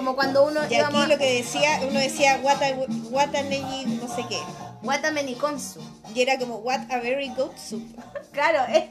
Como 0.04 0.18
cuando 0.18 0.44
uno 0.44 0.60
Y 0.70 0.76
aquí 0.76 1.06
lo 1.08 1.18
que 1.18 1.36
decía, 1.36 1.80
uno 1.88 1.98
decía 1.98 2.38
guata, 2.40 2.66
guata 3.10 3.42
neji, 3.42 3.86
no 3.86 4.14
sé 4.14 4.26
qué. 4.28 4.38
Guata 4.82 5.12
meniconsu. 5.12 5.80
Y 6.14 6.22
era 6.22 6.38
como 6.38 6.58
what 6.58 6.82
a 6.92 7.00
very 7.00 7.30
good 7.30 7.56
soup. 7.56 7.82
Claro, 8.34 8.66
eh. 8.68 8.90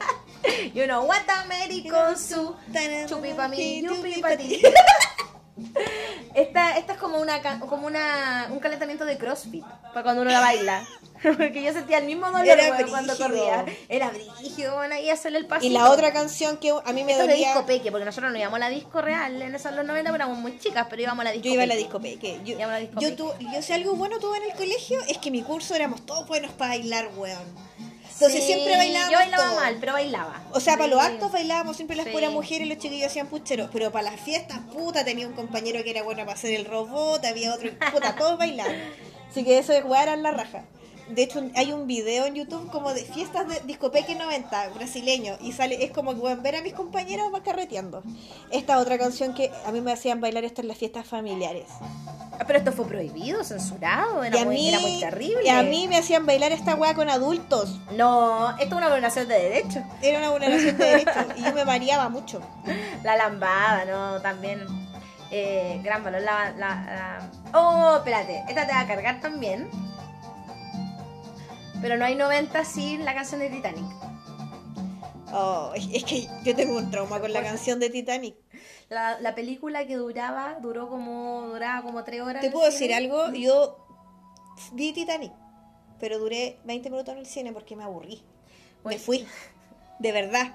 Y 0.73 0.81
uno, 0.81 1.03
guata 1.03 1.45
meniconsu. 1.45 2.55
Chupi 3.07 3.33
pa' 3.35 3.47
mí, 3.47 3.83
yupi 3.83 4.21
pa' 4.21 4.37
ti. 4.37 4.59
Esta, 6.35 6.77
esta 6.77 6.93
es 6.93 6.99
como 6.99 7.19
una 7.19 7.41
como 7.59 7.85
una 7.87 8.47
un 8.51 8.59
calentamiento 8.59 9.05
de 9.05 9.17
CrossFit 9.17 9.63
para 9.93 10.03
cuando 10.03 10.21
uno 10.23 10.31
la 10.31 10.39
baila. 10.39 10.83
Porque 11.23 11.63
yo 11.63 11.71
sentía 11.71 11.99
el 11.99 12.05
mismo 12.05 12.25
dolor 12.25 12.45
Era 12.45 12.85
cuando 12.89 13.15
corría. 13.15 13.63
Era 13.87 14.09
brígido, 14.09 14.75
bueno, 14.75 14.95
ahí 14.95 15.09
hacerle 15.09 15.37
el 15.37 15.45
pasito. 15.45 15.67
Y 15.67 15.69
la 15.73 15.89
otra 15.89 16.11
canción 16.11 16.57
que 16.57 16.71
a 16.71 16.91
mí 16.91 17.05
me 17.05 17.11
Esto 17.13 17.23
es 17.23 17.27
de 17.29 17.33
dolía. 17.35 17.47
disco 17.53 17.65
peque, 17.65 17.91
porque 17.91 18.03
nosotros 18.03 18.33
no 18.33 18.37
íbamos 18.37 18.57
a 18.57 18.59
la 18.59 18.69
disco 18.69 19.01
real 19.01 19.41
en 19.41 19.55
esos 19.55 19.73
los 19.73 19.85
90, 19.85 20.11
pero 20.11 20.15
éramos 20.25 20.37
muy 20.39 20.57
chicas, 20.59 20.87
pero 20.89 21.01
íbamos 21.01 21.21
a 21.21 21.25
la 21.25 21.31
disco 21.31 21.45
Yo 21.47 21.53
iba 21.53 21.63
a 21.63 21.65
la 21.67 21.73
peque. 21.75 21.83
disco 21.85 22.01
peque. 22.01 22.39
Yo, 22.43 22.53
Iba 22.55 22.65
a 22.65 22.67
la 22.71 22.77
disco 22.79 22.99
yo, 22.99 23.09
peque. 23.09 23.15
tu- 23.15 23.33
yo 23.53 23.61
sé 23.61 23.73
algo 23.73 23.93
bueno 23.95 24.19
tuve 24.19 24.37
en 24.37 24.43
el 24.51 24.53
colegio, 24.57 24.99
es 25.07 25.17
que 25.19 25.31
mi 25.31 25.43
curso 25.43 25.75
éramos 25.75 26.05
todos 26.05 26.27
buenos 26.27 26.51
para 26.51 26.71
bailar, 26.71 27.09
weón. 27.15 27.39
Entonces 28.25 28.45
Sí, 28.47 28.53
siempre 28.53 28.77
bailábamos 28.77 29.11
Yo 29.11 29.17
bailaba 29.19 29.55
mal, 29.55 29.77
pero 29.81 29.93
bailaba. 29.93 30.41
O 30.51 30.59
sea, 30.61 30.77
para 30.77 30.87
los 30.87 31.01
actos 31.01 31.31
bailábamos 31.31 31.75
siempre 31.75 31.97
las 31.97 32.05
Sí. 32.05 32.11
puras 32.13 32.31
mujeres 32.31 32.65
y 32.67 32.69
los 32.69 32.77
chiquillos 32.77 33.07
hacían 33.07 33.27
pucheros. 33.27 33.69
Pero 33.73 33.91
para 33.91 34.11
las 34.11 34.21
fiestas, 34.21 34.59
puta, 34.73 35.03
tenía 35.03 35.27
un 35.27 35.33
compañero 35.33 35.83
que 35.83 35.89
era 35.89 36.03
bueno 36.03 36.21
para 36.25 36.33
hacer 36.33 36.53
el 36.53 36.65
robot, 36.65 37.25
había 37.25 37.53
otro, 37.53 37.69
puta, 37.91 38.15
todos 38.15 38.37
bailaban. 38.37 38.75
Así 39.29 39.43
que 39.43 39.57
eso 39.57 39.73
de 39.73 39.81
jugar 39.81 40.03
era 40.03 40.15
la 40.15 40.31
raja. 40.31 40.63
De 41.09 41.21
hecho, 41.23 41.43
hay 41.55 41.73
un 41.73 41.85
video 41.85 42.25
en 42.25 42.35
YouTube 42.35 42.71
como 42.71 42.93
de 42.93 43.01
fiestas 43.03 43.47
de 43.47 43.59
discopeque 43.65 44.15
90, 44.15 44.69
brasileño, 44.69 45.37
y 45.41 45.51
sale, 45.51 45.83
es 45.83 45.91
como 45.91 46.13
que 46.13 46.21
pueden 46.21 46.41
ver 46.41 46.55
a 46.55 46.61
mis 46.61 46.73
compañeros 46.73 47.27
va 47.33 47.43
carreteando. 47.43 48.01
Esta 48.51 48.79
otra 48.79 48.97
canción 48.97 49.33
que 49.33 49.51
a 49.65 49.71
mí 49.71 49.81
me 49.81 49.91
hacían 49.91 50.21
bailar 50.21 50.43
esto 50.45 50.61
en 50.61 50.69
las 50.69 50.77
fiestas 50.77 51.05
familiares. 51.05 51.65
Ah, 52.39 52.45
Pero 52.47 52.57
esto 52.57 52.71
fue 52.71 52.85
prohibido, 52.87 53.43
censurado, 53.43 54.23
era, 54.23 54.37
y 54.37 54.41
a 54.41 54.45
muy, 54.45 54.55
mí, 54.55 54.69
era 54.69 54.79
muy 54.79 54.99
terrible. 55.01 55.41
y 55.43 55.49
a 55.49 55.61
mí 55.61 55.87
me 55.87 55.97
hacían 55.97 56.25
bailar 56.25 56.51
esta 56.51 56.73
weá 56.75 56.95
con 56.95 57.09
adultos. 57.09 57.79
No, 57.91 58.49
esto 58.51 58.63
es 58.63 58.71
una 58.73 58.87
vulneración 58.87 59.27
de 59.27 59.35
derechos. 59.35 59.83
Era 60.01 60.19
una 60.19 60.31
vulneración 60.31 60.77
de 60.77 60.85
derechos 60.85 61.25
y 61.37 61.43
yo 61.43 61.53
me 61.53 61.65
variaba 61.65 62.09
mucho. 62.09 62.39
La 63.03 63.17
lambada, 63.17 63.85
¿no? 63.85 64.21
También. 64.21 64.65
Eh, 65.31 65.79
gran 65.83 66.03
valor. 66.03 66.21
La, 66.21 66.51
la, 66.51 66.69
la- 66.85 67.31
Oh, 67.59 67.97
espérate. 67.97 68.43
Esta 68.47 68.65
te 68.65 68.71
va 68.73 68.79
a 68.81 68.87
cargar 68.87 69.19
también. 69.19 69.69
Pero 71.83 71.97
no 71.97 72.05
hay 72.05 72.15
90 72.15 72.65
sin 72.65 73.05
la 73.05 73.13
canción 73.13 73.39
de 73.41 73.49
Titanic. 73.49 73.85
Oh, 75.33 75.71
es 75.75 76.03
que 76.03 76.27
yo 76.43 76.55
tengo 76.55 76.77
un 76.77 76.89
trauma 76.89 77.19
con 77.19 77.31
la 77.33 77.43
canción 77.43 77.79
de 77.79 77.89
Titanic. 77.89 78.35
La, 78.89 79.19
la 79.19 79.35
película 79.35 79.85
que 79.85 79.95
duraba, 79.97 80.57
duró 80.61 80.87
como, 80.89 81.47
duraba 81.49 81.81
como 81.83 82.03
3 82.03 82.21
horas. 82.21 82.41
¿Te 82.41 82.49
puedo 82.51 82.65
decir 82.65 82.87
cine. 82.87 82.95
algo? 82.95 83.31
Yo 83.33 83.77
vi 84.71 84.93
Titanic, 84.93 85.33
pero 85.99 86.19
duré 86.19 86.57
20 86.63 86.89
minutos 86.89 87.13
en 87.13 87.19
el 87.19 87.25
cine 87.25 87.51
porque 87.51 87.75
me 87.75 87.83
aburrí. 87.83 88.23
Me 88.85 88.97
fui, 88.97 89.25
de 89.99 90.11
verdad. 90.11 90.53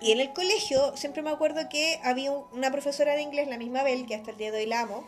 Y 0.00 0.12
en 0.12 0.20
el 0.20 0.32
colegio 0.32 0.96
siempre 0.96 1.22
me 1.22 1.30
acuerdo 1.30 1.68
que 1.68 1.98
había 2.04 2.30
un- 2.32 2.44
una 2.52 2.70
profesora 2.70 3.14
de 3.14 3.22
inglés, 3.22 3.48
la 3.48 3.56
misma 3.58 3.82
Bel, 3.82 4.06
que 4.06 4.14
hasta 4.14 4.30
el 4.32 4.36
día 4.36 4.52
de 4.52 4.58
hoy 4.58 4.66
la 4.66 4.80
amo, 4.82 5.04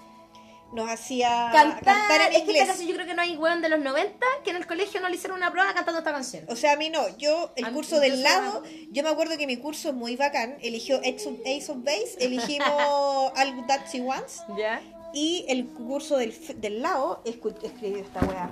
nos 0.72 0.90
hacía 0.90 1.50
Cantar, 1.52 2.20
en 2.20 2.26
es 2.28 2.28
que 2.30 2.38
inglés. 2.40 2.56
esta 2.62 2.66
canción 2.68 2.88
yo 2.88 2.94
creo 2.94 3.06
que 3.06 3.14
no 3.14 3.22
hay 3.22 3.36
weón 3.36 3.62
de 3.62 3.68
los 3.68 3.80
90 3.80 4.26
que 4.44 4.50
en 4.50 4.56
el 4.56 4.66
colegio 4.66 5.00
no 5.00 5.08
le 5.08 5.14
hicieron 5.16 5.38
una 5.38 5.50
prueba 5.50 5.72
cantando 5.72 5.98
esta 6.00 6.12
canción. 6.12 6.44
O 6.48 6.56
sea, 6.56 6.72
a 6.72 6.76
mí 6.76 6.90
no. 6.90 7.16
Yo, 7.16 7.52
el 7.56 7.64
A 7.66 7.72
curso 7.72 7.98
del 8.00 8.22
lado, 8.22 8.62
yo 8.90 9.02
me 9.02 9.08
acuerdo 9.08 9.38
que 9.38 9.46
mi 9.46 9.56
curso 9.56 9.88
es 9.90 9.94
muy 9.94 10.16
bacán. 10.16 10.56
Eligió 10.60 10.98
Ace 10.98 11.28
of, 11.28 11.38
Ace 11.46 11.70
of 11.72 11.78
Base, 11.84 12.16
elegimos 12.20 12.68
All 13.36 13.66
That 13.66 13.86
She 13.92 14.00
Wants. 14.00 14.42
¿Ya? 14.58 14.80
Y 15.14 15.46
el 15.48 15.66
curso 15.66 16.16
del, 16.18 16.34
del 16.60 16.82
lado 16.82 17.22
escribió 17.24 17.98
esta 18.02 18.20
weá. 18.26 18.50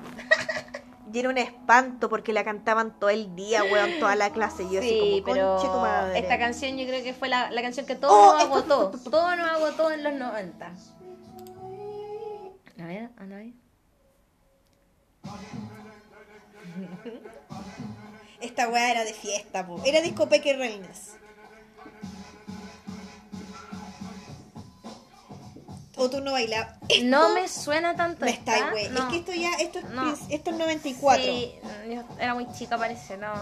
Y 1.12 1.19
era 1.20 1.28
un 1.28 1.39
espanto 1.39 2.09
porque 2.09 2.32
la 2.32 2.43
cantaban 2.43 2.99
todo 2.99 3.11
el 3.11 3.36
día, 3.36 3.62
weón, 3.65 4.01
toda 4.01 4.16
la 4.16 4.31
clase. 4.32 4.65
Y 4.65 4.70
yo 4.73 4.81
así 4.81 4.89
Sí, 4.89 5.20
como, 5.23 5.35
pero 5.35 5.57
conche 5.57 5.69
tu 5.73 5.78
madre. 5.78 6.19
esta 6.19 6.39
canción 6.39 6.77
yo 6.78 6.86
creo 6.89 7.05
que 7.05 7.12
fue 7.15 7.28
la, 7.28 7.51
la 7.51 7.62
canción 7.62 7.86
que 7.86 7.95
todo 7.95 8.11
Oh, 8.12 8.32
nos 8.32 8.43
esto- 8.43 8.55
agotó. 8.74 8.99
Todo 9.11 9.36
nos 9.36 9.49
agotó 9.49 9.91
en 9.93 10.03
los 10.03 10.15
90. 10.15 10.73
A 12.85 12.86
ver. 12.86 13.11
Esta 18.40 18.69
weá 18.69 18.90
era 18.90 19.05
de 19.05 19.15
fiesta, 19.15 19.66
po. 19.66 19.81
Era 19.85 20.01
discopeque 20.01 20.55
reinas. 20.55 21.12
O 25.97 26.11
tú 26.11 26.20
no 26.20 26.32
bailabas. 26.32 26.77
Esto 26.89 27.06
No 27.06 27.32
me 27.35 27.48
suena 27.48 27.94
tanto 27.94 28.24
me 28.24 28.32
esta, 28.32 28.56
está, 28.56 28.70
güey. 28.73 28.89
no. 28.90 28.98
Es 28.98 29.05
que 29.06 29.16
esto 29.19 29.32
ya, 29.32 29.52
esto 29.55 29.78
es, 29.78 29.85
No. 29.90 30.12
esto 30.28 30.51
es 30.51 30.56
94. 30.56 31.23
Sí, 31.24 31.55
yo 31.89 32.02
era 32.19 32.35
muy 32.35 32.51
chica 32.52 32.77
parece, 32.77 33.16
no. 33.16 33.32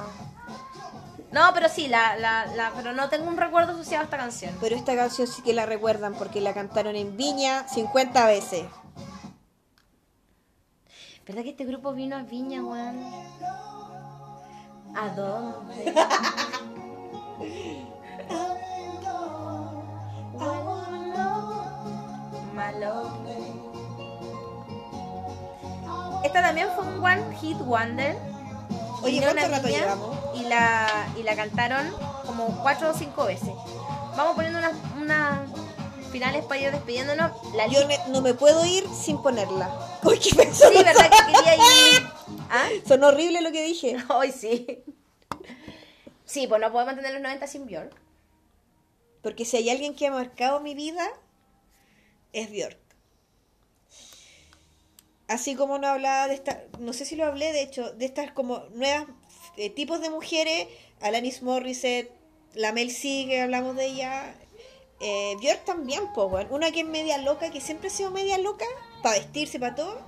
No, 1.33 1.51
pero 1.55 1.71
sí, 1.71 1.89
la, 1.89 2.15
la, 2.17 2.45
la, 2.55 2.73
pero 2.77 2.93
no 2.93 3.09
tengo 3.09 3.27
un 3.27 3.39
recuerdo 3.39 3.73
asociado 3.73 4.03
a 4.03 4.05
esta 4.05 4.19
canción. 4.19 4.55
Pero 4.61 4.77
esta 4.77 4.95
canción 4.95 5.27
sí 5.27 5.41
que 5.43 5.55
la 5.55 5.65
recuerdan 5.65 6.13
porque 6.15 6.43
la 6.43 6.53
cantaron 6.53 6.95
en 6.95 7.17
Viña 7.17 7.67
50 7.69 8.27
veces. 8.27 8.67
¿Verdad 11.27 11.43
que 11.43 11.51
este 11.51 11.65
grupo 11.65 11.93
vino 11.93 12.17
a 12.17 12.23
Viña, 12.23 12.65
weón? 12.65 13.05
¿A 14.95 15.09
dónde? 15.15 15.95
Esta 26.25 26.41
también 26.41 26.69
fue 26.75 26.85
un 26.87 27.05
one 27.05 27.37
hit 27.37 27.59
wonder. 27.59 28.17
Oye, 29.03 29.21
Vino 29.21 29.27
¿cuánto 29.27 29.47
una 29.47 29.57
rato 29.57 29.67
niña 29.67 29.81
llevamos? 29.81 30.17
Y 30.35 30.45
la, 30.45 30.87
y 31.19 31.23
la 31.23 31.37
cantaron 31.37 31.91
como 32.27 32.47
cuatro 32.63 32.91
o 32.91 32.95
cinco 32.95 33.27
veces. 33.27 33.53
Vamos 34.17 34.35
poniendo 34.35 34.59
unas 34.59 34.75
unas 35.01 35.41
finales 36.13 36.45
para 36.45 36.61
ir 36.61 36.71
despidiéndonos. 36.71 37.33
La 37.55 37.67
Yo 37.67 37.87
ne- 37.89 37.99
no 38.09 38.21
me 38.21 38.35
puedo 38.35 38.65
ir 38.65 38.85
sin 38.89 39.21
ponerla. 39.23 39.69
Pensó. 40.37 40.69
Sí, 40.71 40.77
¿verdad 40.77 41.11
que 41.11 41.33
quería 41.33 41.57
ir? 41.57 42.03
¿Ah? 42.51 42.69
Son 42.87 43.03
horrible 43.03 43.41
lo 43.41 43.51
que 43.51 43.65
dije. 43.65 43.97
Hoy 44.09 44.31
sí. 44.31 44.85
Sí, 46.25 46.47
pues 46.47 46.61
no 46.61 46.71
puedo 46.71 46.87
mantener 46.87 47.13
los 47.13 47.23
90 47.23 47.47
sin 47.47 47.67
Björk. 47.67 47.95
Porque 49.23 49.45
si 49.45 49.57
hay 49.57 49.71
alguien 49.71 49.95
que 49.95 50.07
ha 50.07 50.11
marcado 50.11 50.61
mi 50.61 50.75
vida, 50.75 51.07
es 52.33 52.51
Björk. 52.51 52.79
Así 55.29 55.55
como 55.55 55.79
no 55.79 55.87
hablaba 55.89 56.29
de 56.29 56.35
esta, 56.35 56.63
no 56.79 56.93
sé 56.93 57.05
si 57.05 57.17
lo 57.17 57.25
hablé, 57.25 57.53
de 57.53 57.63
hecho, 57.63 57.93
de 57.93 58.05
estas 58.05 58.33
como 58.33 58.59
nuevas 58.75 59.07
eh, 59.57 59.71
tipos 59.71 60.01
de 60.01 60.11
mujeres, 60.11 60.67
Alanis 61.01 61.43
Morissette, 61.43 62.11
la 62.55 62.73
Mel 62.73 62.91
C, 62.91 63.25
que 63.29 63.41
hablamos 63.41 63.77
de 63.77 63.87
ella, 63.87 64.35
eh, 65.03 65.37
Björk 65.41 65.65
también, 65.65 66.13
pues, 66.15 66.47
una 66.51 66.71
que 66.71 66.81
es 66.81 66.87
media 66.87 67.19
loca, 67.19 67.51
que 67.51 67.61
siempre 67.61 67.89
ha 67.89 67.91
sido 67.91 68.11
media 68.11 68.39
loca, 68.39 68.65
para 69.03 69.19
vestirse, 69.19 69.59
para 69.59 69.75
todo, 69.75 70.01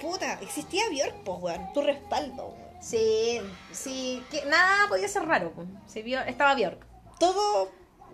puta, 0.00 0.38
existía 0.40 0.88
Bjork, 0.90 1.22
pues, 1.24 1.38
weón, 1.40 1.72
tu 1.72 1.82
respaldo, 1.82 2.46
weón. 2.46 2.66
Sí, 2.80 3.40
sí, 3.72 4.22
que 4.30 4.44
nada 4.46 4.88
podía 4.88 5.08
ser 5.08 5.24
raro. 5.24 5.52
po. 5.52 5.64
Se 5.86 6.02
vio, 6.02 6.20
estaba 6.22 6.54
Bjork. 6.54 6.86
Todo, 7.18 7.70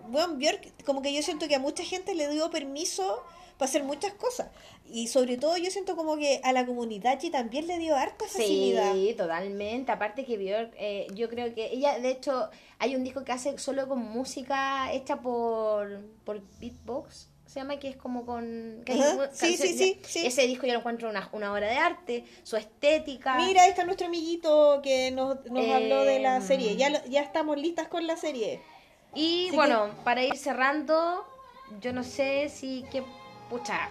weón, 0.09 0.39
Bjork, 0.39 0.83
como 0.85 1.01
que 1.01 1.13
yo 1.13 1.21
siento 1.21 1.47
que 1.47 1.55
a 1.55 1.59
mucha 1.59 1.83
gente 1.83 2.15
le 2.15 2.29
dio 2.29 2.49
permiso 2.49 3.23
para 3.57 3.69
hacer 3.69 3.83
muchas 3.83 4.13
cosas. 4.13 4.49
Y 4.85 5.07
sobre 5.07 5.37
todo 5.37 5.57
yo 5.57 5.71
siento 5.71 5.95
como 5.95 6.17
que 6.17 6.41
a 6.43 6.51
la 6.53 6.65
comunidad 6.65 7.21
y 7.23 7.29
también 7.29 7.67
le 7.67 7.77
dio 7.79 7.95
harta 7.95 8.25
facilidad. 8.25 8.93
Sí, 8.93 9.13
totalmente. 9.17 9.91
Aparte 9.91 10.25
que 10.25 10.37
Bjork, 10.37 10.73
eh, 10.77 11.07
yo 11.13 11.29
creo 11.29 11.53
que 11.53 11.71
ella, 11.73 11.99
de 11.99 12.09
hecho, 12.11 12.49
hay 12.79 12.95
un 12.95 13.03
disco 13.03 13.23
que 13.23 13.31
hace 13.31 13.57
solo 13.57 13.87
con 13.87 13.99
música 13.99 14.91
hecha 14.91 15.21
por, 15.21 16.01
por 16.25 16.41
beatbox. 16.59 17.29
Se 17.45 17.59
llama 17.59 17.77
que 17.77 17.87
es 17.89 17.95
como 17.95 18.25
con... 18.25 18.81
que 18.83 18.93
hay 18.93 19.01
sí, 19.31 19.55
sí, 19.57 19.77
sí, 19.77 19.99
sí. 20.03 20.25
Ese 20.25 20.47
disco 20.47 20.65
yo 20.65 20.73
lo 20.73 20.79
encuentro 20.79 21.07
una, 21.09 21.29
una 21.33 21.53
obra 21.53 21.67
de 21.67 21.75
arte, 21.75 22.25
su 22.41 22.57
estética. 22.57 23.35
Mira, 23.37 23.63
ahí 23.63 23.69
está 23.69 23.83
nuestro 23.85 24.07
amiguito 24.07 24.79
que 24.83 25.11
nos, 25.11 25.45
nos 25.45 25.69
habló 25.69 26.03
de 26.03 26.19
la 26.19 26.37
Em. 26.37 26.41
serie. 26.47 26.75
Ya, 26.77 26.89
lo- 26.89 27.05
ya 27.05 27.21
estamos 27.21 27.57
listas 27.57 27.87
con 27.89 28.07
la 28.07 28.17
serie. 28.17 28.59
Y 29.13 29.47
Así 29.49 29.55
bueno, 29.55 29.89
para 30.03 30.23
ir 30.23 30.35
cerrando, 30.35 31.23
yo 31.79 31.93
no 31.93 32.03
sé 32.03 32.49
si 32.49 32.83
que 32.91 33.03
pucha. 33.57 33.89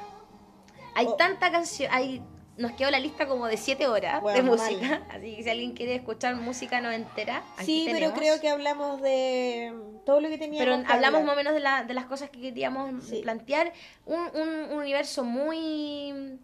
Hay 0.95 1.07
Oh. 1.07 1.15
tanta 1.17 1.51
canción, 1.51 1.91
hay 1.93 2.23
nos 2.59 2.73
quedó 2.73 2.91
la 2.91 3.01
lista 3.01 3.27
como 3.27 3.47
de 3.47 3.57
siete 3.57 3.89
horas 3.89 4.23
de 4.23 4.43
música, 4.43 5.03
así 5.11 5.37
que 5.37 5.43
si 5.43 5.49
alguien 5.51 5.73
quiere 5.73 5.95
escuchar 5.95 6.37
música 6.37 6.83
noventera, 6.83 7.43
aquí 7.57 7.65
Sí, 7.65 7.83
pero 7.87 7.97
tenemos. 7.99 8.19
creo 8.19 8.41
que 8.43 8.51
hablamos 8.51 9.01
de 9.01 9.73
todo 10.05 10.21
lo 10.21 10.29
que 10.29 10.37
teníamos 10.37 10.59
Pero 10.59 10.87
que 10.87 10.93
hablamos 10.93 11.21
hablar. 11.21 11.25
más 11.25 11.33
o 11.33 11.37
menos 11.37 11.55
de, 11.55 11.61
la- 11.61 11.85
de 11.85 11.95
las 11.95 12.05
cosas 12.05 12.29
que 12.29 12.41
queríamos 12.43 13.05
Sí. 13.05 13.21
plantear. 13.23 13.73
Un, 14.05 14.21
un, 14.35 14.49
un 14.71 14.79
universo 14.79 15.25
muy. 15.25 16.39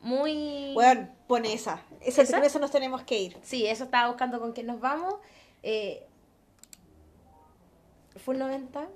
Muy. 0.00 0.72
Bueno, 0.74 1.08
pone 1.28 1.52
esa. 1.52 1.80
Esa, 2.00 2.22
eso 2.22 2.58
nos 2.58 2.72
tenemos 2.72 3.02
que 3.04 3.20
ir. 3.20 3.38
Sí, 3.42 3.64
eso 3.68 3.84
estaba 3.84 4.08
buscando 4.08 4.40
con 4.40 4.52
quién 4.52 4.66
nos 4.66 4.80
vamos. 4.80 5.14
Eh, 5.62 6.04
Full 8.16 8.36
90. 8.38 8.88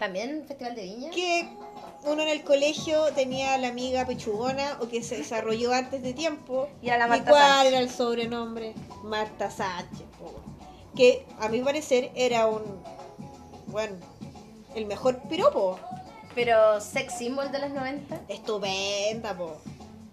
También 0.00 0.44
Festival 0.48 0.74
de 0.74 0.82
Viña. 0.82 1.10
Que 1.10 1.46
uno 2.04 2.22
en 2.22 2.28
el 2.28 2.42
colegio 2.42 3.12
tenía 3.14 3.56
la 3.58 3.68
amiga 3.68 4.06
pechugona 4.06 4.78
o 4.80 4.88
que 4.88 5.02
se 5.02 5.18
desarrolló 5.18 5.72
antes 5.74 6.02
de 6.02 6.14
tiempo. 6.14 6.68
Y 6.82 6.88
era 6.88 6.96
la 6.98 7.04
¿Y 7.06 7.08
Marta 7.10 7.30
cuál 7.30 7.42
Sánchez. 7.42 7.68
era 7.72 7.78
el 7.80 7.90
sobrenombre? 7.90 8.74
Marta 9.04 9.50
Sánchez. 9.50 10.06
po. 10.18 10.32
Que 10.96 11.26
a 11.38 11.48
mi 11.48 11.60
parecer 11.60 12.10
era 12.14 12.46
un. 12.46 12.62
Bueno, 13.66 13.96
el 14.74 14.86
mejor 14.86 15.18
piropo. 15.28 15.78
Pero 16.34 16.80
sex 16.80 17.18
symbol 17.18 17.52
de 17.52 17.58
los 17.58 17.70
90. 17.70 18.20
Estupenda, 18.28 19.36
po. 19.36 19.58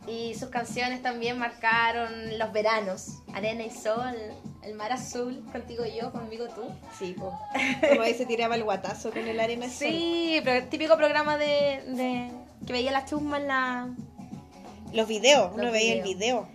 Y 0.08 0.36
sus 0.36 0.50
canciones 0.50 1.02
también 1.02 1.38
marcaron 1.38 2.38
los 2.40 2.52
veranos. 2.54 3.20
Arena 3.34 3.64
y 3.64 3.70
sol, 3.72 4.16
el 4.64 4.74
mar 4.74 4.92
azul, 4.94 5.46
contigo 5.52 5.84
yo, 5.86 6.12
conmigo 6.14 6.48
tú. 6.48 6.64
Sí, 6.98 7.14
po. 7.14 7.38
Como 7.90 8.02
ahí 8.02 8.14
se 8.14 8.26
tiraba 8.26 8.56
el 8.56 8.64
guatazo 8.64 9.10
con 9.12 9.28
el 9.28 9.40
arena 9.40 9.66
azul. 9.66 9.88
Sí, 9.90 10.40
pero 10.46 10.66
típico 10.68 10.96
programa 10.96 11.38
de, 11.38 11.84
de 11.88 12.32
que 12.66 12.74
veía 12.74 12.92
la 12.92 13.06
chusma 13.06 13.38
en 13.38 13.48
la... 13.48 13.88
Los 14.94 15.08
videos, 15.10 15.52
uno 15.54 15.72
veía 15.72 15.96
el 15.96 16.02
video. 16.04 16.48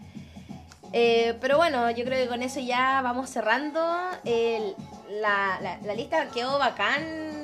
Eh, 0.95 1.37
pero 1.41 1.59
bueno, 1.59 1.91
yo 1.91 2.05
creo 2.05 2.23
que 2.23 2.29
con 2.29 2.43
eso 2.43 2.61
ya 2.61 3.01
vamos 3.03 3.29
cerrando. 3.29 3.81
El- 4.25 4.75
la, 5.21 5.59
la, 5.61 5.79
la 5.83 5.95
lista 5.95 6.29
quedó 6.31 6.59
bacán. 6.59 7.42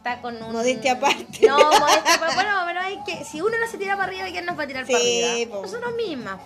Está 0.00 0.22
con 0.22 0.42
un. 0.42 0.52
Modestia 0.52 0.92
aparte. 0.92 1.46
No, 1.46 1.58
modestia 1.58 2.14
aparte. 2.14 2.34
Bueno, 2.34 2.50
pero 2.66 2.80
hay 2.80 2.98
que. 3.04 3.22
Si 3.24 3.42
uno 3.42 3.54
no 3.58 3.70
se 3.70 3.76
tira 3.76 3.96
para 3.96 4.08
arriba, 4.08 4.24
¿quién 4.30 4.46
nos 4.46 4.58
va 4.58 4.62
a 4.62 4.66
tirar 4.66 4.86
Sí, 4.86 4.92
para 4.92 5.04
arriba? 5.32 5.54
po. 5.56 5.62
Nosotros 5.62 5.94
mismas. 5.94 6.40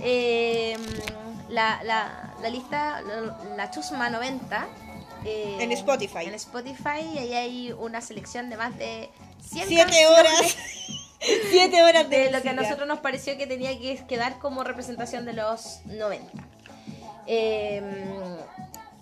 Eh, 0.00 0.76
la, 1.48 1.80
la, 1.84 2.34
la 2.42 2.48
lista, 2.50 3.00
la, 3.00 3.38
la 3.56 3.70
Chusma 3.70 4.10
90. 4.10 4.66
eh, 5.24 5.56
En 5.58 5.72
Spotify. 5.72 6.26
En 6.26 6.34
Spotify, 6.34 7.00
y 7.14 7.18
ahí 7.18 7.32
hay 7.34 7.72
una 7.72 8.02
selección 8.02 8.50
de 8.50 8.58
más 8.58 8.76
de 8.76 9.08
100 9.48 9.68
Siete 9.68 10.06
horas. 10.08 10.56
Siete 11.50 11.82
horas 11.82 12.10
de, 12.10 12.18
de 12.24 12.30
lo 12.30 12.42
que 12.42 12.50
a 12.50 12.52
nosotros 12.52 12.86
nos 12.86 12.98
pareció 12.98 13.38
que 13.38 13.46
tenía 13.46 13.70
que 13.78 14.04
quedar 14.06 14.38
como 14.38 14.62
representación 14.64 15.24
de 15.24 15.32
los 15.32 15.80
90. 15.86 16.30
Eh, 17.26 17.82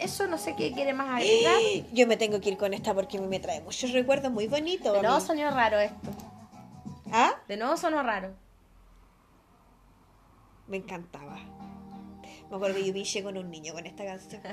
eso 0.05 0.27
no 0.27 0.39
sé 0.39 0.55
qué 0.57 0.73
quiere 0.73 0.93
más 0.93 1.09
agregar. 1.21 1.59
Yo 1.93 2.07
me 2.07 2.17
tengo 2.17 2.41
que 2.41 2.51
ir 2.51 2.57
con 2.57 2.75
esta 2.75 2.95
porque 2.95 3.19
a 3.19 3.21
mí 3.21 3.27
me 3.27 3.41
trae 3.41 3.61
muchos 3.61 3.93
recuerdos 3.93 4.31
muy 4.31 4.47
bonitos. 4.47 4.93
De 4.93 5.03
nuevo 5.03 5.21
sonó 5.21 5.51
raro 5.51 5.79
esto. 5.81 6.11
¿Ah? 7.13 7.33
De 7.49 7.57
nuevo 7.57 7.77
sonó 7.77 8.03
raro. 8.03 8.35
Me 10.67 10.77
encantaba. 10.79 11.39
Me 12.51 12.57
acuerdo 12.57 12.77
que 12.77 12.87
yo 12.87 12.93
pinché 12.93 13.23
con 13.23 13.37
un 13.37 13.51
niño 13.51 13.73
con 13.73 13.87
esta 13.87 14.05
canción. 14.05 14.43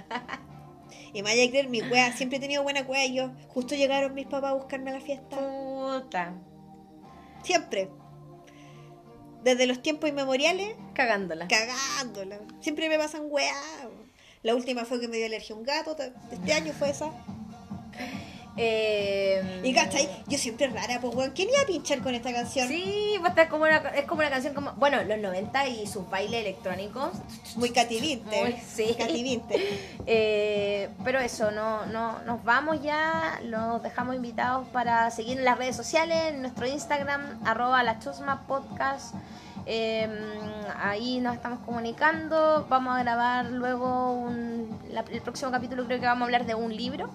Y 1.14 1.24
me 1.24 1.30
vaya 1.30 1.46
a 1.46 1.50
creer, 1.50 1.70
mi 1.70 1.82
wea, 1.82 2.12
siempre 2.12 2.38
he 2.38 2.42
tenido 2.42 2.64
buena 2.64 2.82
wea 2.82 3.06
y 3.06 3.16
yo, 3.16 3.32
justo 3.48 3.76
llegaron 3.76 4.14
mis 4.14 4.28
papás 4.28 4.52
a 4.52 4.56
buscarme 4.56 4.92
a 4.92 4.96
la 4.96 5.00
fiesta. 5.00 5.38
Puta. 5.38 6.34
Siempre. 7.44 7.90
Desde 9.42 9.68
los 9.68 9.82
tiempos 9.82 10.10
inmemoriales, 10.10 10.76
Cagándola. 10.94 11.48
cagándola. 11.48 12.40
Siempre 12.60 12.90
me 12.90 12.98
pasan 12.98 13.24
weá. 13.30 13.54
La 14.44 14.56
última 14.56 14.86
fue 14.86 15.00
que 15.00 15.08
me 15.08 15.18
dio 15.18 15.26
alergia 15.28 15.56
a 15.56 15.58
un 15.58 15.64
gato, 15.64 15.96
este 16.32 16.54
año 16.54 16.74
fue 16.74 16.90
esa. 16.90 17.12
Eh, 18.58 19.62
Y 19.64 19.74
cachai, 19.74 20.10
yo 20.28 20.38
siempre 20.38 20.68
rara, 20.68 21.00
pues 21.00 21.16
weón, 21.16 21.32
¿quién 21.32 21.48
iba 21.50 21.62
a 21.62 21.66
pinchar 21.66 22.00
con 22.02 22.14
esta 22.14 22.34
canción? 22.34 22.68
Sí, 22.68 23.16
va 23.22 23.28
a 23.28 23.30
estar 23.30 23.48
como 23.48 23.64
una, 23.64 23.78
es 23.96 24.06
como 24.06 24.20
una 24.20 24.30
canción 24.30 24.54
como. 24.54 24.74
Bueno, 24.74 25.02
los 25.04 25.18
90 25.20 25.68
y 25.68 25.88
sus 25.88 26.10
bailes 26.10 26.42
electrónicos. 26.42 27.12
Muy 27.56 27.70
cativinte. 27.70 28.42
Muy, 28.42 28.56
sí. 28.74 28.96
Cativinte. 28.98 29.56
Eh, 30.08 30.90
pero 31.04 31.20
eso, 31.20 31.52
no, 31.52 31.86
no, 31.86 32.20
nos 32.24 32.44
vamos 32.44 32.82
ya, 32.82 33.40
los 33.44 33.82
dejamos 33.84 34.16
invitados 34.16 34.68
para 34.70 35.10
seguir 35.12 35.38
en 35.38 35.46
las 35.46 35.58
redes 35.58 35.76
sociales, 35.76 36.18
en 36.34 36.42
nuestro 36.42 36.68
Instagram, 36.68 37.40
arroba 37.46 37.84
la 37.84 38.00
chusma 38.00 38.46
podcast. 38.48 39.14
Eh, 39.66 40.10
ahí 40.80 41.20
nos 41.20 41.36
estamos 41.36 41.60
comunicando. 41.66 42.66
Vamos 42.70 42.96
a 42.98 43.04
grabar 43.04 43.46
luego 43.52 44.14
un, 44.14 44.80
la- 44.90 45.06
el 45.12 45.22
próximo 45.22 45.52
capítulo, 45.52 45.86
creo 45.86 46.00
que 46.00 46.06
vamos 46.06 46.22
a 46.24 46.26
hablar 46.26 46.46
de 46.46 46.56
un 46.56 46.76
libro. 46.76 47.10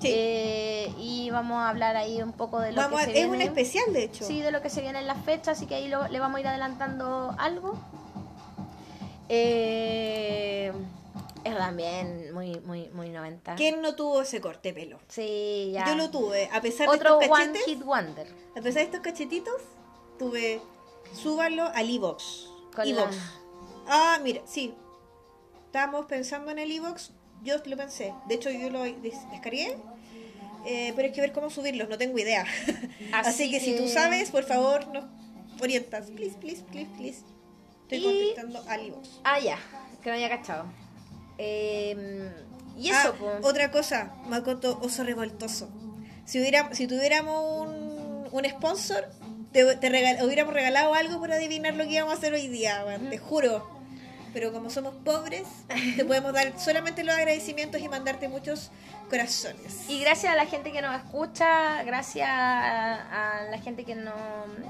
Sí. 0.00 0.08
Eh, 0.10 0.92
y 0.98 1.30
vamos 1.30 1.58
a 1.58 1.68
hablar 1.68 1.96
ahí 1.96 2.20
un 2.22 2.32
poco 2.32 2.58
de 2.60 2.72
lo 2.72 2.76
Vamos 2.80 3.00
que 3.04 3.10
a- 3.10 3.12
se 3.12 3.18
es 3.20 3.24
un 3.26 3.32
viene. 3.32 3.44
especial, 3.44 3.92
de 3.92 4.04
hecho. 4.04 4.24
Sí, 4.24 4.40
de 4.40 4.50
lo 4.50 4.60
que 4.62 4.68
se 4.70 4.80
viene 4.80 4.98
en 4.98 5.06
las 5.06 5.22
fechas, 5.24 5.56
así 5.58 5.66
que 5.66 5.76
ahí 5.76 5.88
lo- 5.88 6.08
le 6.08 6.18
vamos 6.18 6.38
a 6.38 6.40
ir 6.40 6.48
adelantando 6.48 7.34
algo. 7.38 7.78
Eh, 9.28 10.72
es 11.44 11.56
también 11.56 12.32
muy, 12.34 12.60
muy, 12.60 12.88
muy 12.90 13.08
90. 13.10 13.54
¿Quién 13.54 13.80
no 13.80 13.94
tuvo 13.94 14.22
ese 14.22 14.40
corte 14.40 14.72
de 14.72 14.74
pelo? 14.80 14.98
Sí, 15.08 15.70
ya. 15.72 15.86
Yo 15.86 15.94
lo 15.96 16.10
tuve, 16.10 16.48
a 16.52 16.60
pesar 16.60 16.88
Otro 16.88 17.18
de 17.18 17.24
estos 17.24 17.38
One 17.38 17.46
cachetes, 17.52 17.64
Hit 17.66 17.82
Wonder. 17.84 18.26
a 18.50 18.60
pesar 18.60 18.72
de 18.74 18.82
estos 18.82 19.00
cachetitos, 19.00 19.54
tuve 20.18 20.60
súbalo 21.14 21.64
al. 21.74 21.86
Con 22.74 22.86
iVox. 22.86 23.16
la- 23.16 23.32
Ah, 23.86 24.18
mira, 24.22 24.42
sí. 24.46 24.74
Estábamos 25.66 26.06
pensando 26.06 26.50
en 26.50 26.58
el 26.58 26.70
iVox, 26.72 27.10
yo 27.42 27.56
lo 27.64 27.76
pensé. 27.76 28.14
De 28.28 28.34
hecho, 28.36 28.50
yo 28.50 28.70
lo 28.70 28.82
des- 28.82 29.30
descargué. 29.30 29.76
eh, 30.64 30.92
pero 30.94 31.06
hay 31.08 31.12
que 31.12 31.20
ver 31.20 31.32
cómo 31.32 31.50
subirlos, 31.50 31.88
no 31.88 31.98
tengo 31.98 32.16
idea. 32.18 32.44
Así, 33.12 33.30
Así 33.30 33.50
que, 33.50 33.58
si 33.60 33.76
tú 33.76 33.88
sabes, 33.88 34.30
por 34.30 34.44
favor, 34.44 34.86
nos 34.88 35.04
orientas. 35.60 36.10
Please, 36.12 36.36
please, 36.38 36.62
please, 36.70 36.88
please. 36.96 37.22
Estoy 37.82 37.98
Y- 37.98 38.04
contestando 38.04 38.64
al 38.70 38.86
iVox. 38.86 39.08
Ah, 39.24 39.40
ya, 39.40 39.58
que 40.02 40.08
no 40.10 40.14
había 40.14 40.28
cachado. 40.28 40.66
Eh, 41.38 42.30
y 42.78 42.90
Ah, 42.90 43.02
eso, 43.02 43.14
pues. 43.14 43.34
otra 43.42 43.70
cosa, 43.70 44.14
Makoto 44.26 44.78
Oso 44.82 45.02
Revoltoso. 45.04 45.68
Si, 46.24 46.38
hubiera, 46.40 46.72
si 46.74 46.86
tuviéramos 46.86 47.66
un, 47.66 48.28
un 48.30 48.44
sponsor, 48.48 49.08
te, 49.52 49.76
te 49.76 49.88
regal- 49.88 50.24
hubiéramos 50.24 50.54
regalado 50.54 50.94
algo 50.94 51.18
por 51.18 51.32
adivinar 51.32 51.74
lo 51.74 51.84
que 51.84 51.90
íbamos 51.92 52.14
a 52.14 52.16
hacer 52.16 52.32
hoy 52.34 52.48
día, 52.48 52.82
weón, 52.86 53.10
te 53.10 53.18
juro. 53.18 53.81
Pero 54.32 54.52
como 54.52 54.70
somos 54.70 54.94
pobres, 55.04 55.46
te 55.96 56.04
podemos 56.04 56.32
dar 56.32 56.58
solamente 56.58 57.04
los 57.04 57.14
agradecimientos 57.14 57.80
y 57.80 57.88
mandarte 57.88 58.28
muchos 58.28 58.70
corazones. 59.10 59.88
Y 59.88 60.00
gracias 60.00 60.32
a 60.32 60.36
la 60.36 60.46
gente 60.46 60.72
que 60.72 60.80
nos 60.80 60.96
escucha, 60.96 61.82
gracias 61.84 62.28
a, 62.28 63.40
a 63.40 63.50
la 63.50 63.58
gente 63.58 63.84
que, 63.84 63.94
no, 63.94 64.12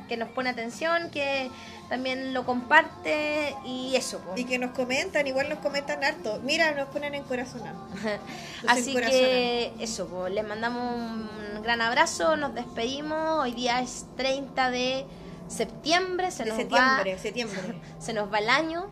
que 0.09 0.17
nos 0.17 0.29
pone 0.31 0.51
atención, 0.51 1.11
que 1.11 1.49
también 1.89 2.35
lo 2.35 2.45
comparte 2.45 3.55
y 3.65 3.95
eso. 3.95 4.19
pues. 4.21 4.41
Y 4.41 4.45
que 4.45 4.59
nos 4.59 4.73
comentan, 4.73 5.27
igual 5.27 5.49
nos 5.49 5.59
comentan 5.59 6.03
harto. 6.03 6.41
Mira, 6.43 6.73
nos 6.73 6.89
ponen 6.89 7.15
en 7.15 7.23
corazonado. 7.23 7.87
Así 8.67 8.95
que 8.95 9.73
eso, 9.79 10.09
pues, 10.09 10.33
les 10.33 10.47
mandamos 10.47 10.97
un 10.97 11.63
gran 11.63 11.81
abrazo, 11.81 12.37
nos 12.37 12.55
despedimos. 12.55 13.45
Hoy 13.45 13.53
día 13.53 13.81
es 13.81 14.07
30 14.17 14.71
de 14.71 15.07
septiembre, 15.49 16.31
se 16.31 16.45
De 16.45 16.49
nos 16.51 16.59
septiembre, 16.59 17.15
va 17.15 17.19
septiembre. 17.21 17.61
se 17.99 18.13
nos 18.13 18.33
va 18.33 18.39
el 18.39 18.49
año, 18.49 18.91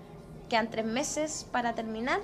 quedan 0.51 0.69
tres 0.69 0.85
meses 0.85 1.47
para 1.51 1.75
terminar. 1.75 2.21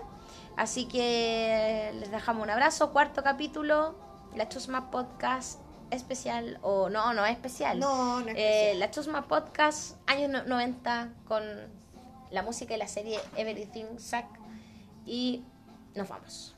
Así 0.59 0.87
que 0.87 1.93
les 1.99 2.11
dejamos 2.11 2.43
un 2.43 2.51
abrazo, 2.51 2.93
cuarto 2.93 3.23
capítulo, 3.23 3.95
la 4.35 4.49
Chusma 4.51 4.91
Podcast 4.91 5.61
especial, 5.91 6.59
o 6.63 6.89
no, 6.91 7.15
no 7.15 7.25
es 7.25 7.33
especial. 7.33 7.79
No, 7.79 8.21
no 8.21 8.29
es 8.29 8.37
Eh, 8.37 8.41
especial. 8.73 8.79
la 8.81 8.91
Chusma 8.91 9.29
Podcast, 9.29 9.97
años 10.07 10.31
no- 10.31 10.43
90, 10.45 11.11
con 11.29 11.43
la 12.33 12.43
música 12.43 12.75
y 12.75 12.79
la 12.79 12.89
serie 12.89 13.21
Everything 13.37 13.99
Suck. 13.99 14.25
Y 15.05 15.45
nos 15.95 16.09
vamos. 16.09 16.56